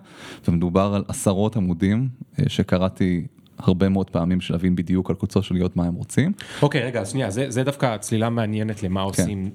ומדובר 0.48 0.92
על 0.96 1.04
עשרות 1.08 1.56
עמודים 1.56 2.10
שקראתי 2.48 3.26
הרבה 3.58 3.90
מאוד 3.90 4.10
פעמים 4.10 4.38
בשביל 4.38 4.56
להבין 4.56 4.76
בדיוק 4.76 5.10
על 5.10 5.16
קוצו 5.16 5.44
של 5.44 5.56
יוד 5.56 5.76
מה 5.76 5.86
הם 5.86 5.94
רוצים. 5.94 6.32
אוקיי, 6.62 6.84
רגע, 6.84 7.02
אז 7.02 7.12
שנייה, 7.12 7.30
זה, 7.30 7.46
זה 7.52 7.64
דווקא 7.64 7.98
צלילה 7.98 8.30
מעניינת 8.30 8.84
למה 8.84 9.02
עושים. 9.02 9.50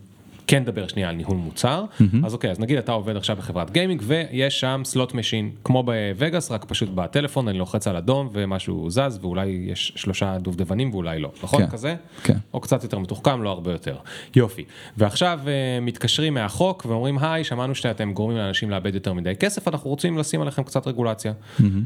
כן 0.51 0.63
נדבר 0.63 0.87
שנייה 0.87 1.09
על 1.09 1.15
ניהול 1.15 1.37
מוצר, 1.37 1.85
אז 2.25 2.35
אוקיי, 2.35 2.51
אז 2.51 2.61
נגיד 2.61 2.79
אתה 2.79 2.93
עובד 2.93 3.17
עכשיו 3.17 3.37
בחברת 3.37 3.71
גיימינג 3.71 4.03
ויש 4.07 4.61
שם 4.61 4.83
slot 4.85 5.15
machine 5.15 5.51
כמו 5.65 5.83
בווגאס, 5.83 6.51
רק 6.51 6.65
פשוט 6.65 6.89
בטלפון 6.89 7.49
אני 7.49 7.59
לוחץ 7.59 7.87
על 7.87 7.97
אדום 7.97 8.29
ומשהו 8.33 8.91
זז 8.91 9.19
ואולי 9.21 9.47
יש 9.47 9.93
שלושה 9.97 10.39
דובדבנים 10.39 10.91
ואולי 10.95 11.19
לא, 11.19 11.31
נכון? 11.43 11.63
כן, 11.63 11.71
כזה? 11.71 11.95
כן. 12.23 12.37
או 12.55 12.61
קצת 12.61 12.83
יותר 12.83 12.99
מתוחכם, 12.99 13.43
לא 13.43 13.51
הרבה 13.51 13.73
יותר. 13.73 13.97
יופי. 14.37 14.65
ועכשיו 14.97 15.41
אה, 15.47 15.81
מתקשרים 15.83 16.35
מהחוק 16.35 16.87
ואומרים, 16.89 17.19
היי, 17.19 17.45
שמענו 17.45 17.75
שאתם 17.75 18.13
גורמים 18.13 18.37
לאנשים 18.39 18.71
לאבד 18.71 18.95
יותר 18.95 19.13
מדי 19.13 19.37
כסף, 19.37 19.69
אנחנו 19.69 19.91
רוצים 19.91 20.19
לשים 20.19 20.43
עליכם 20.43 20.63
קצת 20.63 20.87
רגולציה. 20.87 21.33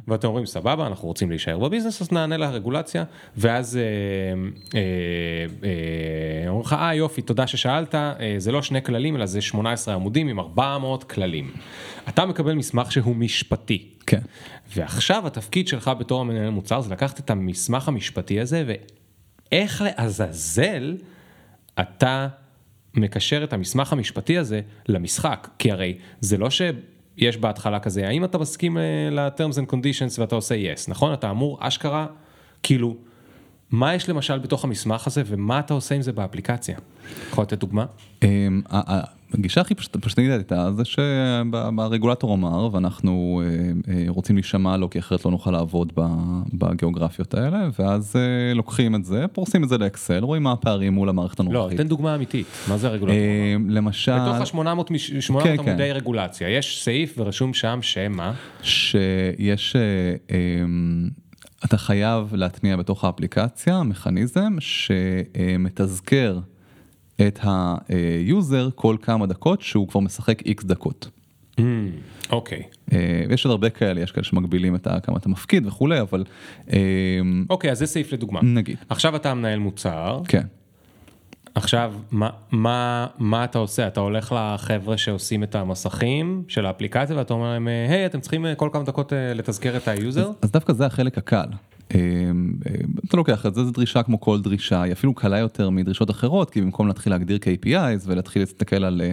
ואתם 0.09 0.29
אומרים, 0.29 0.47
סבבה, 0.47 0.87
אנחנו 0.87 1.09
רוצים 1.09 1.31
להישאר 1.31 1.59
בביזנס, 1.59 2.03
אז 2.03 2.13
נענה 2.13 2.37
לרגולציה. 2.37 3.05
ואז 3.37 3.77
אה, 3.77 4.81
אה, 5.65 6.49
אומרים 6.49 6.65
לך, 6.67 6.73
אה, 6.73 6.95
יופי, 6.95 7.23
תודה 7.23 7.47
ששאלת, 7.47 7.95
זה 8.39 8.53
לא 8.55 8.63
שני 8.63 8.83
כללים, 8.83 9.17
אלא 9.17 9.27
זה 9.27 9.41
18 9.41 9.95
עמודים 9.95 10.29
עם 10.29 10.41
400 10.41 11.05
כללים. 11.05 11.51
אתה 12.09 12.27
מקבל 12.27 12.55
מסמך 12.55 12.93
שהוא 12.93 13.17
משפטי. 13.17 13.89
כן. 14.07 14.21
ועכשיו 14.77 15.27
התפקיד 15.27 15.69
שלך 15.69 15.91
בתור 15.99 16.21
המנהל 16.21 16.51
מוצר 16.51 16.81
זה 16.81 16.91
לקחת 16.91 17.21
את 17.21 17.31
המסמך 17.31 17.89
המשפטי 17.89 18.41
הזה 18.41 18.65
ואיך 18.67 19.83
לעזאזל 19.83 20.97
אתה 21.81 22.29
מקשר 22.95 23.45
את 23.45 23.53
המסמך 23.53 23.93
המשפטי 23.93 24.39
הזה 24.39 24.61
למשחק, 24.89 25.49
כי 25.59 25.73
הרי 25.73 25.99
זה 26.21 26.39
לא 26.39 26.51
שיש 26.51 27.37
בהתחלה 27.37 27.81
כזה, 27.81 28.09
האם 28.09 28.25
אתה 28.25 28.39
מסכים 28.39 28.79
אה, 28.79 28.83
ל-terms 29.11 29.55
and 29.55 29.73
conditions 29.73 30.21
ואתה 30.21 30.35
עושה 30.35 30.55
yes, 30.55 30.85
נכון? 30.89 31.13
אתה 31.13 31.31
אמור 31.31 31.59
אשכרה, 31.61 32.07
כאילו, 32.63 32.97
מה 33.71 33.95
יש 33.95 34.09
למשל 34.09 34.39
בתוך 34.39 34.65
המסמך 34.65 35.07
הזה 35.07 35.23
ומה 35.27 35.61
אתה 35.61 35.75
עושה 35.75 35.95
עם 35.95 36.03
זה 36.03 36.13
באפליקציה? 36.13 36.79
יכול 37.31 37.43
לתת 37.43 37.59
דוגמה? 37.59 37.85
אמ, 38.23 38.61
הגישה 39.39 39.61
הכי 39.61 39.75
פשוט- 39.75 39.97
פשטנית 39.97 40.31
הייתה 40.31 40.73
זה 40.73 40.83
שהרגולטור 40.85 42.35
אמר 42.35 42.69
ואנחנו 42.73 43.43
אה, 43.45 43.49
אה, 43.95 44.05
רוצים 44.09 44.37
להישמע 44.37 44.77
לו 44.77 44.91
כי 44.91 44.99
אחרת 44.99 45.25
לא 45.25 45.31
נוכל 45.31 45.51
לעבוד 45.51 45.93
בגיאוגרפיות 46.53 47.35
האלה 47.35 47.69
ואז 47.79 48.17
אה, 48.17 48.55
לוקחים 48.55 48.95
את 48.95 49.05
זה 49.05 49.25
פורסים 49.33 49.65
את 49.65 49.69
זה 49.69 49.79
לאקסל 49.79 50.25
רואים 50.25 50.43
מה 50.43 50.53
הפערים 50.53 50.93
מול 50.93 51.09
המערכת 51.09 51.41
לא, 51.41 51.45
הנוכחית. 51.45 51.79
תן 51.81 51.89
דוגמה 51.89 52.15
אמיתית, 52.15 52.47
מה 52.69 52.77
זה 52.79 52.87
הרגולטור? 52.89 53.17
אמ, 53.57 53.71
למשל 53.71 54.13
בתוך 54.19 54.57
ה-800 54.57 54.85
כן, 55.43 55.57
כן. 55.57 55.69
עמודי 55.69 55.93
רגולציה, 55.93 56.49
יש 56.49 56.85
סעיף 56.85 57.15
ורשום 57.19 57.55
שם 57.55 57.79
שמה? 57.83 58.33
שיש, 58.63 59.77
אמ, 60.31 61.09
אתה 61.65 61.77
חייב 61.79 62.35
להטמיע 62.35 62.77
בתוך 62.77 63.05
האפליקציה 63.05 63.83
מכניזם 63.83 64.57
שמתזכר 64.61 66.39
את 67.21 67.41
היוזר 67.43 68.69
כל 68.75 68.97
כמה 69.03 69.27
דקות 69.27 69.63
שהוא 69.63 69.89
כבר 69.89 70.01
משחק 70.01 70.43
איקס 70.47 70.65
דקות. 70.65 71.11
אוקיי. 72.31 72.63
אה, 72.93 73.25
יש 73.31 73.45
עוד 73.45 73.51
הרבה 73.51 73.71
כאלה, 73.71 74.01
יש 74.01 74.13
כאלה 74.13 74.25
שמגבילים 74.25 74.75
את 74.75 74.89
כמה 75.03 75.17
אתה 75.17 75.29
מפקיד 75.29 75.67
וכולי, 75.67 76.01
אבל 76.01 76.25
אמ, 76.73 76.77
אוקיי, 77.51 77.71
אז 77.71 77.79
זה 77.79 77.87
סעיף 77.87 78.13
לדוגמה. 78.13 78.41
נגיד, 78.43 78.77
עכשיו 78.89 79.17
אתה 79.17 79.35
מנהל 79.35 79.59
מוצר, 79.59 80.21
כן. 80.29 80.47
עכשיו 81.55 81.93
מה, 82.11 82.31
מה, 82.51 83.07
מה 83.19 83.45
אתה 83.45 83.59
עושה? 83.59 83.87
אתה 83.87 84.01
הולך 84.01 84.35
לחבר'ה 84.39 84.97
שעושים 84.97 85.43
את 85.43 85.55
המסכים 85.55 86.43
של 86.49 86.67
האפליקציה 86.67 87.17
ואתה 87.17 87.35
אומר 87.35 87.53
להם, 87.53 87.69
היי, 87.69 88.07
אתם 88.07 88.21
צריכים 88.21 88.47
אה, 88.47 88.55
כל 88.55 88.69
כמה 88.73 88.83
דקות 88.83 89.13
אה, 89.13 89.35
לתזכר 89.35 89.77
את 89.77 89.89
היוזר? 89.89 90.31
אז 90.43 90.51
דווקא 90.51 90.73
זה 90.73 90.87
החלק 90.87 91.19
הקל. 91.19 91.47
אמ, 91.95 91.99
אמ, 92.67 92.93
אתה 93.09 93.17
לוקח 93.17 93.47
את 93.47 93.55
זה, 93.55 93.65
זו 93.65 93.71
דרישה 93.71 94.03
כמו 94.03 94.21
כל 94.21 94.41
דרישה, 94.41 94.83
היא 94.83 94.93
אפילו 94.93 95.15
קלה 95.15 95.39
יותר 95.39 95.71
מדרישות 95.71 96.11
אחרות, 96.11 96.51
כי 96.51 96.61
במקום 96.61 96.89
להתחיל 96.89 97.13
להגדיר 97.13 97.39
KPIs 97.39 98.03
ולהתחיל 98.07 98.43
להסתכל 98.43 98.85
על, 98.85 99.03
אה, 99.05 99.13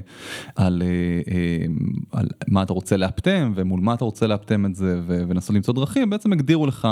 על, 0.55 0.81
אה, 0.85 1.33
אמ, 1.65 1.77
על 2.11 2.27
מה 2.47 2.63
אתה 2.63 2.73
רוצה 2.73 2.97
לאפטם 2.97 3.53
ומול 3.55 3.79
מה 3.79 3.93
אתה 3.93 4.05
רוצה 4.05 4.27
לאפטם 4.27 4.65
את 4.65 4.75
זה 4.75 5.01
ולנסות 5.07 5.55
למצוא 5.55 5.73
דרכים, 5.73 6.09
בעצם 6.09 6.33
הגדירו 6.33 6.67
לך 6.67 6.87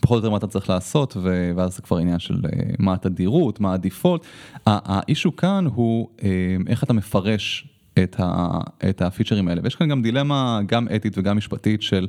פחות 0.00 0.14
או 0.14 0.18
יותר 0.18 0.30
מה 0.30 0.36
אתה 0.36 0.46
צריך 0.46 0.70
לעשות 0.70 1.16
ואז 1.56 1.76
זה 1.76 1.82
כבר 1.82 1.96
עניין 1.96 2.18
של 2.18 2.34
אה, 2.44 2.60
מה 2.78 2.92
התדירות, 2.92 3.60
מה 3.60 3.74
הדיפולט. 3.74 4.20
האישו 4.66 5.36
כאן 5.36 5.66
הוא 5.74 6.08
אמ, 6.22 6.28
איך 6.68 6.84
אתה 6.84 6.92
מפרש 6.92 7.73
את, 8.02 8.16
ה, 8.18 8.58
את 8.90 9.02
הפיצ'רים 9.02 9.48
האלה 9.48 9.60
ויש 9.64 9.74
כאן 9.74 9.88
גם 9.88 10.02
דילמה 10.02 10.60
גם 10.66 10.86
אתית 10.96 11.18
וגם 11.18 11.36
משפטית 11.36 11.82
של 11.82 12.06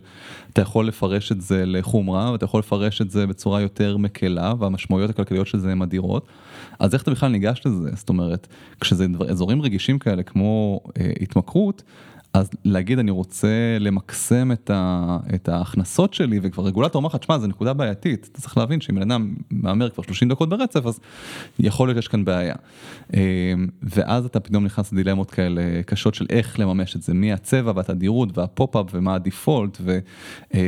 אתה 0.54 0.62
יכול 0.62 0.88
לפרש 0.88 1.32
את 1.32 1.42
זה 1.42 1.66
לחומרה 1.66 2.32
ואתה 2.32 2.46
יכול 2.46 2.60
לפרש 2.60 3.02
את 3.02 3.12
זה 3.12 3.28
בצורה 3.28 3.62
יותר 3.62 3.98
מקלה 3.98 4.54
והמשמעויות 4.60 5.10
הכלכליות 5.10 5.48
של 5.48 5.58
זה 5.58 5.72
הן 5.72 5.82
אדירות. 5.82 6.28
אז 6.80 6.94
איך 6.94 7.04
אתה 7.04 7.12
בכלל 7.12 7.32
ניגש 7.32 7.62
לזה 7.66 7.90
זאת 7.94 8.10
אומרת 8.10 8.48
כשזה 8.82 9.08
דבר, 9.08 9.30
אזורים 9.30 9.62
רגישים 9.62 10.00
כאלה 10.00 10.24
כמו 10.24 10.80
אה, 11.00 11.12
התמכרות. 11.22 11.84
אז 12.36 12.50
להגיד 12.66 13.00
אני 13.00 13.12
רוצה 13.12 13.78
למקסם 13.80 14.52
את, 14.52 14.70
ה, 14.74 15.18
את 15.36 15.50
ההכנסות 15.50 16.14
שלי 16.14 16.40
וכבר 16.42 16.64
רגולטור 16.66 17.00
אומר 17.00 17.10
לך 17.10 17.16
תשמע 17.16 17.38
זה 17.40 17.48
נקודה 17.48 17.74
בעייתית 17.74 18.30
אתה 18.32 18.42
צריך 18.42 18.58
להבין 18.58 18.82
שאם 18.82 18.96
בן 18.96 19.12
אדם 19.12 19.34
מהמר 19.52 19.90
כבר 19.90 20.04
30 20.04 20.30
דקות 20.30 20.50
ברצף 20.50 20.86
אז 20.86 21.00
יכול 21.60 21.88
להיות 21.88 21.98
שיש 21.98 22.08
כאן 22.08 22.26
בעיה. 22.26 22.56
אה, 23.14 23.54
ואז 23.84 24.26
אתה 24.26 24.40
פתאום 24.40 24.66
נכנס 24.66 24.94
לדילמות 24.94 25.32
כאלה 25.32 25.62
קשות 25.86 26.16
של 26.16 26.26
איך 26.30 26.60
לממש 26.60 26.96
את 26.96 27.02
זה 27.02 27.14
מה 27.14 27.34
הצבע 27.34 27.72
והתדירות 27.76 28.38
וה 28.38 28.50
pop-up 28.50 28.86
ומה 28.92 29.16
ה 29.16 29.23
default 29.24 29.78
ו, 29.82 30.00
אה, 30.54 30.60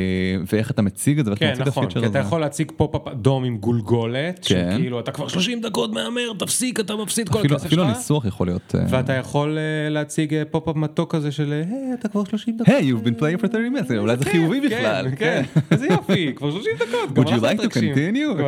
ואיך 0.52 0.72
אתה 0.72 0.82
מציג 0.82 1.20
את 1.20 1.26
זה 1.26 1.32
כן, 1.36 1.54
נכון, 1.66 1.90
כי 1.90 2.00
אתה 2.00 2.08
הזה. 2.08 2.20
יכול 2.20 2.42
להציג 2.42 2.72
pop-up 2.78 3.08
אדום 3.08 3.44
עם 3.44 3.58
גולגולת, 3.58 4.46
כן. 4.46 4.72
שכאילו 4.74 5.00
אתה 5.00 5.12
כבר 5.12 5.28
30 5.28 5.62
דקות 5.62 5.94
מהמר, 5.94 6.32
תפסיק, 6.40 6.80
אתה 6.80 6.96
מפסיד 6.96 7.30
כל 7.30 7.40
אפילו, 7.40 7.56
הכסף 7.56 7.68
אפילו 7.68 7.84
שלך. 7.84 7.96
הניסוח 7.96 8.26
יכול 8.26 8.48
להיות. 8.48 8.76
אה, 8.76 8.86
ואתה 8.90 9.14
יכול 9.14 9.58
אה, 9.58 9.90
להציג 9.90 10.34
pop-up 10.52 10.76
מתוק 10.76 11.16
כזה 11.16 11.32
של, 11.32 11.57
היי, 11.70 11.94
אתה 11.94 12.08
כבר 12.08 12.24
30 12.26 12.58
דקות. 12.58 12.68
היי, 12.68 12.92
you've 12.94 13.06
been 13.08 13.20
playing 13.20 13.42
for 13.42 13.52
30 13.52 13.76
minutes, 13.76 13.94
אולי 13.98 14.18
זה 14.18 14.26
כן, 14.26 14.32
חיובי 14.32 14.62
כן, 14.62 14.68
בכלל. 14.68 15.08
כן, 15.18 15.44
איזה 15.72 15.88
יופי, 15.88 16.34
כבר 16.36 16.52
30 16.52 16.72
דקות. 16.80 17.18
Would 17.18 17.30
you 17.30 17.42
like 17.42 17.62
to 17.62 17.74
continue? 17.74 18.42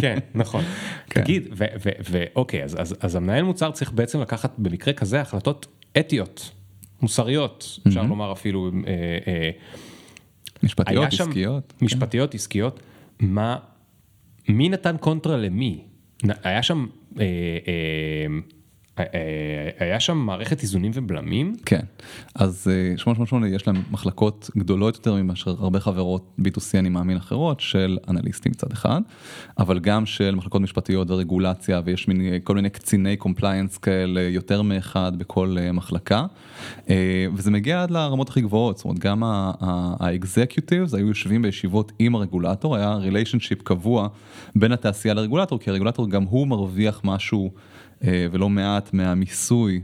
כן, 0.00 0.18
נכון. 0.34 0.64
כן. 1.10 1.22
תגיד, 1.22 1.48
ואוקיי, 2.10 2.64
אז- 2.64 3.16
המנהל 3.16 3.42
מוצר 3.42 3.70
צריך 3.70 3.92
בעצם 3.92 4.20
לקחת 4.20 4.52
במקרה 4.58 4.94
כזה 4.94 5.20
החלטות 5.20 5.66
אתיות, 5.98 6.50
מוסריות, 7.02 7.78
אפשר 7.88 8.02
לומר 8.02 8.32
אפילו, 8.32 8.70
אה, 8.86 8.92
אה, 9.32 9.50
משפטיות, 10.62 11.06
עסקיות. 11.12 11.72
משפטיות, 11.82 12.34
עסקיות, 12.34 12.80
מה, 13.20 13.56
מי 14.48 14.68
נתן 14.68 14.96
קונטרה 15.00 15.36
למי? 15.36 15.84
היה 16.42 16.62
שם, 16.62 16.86
אה, 17.18 17.22
אה, 17.22 17.26
אה, 17.68 17.72
אה, 18.26 18.40
היה 19.78 20.00
שם 20.00 20.16
מערכת 20.16 20.62
איזונים 20.62 20.92
ובלמים? 20.94 21.54
כן, 21.66 21.80
אז 22.34 22.68
אה, 22.70 22.96
888 22.96 23.48
יש 23.48 23.66
להם 23.66 23.82
מחלקות 23.90 24.50
גדולות 24.56 24.96
יותר 24.96 25.22
מאשר 25.22 25.50
הרבה 25.50 25.80
חברות 25.80 26.36
B2C 26.40 26.78
אני 26.78 26.88
מאמין 26.88 27.16
אחרות 27.16 27.60
של 27.60 27.98
אנליסטים 28.08 28.52
מצד 28.52 28.72
אחד, 28.72 29.00
אבל 29.58 29.78
גם 29.78 30.06
של 30.06 30.34
מחלקות 30.34 30.62
משפטיות 30.62 31.10
ורגולציה 31.10 31.80
ויש 31.84 32.08
מיני, 32.08 32.40
כל 32.44 32.54
מיני 32.54 32.70
קציני 32.70 33.16
compliance 33.16 33.78
כאלה 33.78 34.20
יותר 34.20 34.62
מאחד 34.62 35.12
בכל 35.18 35.56
אה, 35.60 35.72
מחלקה 35.72 36.26
אה, 36.90 37.26
וזה 37.34 37.50
מגיע 37.50 37.82
עד 37.82 37.90
לרמות 37.90 38.28
הכי 38.28 38.40
גבוהות, 38.40 38.76
זאת 38.76 38.84
אומרת 38.84 38.98
גם 38.98 39.22
ה 40.00 40.09
executives 40.09 40.94
היו 40.94 41.08
יושבים 41.08 41.42
בישיבות 41.42 41.92
עם 41.98 42.14
הרגולטור, 42.14 42.76
היה 42.76 42.94
relationship 42.94 43.62
קבוע 43.62 44.08
בין 44.56 44.72
התעשייה 44.72 45.14
לרגולטור 45.14 45.58
כי 45.58 45.70
הרגולטור 45.70 46.10
גם 46.10 46.22
הוא 46.22 46.46
מרוויח 46.46 47.00
משהו 47.04 47.50
אה, 47.54 47.71
ולא 48.04 48.48
מעט 48.48 48.92
מהמיסוי. 48.92 49.82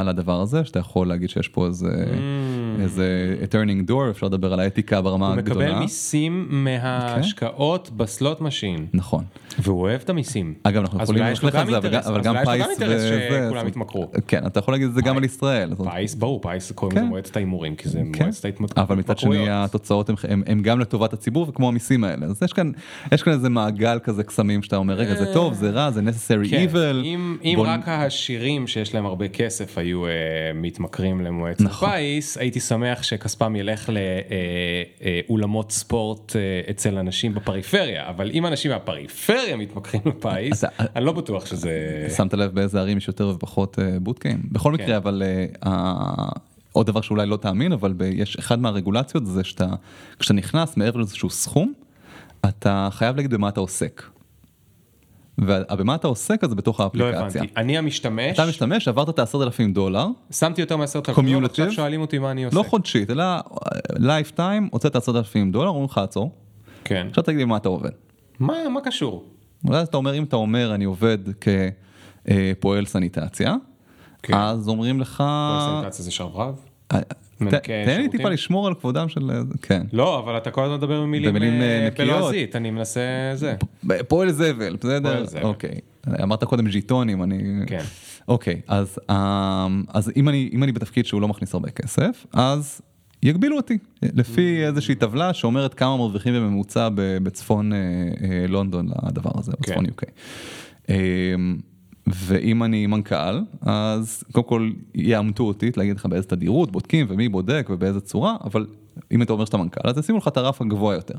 על 0.00 0.08
הדבר 0.08 0.40
הזה, 0.40 0.64
שאתה 0.64 0.78
יכול 0.78 1.08
להגיד 1.08 1.28
שיש 1.30 1.48
פה 1.48 1.66
איזה, 1.66 1.88
Mm. 1.88 2.80
איזה 2.82 3.06
turning 3.50 3.90
door, 3.90 4.10
אפשר 4.10 4.26
לדבר 4.26 4.52
על 4.52 4.60
האתיקה 4.60 5.00
ברמה 5.00 5.26
הוא 5.28 5.34
הגדולה. 5.38 5.66
מקבל 5.66 5.80
מיסים 5.80 6.46
מההשקעות 6.50 7.90
ב 7.96 8.05
slot 8.05 8.40
machine, 8.40 8.86
נכון. 8.94 9.24
והוא 9.58 9.80
אוהב 9.80 10.00
את 10.04 10.10
המיסים. 10.10 10.54
אגב, 10.62 10.80
אנחנו 10.82 11.00
אז 11.00 11.10
יכולים 11.10 11.24
ללכת 11.26 11.54
על 11.54 11.66
זה, 11.70 11.78
אבל 11.78 11.90
גם- 11.90 12.02
אבל 12.06 12.18
אז 12.18 12.24
גם 12.26 12.36
אולי 12.36 12.42
יש 12.56 12.60
לו 12.60 12.66
פיס 12.66 12.78
גם 12.78 12.90
אינטרס 12.90 13.02
וזה, 13.04 13.46
שכולם 13.48 13.68
יתמכרו. 13.68 14.10
כן, 14.28 14.46
אתה 14.46 14.58
יכול 14.58 14.74
להגיד 14.74 14.88
את 14.88 14.94
זה 14.94 15.02
גם 15.02 15.16
על 15.16 15.24
ישראל. 15.24 15.72
פיס, 15.94 16.14
ברור, 16.14 16.40
פיס 16.42 16.72
קוראים 16.72 16.94
כן. 16.96 17.00
לזה 17.02 17.08
מועצת 17.10 17.36
ההימורים, 17.36 17.76
כי 17.76 17.88
זה 17.88 18.00
כן. 18.12 18.24
מועצת 18.24 18.44
ההתמכרויות. 18.44 18.78
אבל 18.90 18.96
מצד 18.96 19.18
שני 19.18 19.46
התוצאות 19.50 20.08
הם, 20.08 20.14
הם, 20.28 20.42
הם 20.46 20.62
גם 20.62 20.80
לטובת 20.80 21.12
הציבור 21.12 21.46
וכמו 21.48 21.68
המיסים 21.68 22.04
האלה 22.04 22.26
אז 22.26 22.42
יש 22.42 22.52
כאן 22.52 22.72
יש 23.12 23.22
כאן 23.22 23.32
איזה 23.32 23.48
מעגל 23.48 23.98
כזה 24.02 24.24
קסמים 24.24 24.62
שאתה 24.62 24.76
אומר 24.76 24.94
רגע 24.94 25.14
זה 25.14 25.32
טוב 25.34 25.54
זה 25.54 25.70
רע 25.70 25.90
זה 25.90 26.00
necessary 26.00 26.50
כן, 26.50 26.66
evil. 26.72 27.04
אם, 27.44 27.56
רק 27.58 27.88
העשירים 27.88 28.66
שיש 28.66 28.94
להם 28.94 29.06
הרבה 29.06 29.28
כסף 29.28 29.78
היו 29.82 30.06
אה, 30.06 30.10
מתמכרים 30.54 31.20
למועצת 31.20 31.60
נכון. 31.60 31.90
פיס, 31.90 32.38
הייתי 32.38 32.60
שמח 32.60 33.02
שכספם 33.02 33.56
ילך 33.56 33.90
לאולמות 35.28 35.72
ספורט 35.72 36.36
אה, 36.36 36.40
אצל 36.70 36.98
אנשים 36.98 37.34
בפריפריה, 37.34 38.08
אבל 38.08 38.30
אם 38.30 38.46
אנשים 38.46 38.70
מהפריפריה 38.70 39.56
מתמכרים 39.56 40.02
לפיס, 40.06 40.64
אתה- 40.64 40.84
אני 40.96 41.04
לא 41.04 41.12
בטוח 41.12 41.46
שזה... 41.46 42.06
שמת 42.16 42.34
לב 42.34 42.54
באיזה 42.54 42.80
ערים 42.80 42.98
יש 42.98 43.08
יותר 43.08 43.28
ופחות 43.28 43.78
בוטקיים 44.02 44.42
בכל 44.52 44.74
כן. 44.76 44.82
מקרה 44.84 44.96
אבל 44.96 45.22
אה, 45.66 45.72
עוד 46.72 46.86
דבר 46.86 47.00
שאולי 47.00 47.26
לא 47.26 47.36
תאמין 47.36 47.72
אבל 47.72 47.92
ב- 47.96 48.02
יש 48.02 48.36
אחד 48.36 48.58
מהרגולציות 48.60 49.26
זה 49.26 49.44
שאתה 49.44 49.66
כשאתה 50.18 50.34
נכנס 50.34 50.76
מעבר 50.76 50.98
לאיזשהו 50.98 51.30
סכום 51.30 51.72
אתה 52.48 52.88
חייב 52.92 53.16
להגיד 53.16 53.34
במה 53.34 53.48
אתה 53.48 53.60
עוסק. 53.60 54.02
ובמה 55.38 55.94
אתה 55.94 56.06
עוסק 56.06 56.44
אז 56.44 56.54
בתוך 56.54 56.80
לא 56.80 56.84
האפליקציה. 56.84 57.20
הבנתי, 57.20 57.38
אני 57.56 57.78
המשתמש, 57.78 58.34
אתה 58.34 58.46
משתמש 58.46 58.88
עברת 58.88 59.08
את 59.08 59.18
העשרת 59.18 59.42
אלפים 59.42 59.72
דולר 59.72 60.06
שמתי 60.30 60.60
יותר 60.60 60.76
מעשרת 60.76 61.08
אלפים 61.08 61.32
דולר, 61.32 61.46
עכשיו? 61.46 61.72
שואלים 61.72 62.00
אותי 62.00 62.18
מה 62.18 62.30
אני 62.30 62.44
עושה. 62.44 62.56
לא 62.56 62.62
חודשית 62.62 63.10
אלא 63.10 63.24
lifetime 63.98 64.68
הוצאת 64.72 64.96
עשרת 64.96 65.16
אלפים 65.16 65.52
דולר 65.52 65.68
אומרים 65.68 65.84
לך 65.84 65.98
עצור 65.98 66.30
כן. 66.84 67.06
עכשיו 67.10 67.24
תגיד 67.24 67.38
לי 67.38 67.44
מה 67.44 67.56
אתה 67.56 67.68
עובד. 67.68 67.90
מה 68.40 68.68
מה 68.68 68.80
קשור? 68.80 69.24
ואז 69.64 69.88
אתה 69.88 69.96
אומר 69.96 70.14
אם 70.14 70.24
אתה 70.24 70.36
אומר 70.36 70.74
אני 70.74 70.84
עובד 70.84 71.18
כפועל 71.40 72.86
סניטציה 72.86 73.54
כן. 74.22 74.34
אז 74.34 74.68
אומרים 74.68 75.00
לך 75.00 75.16
כל 75.16 75.80
סניטציה 75.80 76.04
זה 76.04 76.10
שרברב? 76.10 76.54
אה, 77.54 77.58
תן 77.86 78.00
לי? 78.02 78.08
טיפה 78.08 78.28
לשמור 78.28 78.66
על 78.66 78.74
כבודם 78.74 79.08
של 79.08 79.30
אה, 79.30 79.40
כן. 79.62 79.82
לא, 79.92 80.18
אבל 80.18 80.36
אתה 80.36 80.50
כל 80.50 80.64
הזמן 80.64 80.76
מדבר 80.76 81.00
במילים 81.00 81.36
אה, 81.36 81.84
אה. 81.84 81.88
בלועזית, 81.98 82.56
אני 82.56 82.70
מנסה 82.70 83.00
זה. 83.34 83.54
פועל 84.08 84.30
זבל 84.32 84.76
בסדר. 84.76 85.24
אוקיי 85.42 85.74
אמרת 86.22 86.44
קודם 86.44 86.70
ז'יטונים 86.70 87.22
אני 87.22 87.38
כן. 87.66 87.82
אוקיי 88.28 88.60
אז 88.68 88.98
אמ, 89.10 89.84
אז 89.88 90.12
אם 90.16 90.28
אני 90.28 90.50
אם 90.52 90.62
אני 90.62 90.72
בתפקיד 90.72 91.06
שהוא 91.06 91.20
לא 91.20 91.28
מכניס 91.28 91.54
הרבה 91.54 91.70
כסף 91.70 92.26
אז 92.32 92.80
יגבילו 93.22 93.56
אותי 93.56 93.78
לפי 94.02 94.58
Mm. 94.62 94.66
איזושהי 94.66 94.94
טבלה 94.94 95.32
שאומרת 95.34 95.74
כמה 95.74 95.96
מרוויחים 95.96 96.34
בממוצע 96.34 96.88
ב- 96.88 96.94
בצפון 97.22 97.72
אה, 97.72 97.78
אה, 97.78 98.46
לונדון 98.48 98.88
לדבר 99.08 99.30
הזה 99.34 99.52
כן. 99.52 99.58
בצפון 99.60 99.86
UK. 99.86 100.10
ואם 102.06 102.62
אני 102.62 102.86
מנכ"ל 102.86 103.40
אז 103.60 104.24
קודם 104.32 104.46
כל 104.46 104.70
יאמתו 104.94 105.44
אותי 105.44 105.70
להגיד 105.76 105.96
לך 105.96 106.06
באיזה 106.06 106.28
תדירות 106.28 106.72
בודקים 106.72 107.06
ומי 107.08 107.28
בודק 107.28 107.66
ובאיזה 107.70 108.00
צורה 108.00 108.36
אבל 108.44 108.66
אם 109.12 109.22
אתה 109.22 109.32
אומר 109.32 109.44
שאתה 109.44 109.56
מנכ"ל 109.56 109.88
אז 109.88 109.98
ישימו 109.98 110.18
לך 110.18 110.28
את 110.28 110.36
הרף 110.36 110.60
הגבוה 110.60 110.94
יותר. 110.94 111.14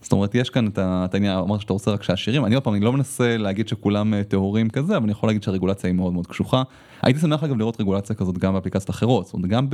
זאת 0.00 0.12
אומרת 0.12 0.34
יש 0.34 0.50
כאן 0.50 0.68
את 0.78 1.14
העניין 1.14 1.38
אמרת 1.38 1.60
שאתה 1.60 1.72
רוצה 1.72 1.90
רק 1.90 2.02
שהעשירים 2.02 2.44
אני 2.44 2.54
עוד 2.54 2.64
פעם 2.64 2.74
אני 2.74 2.84
לא 2.84 2.92
מנסה 2.92 3.36
להגיד 3.36 3.68
שכולם 3.68 4.14
אה, 4.14 4.24
טהורים 4.24 4.70
כזה 4.70 4.96
אבל 4.96 5.02
אני 5.02 5.12
יכול 5.12 5.28
להגיד 5.28 5.42
שהרגולציה 5.42 5.88
היא 5.90 5.94
מאוד 5.94 6.12
מאוד 6.12 6.26
קשוחה. 6.26 6.62
הייתי 7.04 7.20
שמח 7.20 7.44
אגב 7.44 7.58
לראות 7.58 7.80
רגולציה 7.80 8.16
כזאת 8.16 8.38
גם 8.38 8.54
באפליקציות 8.54 8.90
אחרות 8.90 9.24
זאת 9.24 9.34
אומרת 9.34 9.50
גם 9.50 9.66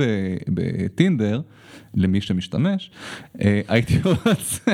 בטינדר 0.47 1.41
למי 1.95 2.21
שמשתמש 2.21 2.91
אה, 3.41 3.61
הייתי 3.67 3.93
רוצה 4.25 4.73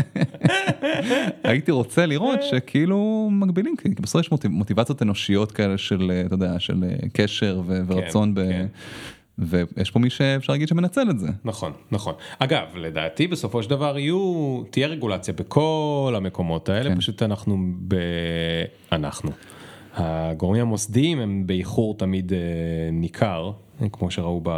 הייתי 1.44 1.72
רוצה 1.72 2.06
לראות 2.06 2.40
שכאילו 2.44 3.30
מגבילים 3.32 3.76
כי 3.78 3.90
בסוף 4.02 4.22
יש 4.22 4.32
מוטיב- 4.32 4.52
מוטיבציות 4.52 5.02
אנושיות 5.02 5.52
כאלה 5.52 5.78
של 5.78 6.12
אה, 6.12 6.22
אתה 6.26 6.34
יודע 6.36 6.60
של 6.60 6.84
אה, 6.84 7.10
קשר 7.14 7.62
ו- 7.66 7.82
ורצון 7.88 8.34
ב... 8.34 8.40
כן. 8.50 8.66
ויש 9.40 9.92
פה 9.92 10.00
מי 10.00 10.10
שאפשר 10.10 10.54
להגיד 10.54 10.68
שמנצל 10.68 11.10
את 11.10 11.20
זה. 11.20 11.28
נכון, 11.46 11.72
נכון. 11.92 12.14
אגב, 12.40 12.64
לדעתי 12.76 13.28
בסופו 13.28 13.64
של 13.64 13.70
דבר 13.70 13.98
יהיו, 13.98 14.62
תהיה 14.70 14.88
רגולציה 14.88 15.34
בכל 15.34 16.14
המקומות 16.18 16.70
האלה, 16.70 16.90
כן. 16.90 17.00
פשוט 17.00 17.24
אנחנו 17.24 17.58
ב... 17.88 17.96
אנחנו. 18.92 19.32
הגורמים 19.98 20.62
המוסדיים 20.62 21.20
הם 21.20 21.44
באיחור 21.48 21.98
תמיד 21.98 22.34
אה, 22.34 22.40
ניכר, 22.92 23.52
כמו 23.92 24.12
שראו 24.12 24.42
ב... 24.44 24.50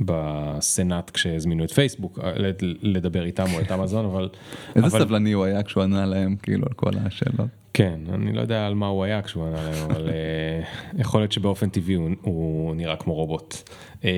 בסנאט 0.00 1.10
כשהזמינו 1.10 1.64
את 1.64 1.70
פייסבוק 1.70 2.18
אה, 2.22 2.32
לד- 2.36 2.62
לדבר 2.82 3.24
איתם 3.24 3.44
או 3.54 3.60
את 3.60 3.72
אמזון 3.72 4.04
אבל 4.04 4.28
איזה 4.76 4.86
אבל- 4.86 4.98
סבלני 5.00 5.32
הוא 5.32 5.44
היה 5.44 5.62
כשהוא 5.62 5.82
ענה 5.82 6.06
להם 6.06 6.36
כאילו 6.42 6.66
על 6.66 6.72
כל 6.72 6.90
השאלות. 7.06 7.48
כן 7.72 8.00
אני 8.14 8.32
לא 8.32 8.40
יודע 8.40 8.66
על 8.66 8.74
מה 8.74 8.86
הוא 8.86 9.04
היה 9.04 9.22
כשהוא 9.22 9.46
ענה 9.46 9.62
להם 9.70 9.90
אבל 9.90 10.08
אה, 10.08 10.62
יכול 11.02 11.20
להיות 11.20 11.32
שבאופן 11.32 11.68
טבעי 11.68 11.94
הוא, 11.94 12.10
הוא 12.22 12.74
נראה 12.74 12.96
כמו 12.96 13.14
רובוט. 13.14 13.54
אה, 14.04 14.10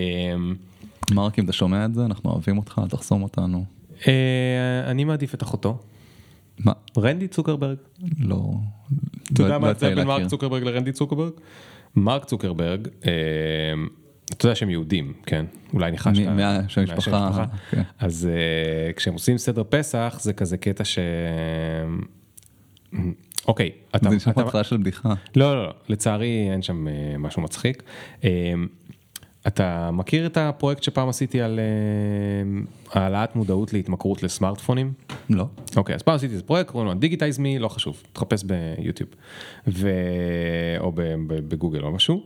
מרק 1.12 1.39
אם 1.39 1.45
אתה 1.45 1.53
שומע 1.53 1.85
את 1.85 1.95
זה 1.95 2.05
אנחנו 2.05 2.31
אוהבים 2.31 2.59
אותך 2.59 2.81
תחסום 2.89 3.23
אותנו. 3.23 3.64
אני 4.87 5.05
מעדיף 5.05 5.35
את 5.35 5.43
אחותו. 5.43 5.79
מה? 6.65 6.73
רנדי 6.99 7.29
צוקרברג. 7.29 7.77
לא. 8.19 8.53
אתה 9.33 9.43
יודע 9.43 9.55
לא 9.55 9.61
מה 9.61 9.67
ההבדל 9.67 9.95
בין 9.95 10.07
מרק. 10.07 10.27
צוקרברג 10.27 10.63
לרנדי 10.63 10.93
צוקרברג? 10.93 11.33
מרק 11.97 12.25
צוקרברג, 12.25 12.89
אה, 13.07 13.13
אתה 14.33 14.47
יודע 14.47 14.55
שהם 14.55 14.71
יהודים, 14.71 15.13
כן? 15.27 15.47
אולי 15.75 15.91
ניחשת. 15.91 16.27
מהשם 16.27 16.83
משפחה, 16.83 17.29
משפחה. 17.29 17.45
כן. 17.71 17.83
אז 17.99 18.29
אה, 18.33 18.93
כשהם 18.93 19.15
עושים 19.15 19.39
סדר 19.39 19.63
פסח 19.69 20.19
זה 20.21 20.33
כזה 20.33 20.57
קטע 20.57 20.85
ש... 20.85 20.99
אוקיי, 23.49 23.71
אתה... 23.97 24.11
זה 24.11 24.17
נשמע 24.17 24.33
התחלה 24.37 24.65
של 24.65 24.77
בדיחה. 24.77 25.15
לא, 25.37 25.55
לא, 25.55 25.67
לא, 25.67 25.75
לצערי 25.89 26.49
אין 26.53 26.63
שם 26.63 26.89
אה, 26.89 27.19
משהו 27.19 27.43
מצחיק. 27.43 27.83
אתה 29.47 29.91
מכיר 29.93 30.26
את 30.26 30.36
הפרויקט 30.36 30.82
שפעם 30.82 31.09
עשיתי 31.09 31.41
על 31.41 31.61
אה, 31.61 33.01
העלאת 33.01 33.36
מודעות 33.36 33.72
להתמכרות 33.72 34.22
לסמארטפונים? 34.22 34.93
לא. 35.30 35.45
אוקיי, 35.76 35.95
אז 35.95 36.03
פעם 36.03 36.14
עשיתי 36.14 36.32
איזה 36.32 36.43
פרויקט, 36.45 36.70
קוראים 36.70 36.88
לו 36.88 36.95
דיגיטייז 36.95 37.38
מי, 37.38 37.59
לא 37.59 37.68
חשוב, 37.68 38.03
תחפש 38.12 38.45
ביוטיוב, 38.45 39.11
ו... 39.68 39.91
או 40.78 40.93
בגוגל 41.26 41.82
או 41.82 41.91
משהו, 41.91 42.22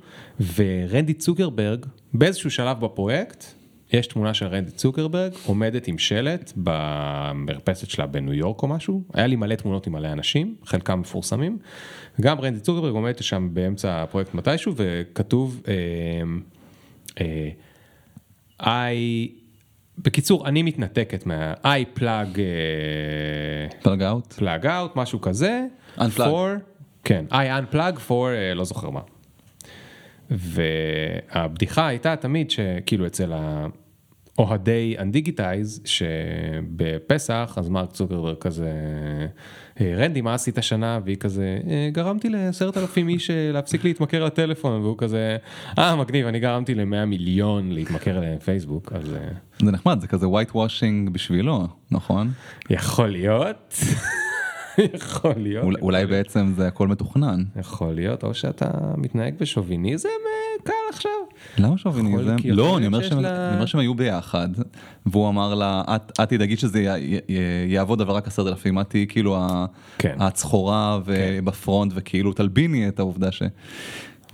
ורנדי 0.56 1.14
צוקרברג, 1.14 1.86
באיזשהו 2.14 2.50
שלב 2.50 2.80
בפרויקט, 2.80 3.44
יש 3.92 4.06
תמונה 4.06 4.34
של 4.34 4.46
רנדי 4.46 4.70
צוקרברג 4.70 5.32
עומדת 5.46 5.88
עם 5.88 5.98
שלט 5.98 6.52
במרפסת 6.56 7.90
שלה 7.90 8.06
בניו 8.06 8.34
יורק 8.34 8.62
או 8.62 8.68
משהו, 8.68 9.02
היה 9.12 9.26
לי 9.26 9.36
מלא 9.36 9.54
תמונות 9.54 9.86
עם 9.86 9.92
מלא 9.92 10.12
אנשים, 10.12 10.54
חלקם 10.64 11.00
מפורסמים, 11.00 11.58
גם 12.20 12.40
רנדי 12.40 12.60
צוקרברג 12.60 12.92
עומדת 12.94 13.22
שם 13.22 13.48
באמצע 13.52 14.02
הפרויקט 14.02 14.34
מתישהו, 14.34 14.72
וכתוב, 14.76 15.62
אה, 15.68 15.74
אה, 17.20 17.48
I... 18.60 18.96
בקיצור, 19.98 20.48
אני 20.48 20.62
מתנתקת 20.62 21.26
מה... 21.26 21.52
I 21.64 21.98
plug... 21.98 22.38
אה, 22.38 23.68
פלאג 23.82 24.02
אאוט. 24.02 24.32
plug 24.32 24.64
out, 24.64 24.96
משהו 24.96 25.20
כזה. 25.20 25.64
Unplug. 25.98 26.02
for, 26.18 26.58
כן, 27.04 27.24
I 27.30 27.34
unplug 27.34 27.96
for 28.08 28.12
אה, 28.12 28.54
לא 28.54 28.64
זוכר 28.64 28.90
מה. 28.90 29.00
והבדיחה 30.30 31.86
הייתה 31.86 32.16
תמיד 32.16 32.50
שכאילו 32.50 33.06
אצל 33.06 33.32
האוהדי 34.38 34.96
אנדיגיטייז 34.98 35.80
שבפסח 35.84 37.54
אז 37.56 37.68
מרק 37.68 37.92
צוקרברג 37.92 38.38
כזה 38.38 38.66
"אה, 38.68 39.26
רנדי 39.80 40.20
מה 40.20 40.34
עשית 40.34 40.58
השנה? 40.58 40.98
והיא 41.04 41.16
כזה 41.16 41.58
"אה, 41.70 41.88
גרמתי 41.92 42.28
לעשרת 42.28 42.76
אלפים 42.76 43.08
איש 43.08 43.30
אה, 43.30 43.50
להפסיק 43.52 43.84
להתמכר 43.84 44.24
לטלפון. 44.24 44.82
והוא 44.82 44.98
כזה 44.98 45.36
אה 45.78 45.96
מגניב 45.96 46.26
אני 46.26 46.40
גרמתי 46.40 46.74
למאה 46.74 47.04
מיליון 47.04 47.72
להתמכר 47.72 48.20
לפייסבוק. 48.20 48.92
אז 48.92 49.14
אה, 49.14 49.28
זה 49.58 49.72
נחמד 49.72 50.00
זה 50.00 50.06
כזה 50.06 50.26
white 50.26 50.52
washing 50.52 51.10
בשבילו 51.12 51.66
נכון? 51.90 52.30
יכול 52.70 53.08
להיות 53.08 53.74
יכול 54.94 55.32
להיות 55.36 55.64
אולי- 55.64 55.80
אולי 55.82 56.06
בעצם 56.06 56.52
זה 56.56 56.68
הכל 56.68 56.88
מתוכנן. 56.88 57.42
יכול 57.60 57.94
להיות, 57.94 58.24
או 58.24 58.34
שאתה 58.34 58.66
מתנהג 58.96 59.34
בשוביניזם 59.40 60.08
אה, 60.08 60.64
קל 60.64 60.72
עכשיו. 60.92 61.10
למה 61.58 61.78
שוביניזם? 61.78 62.36
לא, 62.44 62.78
אני 62.78 62.86
אומר 62.86 62.98
להיות 62.98 63.10
שהם- 63.10 63.20
לה- 63.22 63.46
אני 63.48 63.54
אומר 63.54 63.66
שהם 63.66 63.80
היו 63.80 63.94
ביחד, 63.94 64.48
והוא 65.06 65.28
אמר 65.28 65.54
לה, 65.54 65.82
"את 65.96 66.12
את 66.22 66.28
תדאגי 66.28 66.56
שזה 66.56 66.80
י- 66.80 67.14
י- 67.14 67.20
יעבוד 67.68 68.00
אבל 68.00 68.14
רק 68.14 68.26
עשרת 68.26 68.46
אלפים, 68.46 68.80
את 68.80 68.90
תהיי 68.90 69.06
כאילו 69.06 69.38
כן. 69.98 70.16
הצחורה 70.20 70.98
ובפרונט 71.04 71.92
וכאילו 71.94 72.32
תלביני 72.32 72.88
את 72.88 72.98
העובדה 72.98 73.32
ש... 73.32 73.42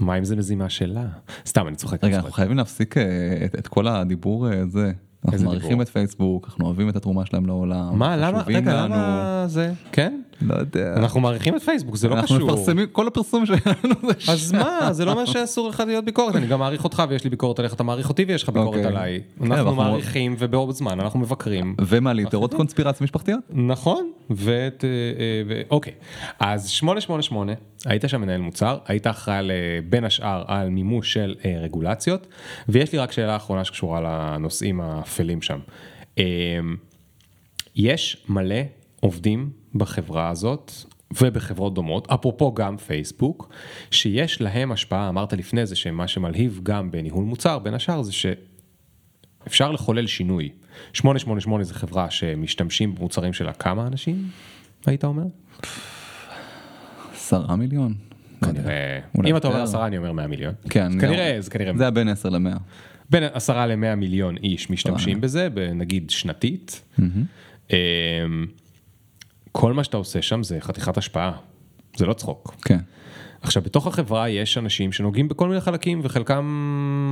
מה 0.01 0.18
אם 0.18 0.24
זה 0.24 0.36
מזימה 0.36 0.68
שלה? 0.70 1.05
סתם, 1.47 1.68
אני 1.68 1.76
צוחק. 1.76 2.05
רגע, 2.05 2.16
אנחנו. 2.16 2.32
חייבים 2.32 2.57
להפסיק 2.57 2.97
אה, 2.97 3.03
את 3.45 3.55
את 3.59 3.68
כל 3.68 3.88
הדיבור 3.88 4.47
הזה. 4.47 4.57
איזה 4.62 4.93
אנחנו 5.24 5.45
מעריכים? 5.47 5.82
את 5.82 5.88
פייסבוק, 5.88 6.47
אנחנו 6.49 6.64
אוהבים 6.66 6.88
את 6.88 6.97
התרומה 6.97 7.26
שלהם 7.26 7.47
לעולם. 7.47 7.99
מה, 7.99 8.16
למה, 8.16 8.43
רגע, 8.47 8.74
לנו. 8.74 8.95
למה 8.95 9.45
זה? 9.47 9.72
כן? 9.93 10.20
לא 10.43 10.55
יודע. 10.55 10.95
אנחנו 10.97 11.20
מעריכים 11.20 11.57
את 11.57 11.62
פייסבוק, 11.62 11.97
זה 11.97 12.09
לא 12.09 12.14
אנחנו 12.14 12.36
קשור. 12.36 12.53
מפרסמים, 12.53 12.86
כל 12.93 13.07
הפרסום 13.07 13.47
שלנו 13.47 13.61
זה 14.03 14.32
אז 14.32 14.53
מה, 14.53 14.88
זה 14.93 15.05
לא 15.05 15.12
אומר 15.12 15.24
שאסור 15.24 15.68
לך 15.68 15.82
להיות 15.86 16.05
ביקורת, 16.05 16.36
אני 16.36 16.47
גם 16.47 16.59
מעריך 16.59 16.84
אותך 16.84 17.03
ויש 17.09 17.24
לי 17.24 17.30
ביקורת 17.30 17.59
עליך, 17.59 17.74
אתה 17.74 17.82
מעריך 17.82 18.09
אותי 18.09 18.24
ויש 18.28 18.43
לך 18.43 18.49
ביקורת 18.49 18.66
אוקיי. 18.68 18.84
עליי. 18.84 19.20
כן, 19.38 19.45
אנחנו 19.45 19.57
אנחנו- 19.70 19.74
מעריכים 19.76 20.36
ובעוד 20.38 20.74
זמן 20.74 21.01
אנחנו 21.01 21.20
מבקרים. 21.20 21.74
ומעלים 21.80 22.28
תיאוריות 22.28 22.55
קונספירציה 22.55 23.05
משפחתיות. 23.05 23.41
נכון, 23.51 24.11
ואת, 24.30 24.84
אה, 24.84 24.88
אה, 25.57 25.62
אוקיי, 25.70 25.93
אז 26.41 26.68
888, 26.68 27.53
היית 27.86 28.05
שם 28.07 28.20
מנהל 28.20 28.41
מוצר, 28.41 28.78
היית 28.86 29.07
אחראי 29.07 29.47
בין 29.88 30.05
השאר 30.05 30.43
על 30.47 30.68
מימוש 30.68 31.12
של 31.12 31.34
אה, 31.45 31.59
רגולציות, 31.62 32.26
ויש 32.68 32.93
לי 32.93 32.99
רק 32.99 33.12
שאלה 33.12 33.36
אחרונה 33.36 33.64
שקשורה 33.64 34.01
לנושאים 34.01 34.80
האפלים 34.80 35.43
שם. 35.43 35.59
אה, 36.18 36.24
יש 37.76 38.24
מלא 38.28 38.55
עובדים 39.01 39.51
בחברה 39.74 40.28
הזאת. 40.28 40.72
ובחברות 41.22 41.74
דומות, 41.74 42.10
אפרופו 42.10 42.54
גם 42.54 42.76
פייסבוק, 42.76 43.48
שיש 43.90 44.40
להם 44.40 44.72
השפעה, 44.72 45.08
אמרת 45.08 45.32
לפני 45.32 45.66
זה 45.66 45.76
שמה 45.76 46.08
שמלהיב 46.08 46.60
גם 46.62 46.90
בניהול 46.90 47.24
מוצר, 47.24 47.58
בין 47.58 47.74
השאר 47.74 48.02
זה 48.02 48.12
שאפשר 48.12 49.72
לחולל 49.72 50.06
שינוי. 50.06 50.48
888 50.92 51.64
זה 51.64 51.74
חברה 51.74 52.10
שמשתמשים 52.10 52.94
במוצרים 52.94 53.32
שלה 53.32 53.52
כמה 53.52 53.86
אנשים, 53.86 54.28
היית 54.86 55.04
אומר? 55.04 55.22
עשרה 57.14 57.56
מיליון. 57.56 57.94
כנראה, 58.44 58.98
אם 59.26 59.36
אתה 59.36 59.48
אומר. 59.48 59.62
עשרה 59.62 59.86
אני 59.86 59.98
אומר 59.98 60.12
100 60.12 60.26
מיליון. 60.26 60.54
כן, 60.70 61.00
כנראה, 61.00 61.36
זה 61.40 61.50
כנראה, 61.50 61.76
זה 61.76 61.84
היה 61.84 61.90
בין 61.90 62.08
10 62.08 62.28
ל-100. 62.28 62.58
בין 63.10 63.24
עשרה 63.32 63.66
ל-100 63.66 63.94
מיליון 63.96 64.36
איש 64.36 64.70
משתמשים 64.70 65.20
בזה, 65.20 65.48
נגיד 65.74 66.10
שנתית. 66.10 66.94
כל 69.53 69.72
מה 69.72 69.84
שאתה 69.84 69.96
עושה 69.96 70.22
שם 70.22 70.42
זה 70.42 70.61
חתיכת 70.61 70.96
השפעה, 70.98 71.32
זה 71.96 72.07
לא 72.07 72.12
צחוק. 72.12 72.55
כן. 72.64 72.78
עכשיו 73.42 73.62
בתוך 73.62 73.86
החברה 73.86 74.28
יש 74.28 74.59
אנשים 74.59 74.92
שנוגעים 74.92 75.28
בכל 75.28 75.48
מיני 75.48 75.61
חלקים 75.61 76.01
וחלקם 76.03 76.44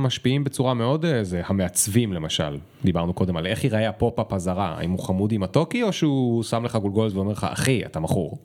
משפיעים 0.05 0.43
בצורה 0.43 0.73
מאוד 0.73 1.05
אה, 1.05 1.23
זה 1.23 1.41
המעצבים 1.45 2.13
למשל 2.13 2.57
דיברנו 2.83 3.13
קודם 3.13 3.37
על 3.37 3.47
איך 3.47 3.63
ייראה 3.63 3.89
ה 3.89 3.95
pop-up 3.95 4.33
הזה 4.33 4.75
האם 4.77 4.91
הוא 4.91 4.99
חמודי 4.99 5.37
מתוקי 5.37 5.83
או 5.83 5.93
שהוא 5.93 6.43
שם 6.43 6.65
לך 6.65 6.75
גולגולת 6.75 7.13
ואומר 7.13 7.31
לך 7.31 7.47
אחי 7.51 7.85
אתה 7.85 7.99
מכור. 7.99 8.37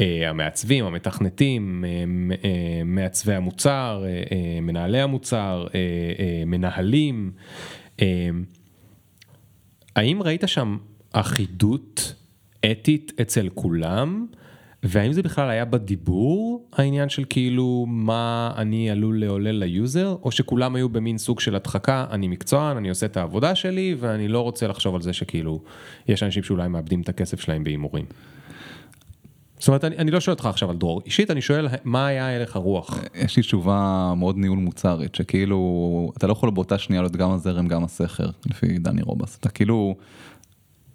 אה, 0.00 0.30
המעצבים 0.30 0.84
המתכנתים 0.84 1.84
אה, 1.88 2.04
מ- 2.06 2.32
אה, 2.32 2.36
מעצבי 2.84 3.34
המוצר 3.34 4.02
אה, 4.04 4.08
אה, 4.08 4.60
מנהלי 4.60 5.00
המוצר 5.00 5.66
אה, 5.74 5.78
אה, 6.18 6.42
מנהלים. 6.46 7.32
אה, 8.00 8.28
האם 9.96 10.22
ראית 10.22 10.42
שם 10.46 10.76
אחידות 11.12 12.14
אתית 12.64 13.12
אצל 13.20 13.48
כולם? 13.54 14.26
והאם 14.82 15.12
זה 15.12 15.22
בכלל 15.22 15.50
היה 15.50 15.64
בדיבור 15.64 16.68
העניין 16.72 17.08
של 17.08 17.24
כאילו 17.30 17.86
מה 17.88 18.52
אני 18.56 18.90
עלול 18.90 19.20
לעולל 19.20 19.50
ליוזר 19.50 20.16
או 20.22 20.30
שכולם 20.30 20.76
היו 20.76 20.88
במין 20.88 21.18
סוג 21.18 21.40
של 21.40 21.56
הדחקה 21.56 22.06
אני 22.10 22.28
מקצוען 22.28 22.76
אני 22.76 22.88
עושה 22.88 23.06
את 23.06 23.16
העבודה 23.16 23.54
שלי 23.54 23.96
ואני 23.98 24.28
לא 24.28 24.40
רוצה 24.40 24.68
לחשוב 24.68 24.94
על 24.94 25.02
זה 25.02 25.12
שכאילו 25.12 25.60
יש 26.08 26.22
אנשים 26.22 26.42
שאולי 26.42 26.68
מאבדים 26.68 27.00
את 27.00 27.08
הכסף 27.08 27.40
שלהם 27.40 27.64
בהימורים. 27.64 28.04
זאת 29.58 29.68
אומרת 29.68 29.84
אני, 29.84 29.96
אני 29.96 30.10
לא 30.10 30.20
שואל 30.20 30.34
אותך 30.34 30.46
עכשיו 30.46 30.70
על 30.70 30.76
דרור 30.76 31.02
אישית 31.06 31.30
אני 31.30 31.42
שואל 31.42 31.68
מה 31.84 32.06
היה 32.06 32.36
הלך 32.36 32.56
הרוח. 32.56 32.98
יש 33.14 33.36
לי 33.36 33.42
תשובה 33.42 34.12
מאוד 34.16 34.36
ניהול 34.36 34.58
מוצרית 34.58 35.14
שכאילו 35.14 36.12
אתה 36.16 36.26
לא 36.26 36.32
יכול 36.32 36.50
באותה 36.50 36.78
שנייה 36.78 37.02
להיות 37.02 37.16
גם 37.16 37.30
הזרם 37.30 37.68
גם 37.68 37.84
הסכר 37.84 38.30
לפי 38.46 38.78
דני 38.78 39.02
רובס 39.02 39.36
אתה 39.40 39.48
כאילו 39.48 39.94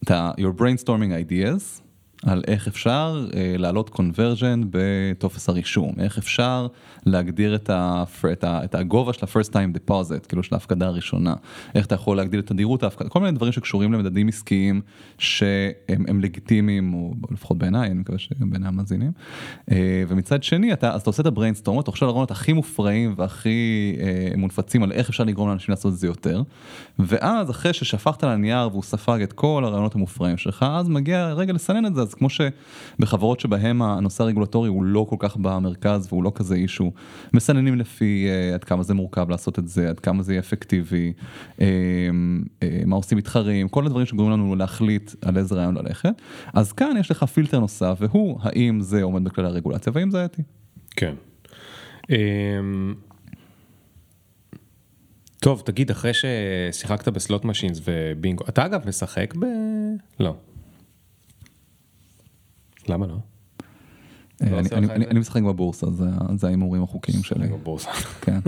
אתה 0.05 0.31
you're 0.39 0.61
brainstorming 0.61 1.13
ideas 1.13 1.83
על 2.26 2.42
איך 2.48 2.68
אפשר 2.68 3.28
אה, 3.36 3.56
להעלות 3.58 3.90
conversion 3.90 4.66
בטופס 4.70 5.50
הרישום. 5.50 5.94
איך 6.00 6.18
אפשר 6.18 6.68
להגדיר 7.06 7.56
את, 7.56 7.70
ה, 7.70 8.04
את, 8.32 8.44
ה, 8.44 8.64
את 8.64 8.76
הגובה 8.76 9.14
של 9.14 9.26
ה-first 9.26 9.50
time 9.50 9.78
deposit 9.78 10.28
כאילו 10.28 10.44
של 10.44 10.56
ההפקדה 10.56 10.88
הראשונה. 10.88 11.36
איך 11.76 11.86
אתה 11.86 11.96
יכול 11.96 12.18
להגדיל 12.18 12.40
את 12.40 12.48
תדירות 12.48 12.84
ההפקדה 12.84 13.10
כל 13.10 13.20
מיני 13.20 13.32
דברים 13.32 13.52
שקשורים 13.52 13.94
למדדים 13.94 14.28
עסקיים 14.28 14.82
שהם 15.18 16.06
הם 16.08 16.20
לגיטימיים 16.20 16.94
או 16.94 17.14
לפחות 17.32 17.58
בעיניי 17.58 17.92
אני 17.92 18.00
מקווה 18.00 18.18
שגם 18.18 18.50
בעיני 18.50 18.68
המאזינים 18.68 19.12
אה, 19.72 20.04
ומצד 20.08 20.44
שני 20.44 20.74
אתה 20.74 20.94
אז 20.94 21.02
אתה 21.02 21.10
עושה 21.10 21.22
את 21.22 21.28
ה 21.28 21.32
brainstorm 21.32 21.80
אתה 21.80 21.92
חושב 21.92 22.04
על 22.04 22.10
הרעיונות 22.10 22.32
הכי 22.32 22.54
מופרעים 22.54 23.14
והכי 23.18 23.96
אה, 24.00 24.38
מונפצים 24.38 24.84
על 24.84 24.92
איך 24.92 25.10
אפשר 25.10 25.24
לגרום 25.24 25.50
לאנשים 25.50 25.72
לעשות 25.72 25.94
את 25.94 25.98
זה 25.98 26.08
יותר. 26.08 26.42
ואז 27.00 27.50
אחרי 27.50 27.74
ששפכת 27.74 28.24
על 28.24 28.30
הנייר 28.30 28.68
והוא 28.72 28.84
ספג 28.84 29.22
את 29.22 29.34
כל 29.34 29.64
הרעיונות 29.66 29.96
המופרעים 29.96 30.38
שלך 30.38 30.66
אז 30.70 30.90
מגיע 30.90 31.34
רגע 31.34 31.54
לסנן 31.54 31.86
את 31.86 31.96
זה 31.96 32.02
אז 32.02 32.15
כמו 32.16 32.28
שבחברות 32.30 33.40
שבהם 33.40 33.82
הנושא 33.82 34.24
הרגולטורי 34.24 34.70
הוא 34.70 34.84
לא 34.84 35.06
כל 35.10 35.16
כך 35.20 35.38
במרכז 35.38 36.08
והוא 36.10 36.24
לא 36.24 36.32
כזה 36.36 36.56
issue 36.56 36.92
מסננים 37.34 37.76
לפי 37.76 38.28
uh, 38.28 38.54
עד 38.54 38.64
כמה 38.64 38.84
זה 38.84 38.94
מורכב 38.94 39.30
לעשות 39.30 39.60
את 39.60 39.68
זה 39.68 39.90
עד 39.90 40.00
כמה 40.00 40.24
זה 40.24 40.34
יהיה 40.34 40.40
אפקטיבי 40.40 41.14
uh, 41.58 41.60
uh, 41.60 41.64
מה 42.86 42.96
עושים 42.96 43.18
מתחרים 43.18 43.68
כל 43.68 43.86
הדברים 43.86 44.06
שגורמים 44.06 44.34
לנו 44.34 44.56
להחליט 44.56 45.12
על 45.22 45.38
איזה 45.38 45.56
רעיון 45.56 45.78
ללכת 45.78 46.22
אז 46.54 46.72
כאן 46.72 46.98
יש 47.00 47.12
לך 47.12 47.24
פילטר 47.24 47.60
נוסף 47.60 47.98
והוא 48.00 48.40
האם 48.42 48.82
זה 48.82 49.04
עומד 49.04 49.24
בכללי 49.24 49.48
הרגולציה 49.48 49.94
והאם 49.96 50.12
זה 50.12 50.26
אתי. 50.26 50.42
כן. 50.96 51.14
טוב 55.46 55.62
תגיד 55.66 55.92
אחרי 55.92 56.12
ששיחקת 56.14 57.08
בסלוט 57.08 57.46
משינס 57.46 57.82
ובינגו 57.84 58.44
אתה 58.50 58.66
אגב 58.66 58.88
משחק 58.88 59.34
ב... 59.40 59.46
לא. 60.20 60.36
למה 62.90 63.08
לא? 63.08 63.16
אה, 64.42 64.50
לא 64.50 64.60
אני- 64.92 65.20
משחק 65.20 65.42
בבורסה 65.42 65.88
זה 66.36 66.48
ההימורים 66.48 66.84
החוקיים 66.84 67.24
שלי. 67.24 67.48
בבורסה. 67.48 67.92
כן. 68.22 68.40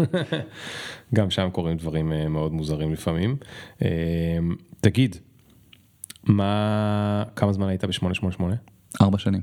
גם 1.15 1.29
שם 1.29 1.49
קורים 1.51 1.77
דברים 1.77 2.11
אה, 2.11 2.27
מאוד 2.29 2.53
מוזרים 2.53 2.93
לפעמים. 2.93 3.35
אה, 3.81 3.87
תגיד, 4.81 5.15
מה, 6.23 7.23
כמה 7.35 7.53
זמן 7.53 7.67
היית 7.67 7.83
ב-888? 7.85 8.41
ארבע 9.01 9.17
שנים. 9.17 9.41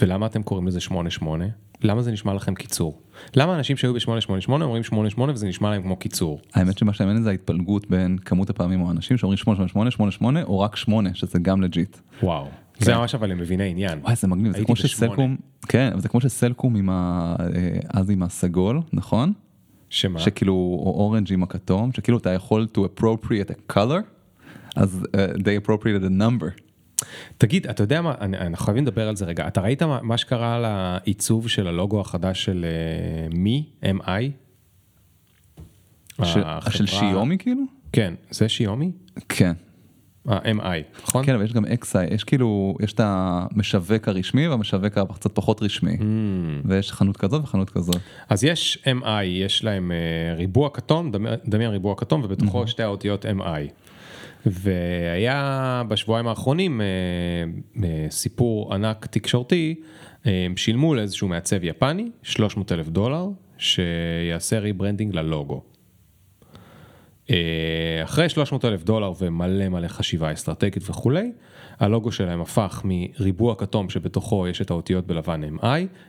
ולמה 0.00 0.26
אתם 0.26 0.42
קוראים 0.42 0.66
לזה 0.66 0.80
88? 0.80 1.44
למה 1.82 2.02
זה 2.02 2.12
נשמע 2.12 2.34
לכם 2.34 2.54
קיצור? 2.54 3.00
למה 3.36 3.56
אנשים 3.56 3.76
שהיו 3.76 3.94
ב-888 3.94 4.50
אומרים 4.62 4.82
88 4.82 5.32
וזה 5.32 5.46
נשמע 5.48 5.70
להם 5.70 5.82
כמו 5.82 5.96
קיצור? 5.96 6.40
האמת 6.54 6.78
שמה 6.78 6.92
שמעניין 6.92 7.22
זה 7.22 7.30
ההתפלגות 7.30 7.90
בין 7.90 8.18
כמות 8.18 8.50
הפעמים 8.50 8.80
או 8.82 8.88
האנשים 8.88 9.16
שאומרים 9.16 9.36
888 9.36 9.90
88 9.90 10.42
או 10.42 10.60
רק 10.60 10.76
8 10.76 11.14
שזה 11.14 11.38
גם 11.38 11.62
לג'יט. 11.62 11.96
וואו. 12.22 12.46
זה 12.78 12.94
ממש 12.94 13.14
אבל 13.14 13.32
הם 13.32 13.38
מביני 13.38 13.70
עניין. 13.70 13.98
וואי 14.02 14.16
זה 14.16 14.28
מגניב 14.28 14.52
זה 14.56 14.64
כמו. 14.64 14.76
שסלקום 14.76 15.36
כן 15.68 15.90
זה 15.98 16.08
כמו 16.08 16.20
שסלקום 16.20 16.76
עם 16.76 16.90
ה... 16.90 17.36
אה, 17.40 17.46
אז 17.94 18.10
עם 18.10 18.22
הסגול 18.22 18.80
נכון 18.92 19.32
שמה? 19.90 20.20
שכאילו 20.20 20.52
או 20.54 20.94
אורנג' 20.96 21.32
עם 21.32 21.42
הכתום 21.42 21.92
שכאילו 21.92 22.18
אתה 22.18 22.30
יכול 22.30 22.66
to 22.76 22.80
appropriate 22.80 23.50
a 23.52 23.72
color 23.76 24.00
אז 24.76 25.02
uh, 25.06 25.36
they 25.38 25.66
appropriated 25.66 26.04
a 26.04 26.20
number. 26.20 26.60
תגיד, 27.38 27.66
אתה 27.66 27.82
יודע 27.82 28.00
מה, 28.02 28.14
אני- 28.20 28.38
אנחנו 28.38 28.64
חייבים 28.64 28.84
לדבר 28.86 29.08
על 29.08 29.16
זה 29.16 29.24
רגע. 29.24 29.48
אתה 29.48 29.60
ראית 29.60 29.82
מה, 29.82 29.98
מה 30.02 30.16
שקרה 30.16 30.58
לעיצוב 30.60 31.48
של 31.48 31.66
הלוגו 31.66 32.00
החדש 32.00 32.44
של 32.44 32.64
אה, 32.64 33.28
מי? 33.38 33.68
MI? 33.82 33.86
של- 36.24 36.42
החברה- 36.44 36.70
של 36.70 36.86
שיומי 36.86 37.38
כאילו? 37.38 37.62
כן, 37.92 38.14
זה 38.30 38.48
שיומי? 38.48 38.90
כן. 39.28 39.52
ה-MI, 40.28 41.02
נכון? 41.02 41.26
כן 41.26 41.34
אבל 41.34 41.44
יש 41.44 41.52
גם 41.52 41.64
אקסאי 41.64 42.06
יש 42.14 42.24
כאילו 42.24 42.76
יש 42.80 42.92
את 42.92 43.00
המשווק 43.04 44.08
הרשמי 44.08 44.48
והמשווק 44.48 44.98
הקצת 44.98 45.32
פחות 45.34 45.62
רשמי 45.62 45.96
Mm. 45.98 46.02
ויש 46.64 46.92
חנות 46.92 47.16
כזאת 47.16 47.42
וחנות 47.42 47.70
כזאת. 47.70 47.96
אז 48.28 48.44
יש 48.44 48.78
MI, 49.02 49.06
יש 49.24 49.64
להם 49.64 49.92
אה, 49.92 50.34
ריבוע 50.36 50.68
כתום, 50.72 51.10
דמי- 51.12 51.28
דמיין 51.46 51.70
ריבוע 51.70 51.94
כתום 51.96 52.20
ובתוכו 52.24 52.66
שתי 52.66 52.82
האותיות 52.82 53.24
MI. 53.24 53.70
והיה 54.46 55.82
בשבועיים 55.88 56.26
האחרונים 56.28 56.80
אה, 56.80 56.86
אה, 57.84 58.06
סיפור 58.10 58.74
ענק 58.74 59.06
תקשורתי, 59.06 59.74
הם 60.24 60.56
שילמו 60.56 60.94
לאיזשהו 60.94 61.28
מעצב 61.28 61.64
יפני 61.64 62.10
300 62.22 62.72
אלף 62.72 62.88
דולר 62.88 63.26
שיעשה 63.58 64.58
rebranding 64.58 65.14
ללוגו. 65.14 65.62
אה, 67.30 68.04
אחרי 68.04 68.28
300 68.28 68.64
אלף 68.64 68.84
דולר 68.84 69.12
ומלא 69.20 69.68
מלא 69.68 69.88
חשיבה 69.88 70.32
אסטרטגית 70.32 70.90
וכולי, 70.90 71.32
הלוגו 71.80 72.12
שלהם 72.12 72.40
הפך 72.40 72.82
מריבוע 72.84 73.54
כתום 73.58 73.90
שבתוכו 73.90 74.48
יש 74.48 74.60
את 74.60 74.70
האותיות 74.70 75.06
בלבן 75.06 75.40
MI 75.44 75.66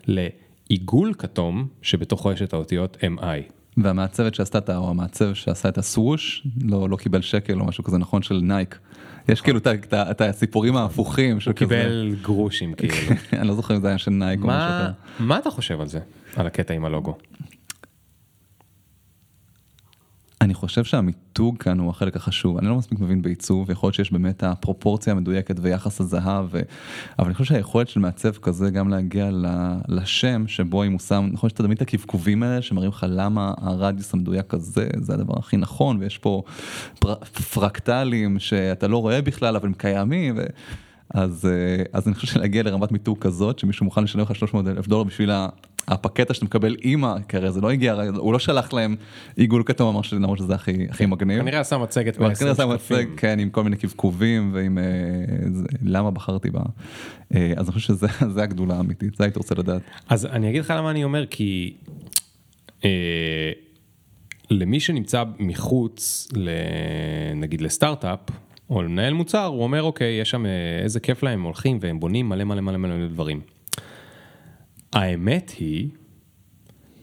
לעיגול 0.08 1.14
כתום 1.18 1.68
שבתוכו 1.82 2.32
יש 2.32 2.42
את 2.42 2.54
האותיות 2.54 2.98
MI. 3.02 3.52
והמעצבת 3.78 4.36
שעשתה 4.36 4.58
את 4.58 4.70
ה... 4.70 4.78
או 4.78 4.90
המעצב 4.90 5.34
שעשה 5.34 5.70
את 5.70 5.78
הסווש 5.78 6.48
לא 6.64 6.90
לא 6.90 6.96
קיבל 6.96 7.22
שקל 7.22 7.60
או 7.60 7.66
משהו 7.66 7.84
כזה 7.84 7.98
נכון 7.98 8.22
של 8.22 8.40
נייק. 8.44 8.80
יש 9.30 9.42
כאילו 9.42 9.60
את 9.94 10.22
הסיפורים 10.22 10.76
ההפוכים 10.76 11.40
של 11.40 11.54
כזה. 11.54 11.66
קיבל 11.66 12.16
גרושים 12.22 12.74
כאילו. 12.74 12.94
אני 13.40 13.48
לא 13.48 13.54
זוכר 13.54 13.76
אם 13.76 13.82
זה 13.82 13.88
היה 13.88 13.98
של 13.98 14.12
נייק 14.12 14.40
או 14.42 14.48
משהו 14.48 14.70
אחר. 14.70 14.92
מה 15.20 15.38
אתה 15.38 15.50
חושב 15.50 15.82
על 15.82 15.88
זה? 15.88 16.00
על 16.36 16.48
הקטע 16.48 16.74
עם 16.74 16.86
הלוגו? 16.86 17.18
אני 20.50 20.56
חושב 20.56 20.84
שהמיתוג 20.84 21.58
כאן 21.58 21.80
הוא 21.80 21.89
החלק 21.89 22.16
החשוב, 22.16 22.58
אני 22.58 22.68
לא 22.68 22.76
מספיק 22.76 23.00
מבין 23.00 23.22
בעיצוב, 23.22 23.70
ויכול 23.70 23.88
להיות 23.88 23.95
שיש 23.95 24.12
באמת 24.12 24.43
הפרופורציה 24.43 25.14
המדויקת 25.14 25.56
ויחס 25.62 26.02
הזהב, 26.02 26.45
ו... 26.52 26.62
אבל 27.20 27.28
אני 27.28 27.34
חושב 27.34 27.54
שהיכולת 27.54 27.88
של 27.88 28.00
מעצב 28.00 28.32
כזה 28.32 28.70
גם 28.70 28.89
להגיע 28.89 29.30
לשם 29.88 30.47
שבו 30.47 30.84
אם 30.84 30.91
הוא 30.91 31.00
שם, 31.00 31.30
נכון 31.32 31.50
שאתה 31.50 31.64
תמיד 31.64 31.76
את 31.76 31.82
הקבקובים 31.82 32.43
האלה 32.43 32.62
שמראים 32.62 32.89
לך 32.89 33.06
למה 33.10 33.54
הרדיוס 33.58 34.14
המדויק 34.14 34.54
הזה 34.54 34.89
זה 34.97 35.14
הדבר 35.14 35.39
הכי 35.39 35.58
נכון, 35.58 35.97
ויש 36.00 36.18
פה 36.18 36.43
פר... 37.00 37.16
פרקטלים 37.54 38.39
שאתה 38.39 38.88
לא 38.88 38.97
רואה 38.97 39.22
בכלל 39.22 39.56
אבל 39.56 39.68
הם 39.68 39.74
קיימים. 39.74 40.36
ו... 40.38 40.41
אז, 41.14 41.45
אה, 41.45 41.84
אז 41.93 42.07
אני 42.07 42.16
חושב 42.16 42.28
שלהגיע 42.28 42.64
לרמת 42.64 42.91
מיתוג 42.91 43.18
כזאת 43.20 43.60
שמישהו 43.60 43.86
מוכן 43.86 44.03
לשלם 44.03 44.22
לך 44.22 44.36
300 44.36 44.68
אלף 44.68 44.88
דולר 44.88 45.03
בשביל 45.03 45.32
הפקטה 45.88 46.34
שאתה 46.34 46.45
מקבל 46.45 46.76
אימא, 46.84 47.16
כי 47.28 47.38
הרי 47.38 47.51
זה 47.51 47.62
לא 47.62 47.72
הגיע, 47.72 47.95
הוא 48.18 48.34
לא 48.34 48.39
שלח 48.39 48.74
להם 48.74 48.95
עיגול 49.36 49.64
אמר 49.82 50.01
למרות 50.12 50.38
שזה 50.38 50.55
הכי, 50.55 50.88
הכי 50.89 51.05
מגניב. 51.05 51.41
כנראה 51.41 51.60
עשה 51.60 51.78
מצגת 51.78 52.18
כנראה 52.18 52.51
עשה 52.51 52.66
מצגת, 52.66 53.07
כן, 53.18 53.39
עם 53.39 53.49
כל 53.49 53.64
מיני 53.64 53.76
קבקובים 53.76 54.51
ועם 54.53 54.78
אה, 54.78 54.84
זה, 55.51 55.66
למה 55.82 56.12
בחרתי 56.12 56.49
בה. 56.49 56.62
אה, 57.36 57.53
אז 57.57 57.66
אני 57.66 57.74
חושב 57.74 57.93
שזה 57.93 58.43
הגדולה 58.43 58.76
האמיתית, 58.76 59.16
זה 59.16 59.24
הייתי 59.24 59.39
רוצה 59.39 59.55
לדעת. 59.55 59.82
אז 60.10 60.26
אני 60.26 60.49
אגיד 60.49 60.62
לך 60.62 60.74
למה 60.78 60.91
אני 60.91 61.03
אומר, 61.03 61.26
כי 61.26 61.74
למי 64.51 64.80
שנמצא 64.80 65.24
מחוץ, 65.39 66.28
נגיד 67.36 67.62
לסטארט-אפ, 67.62 68.20
או 68.70 68.84
למנהל 68.84 69.14
מוצר, 69.14 69.46
הוא 69.46 69.64
אומר, 69.64 69.84
אוקיי, 69.84 70.22
יש 70.22 70.30
שם 70.30 70.46
אה, 70.46 70.80
איזה 70.84 71.00
כיף 71.00 71.24
להם, 71.24 71.40
הם 71.40 71.46
הולכים 71.46 71.78
והם 71.82 72.00
בונים 72.00 72.30
מלא 72.30 72.44
מלא 72.44 72.62
מלא 72.62 72.78
מלא 72.78 73.08
דברים. 73.08 73.42
האמת 74.94 75.52
היא 75.60 75.90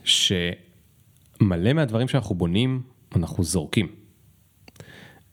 שמלא 0.05 1.73
מהדברים 1.75 2.09
שאנחנו 2.09 2.35
בונים, 2.35 2.83
אנחנו 3.17 3.45
זורקים. 3.45 3.87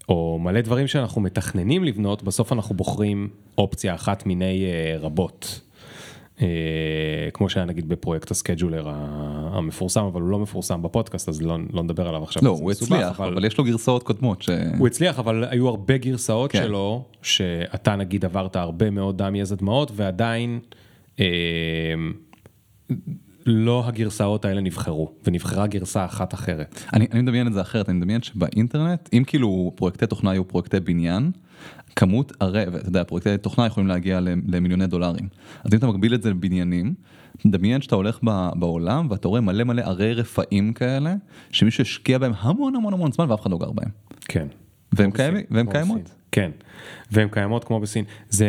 או 0.09 0.39
מלא 0.41 0.61
דברים 0.61 0.87
שאנחנו 0.87 1.21
מתכננים 1.21 1.83
לבנות, 1.83 2.23
בסוף 2.23 2.53
אנחנו 2.53 2.75
בוחרים 2.75 3.29
אופציה 3.57 3.95
אחת 3.95 4.25
מיני 4.25 4.65
uh, 4.65 4.99
רבות. 5.03 5.61
Uh, 6.37 6.41
כמו 7.33 7.49
שהיה 7.49 7.65
נגיד 7.65 7.89
בפרויקט 7.89 8.31
הסקייג'ולר 8.31 8.89
המפורסם, 9.53 10.03
אבל 10.03 10.21
הוא 10.21 10.29
לא 10.29 10.39
מפורסם 10.39 10.81
בפודקאסט, 10.81 11.29
אז 11.29 11.41
לא, 11.41 11.57
לא 11.73 11.83
נדבר 11.83 12.07
עליו 12.07 12.23
עכשיו. 12.23 12.43
לא, 12.45 12.49
הוא 12.49 12.71
הצליח, 12.71 13.19
אבל... 13.19 13.33
אבל 13.33 13.45
יש 13.45 13.57
לו 13.57 13.63
גרסאות 13.63 14.03
קודמות. 14.03 14.41
ש... 14.41 14.49
הוא 14.77 14.87
הצליח, 14.87 15.19
אבל 15.19 15.43
היו 15.49 15.67
הרבה 15.67 15.97
גרסאות 15.97 16.51
כן. 16.51 16.63
שלו, 16.63 17.05
שאתה 17.21 17.95
נגיד 17.95 18.25
עברת 18.25 18.55
הרבה 18.55 18.89
מאוד 18.89 19.17
דם 19.17 19.35
יזע 19.35 19.55
דמעות, 19.55 19.91
ועדיין... 19.95 20.59
Uh, 21.17 21.19
לא 23.45 23.83
הגרסאות 23.87 24.45
האלה 24.45 24.61
נבחרו, 24.61 25.11
ונבחרה 25.27 25.67
גרסה 25.67 26.05
אחת 26.05 26.33
אחרת. 26.33 26.81
אני, 26.93 27.07
אני 27.11 27.21
מדמיין 27.21 27.47
את 27.47 27.53
זה 27.53 27.61
אחרת, 27.61 27.89
אני 27.89 27.97
מדמיין 27.97 28.21
שבאינטרנט, 28.21 29.09
אם 29.13 29.23
כאילו 29.27 29.71
פרויקטי 29.75 30.07
תוכנה 30.07 30.31
היו 30.31 30.47
פרויקטי 30.47 30.79
בניין, 30.79 31.31
כמות 31.95 32.33
הרי, 32.39 32.63
ואתה 32.71 32.87
יודע, 32.87 33.03
פרויקטי 33.03 33.37
תוכנה 33.37 33.65
יכולים 33.65 33.87
להגיע 33.87 34.19
למיליוני 34.47 34.87
דולרים. 34.87 35.27
אז 35.63 35.73
אם 35.73 35.77
אתה 35.77 35.87
מגביל 35.87 36.13
את 36.13 36.23
זה 36.23 36.29
לבניינים, 36.29 36.93
תדמיין 37.37 37.81
שאתה 37.81 37.95
הולך 37.95 38.19
בעולם 38.55 39.07
ואתה 39.09 39.27
רואה 39.27 39.41
מלא 39.41 39.63
מלא 39.63 39.81
ערי 39.81 40.13
רפאים 40.13 40.73
כאלה, 40.73 41.15
שמישהו 41.51 41.81
השקיע 41.81 42.17
בהם 42.17 42.31
המון 42.39 42.75
המון 42.75 42.93
המון 42.93 43.11
זמן 43.11 43.31
ואף 43.31 43.41
אחד 43.41 43.51
לא 43.51 43.57
גר 43.57 43.71
בהם. 43.71 43.89
כן. 44.21 44.47
והם, 44.93 45.11
קיימ, 45.11 45.35
והם 45.51 45.71
קיימות. 45.71 46.15
כן, 46.31 46.51
והם 47.11 47.29
קיימות 47.31 47.63
כמו 47.63 47.79
בסין. 47.79 48.05
זה... 48.29 48.47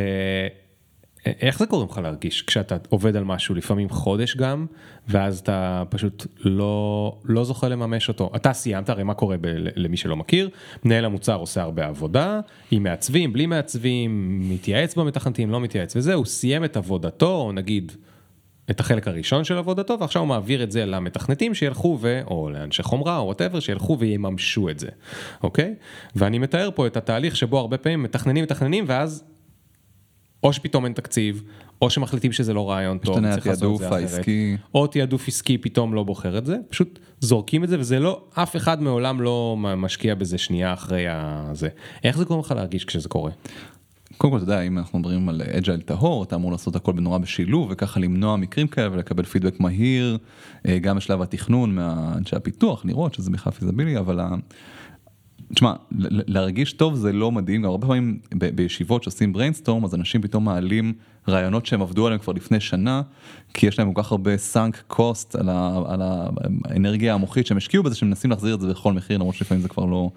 איך 1.27 1.59
זה 1.59 1.67
גורם 1.67 1.89
לך 1.91 1.99
להרגיש 1.99 2.43
כשאתה 2.43 2.77
עובד 2.89 3.17
על 3.17 3.25
משהו 3.25 3.55
לפעמים 3.55 3.89
חודש 3.89 4.37
גם 4.37 4.67
ואז 5.09 5.39
אתה 5.39 5.83
פשוט 5.89 6.27
לא 6.41 7.19
לא 7.25 7.45
זוכה 7.45 7.69
לממש 7.69 8.09
אותו 8.09 8.31
אתה 8.37 8.53
סיימת 8.53 8.89
הרי 8.89 9.03
מה 9.03 9.15
קורה 9.15 9.37
ב, 9.41 9.47
למי 9.77 9.97
שלא 9.97 10.17
מכיר 10.17 10.51
מנהל 10.85 11.05
המוצר 11.05 11.35
עושה 11.35 11.63
הרבה 11.63 11.87
עבודה 11.87 12.41
עם 12.71 12.83
מעצבים 12.83 13.33
בלי 13.33 13.47
מעצבים 13.47 14.41
מתייעץ 14.51 14.95
במתכנתים 14.95 15.51
לא 15.51 15.61
מתייעץ 15.61 15.97
וזהו 15.97 16.25
סיים 16.25 16.65
את 16.65 16.77
עבודתו 16.77 17.37
או 17.37 17.53
נגיד. 17.53 17.93
את 18.71 18.81
החלק 18.81 19.09
הראשון 19.09 19.45
של 19.45 19.59
עבודתו 19.59 19.97
ועכשיו 20.01 20.23
הוא 20.23 20.29
מעביר 20.29 20.63
את 20.63 20.73
זה 20.73 20.87
למתכנתים 20.87 21.55
שילכו 21.55 21.99
ו... 22.01 22.21
או 22.27 22.51
לאנשי 22.51 22.83
חומרה 22.83 23.19
או 23.19 23.25
וואטאבר 23.25 23.61
שילכו 23.61 23.99
ויממשו 23.99 24.69
את 24.69 24.79
זה, 24.79 24.89
אוקיי? 25.43 25.75
ואני 26.17 26.39
מתאר 26.39 26.71
פה 26.75 26.87
את 26.87 26.97
התהליך 26.97 27.37
שבו 27.37 27.59
הרבה 27.59 27.79
פעמים 27.79 28.03
מתכננים 28.03 28.45
מתכננים 28.45 28.85
ואז 28.89 29.25
או 30.45 30.53
שפתאום 30.53 30.85
אין 30.85 30.93
תקציב, 30.93 31.43
או 31.83 31.91
שמחליטים 31.91 32.33
שזה 32.33 32.55
לא 32.55 32.71
רעיון 32.71 32.99
טוב, 32.99 33.21
צריך 33.31 33.47
לעשות 33.47 33.73
את 33.73 33.79
זה 33.79 33.87
אחרת, 33.87 34.27
או 34.75 34.87
תעדוף 34.87 35.29
עסקי 35.29 35.59
פתאום 35.59 35.95
לא 35.95 36.03
בוחר 36.03 36.39
את 36.39 36.47
זה, 36.47 36.57
פשוט 36.69 36.99
זורקים 37.21 37.65
את 37.65 37.69
זה 37.69 37.81
וזה 37.81 38.01
לא, 38.01 38.25
אף 38.35 38.57
אחד 38.57 38.83
מעולם 38.83 39.21
לא 39.21 39.57
משקיע 39.59 40.15
בזה 40.15 40.39
שנייה 40.39 40.73
אחרי 40.73 41.05
הזה. 41.09 41.69
איך 42.05 42.19
זה 42.19 42.25
גורם 42.25 42.41
לך 42.41 42.51
להרגיש 42.57 42.85
כשזה 42.85 43.09
קורה? 43.09 43.31
קודם 44.19 44.31
כל 44.31 44.37
אתה 44.37 44.45
יודע 44.45 44.61
אם 44.61 44.79
אנחנו 44.79 44.99
מדברים 44.99 45.29
על 45.29 45.43
agile 45.43 45.81
טהור 45.81 46.23
אתה 46.25 46.37
אמור 46.37 46.53
לעשות 46.53 46.77
הכל 46.77 46.93
בנורא 46.93 47.19
בשילוב 47.19 47.69
וככה 47.71 48.01
למנוע 48.01 48.37
מקרים 48.37 48.67
כאלה 48.67 48.93
ולקבל 48.93 49.25
פידבק 49.25 49.61
מהיר 49.61 50.19
אה, 50.69 50.79
גם 50.79 50.97
בשלב 50.97 51.23
התכנון 51.23 51.75
מאנשי 51.75 52.37
הפיתוח 52.37 52.85
לראות 52.85 53.15
שזה 53.15 53.31
בכלל 53.31 53.53
feasible 53.53 53.99
אבל 53.99 54.21
תשמע, 55.55 55.73
להרגיש 56.09 56.73
טוב 56.73 56.95
זה 56.95 57.13
לא 57.13 57.33
מדהים, 57.33 57.65
הרבה 57.65 57.87
פעמים 57.87 58.19
בישיבות 58.35 59.03
שעושים 59.03 59.33
brainstorm 59.33 59.85
אז 59.85 59.95
אנשים 59.95 60.23
פתאום 60.23 60.45
מעלים 60.45 60.93
רעיונות 61.29 61.67
שהם 61.67 61.83
עבדו 61.83 62.07
עליהם 62.07 62.21
כבר 62.21 62.33
לפני 62.33 62.61
שנה, 62.61 63.03
כי 63.55 63.67
יש 63.67 63.79
להם 63.79 63.93
כל 63.93 64.03
כך 64.03 64.13
הרבה 64.13 64.37
sunk 64.37 64.83
cost 64.87 65.37
על, 65.37 65.49
על 65.87 66.03
האנרגיה 66.03 67.15
המוחית 67.15 67.47
שהם 67.47 67.57
השקיעו 67.57 67.83
בזה, 67.83 67.95
שהם 67.95 68.09
מנסים 68.09 68.31
להחזיר 68.31 68.55
את 68.55 68.61
זה 68.61 68.69
בכל 68.69 68.93
מחיר, 68.93 69.19
למרות 69.19 69.35
שלפעמים 69.35 69.63
זה 69.63 69.69
כבר 69.69 69.85
לא, 69.85 70.11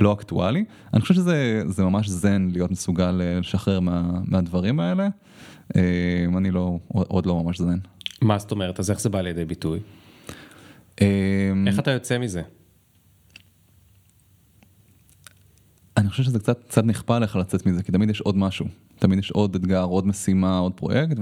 לא 0.00 0.12
אקטואלי. 0.12 0.64
אני 0.94 1.00
חושב 1.00 1.14
שזה 1.14 1.62
ממש 1.78 2.08
זן 2.08 2.48
להיות 2.52 2.70
מסוגל 2.70 3.20
אה, 3.20 3.40
לשחרר 3.40 3.80
מה, 3.80 4.10
מהדברים 4.24 4.80
האלה, 4.80 5.08
אה, 5.76 5.82
אני 6.36 6.50
לא, 6.50 6.78
עוד 6.88 7.26
לא 7.26 7.42
ממש 7.44 7.58
זן. 7.58 7.78
מה 8.22 8.38
זאת 8.38 8.50
אומרת, 8.50 8.80
אז 8.80 8.90
איך 8.90 9.00
זה 9.00 9.08
בא 9.08 9.20
לידי 9.20 9.44
ביטוי? 9.44 9.78
אה, 11.00 11.52
איך 11.66 11.78
אתה 11.78 11.90
יוצא 11.90 12.18
מזה? 12.18 12.42
אני 15.98 16.10
חושב 16.10 16.22
שזה 16.22 16.38
קצת 16.38 16.64
קצת 16.68 16.84
נכפה 16.84 17.16
עליך 17.16 17.36
לצאת 17.36 17.66
מזה 17.66 17.82
כי 17.82 17.92
תמיד 17.92 18.10
יש 18.10 18.20
עוד 18.20 18.36
משהו 18.36 18.66
תמיד 18.98 19.18
יש 19.18 19.30
עוד 19.30 19.54
אתגר 19.54 19.82
עוד 19.82 20.06
משימה 20.06 20.58
עוד 20.58 20.72
פרויקט 20.72 21.16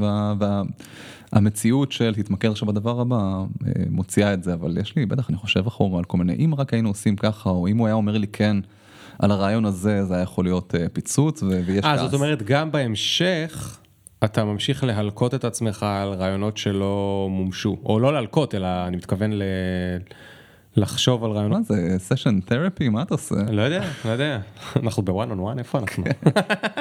והמציאות 1.32 1.88
וה, 1.88 1.94
של 1.94 2.14
תתמקד 2.14 2.50
עכשיו 2.50 2.68
בדבר 2.68 3.00
הבא 3.00 3.16
אה, 3.16 3.72
מוציאה 3.90 4.34
את 4.34 4.42
זה 4.42 4.54
אבל 4.54 4.78
יש 4.78 4.96
לי 4.96 5.06
בטח 5.06 5.30
אני 5.30 5.36
חושב 5.36 5.66
אחורה 5.66 5.98
על 5.98 6.04
כל 6.04 6.18
מיני 6.18 6.44
אם 6.44 6.54
רק 6.54 6.72
היינו 6.72 6.88
עושים 6.88 7.16
ככה 7.16 7.50
או 7.50 7.68
אם 7.68 7.76
הוא 7.76 7.86
היה 7.86 7.94
אומר 7.94 8.18
לי 8.18 8.26
כן 8.26 8.56
על 9.18 9.30
הרעיון 9.30 9.64
הזה 9.64 10.04
זה 10.04 10.14
היה 10.14 10.22
יכול 10.22 10.44
להיות 10.44 10.74
אה, 10.74 10.88
פיצוץ 10.92 11.42
ויש 11.42 11.84
כעס. 11.84 12.00
זאת 12.00 12.14
אומרת 12.14 12.42
גם 12.42 12.72
בהמשך. 12.72 13.78
אתה 14.24 14.44
ממשיך 14.44 14.84
להלקות 14.84 15.34
את 15.34 15.44
עצמך 15.44 15.82
על 15.82 16.08
רעיונות 16.08 16.56
שלא 16.56 17.26
מומשו, 17.30 17.76
או 17.84 18.00
לא 18.00 18.12
להלקות, 18.12 18.54
אלא 18.54 18.86
אני 18.86 18.96
מתכוון 18.96 19.32
ל... 19.32 19.42
לחשוב 20.76 21.24
על 21.24 21.30
רעיונות. 21.30 21.58
מה 21.58 21.62
זה 21.62 21.98
סשן 21.98 22.40
תרפי 22.40 22.88
מה 22.88 23.02
אתה 23.02 23.14
עושה? 23.14 23.34
לא 23.50 23.62
יודע, 23.62 23.84
לא 24.04 24.10
יודע, 24.10 24.38
אנחנו 24.76 25.02
בוואן 25.02 25.30
און 25.30 25.40
וואן 25.40 25.58
איפה 25.58 25.78
אנחנו? 25.78 26.04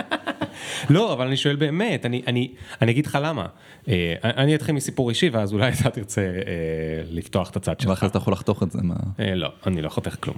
לא 0.89 1.13
אבל 1.13 1.27
אני 1.27 1.37
שואל 1.37 1.55
באמת 1.55 2.05
אני 2.05 2.21
אני 2.27 2.51
אני 2.81 2.91
אגיד 2.91 3.05
לך 3.05 3.17
למה 3.21 3.45
אה, 3.87 4.13
אני 4.23 4.55
אתחיל 4.55 4.75
מסיפור 4.75 5.09
אישי 5.09 5.29
ואז 5.29 5.53
אולי 5.53 5.71
אתה 5.71 5.89
תרצה 5.89 6.21
אה, 6.21 6.31
לפתוח 7.09 7.49
את 7.49 7.55
הצד 7.55 7.79
שלך. 7.79 7.89
ואחרי 7.89 8.09
אתה 8.09 8.17
יכול 8.17 8.33
לחתוך 8.33 8.63
את 8.63 8.71
זה 8.71 8.79
מה? 8.83 8.95
אה, 9.19 9.35
לא 9.35 9.49
אני 9.67 9.81
לא 9.81 9.89
חותך 9.89 10.15
כלום. 10.19 10.37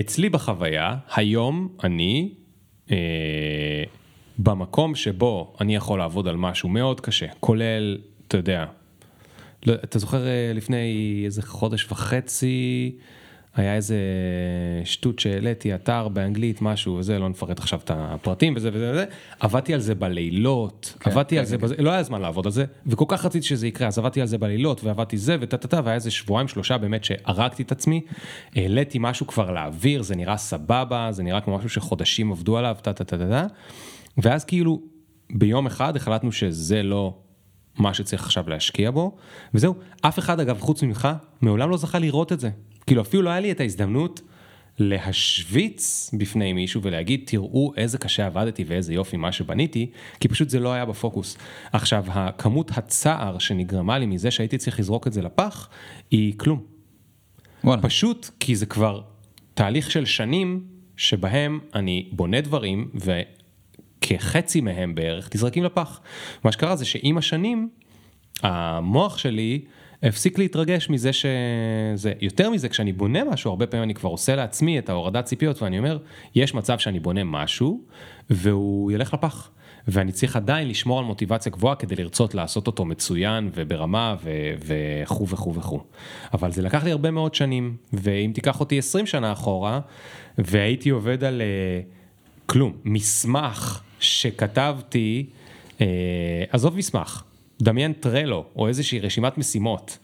אצלי 0.00 0.28
בחוויה 0.28 0.96
היום 1.14 1.68
אני 1.84 2.30
במקום 4.38 4.94
שבו 4.94 5.56
אני 5.60 5.76
יכול 5.76 5.98
לעבוד 5.98 6.28
על 6.28 6.36
משהו 6.36 6.68
מאוד 6.68 7.00
קשה 7.00 7.26
כולל 7.40 7.98
אתה 8.28 8.36
יודע 8.36 8.64
לא, 9.66 9.74
אתה 9.74 9.98
זוכר 9.98 10.26
אה, 10.26 10.52
לפני 10.54 11.22
איזה 11.24 11.42
חודש 11.42 11.86
וחצי, 11.90 12.96
היה 13.56 13.74
איזה 13.74 13.96
שטות 14.84 15.18
שהעליתי, 15.18 15.74
אתר 15.74 16.08
באנגלית, 16.08 16.62
משהו 16.62 16.94
וזה, 16.94 17.18
לא 17.18 17.28
נפרט 17.28 17.58
עכשיו 17.58 17.80
את 17.84 17.90
הפרטים 17.94 18.52
וזה 18.56 18.70
וזה 18.72 18.90
וזה, 18.92 19.04
עבדתי 19.40 19.74
על 19.74 19.80
זה 19.80 19.94
בלילות, 19.94 20.94
כן, 21.00 21.10
עבדתי 21.10 21.34
כן, 21.34 21.38
על 21.38 21.46
זה, 21.46 21.56
כן. 21.56 21.62
בזה, 21.62 21.74
לא 21.78 21.90
היה 21.90 22.02
זמן 22.02 22.20
לעבוד 22.20 22.46
על 22.46 22.52
זה, 22.52 22.64
וכל 22.86 23.04
כך 23.08 23.24
רציתי 23.24 23.46
שזה 23.46 23.66
יקרה, 23.66 23.88
אז 23.88 23.98
עבדתי 23.98 24.20
על 24.20 24.26
זה 24.26 24.38
בלילות, 24.38 24.84
ועבדתי 24.84 25.16
זה 25.16 25.36
וטה 25.40 25.56
טה 25.56 25.68
טה, 25.68 25.80
והיה 25.84 25.94
איזה 25.94 26.10
שבועיים 26.10 26.48
שלושה 26.48 26.78
באמת 26.78 27.04
שהרגתי 27.04 27.62
את 27.62 27.72
עצמי, 27.72 28.00
העליתי 28.56 28.98
משהו 29.00 29.26
כבר 29.26 29.50
לאוויר, 29.50 30.02
זה 30.02 30.16
נראה 30.16 30.36
סבבה, 30.36 31.08
זה 31.10 31.22
נראה 31.22 31.40
כמו 31.40 31.58
משהו 31.58 31.68
שחודשים 31.68 32.32
עבדו 32.32 32.58
עליו, 32.58 32.76
טה 32.82 32.92
טה 32.92 33.04
טה 33.04 33.16
טה, 33.18 33.46
ואז 34.18 34.44
כאילו 34.44 34.80
ביום 35.32 35.66
אחד 35.66 35.96
החלטנו 35.96 36.32
שזה 36.32 36.82
לא 36.82 37.14
מה 37.78 37.94
שצריך 37.94 38.24
עכשיו 38.24 38.48
להשקיע 38.48 38.90
בו, 38.90 39.16
וזהו, 39.54 39.74
אף 40.00 40.18
אחד 40.18 40.40
אגב 40.40 40.60
חוץ 40.60 40.82
ממך 40.82 41.08
מעולם 41.40 41.70
לא 41.70 41.76
זכה 41.76 41.98
לראות 41.98 42.32
את 42.32 42.40
זה. 42.40 42.50
כאילו 42.86 43.02
אפילו 43.02 43.22
לא 43.22 43.30
היה 43.30 43.40
לי 43.40 43.52
את 43.52 43.60
ההזדמנות 43.60 44.20
להשוויץ 44.78 46.10
בפני 46.18 46.52
מישהו 46.52 46.82
ולהגיד 46.82 47.20
תראו 47.26 47.72
איזה 47.76 47.98
קשה 47.98 48.26
עבדתי 48.26 48.64
ואיזה 48.66 48.94
יופי 48.94 49.16
מה 49.16 49.32
שבניתי, 49.32 49.90
כי 50.20 50.28
פשוט 50.28 50.48
זה 50.48 50.60
לא 50.60 50.72
היה 50.72 50.84
בפוקוס. 50.84 51.36
עכשיו, 51.72 52.04
הכמות 52.08 52.70
הצער 52.78 53.38
שנגרמה 53.38 53.98
לי 53.98 54.06
מזה 54.06 54.30
שהייתי 54.30 54.58
צריך 54.58 54.78
לזרוק 54.78 55.06
את 55.06 55.12
זה 55.12 55.22
לפח, 55.22 55.68
היא 56.10 56.34
כלום. 56.36 56.62
וואלה. 57.64 57.82
פשוט 57.82 58.30
כי 58.40 58.56
זה 58.56 58.66
כבר 58.66 59.00
תהליך 59.54 59.90
של 59.90 60.04
שנים 60.04 60.64
שבהם 60.96 61.60
אני 61.74 62.08
בונה 62.12 62.40
דברים 62.40 62.90
וכחצי 64.14 64.60
מהם 64.60 64.94
בערך 64.94 65.30
נזרקים 65.34 65.64
לפח. 65.64 66.00
מה 66.44 66.52
שקרה 66.52 66.76
זה 66.76 66.84
שעם 66.84 67.18
השנים 67.18 67.68
המוח 68.42 69.18
שלי 69.18 69.60
הפסיק 70.02 70.38
להתרגש 70.38 70.90
מזה 70.90 71.10
שזה, 71.12 72.12
יותר 72.20 72.50
מזה 72.50 72.68
כשאני 72.68 72.92
בונה 72.92 73.24
משהו 73.24 73.50
הרבה 73.50 73.66
פעמים 73.66 73.84
אני 73.84 73.94
כבר 73.94 74.10
עושה 74.10 74.36
לעצמי 74.36 74.78
את 74.78 74.88
ההורדת 74.88 75.24
ציפיות 75.24 75.62
ואני 75.62 75.78
אומר 75.78 75.98
יש 76.34 76.54
מצב 76.54 76.78
שאני 76.78 77.00
בונה 77.00 77.24
משהו 77.24 77.80
והוא 78.30 78.92
ילך 78.92 79.14
לפח. 79.14 79.50
ואני 79.88 80.12
צריך 80.12 80.36
עדיין 80.36 80.68
לשמור 80.68 80.98
על 80.98 81.04
מוטיבציה 81.04 81.52
גבוהה 81.52 81.74
כדי 81.74 81.96
לרצות 81.96 82.34
לעשות 82.34 82.66
אותו 82.66 82.84
מצוין 82.84 83.50
וברמה 83.54 84.16
וכו' 84.66 85.28
וכו' 85.28 85.54
וכו'. 85.54 85.80
אבל 86.34 86.52
זה 86.52 86.62
לקח 86.62 86.84
לי 86.84 86.90
הרבה 86.90 87.10
מאוד 87.10 87.34
שנים, 87.34 87.76
ואם 87.92 88.30
תיקח 88.34 88.60
אותי 88.60 88.78
20 88.78 89.06
שנה 89.06 89.32
אחורה, 89.32 89.80
והייתי 90.38 90.90
עובד 90.90 91.24
על 91.24 91.42
uh, 91.42 92.46
כלום, 92.46 92.72
מסמך 92.84 93.82
שכתבתי, 94.00 95.26
uh, 95.78 95.82
עזוב 96.50 96.76
מסמך, 96.76 97.22
דמיין 97.62 97.92
טרלו 97.92 98.44
או 98.56 98.68
איזושהי 98.68 99.00
רשימת 99.00 99.38
משימות. 99.38 99.98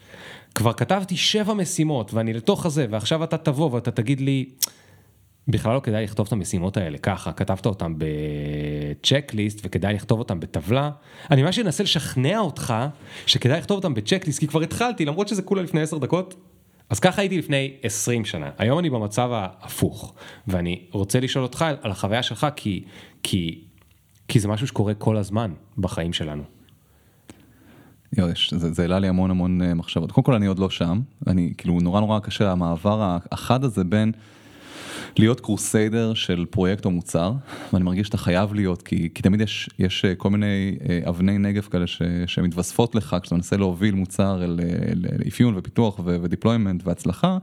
כבר 0.55 0.73
כתבתי 0.73 1.17
שבע 1.17 1.53
משימות 1.53 2.13
ואני 2.13 2.33
לתוך 2.33 2.65
הזה 2.65 2.85
ועכשיו 2.89 3.23
אתה 3.23 3.37
תבוא 3.37 3.71
ואתה 3.71 3.91
תגיד 3.91 4.21
לי 4.21 4.45
בכלל 5.47 5.75
לא 5.75 5.79
כדאי 5.79 6.03
לכתוב 6.03 6.27
את 6.27 6.33
המשימות 6.33 6.77
האלה 6.77 6.97
ככה, 6.97 7.31
כתבת 7.31 7.65
אותם 7.65 7.95
בצ'קליסט 7.97 9.59
וכדאי 9.63 9.93
לכתוב 9.93 10.19
אותם 10.19 10.39
בטבלה. 10.39 10.91
אני 11.31 11.43
ממש 11.43 11.59
אנסה 11.59 11.83
לשכנע 11.83 12.39
אותך 12.39 12.73
שכדאי 13.25 13.57
לכתוב 13.57 13.75
אותם 13.75 13.93
בצ'קליסט 13.93 14.39
כי 14.39 14.47
כבר 14.47 14.61
התחלתי 14.61 15.05
למרות 15.05 15.27
שזה 15.27 15.41
כולה 15.41 15.61
לפני 15.61 15.81
10 15.81 15.97
דקות. 15.97 16.35
אז 16.89 16.99
ככה 16.99 17.21
הייתי 17.21 17.37
לפני 17.37 17.73
20 17.83 18.25
שנה, 18.25 18.49
היום 18.57 18.79
אני 18.79 18.89
במצב 18.89 19.29
ההפוך 19.31 20.13
ואני 20.47 20.81
רוצה 20.91 21.19
לשאול 21.19 21.43
אותך 21.43 21.65
על 21.81 21.91
החוויה 21.91 22.23
שלך 22.23 22.47
כי, 22.55 22.83
כי, 23.23 23.61
כי 24.27 24.39
זה 24.39 24.47
משהו 24.47 24.67
שקורה 24.67 24.93
כל 24.93 25.17
הזמן 25.17 25.51
בחיים 25.77 26.13
שלנו. 26.13 26.43
יו, 28.17 28.29
יש, 28.29 28.53
זה, 28.57 28.73
זה 28.73 28.81
העלה 28.81 28.99
לי 28.99 29.07
המון 29.07 29.31
המון 29.31 29.61
אה, 29.61 29.73
מחשבות. 29.73 30.11
קודם 30.11 30.25
כל 30.25 30.33
אני 30.33 30.45
עוד 30.45 30.59
לא 30.59 30.69
שם, 30.69 31.01
אני 31.27 31.53
כאילו 31.57 31.79
נורא 31.79 31.99
נורא 31.99 32.19
קשה 32.19 32.51
המעבר 32.51 33.17
החד 33.31 33.63
הזה 33.63 33.83
בין 33.83 34.11
להיות 35.19 35.39
קרוסיידר 35.39 36.13
של 36.13 36.45
פרויקט 36.49 36.85
או 36.85 36.91
מוצר, 36.91 37.31
ואני 37.73 37.83
מרגיש 37.83 38.07
שאתה 38.07 38.17
חייב 38.17 38.53
להיות, 38.53 38.81
כי, 38.81 39.09
כי 39.13 39.21
תמיד 39.21 39.41
יש, 39.41 39.69
יש 39.79 40.05
אה, 40.05 40.15
כל 40.15 40.29
מיני 40.29 40.77
אה, 40.89 40.99
אבני 41.09 41.37
נגב 41.37 41.63
כאלה 41.63 41.87
ש, 41.87 42.01
שמתווספות 42.25 42.95
לך 42.95 43.15
כשאתה 43.21 43.35
מנסה 43.35 43.57
להוביל 43.57 43.95
מוצר 43.95 44.45
לאפיון 44.95 45.53
ופיתוח 45.57 45.99
ודיפלוימנט 46.03 46.81
והצלחה, 46.85 47.37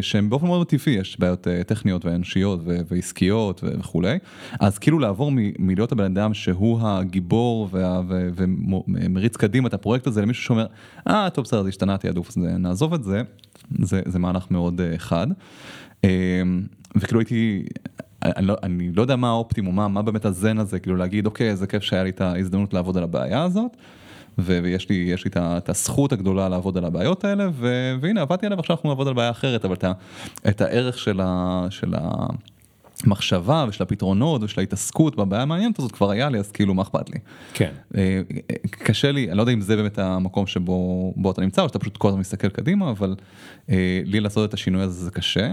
שהם 0.00 0.30
באופן 0.30 0.46
מאוד 0.46 0.66
טבעי, 0.66 0.94
יש 0.94 1.20
בעיות 1.20 1.46
טכניות 1.66 2.04
ואנושיות 2.04 2.60
ועסקיות 2.64 3.64
וכולי, 3.78 4.18
אז 4.60 4.78
כאילו 4.78 4.98
לעבור 4.98 5.32
מלהיות 5.58 5.92
הבן 5.92 6.04
אדם 6.04 6.34
שהוא 6.34 6.80
הגיבור 6.82 7.68
ומריץ 8.36 9.36
קדימה 9.36 9.68
את 9.68 9.74
הפרויקט 9.74 10.06
הזה 10.06 10.22
למישהו 10.22 10.44
שאומר, 10.44 10.66
אה 11.08 11.30
טוב 11.30 11.44
בסדר 11.44 11.62
זה 11.62 11.68
השתנה 11.68 11.98
תעדוף, 11.98 12.36
נעזוב 12.36 12.94
את 12.94 13.04
זה, 13.04 13.22
זה, 13.82 14.02
זה 14.06 14.18
מהלך 14.18 14.50
מאוד 14.50 14.80
חד. 14.98 15.26
וכאילו 16.96 17.20
הייתי, 17.20 17.64
אני 18.22 18.46
לא, 18.46 18.56
אני 18.62 18.92
לא 18.92 19.02
יודע 19.02 19.16
מה 19.16 19.28
האופטימום, 19.28 19.76
מה, 19.76 19.88
מה 19.88 20.02
באמת 20.02 20.24
הזן 20.24 20.58
הזה, 20.58 20.80
כאילו 20.80 20.96
להגיד 20.96 21.26
אוקיי 21.26 21.50
איזה 21.50 21.66
כיף 21.66 21.82
שהיה 21.82 22.04
לי 22.04 22.10
את 22.10 22.20
ההזדמנות 22.20 22.74
לעבוד 22.74 22.96
על 22.96 23.02
הבעיה 23.02 23.42
הזאת. 23.42 23.76
ויש 24.38 24.88
לי, 24.88 24.94
יש 24.94 25.24
לי 25.24 25.30
את 25.36 25.68
הזכות 25.68 26.12
הגדולה 26.12 26.48
לעבוד 26.48 26.78
על 26.78 26.84
הבעיות 26.84 27.24
האלה, 27.24 27.48
והנה 28.00 28.22
עבדתי 28.22 28.46
עליה 28.46 28.56
ועכשיו 28.56 28.76
אנחנו 28.76 28.88
נעבוד 28.88 29.08
על 29.08 29.14
בעיה 29.14 29.30
אחרת, 29.30 29.64
אבל 29.64 29.74
את, 29.74 29.84
ה, 29.84 29.92
את 30.48 30.60
הערך 30.60 30.98
של, 30.98 31.20
ה, 31.24 31.66
של 31.70 31.94
המחשבה 33.04 33.66
ושל 33.68 33.82
הפתרונות 33.82 34.42
ושל 34.42 34.60
ההתעסקות 34.60 35.16
בבעיה 35.16 35.42
המעניינת 35.42 35.78
הזאת 35.78 35.92
כבר 35.92 36.10
היה 36.10 36.28
לי, 36.28 36.38
אז 36.38 36.52
כאילו 36.52 36.74
מה 36.74 36.82
אכפת 36.82 37.10
לי. 37.10 37.18
כן. 37.54 37.72
קשה 38.70 39.12
לי, 39.12 39.28
אני 39.28 39.36
לא 39.36 39.42
יודע 39.42 39.52
אם 39.52 39.60
זה 39.60 39.76
באמת 39.76 39.98
המקום 39.98 40.46
שבו 40.46 41.30
אתה 41.30 41.40
נמצא, 41.40 41.62
או 41.62 41.68
שאתה 41.68 41.78
פשוט 41.78 41.96
כל 41.96 42.08
הזמן 42.08 42.20
מסתכל 42.20 42.48
קדימה, 42.48 42.90
אבל 42.90 43.14
לי 44.04 44.20
לעשות 44.20 44.48
את 44.48 44.54
השינוי 44.54 44.82
הזה 44.82 45.04
זה 45.04 45.10
קשה. 45.10 45.52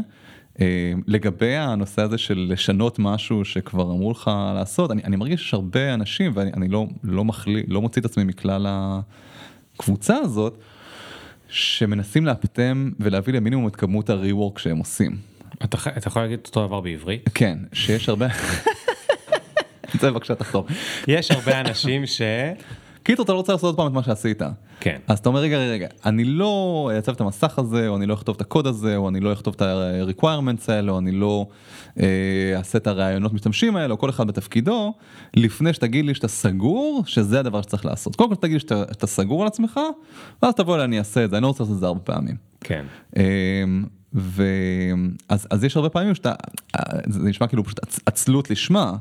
לגבי 1.07 1.55
הנושא 1.55 2.01
הזה 2.01 2.17
של 2.17 2.47
לשנות 2.49 2.99
משהו 2.99 3.45
שכבר 3.45 3.83
אמרו 3.83 4.11
לך 4.11 4.31
לעשות, 4.55 4.91
אני, 4.91 5.01
אני 5.03 5.15
מרגיש 5.15 5.41
שיש 5.41 5.53
הרבה 5.53 5.93
אנשים 5.93 6.31
ואני 6.35 6.67
לא, 6.67 6.85
לא, 7.03 7.25
מחלי, 7.25 7.63
לא 7.67 7.81
מוציא 7.81 8.01
את 8.01 8.05
עצמי 8.05 8.23
מכלל 8.23 8.67
הקבוצה 8.69 10.17
הזאת, 10.17 10.57
שמנסים 11.49 12.25
לאפטם 12.25 12.91
ולהביא 12.99 13.33
למינימום 13.33 13.67
את 13.67 13.75
כמות 13.75 14.09
ה-rework 14.09 14.59
שהם 14.59 14.77
עושים. 14.77 15.17
אתה, 15.63 15.77
אתה 15.97 16.07
יכול 16.07 16.21
להגיד 16.21 16.39
אותו 16.47 16.67
דבר 16.67 16.81
בעברית? 16.81 17.29
כן, 17.33 17.57
שיש 17.73 18.09
הרבה... 18.09 18.27
זה 20.01 20.11
בבקשה 20.11 20.35
תחתום. 20.35 20.65
יש 21.07 21.31
הרבה 21.31 21.61
אנשים 21.61 22.05
ש... 22.05 22.21
קיצור 23.05 23.23
אתה 23.23 23.33
לא 23.33 23.37
רוצה 23.37 23.51
לעשות 23.51 23.65
עוד 23.65 23.75
פעם 23.75 23.87
את 23.87 23.91
מה 23.91 24.03
שעשית. 24.03 24.41
כן. 24.79 24.97
אז 25.07 25.19
אתה 25.19 25.29
אומר 25.29 25.39
רגע 25.39 25.57
רגע 25.57 25.87
אני 26.05 26.23
לא 26.23 26.91
אעצב 26.95 27.11
את 27.11 27.21
המסך 27.21 27.59
הזה 27.59 27.87
או 27.87 27.97
אני 27.97 28.05
לא 28.05 28.13
אכתוב 28.13 28.35
את 28.35 28.41
הקוד 28.41 28.67
הזה 28.67 28.95
או 28.95 29.09
אני 29.09 29.19
לא 29.19 29.33
אכתוב 29.33 29.53
את 29.53 29.61
ה-requirements 29.61 30.71
האלה 30.71 30.91
או 30.91 30.99
אני 30.99 31.11
לא 31.11 31.47
אה, 31.99 32.53
אעשה 32.55 32.77
את 32.77 32.87
הרעיונות 32.87 33.33
משתמשים 33.33 33.75
האלה 33.75 33.93
או 33.93 33.97
כל 33.97 34.09
אחד 34.09 34.27
בתפקידו 34.27 34.93
לפני 35.35 35.73
שתגיד 35.73 36.05
לי 36.05 36.13
שאתה 36.13 36.27
סגור 36.27 37.03
שזה 37.05 37.39
הדבר 37.39 37.61
שצריך 37.61 37.85
לעשות. 37.85 38.15
קודם 38.15 38.29
כל 38.29 38.35
תגיד 38.35 38.53
לי 38.53 38.59
שאתה, 38.59 38.83
שאתה 38.91 39.07
סגור 39.07 39.41
על 39.41 39.47
עצמך 39.47 39.79
ואז 40.43 40.53
תבוא 40.53 40.75
אליי 40.75 40.85
אני 40.85 40.99
אעשה 40.99 41.25
את 41.25 41.29
זה 41.29 41.37
אני 41.37 41.43
לא 41.43 41.47
רוצה 41.47 41.63
לעשות 41.63 41.75
את 41.75 41.79
זה 41.79 41.85
הרבה 41.85 41.99
פעמים. 41.99 42.35
כן. 42.61 42.85
אה, 43.17 43.23
ואז 44.15 45.47
אז 45.49 45.63
יש 45.63 45.75
הרבה 45.75 45.89
פעמים 45.89 46.15
שאתה, 46.15 46.33
זה 47.07 47.29
נשמע 47.29 47.47
כאילו 47.47 47.63
פשוט 47.63 47.79
עצלות 48.05 48.49
לשמה, 48.49 48.95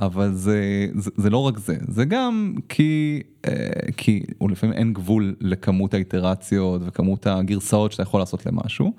אבל 0.00 0.32
זה, 0.32 0.86
זה, 0.94 1.10
זה 1.16 1.30
לא 1.30 1.38
רק 1.38 1.58
זה, 1.58 1.76
זה 1.88 2.04
גם 2.04 2.54
כי, 2.68 3.22
אה, 3.48 3.52
כי 3.96 4.22
לפעמים 4.50 4.76
אין 4.76 4.92
גבול 4.92 5.34
לכמות 5.40 5.94
האיטרציות 5.94 6.82
וכמות 6.84 7.26
הגרסאות 7.26 7.92
שאתה 7.92 8.02
יכול 8.02 8.20
לעשות 8.20 8.46
למשהו. 8.46 8.92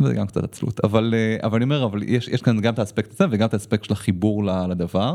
וזה 0.00 0.14
גם 0.14 0.26
קצת 0.26 0.44
עצלות, 0.44 0.80
אבל, 0.84 1.14
אה, 1.16 1.46
אבל 1.46 1.56
אני 1.56 1.64
אומר, 1.64 1.84
אבל 1.84 2.02
יש, 2.02 2.28
יש 2.28 2.42
כאן 2.42 2.60
גם 2.60 2.74
את 2.74 2.78
האספקט 2.78 3.12
הזה 3.12 3.24
וגם 3.30 3.48
את 3.48 3.54
האספקט 3.54 3.84
של 3.84 3.92
החיבור 3.92 4.44
לדבר, 4.44 5.14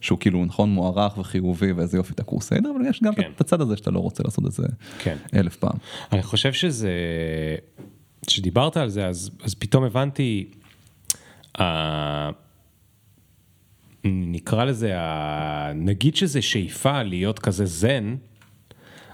שהוא 0.00 0.18
כאילו 0.18 0.44
נכון 0.44 0.70
מוערך 0.70 1.18
וחיובי 1.18 1.72
ואיזה 1.72 1.96
יופי 1.96 2.12
את 2.12 2.20
הקורסיידר, 2.20 2.70
אבל 2.76 2.86
יש 2.88 3.02
גם 3.02 3.14
כן. 3.14 3.30
את 3.36 3.40
הצד 3.40 3.60
הזה 3.60 3.76
שאתה 3.76 3.90
לא 3.90 3.98
רוצה 3.98 4.22
לעשות 4.24 4.46
את 4.46 4.52
זה 4.52 4.66
כן. 4.98 5.16
אלף 5.34 5.56
פעם. 5.56 5.76
אני 6.12 6.22
חושב 6.22 6.52
שזה, 6.52 6.90
כשדיברת 8.28 8.76
על 8.76 8.88
זה 8.88 9.06
אז, 9.06 9.30
אז 9.42 9.54
פתאום 9.54 9.84
הבנתי, 9.84 10.50
uh, 11.58 11.62
נקרא 14.04 14.64
לזה, 14.64 14.96
uh, 14.96 15.72
נגיד 15.74 16.16
שזה 16.16 16.42
שאיפה 16.42 17.02
להיות 17.02 17.38
כזה 17.38 17.66
זן, 17.66 18.16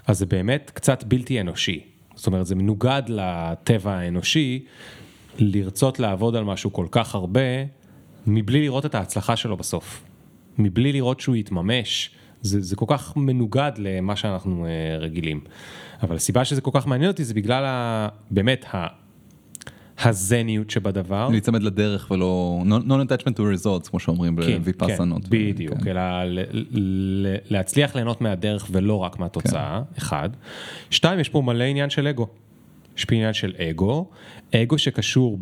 אז 0.07 0.19
זה 0.19 0.25
באמת 0.25 0.71
קצת 0.73 1.03
בלתי 1.03 1.41
אנושי. 1.41 1.83
זאת 2.15 2.27
אומרת, 2.27 2.45
זה 2.45 2.55
מנוגד 2.55 3.01
לטבע 3.07 3.93
האנושי 3.93 4.65
לרצות 5.37 5.99
לעבוד 5.99 6.35
על 6.35 6.43
משהו 6.43 6.73
כל 6.73 6.87
כך 6.91 7.15
הרבה, 7.15 7.41
מבלי 8.27 8.61
לראות 8.61 8.85
את 8.85 8.95
ההצלחה 8.95 9.35
שלו 9.35 9.57
בסוף. 9.57 10.03
מבלי 10.57 10.91
לראות 10.91 11.19
שהוא 11.19 11.35
יתממש. 11.35 12.09
זה, 12.41 12.61
זה 12.61 12.75
כל 12.75 12.85
כך 12.87 13.17
מנוגד 13.17 13.71
למה 13.77 14.15
שאנחנו 14.15 14.65
uh, 14.65 15.01
רגילים. 15.01 15.41
אבל 16.03 16.15
הסיבה 16.15 16.45
שזה 16.45 16.61
כל 16.61 16.71
כך 16.73 16.87
מעניין 16.87 17.11
אותי 17.11 17.23
זה 17.23 17.33
בגלל 17.33 17.65
ה, 17.65 18.07
באמת. 18.31 18.65
הזניות 19.99 20.69
שבדבר. 20.69 21.27
להיצמד 21.29 21.63
לדרך 21.63 22.11
ולא 22.11 22.63
non-attachment 22.65 23.33
to 23.33 23.39
results 23.39 23.89
כמו 23.89 23.99
שאומרים 23.99 24.35
כן, 24.35 24.57
בוויפאסנות. 24.57 25.21
כן, 25.23 25.29
בדיוק, 25.29 25.83
כן. 25.83 25.89
אלא 25.89 26.41
להצליח 27.49 27.95
ליהנות 27.95 28.21
מהדרך 28.21 28.67
ולא 28.71 28.97
רק 28.97 29.19
מהתוצאה, 29.19 29.81
כן. 29.93 29.97
אחד. 29.97 30.29
שתיים, 30.89 31.19
יש 31.19 31.29
פה 31.29 31.41
מלא 31.41 31.63
עניין 31.63 31.89
של 31.89 32.07
אגו. 32.07 32.27
יש 32.97 33.05
פה 33.05 33.15
עניין 33.15 33.33
של 33.33 33.53
אגו, 33.57 34.09
אגו 34.55 34.77
שקשור 34.77 35.39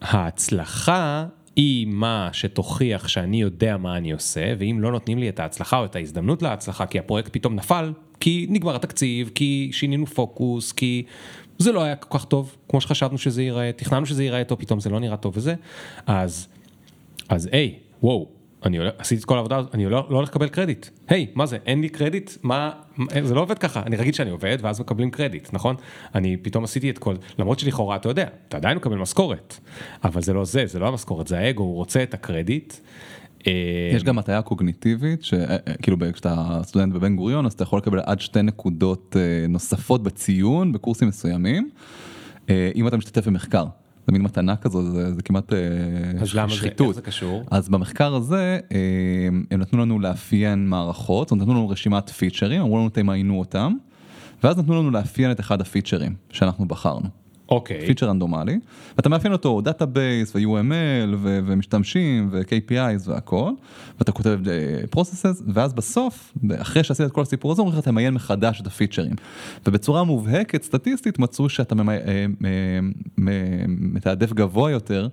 בהצלחה 0.00 1.26
היא 1.56 1.86
מה 1.86 2.28
שתוכיח 2.32 3.08
שאני 3.08 3.40
יודע 3.40 3.76
מה 3.76 3.96
אני 3.96 4.12
עושה, 4.12 4.54
ואם 4.58 4.78
לא 4.80 4.92
נותנים 4.92 5.18
לי 5.18 5.28
את 5.28 5.40
ההצלחה 5.40 5.78
או 5.78 5.84
את 5.84 5.96
ההזדמנות 5.96 6.42
להצלחה, 6.42 6.86
כי 6.86 6.98
הפרויקט 6.98 7.32
פתאום 7.32 7.54
נפל, 7.54 7.92
כי 8.20 8.46
נגמר 8.50 8.76
התקציב, 8.76 9.30
כי 9.34 9.70
שינינו 9.72 10.06
פוקוס, 10.06 10.72
כי 10.72 11.02
זה 11.62 11.72
לא 11.72 11.82
היה 11.82 11.96
כל 11.96 12.18
כך 12.18 12.24
טוב, 12.24 12.56
כמו 12.68 12.80
שחשבנו 12.80 13.18
שזה 13.18 13.42
ייראה, 13.42 13.70
תכננו 13.72 14.06
שזה 14.06 14.22
ייראה 14.24 14.44
טוב, 14.44 14.58
פתאום 14.58 14.80
זה 14.80 14.90
לא 14.90 15.00
נראה 15.00 15.16
טוב 15.16 15.36
וזה, 15.36 15.54
אז, 16.06 16.48
אז 17.28 17.48
היי, 17.52 17.74
וואו, 18.02 18.28
אני 18.64 18.78
הולך, 18.78 18.92
עשיתי 18.98 19.20
את 19.20 19.24
כל 19.24 19.34
העבודה, 19.34 19.60
אני 19.74 19.84
לא, 19.84 19.90
לא 19.90 20.16
הולך 20.16 20.28
לקבל 20.28 20.48
קרדיט. 20.48 20.86
היי, 21.08 21.26
מה 21.34 21.46
זה, 21.46 21.58
אין 21.66 21.80
לי 21.80 21.88
קרדיט? 21.88 22.30
מה, 22.42 22.70
זה 23.22 23.34
לא 23.34 23.40
עובד 23.40 23.58
ככה, 23.58 23.82
אני 23.82 23.96
רגיל 23.96 24.12
שאני 24.12 24.30
עובד 24.30 24.58
ואז 24.60 24.80
מקבלים 24.80 25.10
קרדיט, 25.10 25.48
נכון? 25.52 25.76
אני 26.14 26.36
פתאום 26.36 26.64
עשיתי 26.64 26.90
את 26.90 26.98
כל, 26.98 27.14
למרות 27.38 27.58
שלכאורה 27.58 27.96
אתה 27.96 28.08
יודע, 28.08 28.26
אתה 28.48 28.56
עדיין 28.56 28.76
מקבל 28.76 28.96
משכורת, 28.96 29.58
אבל 30.04 30.22
זה 30.22 30.32
לא 30.32 30.44
זה, 30.44 30.66
זה 30.66 30.78
לא 30.78 30.88
המשכורת, 30.88 31.26
זה 31.28 31.38
האגו, 31.38 31.62
הוא 31.62 31.74
רוצה 31.74 32.02
את 32.02 32.14
הקרדיט. 32.14 32.74
אה, 33.46 33.52
יש 33.94 34.04
גם 34.04 34.18
הטיה 34.18 34.42
קוגניטיבית 34.42 35.24
שכאילו 35.24 35.96
כשאתה 36.12 36.60
סטודנט 36.62 36.92
בבן 36.92 37.16
גוריון 37.16 37.46
אז 37.46 37.52
אתה 37.52 37.62
יכול 37.62 37.78
לקבל 37.78 38.00
עד 38.06 38.20
שתי 38.20 38.42
נקודות 38.42 39.16
אה, 39.18 39.46
נוספות 39.48 40.02
בציון 40.02 40.72
בקורסים 40.72 41.08
מסוימים. 41.08 41.70
אה, 42.50 42.70
אם 42.74 42.88
אתה 42.88 42.96
משתתף 42.96 43.26
במחקר. 43.26 43.64
זה 44.06 44.12
מין 44.12 44.22
מתנה 44.22 44.56
כזו, 44.56 44.82
זה, 44.82 45.14
זה 45.14 45.22
כמעט 45.22 45.52
אה, 45.52 45.58
אז 46.20 46.34
למה 46.34 46.48
זה. 46.54 46.68
איך 46.80 46.90
זה 46.94 47.02
קשור? 47.02 47.42
אז 47.50 47.68
במחקר 47.68 48.14
הזה 48.14 48.60
אה, 48.72 48.78
הם 49.50 49.60
נתנו 49.60 49.78
לנו 49.78 50.00
לאפיין 50.00 50.68
מערכות, 50.68 51.28
זאת 51.28 51.30
אומרת, 51.30 51.42
נתנו 51.42 51.54
לנו 51.54 51.68
רשימת 51.68 52.10
features, 52.10 52.62
אמרו 52.62 52.78
לנו 52.78 52.88
תמיינו 52.88 53.38
אותם, 53.38 53.72
ואז 54.44 54.58
נתנו 54.58 54.74
לנו 54.82 54.90
לאפיין 54.90 55.30
את 55.30 55.40
אחד 55.40 55.60
ה 55.60 55.66
features 55.66 56.14
שאנחנו 56.30 56.68
בחרנו. 56.68 57.21
אוקיי. 57.52 57.86
feature 57.86 58.08
רנדומלי, 58.08 58.58
ואתה 58.96 59.08
מאפיין 59.08 59.32
אותו 59.32 59.60
database 59.60 60.36
ו-UML 60.36 60.72
ו- 61.18 61.38
ומשתמשים 61.46 62.28
ו-KPIs 62.32 63.08
והכל, 63.10 63.50
ואתה 63.98 64.12
כותב 64.12 64.38
uh, 64.44 64.96
processes, 64.96 65.42
ואז 65.54 65.72
בסוף, 65.72 66.34
אחרי 66.56 66.84
שעשית 66.84 67.06
את 67.06 67.12
כל 67.12 67.22
הסיפור 67.22 67.52
הזה, 67.52 67.62
אומרים 67.62 67.78
לך 67.78 67.84
תמיין 67.84 68.14
מחדש 68.14 68.60
את 68.60 68.66
ה 68.66 68.71
features. 68.71 69.12
ובצורה 69.66 70.04
מובהקת, 70.04 70.62
סטטיסטית, 70.62 71.18
מצאו 71.18 71.48
שאתה 71.48 71.74
ממי- 71.74 71.92
אה, 71.92 72.26
מ- 73.18 73.94
מתעדף 73.94 74.32
גבוה 74.32 74.70
יותר 74.70 75.08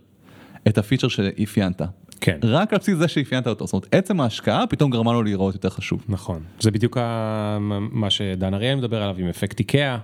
את 0.67 0.77
הפיצ'ר 0.77 1.07
שאפיינת. 1.07 1.81
כן. 2.21 2.37
רק 2.43 2.73
על 2.73 2.79
בסיס 2.79 2.97
זה 2.97 3.07
שאפיינת 3.07 3.47
אותו, 3.47 3.65
זאת 3.67 3.73
אומרת 3.73 3.87
עצם 3.95 4.19
ההשקעה 4.21 4.67
פתאום 4.67 4.91
גרמה 4.91 5.13
לו 5.13 5.23
להיראות 5.23 5.53
יותר 5.53 5.69
חשוב. 5.69 6.05
נכון. 6.09 6.41
זה 6.59 6.71
בדיוק 6.71 6.97
ה- 6.97 7.57
מה 7.91 8.09
שדן 8.09 8.53
אריאל 8.53 8.75
מדבר 8.75 9.01
עליו 9.03 9.15
עם 9.17 9.27
אפקט 9.27 9.59
איקאה. 9.59 9.97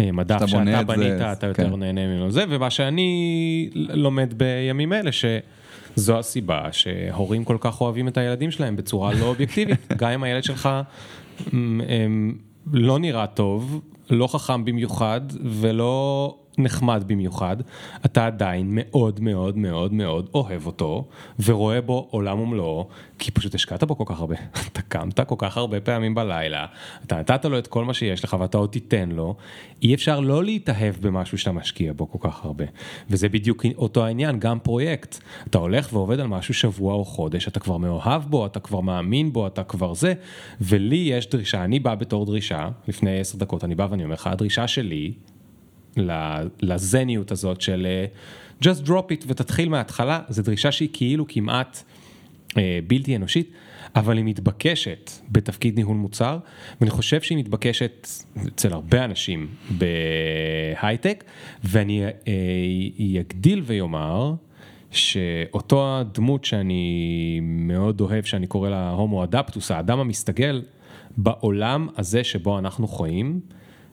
אה, 0.00 0.12
מדף 0.12 0.46
שאתה 0.46 0.80
את 0.80 0.86
זה, 0.86 0.94
בנית, 0.94 1.20
אתה 1.20 1.46
יותר 1.46 1.70
כן. 1.70 1.76
נהנה 1.76 2.06
ממנו 2.06 2.30
זה, 2.30 2.44
ומה 2.48 2.70
שאני 2.70 3.70
לומד 3.74 4.34
בימים 4.36 4.92
אלה, 4.92 5.10
שזו 5.12 6.18
הסיבה 6.18 6.68
שהורים 6.72 7.44
כל 7.44 7.56
כך 7.60 7.80
אוהבים 7.80 8.08
את 8.08 8.16
הילדים 8.16 8.50
שלהם 8.50 8.76
בצורה 8.76 9.14
לא 9.14 9.24
אובייקטיבית, 9.24 9.92
גם 10.00 10.10
אם 10.10 10.22
הילד 10.22 10.44
שלך 10.44 10.68
אמ, 11.54 11.80
אמ, 11.88 12.34
לא 12.72 12.98
נראה 12.98 13.26
טוב, 13.26 13.80
לא 14.10 14.26
חכם 14.26 14.64
במיוחד 14.64 15.20
ולא 15.44 16.34
נחמד 16.58 17.04
במיוחד, 17.06 17.56
אתה 18.04 18.26
עדיין 18.26 18.66
מאוד 18.70 19.20
מאוד 19.20 19.56
מאוד 19.56 19.92
מאוד 19.92 20.28
אוהב 20.34 20.66
אותו 20.66 21.04
ורואה 21.44 21.80
בו 21.80 22.08
עולם 22.10 22.40
ומלואו, 22.40 22.88
כי 23.18 23.30
פשוט 23.30 23.54
השקעת 23.54 23.84
בו 23.84 23.96
כל 23.96 24.04
כך 24.06 24.20
הרבה. 24.20 24.36
אתה 24.72 24.82
קמת 24.82 25.20
כל 25.20 25.34
כך 25.38 25.56
הרבה 25.56 25.80
פעמים 25.80 26.14
בלילה, 26.14 26.66
אתה 27.04 27.18
נתת 27.18 27.44
לו 27.44 27.58
את 27.58 27.66
כל 27.66 27.84
מה 27.84 27.94
שיש 27.94 28.24
לך 28.24 28.36
ואתה 28.40 28.58
עוד 28.58 28.70
תיתן 28.70 29.08
לו, 29.08 29.36
אי 29.82 29.94
אפשר 29.94 30.20
לא 30.20 30.44
להתאהב 30.44 30.94
במשהו 31.00 31.38
שאתה 31.38 31.52
משקיע 31.52 31.92
בו 31.92 32.10
כל 32.10 32.28
כך 32.28 32.44
הרבה. 32.44 32.64
וזה 33.10 33.28
בדיוק 33.28 33.64
אותו 33.76 34.04
העניין, 34.04 34.38
גם 34.38 34.58
פרויקט. 34.58 35.18
אתה 35.50 35.58
הולך 35.58 35.92
ועובד 35.92 36.20
על 36.20 36.26
משהו 36.26 36.54
שבוע 36.54 36.94
או 36.94 37.04
חודש, 37.04 37.48
אתה 37.48 37.60
כבר 37.60 37.76
מאוהב 37.76 38.22
בו, 38.22 38.46
אתה 38.46 38.60
כבר 38.60 38.80
מאמין 38.80 39.32
בו, 39.32 39.46
אתה 39.46 39.64
כבר 39.64 39.94
זה, 39.94 40.14
ולי 40.60 40.96
יש 40.96 41.30
דרישה, 41.30 41.64
אני 41.64 41.78
בא 41.78 41.94
בתור 41.94 42.26
דרישה, 42.26 42.68
לפני 42.88 43.20
עשר 43.20 43.38
דקות 43.38 43.64
אני 43.64 43.74
בא 43.74 43.86
ואני 43.90 44.04
אומר 44.04 44.14
לך, 44.14 44.26
הדרישה 44.26 44.68
שלי 44.68 45.12
לזניות 46.62 47.32
הזאת 47.32 47.60
של 47.60 47.86
אה, 47.86 48.06
just 48.62 48.86
drop 48.86 49.12
it 49.12 49.24
ותתחיל 49.26 49.68
מההתחלה, 49.68 50.20
זו 50.28 50.42
דרישה 50.42 50.72
שהיא 50.72 50.88
כאילו 50.92 51.26
כמעט 51.28 51.82
אה, 52.56 52.78
בלתי 52.86 53.16
אנושית, 53.16 53.50
אבל 53.96 54.16
היא 54.16 54.24
מתבקשת 54.24 55.10
בתפקיד 55.32 55.76
ניהול 55.76 55.96
מוצר, 55.96 56.38
ואני 56.80 56.90
חושב 56.90 57.20
שהיא 57.20 57.38
מתבקשת 57.38 58.08
אצל 58.48 58.72
הרבה 58.72 59.04
אנשים 59.04 59.46
בהייטק, 59.70 61.24
ואני 61.64 62.04
אה, 62.04 63.20
אגדיל 63.20 63.62
ויאמר, 63.66 64.34
שאותו 64.90 65.98
הדמות 65.98 66.44
שאני 66.44 67.40
מאוד 67.42 68.00
אוהב, 68.00 68.24
שאני 68.24 68.46
קורא 68.46 68.68
לה 68.68 68.90
הומו 68.90 69.24
אדפטוס, 69.24 69.70
האדם 69.70 69.98
המסתגל, 69.98 70.62
בעולם 71.16 71.88
הזה 71.96 72.24
שבו 72.24 72.58
אנחנו 72.58 72.88
חיים, 72.88 73.40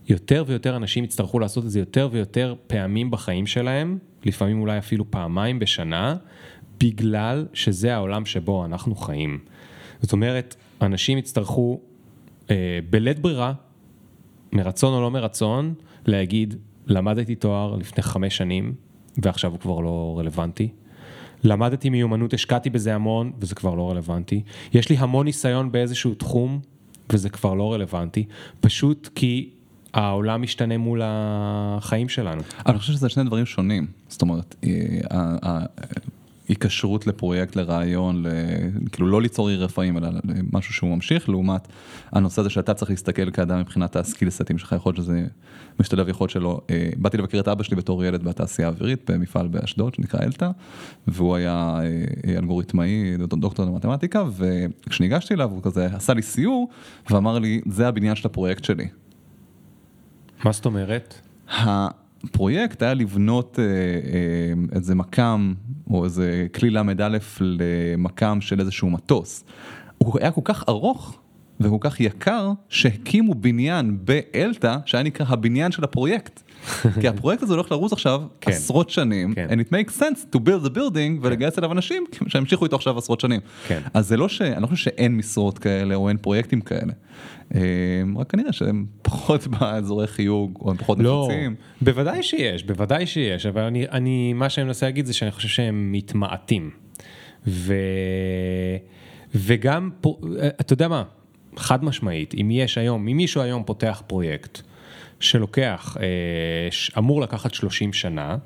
יותר 0.09 0.43
ויותר 0.47 0.75
אנשים 0.75 1.03
יצטרכו 1.03 1.39
לעשות 1.39 1.65
את 1.65 1.71
זה 1.71 1.80
יותר 1.80 2.09
ויותר 2.11 2.55
פעמים 2.67 3.11
בחיים 3.11 3.47
שלהם, 3.47 3.97
לפעמים 4.25 4.61
אולי 4.61 4.77
אפילו 4.77 5.11
פעמיים 5.11 5.59
בשנה, 5.59 6.15
בגלל 6.80 7.45
שזה 7.53 7.95
העולם 7.95 8.25
שבו 8.25 8.65
אנחנו 8.65 8.95
חיים. 8.95 9.39
זאת 10.01 10.13
אומרת, 10.13 10.55
אנשים 10.81 11.17
יצטרכו 11.17 11.80
אה, 12.51 12.80
בלית 12.89 13.19
ברירה, 13.19 13.53
מרצון 14.51 14.93
או 14.93 15.01
לא 15.01 15.11
מרצון, 15.11 15.73
להגיד, 16.05 16.55
למדתי 16.88 17.35
תואר 17.35 17.75
לפני 17.75 18.03
חמש 18.03 18.38
שנים, 18.38 18.73
ועכשיו 19.23 19.51
הוא 19.51 19.59
כבר 19.59 19.80
לא 19.80 20.15
רלוונטי. 20.19 20.69
למדתי 21.43 21.89
מיומנות, 21.89 22.34
השקעתי 22.34 22.69
בזה 22.69 22.95
המון, 22.95 23.31
וזה 23.39 23.55
כבר 23.55 23.75
לא 23.75 23.91
רלוונטי. 23.91 24.41
יש 24.73 24.89
לי 24.89 24.95
המון 24.97 25.25
ניסיון 25.25 25.71
באיזשהו 25.71 26.13
תחום, 26.13 26.59
וזה 27.09 27.30
כבר 27.30 27.53
לא 27.53 27.73
רלוונטי. 27.73 28.25
פשוט 28.59 29.09
כי 29.15 29.52
העולם 29.94 30.41
משתנה 30.41 30.78
מול 30.78 31.02
החיים 31.03 32.10
שלנו. 32.10 32.41
אני 32.65 32.80
חושב 32.80 32.94
שזה 32.94 33.10
שני 33.10 33.24
דברים 33.24 33.45
שונים, 33.45 33.88
זאת 34.07 34.22
אומרת, 34.22 34.56
אה, 34.64 34.70
ה- 35.11 35.49
ה- 35.49 35.65
היקשרות 36.48 37.07
לפרויקט, 37.07 37.56
לרעיון, 37.56 38.24
ל- 38.24 38.30
כאילו 38.91 39.07
לא 39.07 39.22
ליצור 39.22 39.49
עיר 39.49 39.64
רפאים, 39.64 39.98
אלא 39.98 40.10
משהו 40.53 40.74
שהוא 40.74 40.90
ממשיך, 40.95 41.30
לעומת 41.30 41.68
הנושא 42.11 42.41
הזה 42.41 42.49
שאתה 42.49 42.74
צריך 42.74 42.91
להסתכל 42.91 43.32
כאדם 43.32 43.60
מבחינת 43.60 43.95
הסקיל 43.95 44.30
סטים 44.30 44.57
שלך, 44.57 44.72
יכול 44.78 44.90
להיות 44.90 45.06
שזה 45.06 45.26
משתלב, 45.80 46.10
יכול 46.10 46.24
להיות 46.26 46.32
שלא. 46.32 46.61
אה, 46.70 46.90
באתי 46.98 47.18
לבקר 47.18 47.40
את 47.40 47.48
אבא 47.48 47.64
שלי 47.64 47.76
בתור 47.78 48.06
ילד 48.06 48.24
בתעשייה 48.24 48.68
האווירית, 48.68 49.11
במפעל 49.11 49.48
באשדוד 49.48 49.94
שנקרא 49.94 50.20
אלתא, 50.24 50.49
והוא 51.07 51.36
היה 51.36 51.80
אה, 52.28 52.38
אלגוריתמאי, 52.38 53.18
דוקטור 53.18 53.65
למתמטיקה, 53.65 54.24
וכשניגשתי 54.38 55.34
אליו 55.34 55.49
הוא 55.52 55.64
כזה 55.64 55.86
עשה 55.86 56.14
לי 56.14 56.22
סיור, 56.22 56.70
ואמר 57.10 57.40
לי, 57.40 57.61
זה 57.70 57.88
הבניין 57.88 58.15
של 58.15 58.28
הפרויקט 58.28 58.64
שלי. 58.64 58.88
מה 60.45 60.52
זאת 60.52 60.65
אומרת? 60.65 61.20
הפרויקט 61.49 62.82
היה 62.82 62.94
לבנות 62.94 63.60
אה, 63.60 63.64
אה, 63.65 64.76
איזה 64.76 64.95
מכ"ם 64.95 65.53
או 65.90 66.06
איזה 66.06 66.48
כלי 66.56 66.70
ל"א 66.70 67.18
למכ"ם 67.41 68.41
של 68.41 68.60
איזשהו 68.60 68.90
מטוס. 68.90 69.44
הוא 69.98 70.20
היה 70.20 70.32
כל 70.32 70.41
כך 70.44 70.64
ארוך 70.70 71.20
וכל 71.59 71.77
כך 71.80 71.99
יקר 71.99 72.51
שהקימו 72.69 73.34
בניין 73.34 73.97
באלתא 74.03 74.77
שהיה 74.85 75.03
נקרא 75.03 75.25
הבניין 75.30 75.71
של 75.71 75.84
הפרויקט. 75.84 76.41
כי 77.01 77.07
הפרויקט 77.07 77.43
הזה 77.43 77.53
הולך 77.53 77.71
לרוץ 77.71 77.93
עכשיו 77.93 78.21
כן. 78.41 78.51
עשרות 78.51 78.89
שנים, 78.89 79.34
כן. 79.34 79.47
and 79.49 79.67
it 79.67 79.69
makes 79.69 79.99
sense 79.99 80.35
to 80.35 80.39
build 80.39 80.65
the 80.65 80.77
building 80.77 81.19
ולגייס 81.21 81.59
אליו 81.59 81.71
אנשים 81.71 82.03
שימשיכו 82.27 82.65
איתו 82.65 82.75
עכשיו 82.75 82.97
עשרות 82.97 83.19
שנים. 83.19 83.39
כן. 83.67 83.81
אז 83.93 84.07
זה 84.07 84.17
לא 84.17 84.30
ש... 84.30 84.41
אני 84.41 84.61
לא 84.61 84.67
חושב 84.67 84.84
שאין 84.84 85.17
משרות 85.17 85.59
כאלה 85.59 85.95
או 85.95 86.09
אין 86.09 86.17
פרויקטים 86.17 86.61
כאלה. 86.61 86.93
אה, 87.55 87.61
רק 88.15 88.30
כנראה 88.30 88.53
שהם 88.53 88.85
פחות 89.01 89.47
באזורי 89.47 90.07
חיוג 90.07 90.57
או 90.61 90.71
הם 90.71 90.77
פחות 90.77 90.99
לא, 90.99 91.27
נפוצים. 91.27 91.55
בוודאי 91.81 92.23
שיש, 92.23 92.63
בוודאי 92.63 93.05
שיש, 93.05 93.45
אבל 93.45 93.61
אני, 93.61 93.85
אני, 93.91 94.34
מה 94.34 94.49
שאני 94.49 94.65
מנסה 94.65 94.85
להגיד 94.85 95.05
זה 95.05 95.13
שאני 95.13 95.31
חושב 95.31 95.47
שהם 95.47 95.91
מתמעטים. 95.91 96.69
ו, 97.47 97.73
וגם, 99.35 99.89
פה, 100.01 100.17
אתה 100.61 100.73
יודע 100.73 100.88
מה, 100.88 101.03
חד 101.57 101.84
משמעית, 101.84 102.34
אם 102.41 102.51
יש 102.51 102.77
היום, 102.77 103.07
אם 103.07 103.17
מישהו 103.17 103.41
היום 103.41 103.63
פותח 103.63 104.01
פרויקט 104.07 104.61
שלוקח, 105.19 105.97
אה, 105.99 106.05
אמור 106.97 107.21
לקחת 107.21 107.53
30 107.53 107.93
שנה, 107.93 108.38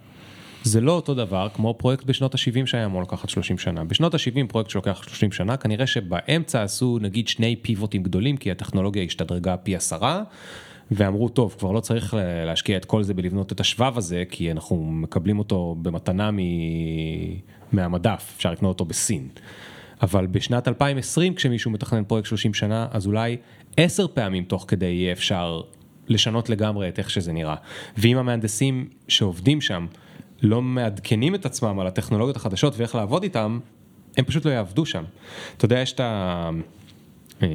זה 0.63 0.81
לא 0.81 0.91
אותו 0.91 1.13
דבר 1.13 1.47
כמו 1.53 1.73
פרויקט 1.77 2.03
בשנות 2.05 2.35
ה-70 2.35 2.65
שהיה 2.65 2.85
אמור 2.85 3.01
לקחת 3.01 3.29
30 3.29 3.57
שנה. 3.57 3.84
בשנות 3.84 4.13
ה-70 4.13 4.47
פרויקט 4.49 4.69
שלוקח 4.69 5.03
30 5.03 5.31
שנה, 5.31 5.57
כנראה 5.57 5.88
שבאמצע 5.88 6.63
עשו 6.63 6.97
נגיד 7.01 7.27
שני 7.27 7.55
פיבוטים 7.61 8.03
גדולים, 8.03 8.38
כי 8.38 8.51
הטכנולוגיה 8.51 9.03
השתדרגה 9.03 9.57
פי 9.57 9.75
עשרה, 9.75 10.23
ואמרו, 10.91 11.29
טוב, 11.29 11.55
כבר 11.59 11.71
לא 11.71 11.79
צריך 11.79 12.13
לה- 12.13 12.45
להשקיע 12.45 12.77
את 12.77 12.85
כל 12.85 13.03
זה 13.03 13.13
בלבנות 13.13 13.51
את 13.51 13.59
השבב 13.59 13.97
הזה, 13.97 14.23
כי 14.29 14.51
אנחנו 14.51 14.85
מקבלים 14.85 15.39
אותו 15.39 15.75
במתנה 15.81 16.31
מ... 16.31 16.38
מהמדף, 17.71 18.34
אפשר 18.38 18.51
לקנות 18.51 18.69
אותו 18.69 18.85
בסין. 18.85 19.27
אבל 20.02 20.28
בשנת 20.28 20.68
2020, 20.68 21.36
כשמישהו 21.36 21.72
מתכנן 21.72 22.03
פרויקט 22.03 22.28
30 22.28 22.53
שנה, 22.53 22.88
אז 22.91 23.07
אולי 23.07 23.38
10 23.78 24.07
פעמים 24.07 24.44
תוך 24.44 24.65
כדי 24.68 24.86
יהיה 24.86 25.11
אפשר 25.11 25.61
לשנות 26.07 26.49
לגמרי 26.49 26.90
את 26.90 26.99
איך 26.99 27.10
שזה 27.10 27.34
נראה. 27.34 27.56
ואם 27.98 28.18
המהנדסים 28.18 28.90
שעובדים 29.07 29.61
שם 29.61 29.86
לא 30.41 30.61
מעדכנים 30.61 31.36
את 31.36 31.45
עצמם 31.45 31.80
על 31.80 31.88
הטכנולוגיות 31.88 32.36
החדשות 32.36 32.74
ואיך 32.78 32.95
לעבוד 32.95 33.24
איתם, 33.24 33.60
הם 34.18 34.26
פשוט 34.26 34.45
לא 34.45 34.52
יעבדו 34.52 34.86
שם. 34.86 35.03
אתה 35.57 35.65
יודע, 35.65 35.80
יש 35.80 35.94
את 35.94 35.99
ה... 35.99 36.49
אה, 37.44 37.48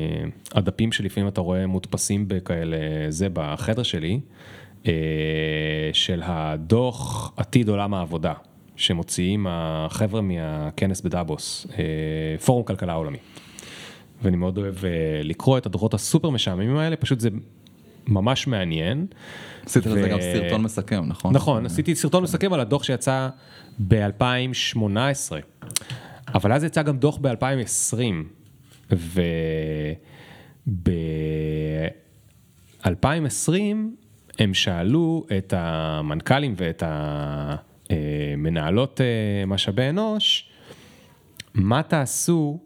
הדפים 0.55 0.93
שלפעמים 0.93 1.29
אתה 1.29 1.41
רואה 1.41 1.67
מודפסים 1.67 2.29
בכאלה, 2.29 2.77
זה 3.09 3.29
בחדר 3.33 3.83
שלי, 3.83 4.21
אה, 4.87 4.93
של 5.93 6.23
הדוח 6.25 7.33
עתיד 7.37 7.69
עולם 7.69 7.95
העבודה, 7.95 8.33
שמוציאים 8.83 9.47
החבר'ה 9.51 10.21
מהכנס 10.21 11.01
בדאבוס, 11.01 11.67
אה, 11.79 11.85
פורום 12.45 12.65
כלכלה 12.65 12.93
עולמי. 12.93 13.19
ואני 14.23 14.37
מאוד 14.37 14.59
אוהב 14.59 14.85
אה, 14.85 14.91
לקרוא 15.25 15.59
את 15.59 15.67
הדוחות 15.67 15.95
הסופר 15.95 16.31
משעממים 16.31 16.77
האלה, 16.77 16.97
פשוט 16.97 17.21
זה 17.21 17.29
ממש 18.07 18.47
מעניין. 18.47 19.07
עשית 19.67 19.87
לזה 19.87 20.03
ו- 20.05 20.09
גם 20.09 20.19
סרטון 20.21 20.63
מסכם, 20.63 21.05
נכון? 21.07 21.35
נכון, 21.35 21.67
עשיתי 21.67 21.95
סרטון 21.95 22.23
מסכם 22.23 22.53
על 22.53 22.61
הדוח 22.61 22.83
שיצא 22.83 23.29
ב-2018, 23.89 24.79
אבל 26.35 26.53
אז 26.53 26.65
יצא 26.65 26.83
גם 26.83 26.99
דוח 26.99 27.19
ב-2020, 27.21 27.99
וב-2020 30.67 33.49
הם 34.39 34.55
שאלו 34.55 35.27
את 35.39 35.55
המנכ"לים 35.57 36.55
ואת 36.57 36.83
המנהלות 36.87 37.72
אה, 39.01 39.47
משאבי 39.47 39.89
אנוש, 39.89 40.49
מה 41.55 41.83
תעשו 41.83 42.59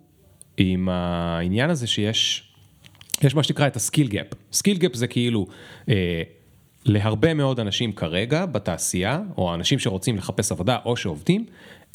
עם 0.57 0.89
העניין 0.89 1.71
הזה 1.71 1.87
שיש, 1.87 2.49
יש 3.23 3.35
מה 3.35 3.43
שנקרא 3.43 3.67
את 3.67 3.77
ה 3.77 3.82
skill 3.82 4.09
gap. 4.09 4.27
skill 4.53 4.77
gap 4.77 4.95
זה 4.95 5.07
כאילו 5.07 5.47
אה, 5.89 6.23
להרבה 6.85 7.35
מאוד 7.35 7.61
אנשים 7.61 7.93
כרגע 7.93 8.47
בתעשייה, 8.47 9.21
או 9.39 9.55
אנשים 9.55 9.79
שרוצים 9.79 10.17
לחפש 10.17 10.53
עבודה 10.53 10.79
או 10.85 10.97
שעובדים, 10.97 11.47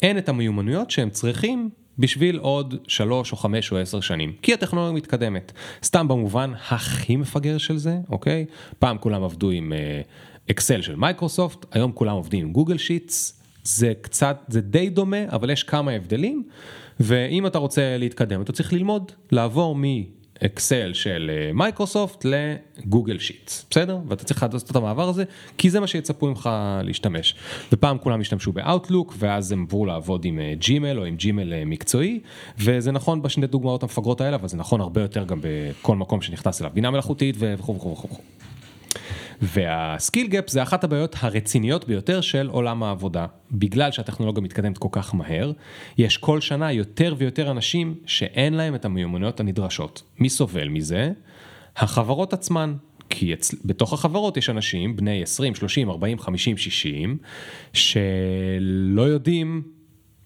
אין 0.02 0.18
את 0.18 0.28
המיומנויות 0.28 0.90
שהם 0.90 1.10
צריכים 1.10 1.70
בשביל 1.98 2.38
עוד 2.38 2.74
שלוש 2.88 3.32
או 3.32 3.36
חמש 3.36 3.72
או 3.72 3.78
עשר 3.78 4.00
שנים, 4.00 4.32
כי 4.42 4.54
הטכנולוגיה 4.54 4.96
מתקדמת. 4.96 5.52
סתם 5.84 6.08
במובן 6.08 6.52
הכי 6.70 7.16
מפגר 7.16 7.58
של 7.58 7.76
זה, 7.76 7.98
אוקיי? 8.10 8.46
פעם 8.78 8.98
כולם 8.98 9.22
עבדו 9.22 9.50
עם 9.50 9.72
אקסל 10.52 10.82
של 10.82 10.96
מייקרוסופט, 10.96 11.66
היום 11.70 11.92
כולם 11.92 12.14
עובדים 12.14 12.46
עם 12.46 12.52
גוגל 12.52 12.78
שיטס, 12.78 13.42
זה 13.64 13.92
קצת, 14.00 14.36
זה 14.48 14.60
די 14.60 14.90
דומה, 14.90 15.24
אבל 15.28 15.50
יש 15.50 15.62
כמה 15.62 15.90
הבדלים, 15.90 16.42
ואם 17.00 17.46
אתה 17.46 17.58
רוצה 17.58 17.96
להתקדם, 17.98 18.42
אתה 18.42 18.52
צריך 18.52 18.72
ללמוד, 18.72 19.12
לעבור 19.32 19.76
מ... 19.76 19.82
אקסל 20.46 20.92
של 20.94 21.30
אה, 21.34 21.52
מייקרוסופט 21.52 22.24
לגוגל 22.24 23.18
שיטס, 23.18 23.66
בסדר? 23.70 23.98
ואתה 24.08 24.24
צריך 24.24 24.42
לעשות 24.42 24.70
את 24.70 24.76
המעבר 24.76 25.08
הזה, 25.08 25.24
כי 25.58 25.70
זה 25.70 25.80
מה 25.80 25.86
שיצפו 25.86 26.26
ממך 26.26 26.50
להשתמש. 26.82 27.34
ופעם 27.72 27.98
כולם 27.98 28.20
השתמשו 28.20 28.52
באאוטלוק, 28.52 29.14
ואז 29.18 29.52
הם 29.52 29.62
עברו 29.68 29.86
לעבוד 29.86 30.24
עם 30.24 30.40
ג'ימל 30.58 30.98
או 30.98 31.04
עם 31.04 31.16
ג'ימל 31.16 31.64
מקצועי, 31.64 32.20
וזה 32.58 32.92
נכון 32.92 33.22
בשני 33.22 33.46
דוגמאות 33.46 33.82
המפגרות 33.82 34.20
האלה, 34.20 34.36
אבל 34.36 34.48
זה 34.48 34.56
נכון 34.56 34.80
הרבה 34.80 35.00
יותר 35.02 35.24
גם 35.24 35.40
בכל 35.42 35.96
מקום 35.96 36.22
שנכנס 36.22 36.60
אליו, 36.60 36.72
בינה 36.74 36.90
מלאכותית 36.90 37.36
וכו' 37.38 37.76
וכו' 37.76 37.92
וכו'. 37.92 38.18
וה 39.40 39.65
skill 39.65 40.26
gap 40.26 40.50
זה 40.50 40.62
אחת 40.62 40.84
הבעיות 40.84 41.16
הרציניות 41.20 41.88
ביותר 41.88 42.20
של 42.20 42.48
עולם 42.48 42.82
העבודה. 42.82 43.26
בגלל 43.52 43.90
שהטכנולוגיה 43.90 44.42
מתקדמת 44.42 44.78
כל 44.78 44.88
כך 44.92 45.14
מהר, 45.14 45.52
יש 45.98 46.16
כל 46.16 46.40
שנה 46.40 46.72
יותר 46.72 47.14
ויותר 47.18 47.50
אנשים 47.50 47.94
שאין 48.06 48.54
להם 48.54 48.74
את 48.74 48.84
המיומנויות 48.84 49.40
הנדרשות. 49.40 50.02
מי 50.18 50.28
סובל 50.28 50.68
מזה? 50.68 51.12
החברות 51.76 52.32
עצמן. 52.32 52.74
כי 53.10 53.34
אצ... 53.34 53.54
בתוך 53.64 53.92
החברות 53.92 54.36
יש 54.36 54.50
אנשים 54.50 54.96
בני 54.96 55.22
20, 55.22 55.54
30, 55.54 55.90
40, 55.90 56.18
50, 56.18 56.56
60, 56.56 57.18
שלא 57.72 59.02
יודעים 59.02 59.62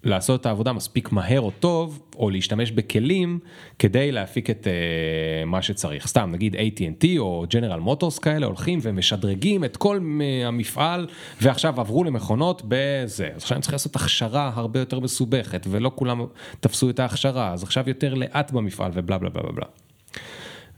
לעשות 0.04 0.40
את 0.40 0.46
העבודה 0.46 0.72
מספיק 0.72 1.12
מהר 1.12 1.40
או 1.40 1.50
טוב, 1.50 2.02
או 2.16 2.30
להשתמש 2.30 2.70
בכלים 2.70 3.38
כדי 3.78 4.12
להפיק 4.12 4.50
את 4.50 4.66
uh, 4.66 5.46
מה 5.46 5.62
שצריך. 5.62 6.06
סתם, 6.06 6.30
נגיד 6.32 6.56
AT&T 6.56 7.06
או 7.18 7.44
General 7.50 7.88
Motors 7.88 8.20
כאלה 8.20 8.46
הולכים 8.46 8.78
ומשדרגים 8.82 9.64
את 9.64 9.76
כל 9.76 10.00
המפעל, 10.46 11.06
ועכשיו 11.42 11.80
עברו 11.80 12.04
למכונות 12.04 12.62
בזה. 12.68 13.28
אז 13.34 13.42
עכשיו 13.42 13.54
הם 13.54 13.62
צריכים 13.62 13.74
לעשות 13.74 13.96
הכשרה 13.96 14.52
הרבה 14.54 14.80
יותר 14.80 15.00
מסובכת, 15.00 15.66
ולא 15.70 15.92
כולם 15.94 16.24
תפסו 16.60 16.90
את 16.90 17.00
ההכשרה, 17.00 17.52
אז 17.52 17.62
עכשיו 17.62 17.84
יותר 17.88 18.14
לאט 18.14 18.50
במפעל 18.50 18.90
ובלה 18.94 19.18
בלה 19.18 19.30
בלה 19.30 19.42
בלה. 19.42 19.52
בלה. 19.52 19.66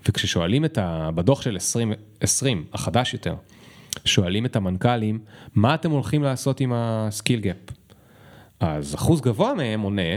וכששואלים 0.09 0.65
את 0.65 0.79
ה... 0.79 1.11
בדוח 1.15 1.43
של 1.43 1.51
2020, 1.51 2.65
החדש 2.73 3.15
יותר, 3.15 3.35
שואלים 4.05 4.47
את 4.47 4.57
המנכ"לים, 4.57 5.19
מה 5.55 5.75
אתם 5.75 5.91
הולכים 5.91 6.23
לעשות 6.23 6.61
עם 6.61 6.73
ה 6.75 6.86
skill 6.86 7.41
gap? 7.41 7.78
אז 8.61 8.95
אחוז 8.95 9.21
גבוה 9.21 9.55
מהם 9.55 9.81
עונה, 9.81 10.17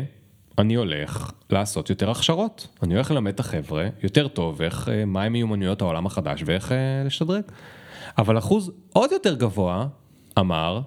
אני 0.58 0.76
הולך 0.76 1.32
לעשות 1.50 1.90
יותר 1.90 2.12
הכשרות, 2.12 2.68
אני 2.84 2.94
הולך 2.94 3.12
ללמד 3.12 3.34
את 3.34 3.40
החבר'ה 3.40 3.88
יותר 4.04 4.28
טוב 4.28 4.62
איך, 4.62 4.90
אה, 4.90 5.06
מהם 5.06 5.34
מיומנויות 5.34 5.82
העולם 5.82 6.06
החדש 6.06 6.44
ואיך 6.46 6.72
אה, 6.72 7.04
לשדרג. 7.06 7.44
אבל 8.18 8.38
אחוז 8.38 8.72
עוד 8.94 9.12
יותר 9.12 9.36
גבוה 9.36 9.88
אמר, 10.40 10.82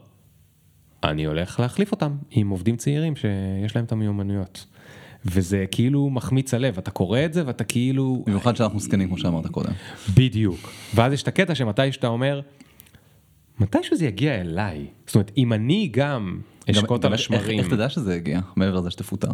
אני 1.04 1.24
הולך 1.24 1.60
להחליף 1.60 1.92
אותם 1.92 2.16
עם 2.30 2.48
עובדים 2.48 2.76
צעירים 2.76 3.16
שיש 3.16 3.76
להם 3.76 3.84
את 3.84 3.92
המיומנויות. 3.92 4.66
וזה 5.24 5.64
כאילו 5.70 6.10
מחמיץ 6.10 6.54
הלב, 6.54 6.78
אתה 6.78 6.90
קורא 6.90 7.20
את 7.24 7.32
זה 7.32 7.42
ואתה 7.46 7.64
כאילו... 7.64 8.22
במיוחד 8.26 8.56
שאנחנו 8.56 8.80
זקנים 8.80 9.08
כמו 9.08 9.18
שאמרת 9.18 9.46
קודם. 9.46 9.72
בדיוק. 10.14 10.72
ואז 10.94 11.12
יש 11.12 11.22
את 11.22 11.28
הקטע 11.28 11.54
שמתי 11.54 11.92
שאתה 11.92 12.06
אומר, 12.06 12.40
מתישהו 13.60 13.96
זה 13.96 14.06
יגיע 14.06 14.40
אליי. 14.40 14.86
זאת 15.06 15.14
אומרת, 15.14 15.30
אם 15.36 15.52
אני 15.52 15.88
גם 15.92 16.40
אשקוט 16.70 17.04
על 17.04 17.14
השמרים. 17.14 17.58
איך 17.58 17.68
תדע 17.68 17.88
שזה 17.88 18.14
יגיע, 18.14 18.40
מעבר 18.56 18.76
לזה 18.76 18.90
שתפוטר? 18.90 19.30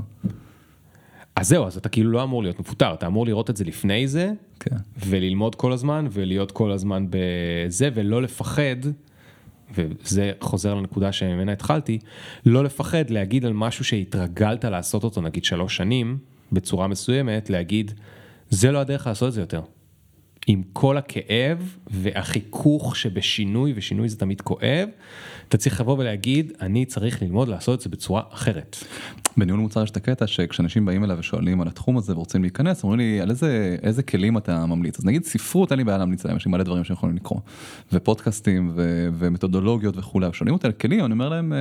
אז 1.37 1.49
זהו, 1.49 1.67
אז 1.67 1.77
אתה 1.77 1.89
כאילו 1.89 2.11
לא 2.11 2.23
אמור 2.23 2.43
להיות 2.43 2.61
מפוטר, 2.61 2.95
אתה 2.95 3.07
אמור 3.07 3.27
לראות 3.27 3.51
את 3.51 3.57
זה 3.57 3.65
לפני 3.65 4.09
זה, 4.09 4.33
כן. 4.61 4.77
וללמוד 5.07 5.55
כל 5.55 5.73
הזמן, 5.73 6.07
ולהיות 6.11 6.53
כל 6.53 6.73
הזמן 6.73 7.07
בזה, 7.11 7.89
ולא 7.95 8.23
לפחד, 8.23 8.77
וזה 9.75 10.33
חוזר 10.41 10.75
לנקודה 10.75 11.13
שממנה 11.13 11.53
התחלתי, 11.53 11.99
לא 12.47 12.65
לפחד 12.65 13.11
להגיד 13.11 13.45
על 13.45 13.53
משהו 13.53 13.85
שהתרגלת 13.85 14.65
לעשות 14.65 15.05
אותו 15.05 15.21
נגיד 15.21 15.45
שלוש 15.45 15.77
שנים, 15.77 16.19
בצורה 16.53 16.87
מסוימת, 16.87 17.51
להגיד, 17.51 17.93
זה 18.51 18.73
לא 18.73 18.79
הדרך 18.79 19.07
לעשות 19.07 19.29
את 19.29 19.33
זה 19.33 19.41
יותר. 19.41 19.61
עם 20.47 20.63
כל 20.73 20.97
הכאב 20.97 21.77
והחיכוך 21.91 22.97
שבשינוי, 22.97 23.73
ושינוי 23.77 24.09
זה 24.09 24.17
תמיד 24.17 24.41
כואב, 24.41 24.89
אתה 25.49 25.57
צריך 25.57 25.81
לבוא 25.81 25.99
ולהגיד, 25.99 26.53
אני 26.61 26.85
צריך 26.85 27.23
ללמוד 27.23 27.49
לעשות 27.49 27.79
את 27.79 27.85
זה 27.85 27.91
בצורה 27.91 28.23
אחרת. 28.31 28.77
בניהול 29.37 29.61
מוצר 29.61 29.83
יש 29.83 29.91
את 29.91 29.97
הקטע 29.97 30.27
שכשאנשים 30.27 30.85
באים 30.85 31.05
אליו 31.05 31.17
ושואלים 31.19 31.61
על 31.61 31.69
התחום 31.69 31.97
הזה 31.97 32.13
ורוצים 32.13 32.43
להיכנס, 32.43 32.83
אומרים 32.83 33.01
לי 33.01 33.21
על 33.21 33.31
איזה, 33.31 33.77
איזה 33.83 34.03
כלים 34.03 34.39
אתה 34.39 34.67
ממליץ. 34.67 34.99
אז 34.99 35.05
נגיד 35.05 35.25
ספרות, 35.25 35.73
אין 35.73 35.79
לי 35.79 35.85
בעיה 35.85 35.99
להמליץ 35.99 36.25
להם, 36.25 36.37
יש 36.37 36.47
לי 36.47 36.53
מלא 36.53 36.65
דברים 36.65 36.85
שהם 36.85 36.95
יכולים 36.95 37.17
לקרוא. 37.17 37.41
ופודקאסטים 37.93 38.73
ו- 38.75 39.09
ומתודולוגיות 39.15 39.97
וכולי, 39.97 40.27
שואלים 40.33 40.55
אותי 40.55 40.67
על 40.67 40.73
כלים, 40.73 41.05
אני 41.05 41.13
אומר 41.13 41.29
להם, 41.29 41.53
אה, 41.53 41.59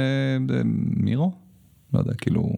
אה, 0.56 0.62
מירו? 0.98 1.32
לא 1.94 2.00
יודע, 2.00 2.14
כאילו 2.14 2.54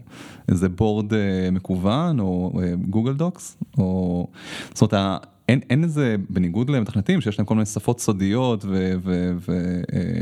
איזה 0.49 0.69
board 0.69 1.13
אה, 1.13 1.51
מקוון 1.51 2.19
או 2.19 2.59
גוגל 2.89 3.13
דוקס, 3.13 3.57
או 3.77 4.27
זאת 4.73 4.93
אומרת 4.93 5.25
אין, 5.51 5.59
אין 5.69 5.83
איזה, 5.83 6.15
בניגוד 6.29 6.69
למתכנתים 6.69 7.21
שיש 7.21 7.39
להם 7.39 7.45
כל 7.45 7.55
מיני 7.55 7.65
שפות 7.65 7.99
סודיות 7.99 8.65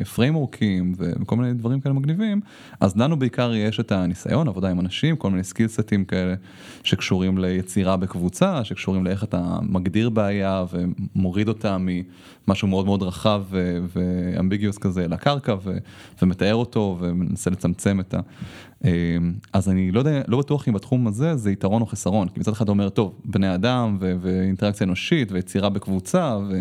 ו 0.01 0.09
framework 0.09 0.78
ים 0.78 0.93
וכל 0.97 1.35
מיני 1.35 1.53
דברים 1.53 1.81
כאלה 1.81 1.93
מגניבים, 1.93 2.41
אז 2.79 2.97
לנו 2.97 3.19
בעיקר 3.19 3.53
יש 3.53 3.79
את 3.79 3.91
הניסיון, 3.91 4.47
עבודה 4.47 4.69
עם 4.69 4.79
אנשים, 4.79 5.15
כל 5.15 5.29
מיני 5.29 5.43
skillset 5.43 5.93
ים 5.93 6.05
כאלה 6.05 6.35
שקשורים 6.83 7.37
ליצירה 7.37 7.97
בקבוצה, 7.97 8.63
שקשורים 8.63 9.05
לאיך 9.05 9.23
אתה 9.23 9.57
מגדיר 9.61 10.09
בעיה 10.09 10.65
ומוריד 10.71 11.47
אותה 11.47 11.77
ממשהו 11.79 12.67
מאוד 12.67 12.85
מאוד 12.85 13.03
רחב 13.03 13.43
ואמביגיוס 13.93 14.77
כזה 14.77 15.07
לקרקע 15.07 15.55
ומתאר 16.21 16.55
אותו 16.55 16.97
ומנסה 16.99 17.49
לצמצם 17.49 17.99
את 17.99 18.13
ה... 18.13 18.19
אמ, 18.85 19.33
אז 19.53 19.69
אני 19.69 19.91
לא 19.91 19.99
יודע, 19.99 20.21
לא 20.27 20.37
בטוח 20.39 20.67
אם 20.67 20.73
בתחום 20.73 21.07
הזה 21.07 21.35
זה 21.35 21.51
יתרון 21.51 21.81
או 21.81 21.85
חסרון, 21.85 22.27
כי 22.27 22.39
מצד 22.39 22.51
אחד 22.51 22.69
אומר, 22.69 22.89
טוב, 22.89 23.21
בני 23.25 23.55
אדם 23.55 23.97
ו- 24.01 24.13
ואינטראקציה 24.21 24.85
אנושית 24.85 25.31
ויצירה 25.31 25.69
בקבוצה 25.69 26.37
ו- 26.49 26.59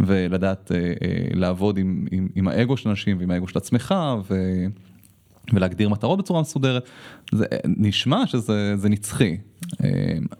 ולדעת 0.00 0.72
אה, 0.72 0.76
אה, 0.78 0.92
לעבוד 1.34 1.78
עם, 1.78 2.06
עם, 2.10 2.28
עם 2.34 2.48
האגו 2.48 2.76
של 2.76 2.88
אנשים 2.88 3.18
ועם 3.18 3.30
האגו 3.30 3.48
של 3.48 3.58
עצמך 3.58 3.94
ו- 4.30 4.66
ולהגדיר 5.52 5.88
מטרות 5.88 6.18
בצורה 6.18 6.40
מסודרת, 6.40 6.88
זה 7.32 7.46
נשמע 7.64 8.26
שזה 8.26 8.88
נצחי, 8.88 9.36
אה, 9.84 9.88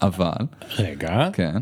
אבל... 0.02 0.47
רגע. 0.78 1.28
כן. 1.32 1.57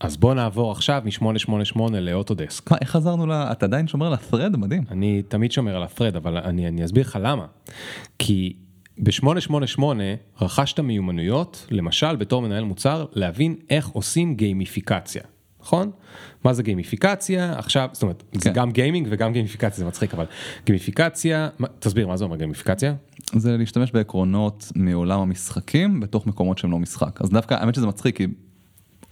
אז 0.00 0.16
בוא 0.16 0.34
נעבור 0.34 0.72
עכשיו 0.72 1.02
מ-888 1.04 1.80
לאוטודסק. 1.92 2.70
מה, 2.70 2.76
איך 2.80 2.90
חזרנו 2.90 3.26
ל... 3.26 3.32
אתה 3.32 3.66
עדיין 3.66 3.88
שומר 3.88 4.06
על 4.06 4.12
ה-thread? 4.12 4.56
מדהים. 4.56 4.84
אני 4.90 5.22
תמיד 5.28 5.52
שומר 5.52 5.76
על 5.76 5.82
ה-thread, 5.82 6.16
אבל 6.16 6.36
אני, 6.36 6.68
אני 6.68 6.84
אסביר 6.84 7.02
לך 7.02 7.18
למה. 7.22 7.46
כי 8.18 8.56
ב-888 8.98 9.82
רכשת 10.40 10.80
מיומנויות, 10.80 11.66
למשל 11.70 12.16
בתור 12.16 12.42
מנהל 12.42 12.64
מוצר, 12.64 13.06
להבין 13.12 13.56
איך 13.70 13.88
עושים 13.88 14.34
גיימיפיקציה, 14.34 15.22
נכון? 15.60 15.90
מה 16.44 16.52
זה 16.52 16.62
גיימיפיקציה? 16.62 17.58
עכשיו, 17.58 17.88
זאת 17.92 18.02
אומרת, 18.02 18.22
כן. 18.32 18.40
זה 18.40 18.50
גם 18.50 18.70
גיימינג 18.70 19.08
וגם 19.10 19.32
גיימיפיקציה, 19.32 19.78
זה 19.78 19.84
מצחיק, 19.84 20.14
אבל 20.14 20.24
גיימיפיקציה, 20.66 21.48
מה, 21.58 21.68
תסביר 21.78 22.06
מה 22.06 22.16
זה 22.16 22.24
אומר 22.24 22.36
גיימיפיקציה? 22.36 22.94
זה 23.32 23.56
להשתמש 23.56 23.92
בעקרונות 23.92 24.72
מעולם 24.76 25.20
המשחקים 25.20 26.00
בתוך 26.00 26.26
מקומות 26.26 26.58
שהם 26.58 26.70
לא 26.70 26.78
משחק. 26.78 27.20
אז 27.22 27.30
דווקא, 27.30 27.54
האמת 27.54 27.74
שזה 27.74 27.86
מצחיק, 27.86 28.16
כי 28.16 28.26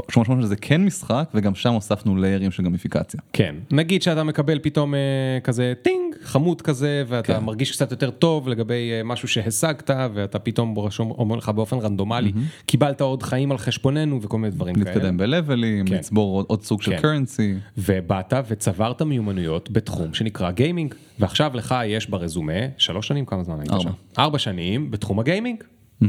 888 0.01 0.47
זה 0.47 0.57
כן 0.57 0.85
משחק 0.85 1.31
וגם 1.35 1.55
שם 1.55 1.73
הוספנו 1.73 2.17
layer 2.17 2.41
ים 2.41 2.51
של 2.51 2.63
גמיפיקציה. 2.63 3.21
כן, 3.33 3.55
נגיד 3.71 4.03
שאתה 4.03 4.25
מקבל 4.25 4.59
פתאום 4.63 4.95
אה, 4.95 5.01
כזה 5.45 5.73
ting, 5.83 6.15
חמוד 6.23 6.63
כזה, 6.63 7.05
ואתה 7.09 7.35
כן. 7.35 7.45
מרגיש 7.45 7.73
קצת 7.73 7.91
יותר 7.91 8.11
טוב 8.11 8.49
לגבי 8.49 8.91
אה, 8.93 9.03
משהו 9.05 9.29
שהשגת, 9.29 9.91
ואתה 10.15 10.39
פתאום 10.39 10.79
רשום, 10.79 11.11
אומר 11.11 11.37
לך 11.37 11.49
באופן 11.49 11.79
רנדומלי, 11.79 12.31
mm-hmm. 12.31 12.67
קיבלת 12.67 13.01
עוד 13.01 13.23
חיים 13.23 13.53
על 13.53 13.59
חשבוננו 13.59 14.23
וכל 14.23 14.39
מיני 14.39 14.51
דברים 14.51 14.77
להתקדם 14.77 14.93
כאלה. 14.95 15.05
להתקדם 15.05 15.17
ב 15.17 15.24
levelים, 15.24 15.87
כן. 15.87 15.95
לצבור 15.95 16.37
עוד, 16.37 16.47
עוד 16.49 16.63
סוג 16.63 16.83
של 16.83 16.99
currency. 16.99 17.55
כן. 17.55 17.59
ובאת 17.79 18.33
וצברת 18.49 19.03
מיומנויות 19.03 19.71
בתחום 19.71 20.15
שנקרא 20.15 20.51
gaming, 20.51 20.95
ועכשיו 21.19 21.51
לך 21.55 21.75
יש 21.87 22.11
ברזומה, 22.11 22.53
שלוש 22.79 23.09
שנים, 23.09 23.27
כמה 23.27 23.45
זמן 23.45 23.61
היית 23.61 23.81
שם? 23.81 23.91
ארבע 24.19 24.39
שנים 24.39 24.91
בתחום 24.91 25.21
ה 25.21 25.26
gaming. 25.26 25.65
Mm-hmm. 26.03 26.07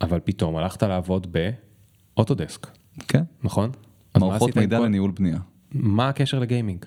אבל 0.00 0.20
פתאום 0.24 0.56
הלכת 0.56 0.82
לעבוד 0.82 1.26
ב... 1.30 1.50
אוטודסק. 2.16 2.66
כן. 3.08 3.22
נכון? 3.42 3.70
מערכות 4.18 4.56
מידע 4.56 4.80
לניהול 4.80 5.10
בנייה. 5.10 5.38
מה 5.72 6.08
הקשר 6.08 6.38
לגיימינג? 6.38 6.84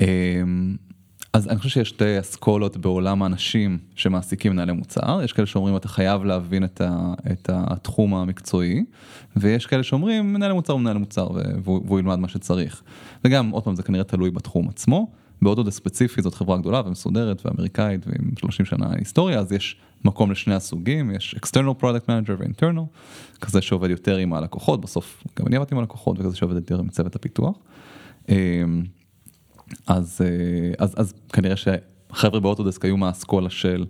אמ, 0.00 0.76
אז 1.32 1.48
אני 1.48 1.58
חושב 1.58 1.70
שיש 1.70 1.88
שתי 1.88 2.20
אסכולות 2.20 2.76
בעולם 2.76 3.22
האנשים 3.22 3.78
שמעסיקים 3.94 4.52
מנהלי 4.52 4.72
מוצר, 4.72 5.20
יש 5.24 5.32
כאלה 5.32 5.46
שאומרים 5.46 5.76
אתה 5.76 5.88
חייב 5.88 6.24
להבין 6.24 6.64
את, 6.64 6.80
ה, 6.80 7.14
את 7.32 7.50
התחום 7.52 8.14
המקצועי, 8.14 8.84
ויש 9.36 9.66
כאלה 9.66 9.82
שאומרים 9.82 10.32
מנהל 10.32 10.52
מוצר 10.52 10.72
הוא 10.72 10.80
מנהל 10.80 10.98
מוצר 10.98 11.28
והוא, 11.64 11.82
והוא 11.86 11.98
ילמד 11.98 12.18
מה 12.18 12.28
שצריך. 12.28 12.82
וגם, 13.24 13.50
עוד 13.50 13.64
פעם, 13.64 13.76
זה 13.76 13.82
כנראה 13.82 14.04
תלוי 14.04 14.30
בתחום 14.30 14.68
עצמו. 14.68 15.10
באוטודסק 15.42 15.76
ספציפי 15.76 16.22
זאת 16.22 16.34
חברה 16.34 16.58
גדולה 16.58 16.82
ומסודרת 16.86 17.46
ואמריקאית 17.46 18.06
ועם 18.06 18.30
30 18.38 18.66
שנה 18.66 18.86
היסטוריה, 18.98 19.38
אז 19.38 19.52
יש 19.52 19.76
מקום 20.04 20.30
לשני 20.30 20.54
הסוגים, 20.54 21.10
יש 21.10 21.34
external 21.44 21.82
product 21.82 22.06
manager 22.06 22.32
ו-internal, 22.38 22.82
כזה 23.40 23.62
שעובד 23.62 23.90
יותר 23.90 24.16
עם 24.16 24.34
הלקוחות, 24.34 24.80
בסוף 24.80 25.24
גם 25.38 25.46
אני 25.46 25.56
עבדתי 25.56 25.74
עם 25.74 25.78
הלקוחות 25.78 26.20
וכזה 26.20 26.36
שעובד 26.36 26.54
יותר 26.54 26.78
עם 26.78 26.88
צוות 26.88 27.16
הפיתוח. 27.16 27.56
אמ, 28.28 28.34
אז, 29.86 30.20
אה, 30.24 30.74
אז, 30.78 30.94
אז 30.96 31.14
כנראה 31.32 31.54
שחבר'ה 31.56 32.40
באוטודסק 32.40 32.84
היו 32.84 32.96
מהאסכולה 32.96 33.50
של 33.50 33.84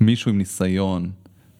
מישהו 0.00 0.30
עם 0.30 0.38
ניסיון 0.38 1.10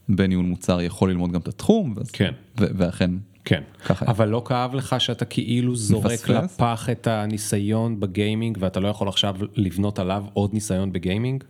בניהול 0.08 0.44
מוצר 0.44 0.80
יכול 0.80 1.10
ללמוד 1.10 1.32
גם 1.32 1.40
את 1.40 1.48
התחום, 1.48 1.94
ואז, 1.96 2.10
כן. 2.10 2.32
ו- 2.60 2.66
ואכן 2.76 3.10
כן, 3.48 3.62
ככה. 3.84 4.06
אבל 4.06 4.28
לא 4.28 4.42
כאב 4.44 4.74
לך 4.74 4.96
שאתה 4.98 5.24
כאילו 5.24 5.76
זורק 5.76 6.04
מפספס? 6.04 6.28
לפח 6.30 6.88
את 6.92 7.06
הניסיון 7.06 8.00
בגיימינג 8.00 8.58
ואתה 8.60 8.80
לא 8.80 8.88
יכול 8.88 9.08
עכשיו 9.08 9.36
לבנות 9.54 9.98
עליו 9.98 10.24
עוד 10.32 10.54
ניסיון 10.54 10.92
ב 10.92 10.99
gaming? 10.99 11.44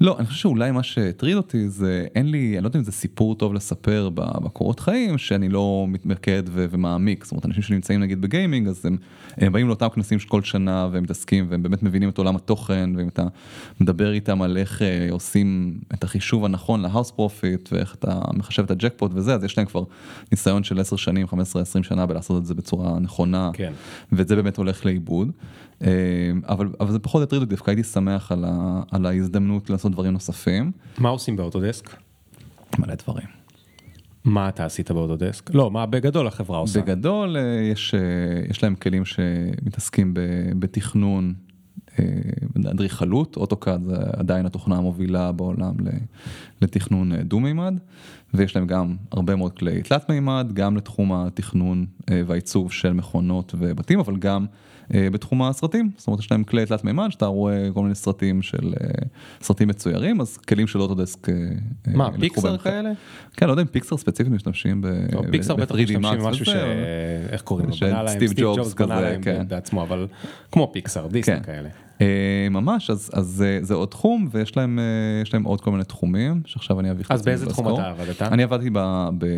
לא, 0.00 0.18
אני 0.18 0.26
חושב 0.26 0.38
שאולי 0.38 0.70
מה 0.70 0.82
שהטריד 0.82 1.36
אותי 1.36 1.68
זה, 1.68 2.06
אין 2.14 2.30
לי, 2.30 2.54
אני 2.54 2.62
לא 2.62 2.68
יודע 2.68 2.78
אם 2.78 2.84
זה 2.84 2.92
סיפור 2.92 3.34
טוב 3.34 3.54
לספר 3.54 4.10
בקורות 4.14 4.80
חיים, 4.80 5.18
שאני 5.18 5.48
לא 5.48 5.86
מתמקד 5.88 6.42
ו- 6.46 6.66
ומעמיק, 6.70 7.24
זאת 7.24 7.32
אומרת, 7.32 7.46
אנשים 7.46 7.62
שנמצאים 7.62 8.00
נגיד 8.00 8.20
ב 8.20 8.26
gaming, 8.26 8.68
אז 8.68 8.86
הם, 8.86 8.96
הם 9.36 9.52
באים 9.52 9.66
לאותם 9.66 9.88
כנסים 9.88 10.18
כל 10.28 10.42
שנה 10.42 10.88
והם 10.92 11.02
מתעסקים 11.02 11.46
והם 11.48 11.62
באמת 11.62 11.82
מבינים 11.82 12.08
את 12.08 12.18
עולם 12.18 12.36
התוכן, 12.36 12.90
ואם 12.96 13.08
אתה 13.08 13.26
מדבר 13.80 14.12
איתם 14.12 14.42
על 14.42 14.56
איך 14.56 14.82
אה, 14.82 15.08
עושים 15.10 15.78
את 15.94 16.04
החישוב 16.04 16.44
הנכון 16.44 16.80
ל 16.80 16.85
house 16.85 17.10
profit, 17.10 17.68
ואיך 17.72 17.94
אתה 17.94 18.20
מחשב 18.34 18.64
את 18.64 18.70
הג'קפוט 18.70 19.10
וזה, 19.14 19.34
אז 19.34 19.44
יש 19.44 19.58
להם 19.58 19.66
כבר 19.66 19.84
ניסיון 20.32 20.64
של 20.64 20.80
10 20.80 20.96
שנים, 20.96 21.26
15-20 21.26 21.36
שנה 21.82 22.06
בלעשות 22.06 22.42
את 22.42 22.46
זה 22.46 22.54
בצורה 22.54 22.98
נכונה, 22.98 23.50
כן. 23.52 23.72
וזה 24.12 24.36
באמת 24.36 24.56
הולך 24.56 24.86
לאיבוד. 24.86 25.30
אה, 25.82 25.90
אבל, 26.48 26.68
אבל 26.80 26.92
זה 26.92 26.98
פחות 26.98 27.22
הטריד 27.22 27.42
אותי, 27.42 27.50
דווקא 27.50 27.70
הייתי 27.70 27.82
שמח 27.82 28.32
על, 28.32 28.44
ה, 28.48 28.82
על 28.90 29.06
ההזדמנות 29.06 29.70
לעשות 29.70 29.87
דברים 29.92 30.12
נוספים. 30.12 30.72
מה 30.98 31.08
עושים 31.08 31.36
באוטודסק? 31.36 31.96
מלא 32.78 32.94
דברים. 32.94 33.38
מה 34.24 34.48
אתה 34.48 34.64
עשית 34.64 34.90
באוטודסק? 34.90 35.54
לא, 35.54 35.70
מה 35.70 35.86
בגדול 35.86 36.26
החברה 36.26 36.58
עושה? 36.58 36.80
בגדול 36.80 37.36
אה, 37.36 37.42
יש, 37.72 37.94
אה, 37.94 38.00
יש 38.50 38.62
להם 38.62 38.74
כלים 38.74 39.04
שמתעסקים 39.04 40.14
ב- 40.14 40.20
בתכנון, 40.58 41.34
אה, 41.98 42.04
אדריכלות, 42.70 43.36
אוטוקאד 43.36 43.82
זה 43.84 43.96
עדיין 44.12 44.46
התוכנה 44.46 44.76
המובילה 44.76 45.32
בעולם 45.32 45.74
לתכנון 46.62 47.22
דו-מימד, 47.22 47.74
ויש 48.34 48.56
להם 48.56 48.66
גם 48.66 48.96
הרבה 49.12 49.36
מאוד 49.36 49.52
כלי 49.52 49.82
תלת 49.82 50.10
מימד, 50.10 50.50
גם 50.52 50.76
לתחום 50.76 51.12
התכנון 51.12 51.86
והעיצוב 52.10 52.72
של 52.72 52.92
מכונות 52.92 53.54
ובתים, 53.58 54.00
אבל 54.00 54.16
גם 54.16 54.46
בתחום 54.90 55.42
הסרטים, 55.42 55.90
זאת 55.96 56.06
אומרת 56.06 56.20
יש 56.20 56.32
להם 56.32 56.44
כלי 56.44 56.66
תלת 56.66 56.84
מימד 56.84 57.08
שאתה 57.10 57.26
רואה 57.26 57.68
כל 57.74 57.82
מיני 57.82 57.94
סרטים 57.94 58.42
של 58.42 58.74
אה, 58.80 58.88
סרטים 59.40 59.68
מצוירים, 59.68 60.20
אז 60.20 60.36
כלים 60.36 60.66
של 60.66 60.80
אוטודסק. 60.80 61.28
אה, 61.28 61.34
אה, 61.88 61.92
מה, 61.94 62.10
פיקסר. 62.20 62.58
כאלה? 62.58 62.90
כן, 63.36 63.46
לא 63.46 63.52
יודע 63.52 63.62
אם 63.62 63.66
פיקסר 63.66 63.96
ספציפית 63.96 64.32
משתמשים 64.32 64.80
ב... 64.80 64.86
לא, 64.86 65.22
פיקסר 65.30 65.56
בטח 65.56 65.74
ב- 65.74 65.78
3D 65.78 65.80
משתמשים 65.80 66.18
במשהו 66.18 66.44
ש... 66.44 66.48
איך 67.28 67.42
קוראים 67.42 67.68
לו? 67.68 67.74
סטיב 68.08 68.32
ג'ובס 68.36 68.74
כזה, 68.74 69.16
כן. 69.22 69.44
בעצמו, 69.48 69.82
אבל 69.82 70.06
כמו 70.52 70.70
פיקסר, 70.72 71.06
דיסני 71.06 71.36
כן. 71.36 71.42
כאלה. 71.42 71.68
אה, 72.00 72.48
ממש, 72.50 72.90
אז, 72.90 73.10
אז 73.12 73.26
זה, 73.26 73.58
זה 73.62 73.74
עוד 73.74 73.88
תחום 73.88 74.28
ויש 74.30 74.56
להם, 74.56 74.78
אה, 74.78 75.22
יש 75.22 75.34
להם 75.34 75.44
עוד 75.44 75.60
כל 75.60 75.70
מיני 75.70 75.84
תחומים 75.84 76.42
שעכשיו 76.44 76.80
אני 76.80 76.90
אביך 76.90 77.06
את 77.06 77.12
אז 77.12 77.22
באיזה 77.22 77.46
תחום. 77.46 77.74
אתה 77.74 77.90
עבדת? 77.90 78.22
אני 78.22 78.42
עבדתי 78.42 78.70
ב, 78.70 78.78
ב, 79.18 79.24
אה, 79.24 79.30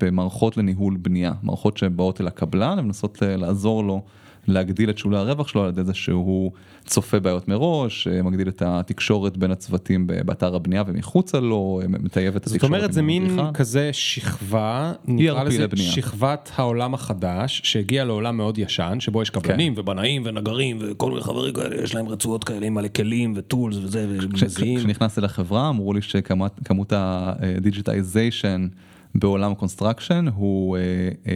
במערכות 0.00 0.56
לניהול 0.56 0.96
בנייה, 0.96 1.32
מערכות 1.42 1.76
שבאות 1.76 2.20
אל 2.20 2.26
הקבלן, 2.26 2.78
הן 2.78 2.84
מנסות 2.84 3.22
אה, 3.22 3.36
לעזור 3.36 3.84
לו 3.84 4.02
להגדיל 4.46 4.90
את 4.90 4.98
שולי 4.98 5.16
הרווח 5.16 5.48
שלו 5.48 5.62
על 5.62 5.68
ידי 5.68 5.84
זה 5.84 5.94
שהוא 5.94 6.52
צופה 6.86 7.20
בעיות 7.20 7.48
מראש, 7.48 8.08
אה, 8.08 8.22
מגדיל 8.22 8.48
את 8.48 8.62
התקשורת 8.66 9.36
בין 9.36 9.50
הצוותים 9.50 10.06
באתר 10.06 10.54
הבנייה 10.54 10.82
ומחוצה 10.86 11.40
לו, 11.40 11.80
אה, 11.82 11.88
מטייב 11.88 12.36
את 12.36 12.44
זאת 12.44 12.54
התקשורת. 12.54 12.72
אומרת 12.72 12.92
זה 12.92 13.02
מין 13.02 13.22
המדריכה. 13.22 13.52
כזה 13.52 13.90
שכבה, 13.92 14.92
נקרא 15.04 15.42
ERP 15.42 15.46
לזה 15.46 15.62
לבנייה. 15.62 15.92
שכבת 15.92 16.50
העולם 16.56 16.94
החדש, 16.94 17.60
שהגיע 17.64 18.04
לעולם 18.04 18.36
מאוד 18.36 18.58
ישן, 18.58 18.96
שבו 19.00 19.22
יש 19.22 19.30
קבלנים 19.30 19.74
ובנאים 19.76 20.22
ונגרים 20.24 20.78
וכל 20.80 21.10
מיני 21.10 21.22
חברים 21.22 21.54
כאלה, 21.54 21.82
יש 21.82 21.94
להם 21.94 22.08
רצועות 22.08 22.44
כאלה 22.44 22.66
עם 22.66 22.74
מלא 22.74 22.88
כלים 22.88 23.32
ו 23.36 23.43
tools 23.43 23.76
וזה, 23.76 24.06
ומזיעים. 24.08 24.78
כשנכנסתי 24.78 25.20
לחברה 25.20 25.68
אמרו 25.68 25.92
לי 25.92 26.02
שכמות 26.02 26.92
digitization 26.92 28.68
בעולם 29.14 29.52
ה 29.52 29.58
construction 29.58 30.26
הוא 30.34 30.76
אה, 30.76 30.82
אה, 31.26 31.32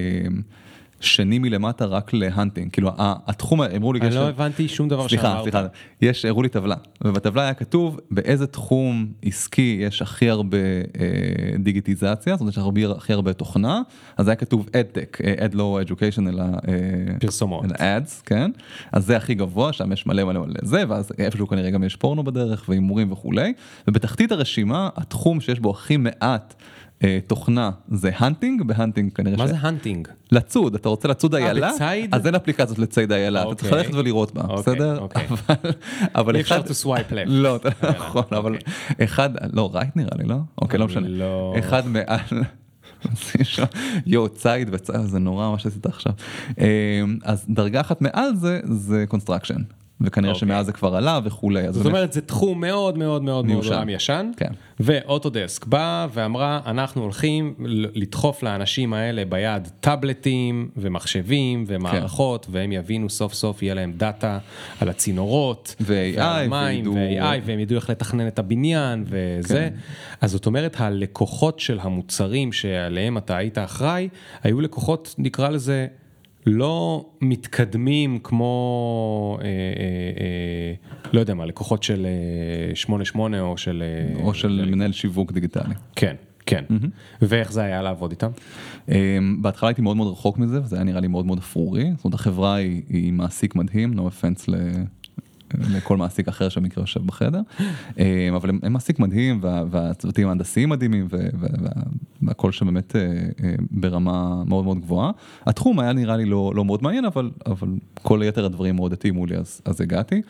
שני 1.00 1.38
מלמטה 1.38 1.84
רק 1.84 2.12
ל 2.12 2.18
hunting, 2.18 2.70
כאילו 2.72 2.90
התחום, 2.98 3.62
אמרו 3.62 3.92
לי, 3.92 4.00
אני 4.00 4.14
לא 4.14 4.28
הבנתי 4.28 4.68
שום 4.68 4.88
דבר 4.88 5.08
סליחה, 5.08 5.22
שאמרת. 5.22 5.42
סליחה, 5.42 5.66
יש, 6.02 6.24
הראו 6.24 6.42
לי 6.42 6.48
טבלה, 6.48 6.76
ובטבלה 7.04 7.42
היה 7.42 7.54
כתוב 7.54 8.00
באיזה 8.10 8.46
תחום 8.46 9.06
עסקי 9.22 9.78
יש 9.80 10.02
הכי 10.02 10.30
הרבה 10.30 10.58
אה, 10.58 11.56
דיגיטיזציה, 11.58 12.34
זאת 12.34 12.40
אומרת 12.40 12.52
יש 12.52 12.58
הרבה, 12.58 12.80
הכי 12.96 13.12
הרבה 13.12 13.32
תוכנה, 13.32 13.82
אז 14.16 14.28
היה 14.28 14.36
כתוב 14.36 14.68
ad 14.76 14.88
tech, 14.88 15.18
ad 15.38 15.54
לא 15.54 15.80
education 15.86 16.28
אלא 16.28 16.42
אה, 16.42 16.48
פרסומות. 17.20 17.64
אלא 17.64 17.74
ads, 17.74 18.22
כן, 18.26 18.50
אז 18.92 19.06
זה 19.06 19.16
הכי 19.16 19.34
גבוה, 19.34 19.72
שם 19.72 19.92
יש 19.92 20.06
מלא 20.06 20.24
מלא 20.24 20.40
מלא 20.40 20.60
זה, 20.62 20.84
ואז 20.88 21.12
איפשהו 21.18 21.48
כנראה 21.48 21.70
גם 21.70 21.84
יש 21.84 21.96
פורנו 21.96 22.24
בדרך 22.24 22.64
והימורים 22.68 23.12
וכולי, 23.12 23.52
ובתחתית 23.88 24.32
הרשימה 24.32 24.88
התחום 24.96 25.40
שיש 25.40 25.60
בו 25.60 25.70
הכי 25.70 25.96
מעט. 25.96 26.54
אה, 27.04 27.18
תוכנה 27.26 27.70
זה 27.88 28.10
hunting, 28.16 28.62
ב 28.62 28.68
hunting 28.68 29.12
כנראה 29.12 29.36
מה 29.36 29.46
ש... 29.46 29.50
זה 29.50 29.56
hunting? 29.60 30.08
לצוד, 30.32 30.74
אתה 30.74 30.88
רוצה 30.88 31.08
לצוד 31.08 31.34
איילה, 31.34 31.72
בציד? 31.74 32.14
אז 32.14 32.26
אין 32.26 32.34
אפליקציות 32.34 32.78
לציד 32.78 33.12
איילה, 33.12 33.42
אתה 33.42 33.54
צריך 33.54 33.72
אוקיי. 33.72 33.78
ללכת 33.84 33.94
ולראות 33.94 34.34
בה, 34.34 34.42
אוקיי, 34.42 34.56
בסדר? 34.56 34.98
אוקיי. 34.98 35.26
אבל- 36.14 36.36
אי 36.36 36.40
אפשר 36.40 36.60
to 36.62 36.84
swipe 36.84 37.10
left. 37.12 37.26
לא, 37.26 37.56
אתה 37.56 37.68
לא 37.82 37.88
יכול, 37.88 38.22
אוקיי. 38.22 38.38
אבל 38.38 38.56
אחד, 39.04 39.30
לא, 39.52 39.70
right 39.74 39.96
נראה 39.96 40.10
לי, 40.18 40.24
לא? 40.24 40.36
אוקיי, 40.62 40.78
לא 40.78 40.86
משנה. 40.86 41.08
לא- 41.08 41.54
אחד 41.58 41.82
מעל, 41.86 42.42
יואו, 44.06 44.28
ציד 44.28 44.68
וציד, 44.72 44.96
זה 45.00 45.18
נורא 45.18 45.50
מה 45.50 45.58
שעשית 45.58 45.86
עכשיו. 45.86 46.12
אז 47.22 47.44
דרגה 47.48 47.80
אחת 47.80 48.00
מעל 48.02 48.36
זה, 48.36 48.60
זה 48.64 49.04
construction, 49.08 49.62
וכנראה 50.00 50.32
אוקיי. 50.32 50.40
שמאז 50.48 50.66
זה 50.66 50.72
כבר 50.72 50.96
עלה 50.96 51.20
וכולי. 51.24 51.72
זאת 51.72 51.86
אומרת 51.86 52.12
זה 52.12 52.20
תחום 52.20 52.60
מאוד 52.60 52.98
מאוד 52.98 53.22
מאוד 53.22 53.46
מאוד. 53.46 53.64
עולם 53.64 53.88
ישן, 53.88 54.30
כן. 54.36 54.50
ואוטודסק 54.80 55.66
באה 55.66 56.06
ואמרה 56.12 56.60
אנחנו 56.66 57.02
הולכים 57.02 57.54
לדחוף 57.94 58.42
לאנשים 58.42 58.92
האלה 58.92 59.24
ביד 59.24 59.68
טאבלטים 59.80 60.68
ומחשבים 60.76 61.64
ומערכות 61.66 62.44
כן. 62.44 62.52
והם 62.54 62.72
יבינו 62.72 63.10
סוף 63.10 63.34
סוף 63.34 63.62
יהיה 63.62 63.74
להם 63.74 63.92
דאטה 63.96 64.38
על 64.80 64.88
הצינורות 64.88 65.74
ו-AI, 65.80 66.18
וידעו- 66.50 66.94
ו-AI 66.94 67.40
והם 67.44 67.58
ידעו 67.58 67.76
איך 67.76 67.90
לתכנן 67.90 68.26
את 68.28 68.38
הבניין 68.38 69.04
וזה, 69.06 69.54
כן. 69.54 69.74
אז 70.20 70.30
זאת 70.30 70.46
אומרת 70.46 70.76
הלקוחות 70.78 71.60
של 71.60 71.78
המוצרים 71.82 72.52
שעליהם 72.52 73.18
אתה 73.18 73.36
היית 73.36 73.58
אחראי 73.58 74.08
היו 74.42 74.60
לקוחות 74.60 75.14
נקרא 75.18 75.48
לזה. 75.48 75.86
לא 76.46 77.06
מתקדמים 77.20 78.18
כמו, 78.22 79.38
אה, 79.40 79.46
אה, 79.46 79.50
אה, 80.20 80.74
לא 81.12 81.20
יודע 81.20 81.34
מה, 81.34 81.46
לקוחות 81.46 81.82
של 81.82 82.06
אה, 82.70 82.74
88 82.74 83.40
או 83.40 83.56
של... 83.56 83.82
אה, 83.82 84.22
או 84.22 84.34
של 84.34 84.64
מנהל 84.70 84.92
שיווק 84.92 85.32
דיגיטלי. 85.32 85.74
כן, 85.96 86.16
כן. 86.46 86.64
ואיך 87.22 87.52
זה 87.52 87.62
היה 87.62 87.82
לעבוד 87.82 88.10
איתם? 88.10 88.30
אמ, 88.88 89.42
בהתחלה 89.42 89.68
הייתי 89.68 89.82
מאוד 89.82 89.96
מאוד 89.96 90.12
רחוק 90.12 90.38
מזה 90.38 90.62
וזה 90.62 90.76
היה 90.76 90.84
נראה 90.84 91.00
לי 91.00 91.08
מאוד 91.08 91.26
מאוד 91.26 91.38
אפרורי, 91.38 91.92
זאת 91.96 92.04
אומרת 92.04 92.14
החברה 92.14 92.54
היא, 92.54 92.82
היא 92.88 93.12
מעסיק 93.12 93.54
מדהים, 93.54 93.98
no 93.98 94.02
offense 94.02 94.44
ל... 94.48 94.56
לכל 95.54 95.96
מעסיק 95.96 96.28
אחר 96.28 96.48
שבמקרה 96.48 96.82
יושב 96.82 97.06
בחדר, 97.06 97.40
אמ, 97.98 98.04
אבל 98.36 98.48
הם, 98.48 98.58
הם 98.62 98.72
מעסיק 98.72 98.98
מדהים 98.98 99.38
וה, 99.42 99.62
והצוותים 99.70 100.28
ההנדסיים 100.28 100.68
מדהימים 100.68 101.08
והכל 102.22 102.52
שם 102.52 102.66
באמת 102.66 102.96
אה, 102.96 103.00
אה, 103.44 103.54
ברמה 103.70 104.44
מאוד 104.44 104.64
מאוד 104.64 104.80
גבוהה. 104.80 105.10
התחום 105.46 105.80
היה 105.80 105.92
נראה 105.92 106.16
לי 106.16 106.24
לא, 106.24 106.52
לא 106.54 106.64
מאוד 106.64 106.82
מעניין 106.82 107.04
אבל, 107.04 107.30
אבל 107.46 107.68
כל 108.02 108.20
יתר 108.24 108.44
הדברים 108.44 108.76
מאוד 108.76 108.92
התאימו 108.92 109.26
לי 109.26 109.36
אז, 109.36 109.60
אז 109.64 109.80
הגעתי 109.80 110.22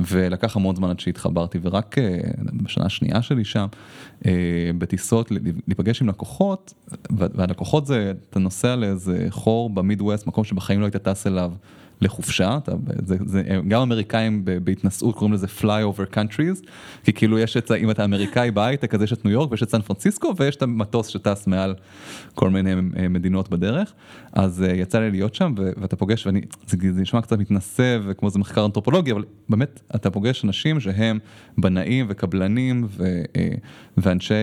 ולקח 0.00 0.56
המון 0.56 0.76
זמן 0.76 0.90
עד 0.90 1.00
שהתחברתי 1.00 1.58
ורק 1.62 1.98
אה, 1.98 2.18
בשנה 2.62 2.84
השנייה 2.86 3.22
שלי 3.22 3.44
שם 3.44 3.66
אה, 4.26 4.32
בטיסות 4.78 5.30
להיפגש 5.66 6.02
עם 6.02 6.08
לקוחות 6.08 6.74
וה- 7.10 7.26
והלקוחות 7.34 7.86
זה 7.86 8.12
אתה 8.30 8.38
נוסע 8.38 8.76
לאיזה 8.76 9.26
חור 9.30 9.70
במידווסט 9.70 10.26
מקום 10.26 10.44
שבחיים 10.44 10.80
לא 10.80 10.84
היית 10.84 10.96
טס 10.96 11.26
אליו. 11.26 11.52
לחופשה, 12.00 12.56
אתה, 12.56 12.72
זה, 13.04 13.16
זה, 13.24 13.42
גם 13.68 13.82
אמריקאים 13.82 14.44
ב- 14.44 14.58
בהתנסות 14.58 15.14
קוראים 15.14 15.34
לזה 15.34 15.46
fly 15.60 15.62
over 15.62 16.14
countries, 16.14 16.68
כי 17.04 17.12
כאילו 17.12 17.38
יש 17.38 17.56
את, 17.56 17.70
אם 17.70 17.90
אתה 17.90 18.04
אמריקאי 18.04 18.50
בהייטק 18.50 18.94
אז 18.94 19.02
יש 19.02 19.12
את 19.12 19.24
ניו 19.24 19.32
יורק 19.32 19.50
ויש 19.50 19.62
את 19.62 19.70
סן 19.70 19.80
פרנסיסקו 19.80 20.32
ויש 20.36 20.56
את 20.56 20.62
המטוס 20.62 21.08
שטס 21.08 21.36
טס 21.36 21.46
מעל 21.46 21.74
כל 22.34 22.50
מיני 22.50 22.72
אה, 22.72 23.08
מדינות 23.08 23.48
בדרך, 23.48 23.92
אז 24.32 24.62
אה, 24.62 24.74
יצא 24.74 25.00
לי 25.00 25.10
להיות 25.10 25.34
שם 25.34 25.54
ו- 25.58 25.70
ואתה 25.76 25.96
פוגש, 25.96 26.26
ואני, 26.26 26.40
זה, 26.66 26.76
זה 26.92 27.00
נשמע 27.00 27.20
קצת 27.20 27.38
מתנשא 27.38 27.98
וכמו 28.06 28.30
זה 28.30 28.38
מחקר 28.38 28.64
אנתרופולוגי, 28.64 29.12
אבל 29.12 29.24
באמת 29.48 29.80
אתה 29.94 30.10
פוגש 30.10 30.44
אנשים 30.44 30.80
שהם 30.80 31.18
בנאים 31.58 32.06
וקבלנים 32.08 32.86
ו- 32.88 33.22
אה, 33.36 33.48
ואנשי, 33.96 34.34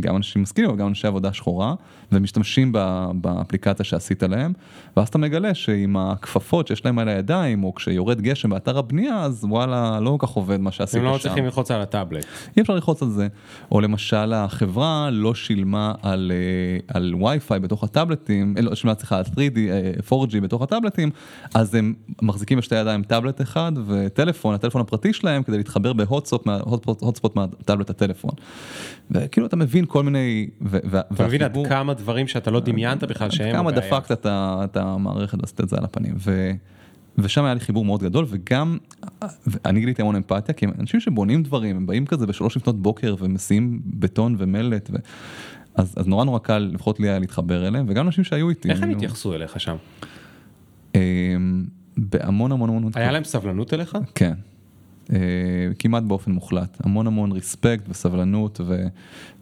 גם 0.00 0.16
אנשים 0.16 0.42
משכילים 0.42 0.70
אבל 0.70 0.78
גם 0.78 0.88
אנשי 0.88 1.06
עבודה 1.06 1.32
שחורה, 1.32 1.74
ומשתמשים 2.12 2.72
באפליקציה 3.14 3.84
שעשית 3.84 4.22
להם, 4.22 4.52
ואז 4.96 5.08
אתה 5.08 5.18
מגלה 5.18 5.54
שעם 5.54 5.96
הכפפות 5.96 6.66
שיש 6.66 6.84
להם 6.84 6.98
על 6.98 7.08
הידיים, 7.08 7.64
או 7.64 7.74
כשיורד 7.74 8.20
גשם 8.20 8.50
באתר 8.50 8.78
הבנייה, 8.78 9.22
אז 9.22 9.44
וואלה, 9.48 10.00
לא 10.00 10.16
כל 10.18 10.26
כך 10.26 10.32
עובד 10.32 10.60
מה 10.60 10.72
שעשית 10.72 11.00
הם 11.00 11.06
שם. 11.06 11.12
לא 11.12 11.18
צריכים 11.18 11.44
ללחוץ 11.44 11.70
על 11.70 11.80
הטאבלט. 11.80 12.24
אי 12.56 12.62
אפשר 12.62 12.74
ללחוץ 12.74 13.02
על 13.02 13.08
זה. 13.08 13.28
או 13.72 13.80
למשל 13.80 14.32
החברה 14.32 15.10
לא 15.12 15.34
שילמה 15.34 15.94
על, 16.02 16.32
אה, 16.34 16.96
על 16.96 17.14
וי-פיי 17.14 17.60
בתוך 17.60 17.84
הטאבלטים, 17.84 18.54
אה, 18.56 18.62
לא 18.62 18.74
שילמה 18.74 18.94
סליחה 18.94 19.18
על 19.18 19.24
3D, 19.24 19.58
אה, 19.58 19.92
4G 20.08 20.40
בתוך 20.42 20.62
הטאבלטים, 20.62 21.10
אז 21.54 21.74
הם 21.74 21.94
מחזיקים 22.22 22.58
בשתי 22.58 22.74
ידיים 22.74 23.02
טאבלט 23.02 23.40
אחד 23.40 23.72
וטלפון, 23.86 24.54
הטלפון 24.54 24.80
הפרטי 24.80 25.12
שלהם 25.12 25.42
כדי 25.42 25.56
להתחבר 25.56 25.92
בהוטספוט 25.92 27.36
מהטאבלט 27.36 27.90
הטלפון. 27.90 28.30
וכאילו 29.10 29.46
אתה 29.46 29.56
מבין 29.56 29.84
כל 29.88 30.02
מיני... 30.02 30.48
ו- 30.62 30.78
אתה 31.14 31.26
מבין 31.26 31.42
עד 31.42 31.56
כמה 31.68 31.94
דברים 31.96 32.26
שאתה 32.28 32.50
לא 32.50 32.60
דמיינת 32.60 33.04
בכלל 33.04 33.30
שהם 33.30 33.52
כמה 33.52 33.70
הבעיה. 33.70 33.90
דפקת 33.90 34.26
את 34.26 34.76
המערכת 34.76 35.38
ועשית 35.40 35.60
את 35.60 35.68
זה 35.68 35.76
על 35.76 35.84
הפנים. 35.84 36.14
ו... 36.18 36.50
ושם 37.18 37.44
היה 37.44 37.54
לי 37.54 37.60
חיבור 37.60 37.84
מאוד 37.84 38.02
גדול 38.02 38.26
וגם 38.28 38.78
אני 39.64 39.80
גיליתי 39.80 40.02
המון 40.02 40.16
אמפתיה 40.16 40.54
כי 40.54 40.64
הם 40.64 40.72
אנשים 40.78 41.00
שבונים 41.00 41.42
דברים 41.42 41.76
הם 41.76 41.86
באים 41.86 42.06
כזה 42.06 42.26
בשלוש 42.26 42.56
לפנות 42.56 42.82
בוקר 42.82 43.14
ומסיעים 43.18 43.80
בטון 43.84 44.34
ומלט 44.38 44.90
ו... 44.92 44.96
אז, 45.74 45.94
אז 45.96 46.06
נורא 46.06 46.24
נורא 46.24 46.38
קל 46.38 46.70
לפחות 46.74 47.00
לי 47.00 47.08
היה 47.08 47.18
להתחבר 47.18 47.68
אליהם 47.68 47.86
וגם 47.88 48.06
אנשים 48.06 48.24
שהיו 48.24 48.50
איתי. 48.50 48.70
איך 48.70 48.82
הם 48.82 48.90
התייחסו 48.90 49.34
אליך 49.34 49.60
שם? 49.60 49.76
אמ, 50.94 51.00
בהמון 51.96 52.52
המון 52.52 52.68
המון 52.68 52.90
היה 52.94 53.12
להם 53.12 53.24
סבלנות 53.24 53.74
אליך? 53.74 53.98
כן. 54.14 54.34
אה, 55.12 55.18
כמעט 55.78 56.02
באופן 56.02 56.30
מוחלט 56.30 56.76
המון 56.84 57.06
המון 57.06 57.32
ריספקט 57.32 57.88
וסבלנות 57.88 58.60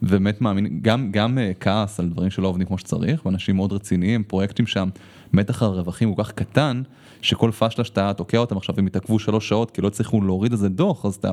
ובאמת 0.01 0.41
מאמין 0.41 0.79
גם 0.81 1.11
גם 1.11 1.37
אה, 1.37 1.51
כעס 1.59 1.99
על 1.99 2.09
דברים 2.09 2.29
שלא 2.29 2.47
עובדים 2.47 2.67
כמו 2.67 2.77
שצריך 2.77 3.25
ואנשים 3.25 3.55
מאוד 3.55 3.73
רציניים 3.73 4.23
פרויקטים 4.23 4.67
שם 4.67 4.89
מתח 5.33 5.63
הרווחים 5.63 6.09
הוא 6.09 6.17
כך 6.17 6.31
קטן 6.31 6.81
שכל 7.21 7.51
פשלה 7.51 7.85
שאתה 7.85 8.13
תוקע 8.13 8.37
אותם 8.37 8.57
עכשיו 8.57 8.75
הם 8.77 8.85
התעכבו 8.85 9.19
שלוש 9.19 9.49
שעות 9.49 9.71
כי 9.71 9.81
לא 9.81 9.87
הצליחו 9.87 10.21
להוריד 10.21 10.51
איזה 10.51 10.69
דוח 10.69 11.05
אז 11.05 11.15
אתה, 11.15 11.31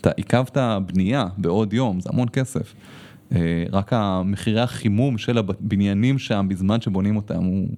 אתה 0.00 0.10
עיכבת 0.10 0.56
בנייה 0.86 1.26
בעוד 1.38 1.72
יום 1.72 2.00
זה 2.00 2.10
המון 2.12 2.28
כסף. 2.28 2.74
אה, 3.32 3.64
רק 3.72 3.92
המחירי 3.92 4.60
החימום 4.60 5.18
של 5.18 5.38
הבניינים 5.38 6.18
שם 6.18 6.46
בזמן 6.48 6.80
שבונים 6.80 7.16
אותם 7.16 7.44
הוא 7.44 7.68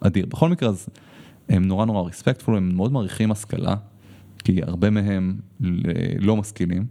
אדיר 0.00 0.26
בכל 0.26 0.48
מקרה 0.48 0.68
אז 0.68 0.88
הם 1.48 1.64
נורא 1.64 1.84
נורא 1.86 2.02
ריספקטפול 2.02 2.56
הם 2.56 2.76
מאוד 2.76 2.92
מעריכים 2.92 3.30
השכלה. 3.30 3.74
כי 4.42 4.62
הרבה 4.62 4.90
מהם 4.90 5.34
ל- 5.60 6.26
לא 6.26 6.36
משכילים, 6.36 6.86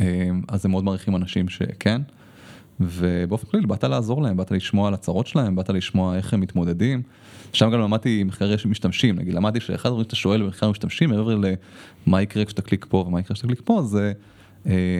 אה, 0.00 0.28
אז 0.48 0.64
הם 0.64 0.70
מאוד 0.70 0.84
מעריכים 0.84 1.16
אנשים 1.16 1.48
שכן, 1.48 2.02
ובאופן 2.80 3.46
כללי 3.46 3.66
באת 3.66 3.84
לעזור 3.84 4.22
להם, 4.22 4.36
באת 4.36 4.50
לשמוע 4.50 4.88
על 4.88 4.94
הצרות 4.94 5.26
שלהם, 5.26 5.56
באת 5.56 5.70
לשמוע 5.70 6.16
איך 6.16 6.34
הם 6.34 6.40
מתמודדים. 6.40 7.02
שם 7.52 7.70
גם 7.70 7.80
למדתי 7.80 8.24
מחקרי 8.24 8.54
משתמשים, 8.68 9.16
נגיד 9.18 9.34
למדתי 9.34 9.60
שאחד 9.60 9.88
הדברים 9.88 10.04
שאתה 10.04 10.16
שואל 10.16 10.42
במחקר 10.42 10.70
משתמשים 10.70 11.10
מעבר 11.10 11.38
למה 12.06 12.22
יקרה 12.22 12.44
כשאתה 12.44 12.62
קליק 12.62 12.86
פה 12.88 13.04
ומה 13.08 13.20
יקרה 13.20 13.34
כשאתה 13.34 13.48
קליק 13.48 13.60
פה 13.64 13.82
זה 13.82 14.06
אה, 14.06 14.12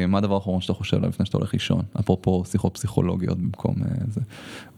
מה 0.08 0.18
הדבר 0.18 0.34
האחרון 0.34 0.60
שאתה 0.60 0.74
חושב 0.74 0.96
עליו 0.96 1.08
לפני 1.08 1.26
שאתה 1.26 1.38
הולך 1.38 1.52
לישון, 1.52 1.82
אפרופו 2.00 2.44
שיחות 2.44 2.74
פסיכולוגיות 2.74 3.38
במקום 3.38 3.74
אה, 3.82 3.88
זה, 4.08 4.20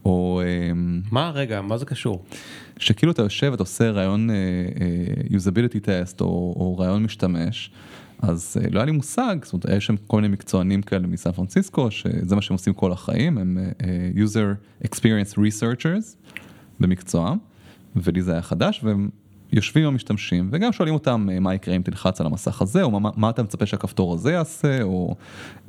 או 0.05 0.41
אה, 0.43 0.71
מה 1.11 1.31
רגע 1.35 1.61
מה 1.61 1.77
זה 1.77 1.85
קשור? 1.85 2.23
שכאילו 2.77 3.11
אתה 3.11 3.21
יושב 3.21 3.47
ואתה 3.51 3.63
עושה 3.63 3.91
רעיון 3.91 4.29
אה, 4.29 4.35
אה, 4.35 5.37
usability 5.37 5.79
test 5.85 6.21
או, 6.21 6.25
או 6.59 6.77
רעיון 6.77 7.03
משתמש, 7.03 7.71
אז 8.21 8.57
אה, 8.61 8.69
לא 8.71 8.79
היה 8.79 8.85
לי 8.85 8.91
מושג, 8.91 9.37
זאת 9.43 9.53
אומרת, 9.53 9.77
יש 9.77 9.85
שם 9.85 9.95
כל 10.07 10.21
מיני 10.21 10.33
מקצוענים 10.33 10.81
כאלה 10.81 11.07
מסן 11.07 11.31
פרנסיסקו, 11.31 11.91
שזה 11.91 12.35
מה 12.35 12.41
שהם 12.41 12.53
עושים 12.55 12.73
כל 12.73 12.91
החיים, 12.91 13.37
הם 13.37 13.57
אה, 13.57 13.87
אה, 13.87 14.25
user 14.25 14.85
experience 14.85 15.37
researchers 15.37 16.15
במקצועם, 16.79 17.37
ולי 17.95 18.21
זה 18.21 18.31
היה 18.31 18.41
חדש, 18.41 18.81
והם 18.83 19.09
יושבים 19.51 19.87
המשתמשים, 19.87 20.49
וגם 20.51 20.71
שואלים 20.71 20.93
אותם 20.93 21.27
אה, 21.31 21.39
מה 21.39 21.55
יקרה 21.55 21.75
אם 21.75 21.81
תלחץ 21.81 22.21
על 22.21 22.27
המסך 22.27 22.61
הזה, 22.61 22.83
או 22.83 22.99
מה, 22.99 23.09
מה 23.15 23.29
אתה 23.29 23.43
מצפה 23.43 23.65
שהכפתור 23.65 24.13
הזה 24.13 24.31
יעשה, 24.31 24.81
או... 24.81 25.15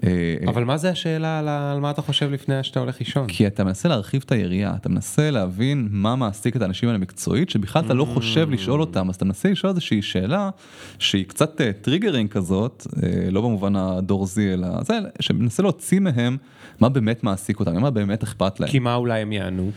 אה, 0.05 0.09
אה, 0.09 0.51
אבל 0.51 0.65
מה 0.65 0.77
זה 0.77 0.91
השאלה 0.91 1.39
על 1.39 1.49
על 1.49 1.81
מה 1.81 1.91
אתה 1.91 2.03
חושב 2.03 2.31
לפני 2.31 2.65
שאתה 2.65 2.81
הולך 2.81 3.01
לישון? 3.01 3.27
כי 3.27 3.47
אתה 3.47 3.65
מנסה 3.65 3.89
להרחיב 3.89 4.23
את 4.27 4.33
היריעה, 4.33 4.77
אתה 4.77 4.89
מנסה 4.89 5.31
להבין 5.31 5.89
מה 5.91 6.17
מעסיק 6.17 6.57
את 6.57 6.63
האנשים 6.63 6.89
האלה 6.89 6.99
מקצועית, 6.99 7.51
שבכלל 7.51 7.85
אתה 7.85 7.95
לא 7.95 8.05
חושב 8.05 8.51
לשאול 8.51 8.81
אותם, 8.81 9.09
אז 9.09 9.15
אתה 9.15 9.25
מנסה 9.25 9.51
לשאול 9.51 9.71
איזושהי 9.71 10.03
שאלה 10.03 10.51
שהיא 10.99 11.25
קצת 11.25 11.61
אה, 11.61 11.73
triggering 11.73 12.31
כזאת, 12.31 12.87
אה, 13.03 13.31
לא 13.31 13.41
במובן 13.41 13.77
הדורזי, 13.77 14.53
אלא 14.53 14.69
זה, 14.83 14.99
שמנסה 15.21 15.63
להוציא 15.63 16.01
מהם 16.01 16.37
מה 16.81 16.89
באמת 16.89 17.25
מעסיק 17.25 17.61
אותם, 17.61 17.81
מה 17.81 17.91
באמת 17.91 18.23
אכפת 18.23 18.61
להם. 18.61 18.71
כי 18.71 18.79
מה 18.79 18.95
אולי 18.95 19.21
הם 19.21 19.33
יענו? 19.33 19.71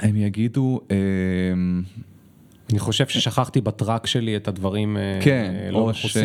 הם 0.00 0.16
יגידו, 0.16 0.80
אה, 0.90 0.96
אני 2.72 2.80
חושב 2.80 3.08
ששכחתי 3.08 3.60
ב 3.60 3.68
truck 3.68 4.06
שלי 4.06 4.36
את 4.36 4.48
הדברים 4.48 4.96
אה, 4.96 5.18
כן, 5.22 5.54
לא 5.70 5.78
או, 5.78 5.94
ש... 5.94 6.16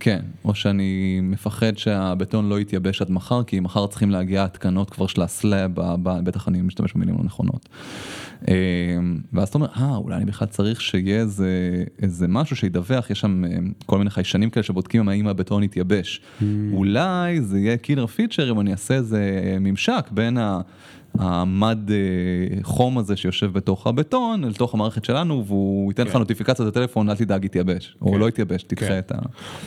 כן, 0.00 0.20
או 0.44 0.54
שאני 0.54 1.20
מפחד 1.22 1.78
שהבטון 1.78 2.48
לא 2.48 2.60
יתייבש 2.60 3.02
עד 3.02 3.10
מחר, 3.10 3.42
כי 3.42 3.60
מחר 3.60 3.86
צריכים 3.86 4.10
להגיע 4.10 4.44
התקנות 4.44 4.90
כבר 4.90 5.06
של 5.06 5.22
ה 5.22 5.30
slab, 5.30 5.70
בטח 6.02 6.48
אני 6.48 6.62
משתמש 6.62 6.92
במילים 6.92 7.14
לא 7.18 7.24
נכונות. 7.24 7.68
אה, 8.48 8.54
ואז 9.32 9.48
אתה 9.48 9.58
אומר, 9.58 9.68
אה, 9.76 9.96
אולי 9.96 10.16
אני 10.16 10.24
בכלל 10.24 10.48
צריך 10.48 10.80
שיהיה 10.80 11.20
איזה, 11.20 11.84
איזה 12.02 12.28
משהו 12.28 12.56
שידווח, 12.56 13.10
יש 13.10 13.20
שם 13.20 13.44
אה, 13.44 13.50
כל 13.86 13.98
מיני 13.98 14.10
חיישנים 14.10 14.50
כאלה 14.50 14.62
שבודקים 14.62 15.08
האם 15.08 15.28
הבטון 15.28 15.62
יתייבש. 15.62 16.20
אולי 16.72 17.40
זה 17.40 17.58
יהיה 17.58 17.76
קילר 17.76 18.06
פיצ'ר 18.06 18.50
אם 18.50 18.60
אני 18.60 18.72
אעשה 18.72 18.94
איזה 18.94 19.20
ממשק 19.60 20.08
בין 20.10 20.38
ה... 20.38 20.60
המד 21.18 21.90
אה, 21.90 21.96
חום 22.62 22.98
הזה 22.98 23.16
שיושב 23.16 23.52
בתוך 23.52 23.86
הבטון, 23.86 24.44
לתוך 24.44 24.74
המערכת 24.74 25.04
שלנו, 25.04 25.44
והוא 25.46 25.90
ייתן 25.92 26.06
לך 26.06 26.12
כן. 26.12 26.18
נוטיפיקציה 26.18 26.64
לטלפון, 26.64 27.10
אל 27.10 27.16
תדאג, 27.16 27.44
יתייבש. 27.44 27.96
או 28.02 28.12
כן. 28.12 28.18
לא 28.18 28.28
יתייבש, 28.28 28.62
תדחה 28.62 28.86
כן. 28.86 28.98
את 28.98 29.12
ה... 29.12 29.18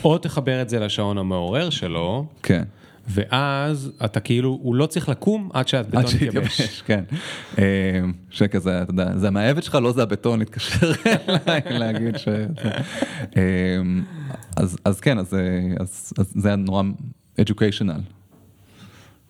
או 0.04 0.18
תחבר 0.18 0.62
את 0.62 0.68
זה 0.68 0.80
לשעון 0.80 1.18
המעורר 1.18 1.70
שלו, 1.70 2.26
כן. 2.42 2.62
ואז 3.08 3.92
אתה 4.04 4.20
כאילו, 4.20 4.58
הוא 4.62 4.74
לא 4.74 4.86
צריך 4.86 5.08
לקום 5.08 5.50
עד 5.52 5.68
שהבטון 5.68 6.00
עד 6.00 6.08
יתייבש. 6.08 6.56
שיתייבש, 6.56 6.82
כן. 6.86 7.04
אה, 7.58 7.64
שכזה, 8.30 8.82
אתה 8.82 8.90
יודע, 8.90 9.16
זה 9.18 9.28
המאהבת 9.28 9.62
שלך, 9.62 9.78
לא 9.82 9.92
זה 9.92 10.02
הבטון, 10.02 10.38
להתקשר 10.38 10.92
אליי, 11.46 11.60
להגיד 11.78 12.18
ש... 12.18 12.28
אה, 13.36 13.42
אז 14.56 14.78
אז 14.84 15.00
כן, 15.00 15.18
אז 15.18 15.34
אז- 15.80 16.12
אז 16.18 16.32
זה 16.36 16.48
היה 16.48 16.56
נורא 16.56 16.82
educational. 17.40 18.00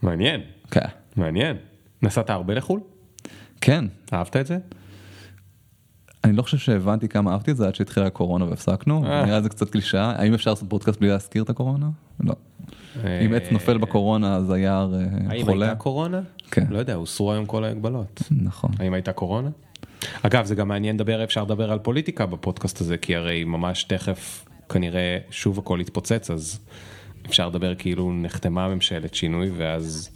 מעניין, 0.03 0.41
כן. 0.71 0.81
מעניין. 1.17 1.57
נסעת 2.03 2.31
הרבה 2.31 2.55
לחו"ל? 2.55 2.81
כן. 3.61 3.85
אהבת 4.13 4.37
את 4.37 4.47
זה? 4.47 4.59
אני 6.25 6.33
לא 6.33 6.43
חושב 6.43 6.59
שהבנתי 6.59 7.09
כמה 7.09 7.33
אהבתי 7.33 7.51
את 7.51 7.57
זה 7.57 7.67
עד 7.67 7.75
שהתחילה 7.75 8.07
הקורונה 8.07 8.45
והפסקנו, 8.45 9.05
אה. 9.05 9.25
נראה 9.25 9.37
לי 9.37 9.43
זה 9.43 9.49
קצת 9.49 9.71
קלישאה, 9.71 10.13
האם 10.23 10.35
אפשר 10.35 10.51
לעשות 10.51 10.69
פודקאסט 10.69 11.01
בלי 11.01 11.09
להזכיר 11.09 11.43
את 11.43 11.51
הקורונה? 11.51 11.89
לא. 12.21 12.35
אם 13.05 13.35
עץ 13.35 13.43
נופל 13.51 13.79
בקורונה 13.79 14.37
אז 14.37 14.51
היער 14.51 14.95
אה, 14.95 15.01
האם 15.29 15.45
חולה. 15.45 15.67
הייתה 15.67 15.79
קורונה? 15.79 16.21
כן. 16.51 16.67
לא 16.71 16.79
יודע, 16.79 16.95
הוסרו 16.95 17.33
היום 17.33 17.47
כל 17.47 17.65
ההגבלות. 17.65 18.23
נכון. 18.31 18.71
האם 18.79 18.95
הייתה 18.95 19.13
קורונה? 19.13 19.51
אגב, 20.23 20.45
זה 20.45 20.55
גם 20.55 20.69
מעניין 20.69 20.97
לדבר, 20.97 21.25
אפשר 21.25 21.43
לדבר 21.43 21.73
על 21.73 21.79
פוליטיקה 21.79 22.27
בפודקאסט 22.27 22.81
הזה, 22.81 22.97
כי 22.97 23.17
הרי 23.17 23.45
ממש 23.45 23.85
תכף 23.85 24.45
כנראה 24.69 25.19
שוב 25.31 25.59
הכל 25.59 25.79
יתפוצץ, 25.81 26.31
אז 26.31 26.61
אפשר 27.27 27.49
לדבר 27.49 27.75
כאילו 27.75 28.13
נחתמה 28.13 28.69
ממשלת 28.69 29.15
שינוי, 29.15 29.51
ואז 29.57 30.11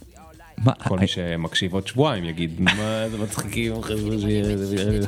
כל 0.87 0.99
מי 0.99 1.07
שמקשיב 1.07 1.73
עוד 1.73 1.87
שבועיים 1.87 2.23
יגיד, 2.25 2.61
מה 2.61 2.71
זה 3.11 3.17
מצחיקים, 3.17 3.81
חבר'ה, 3.83 4.17
זה- 4.17 5.05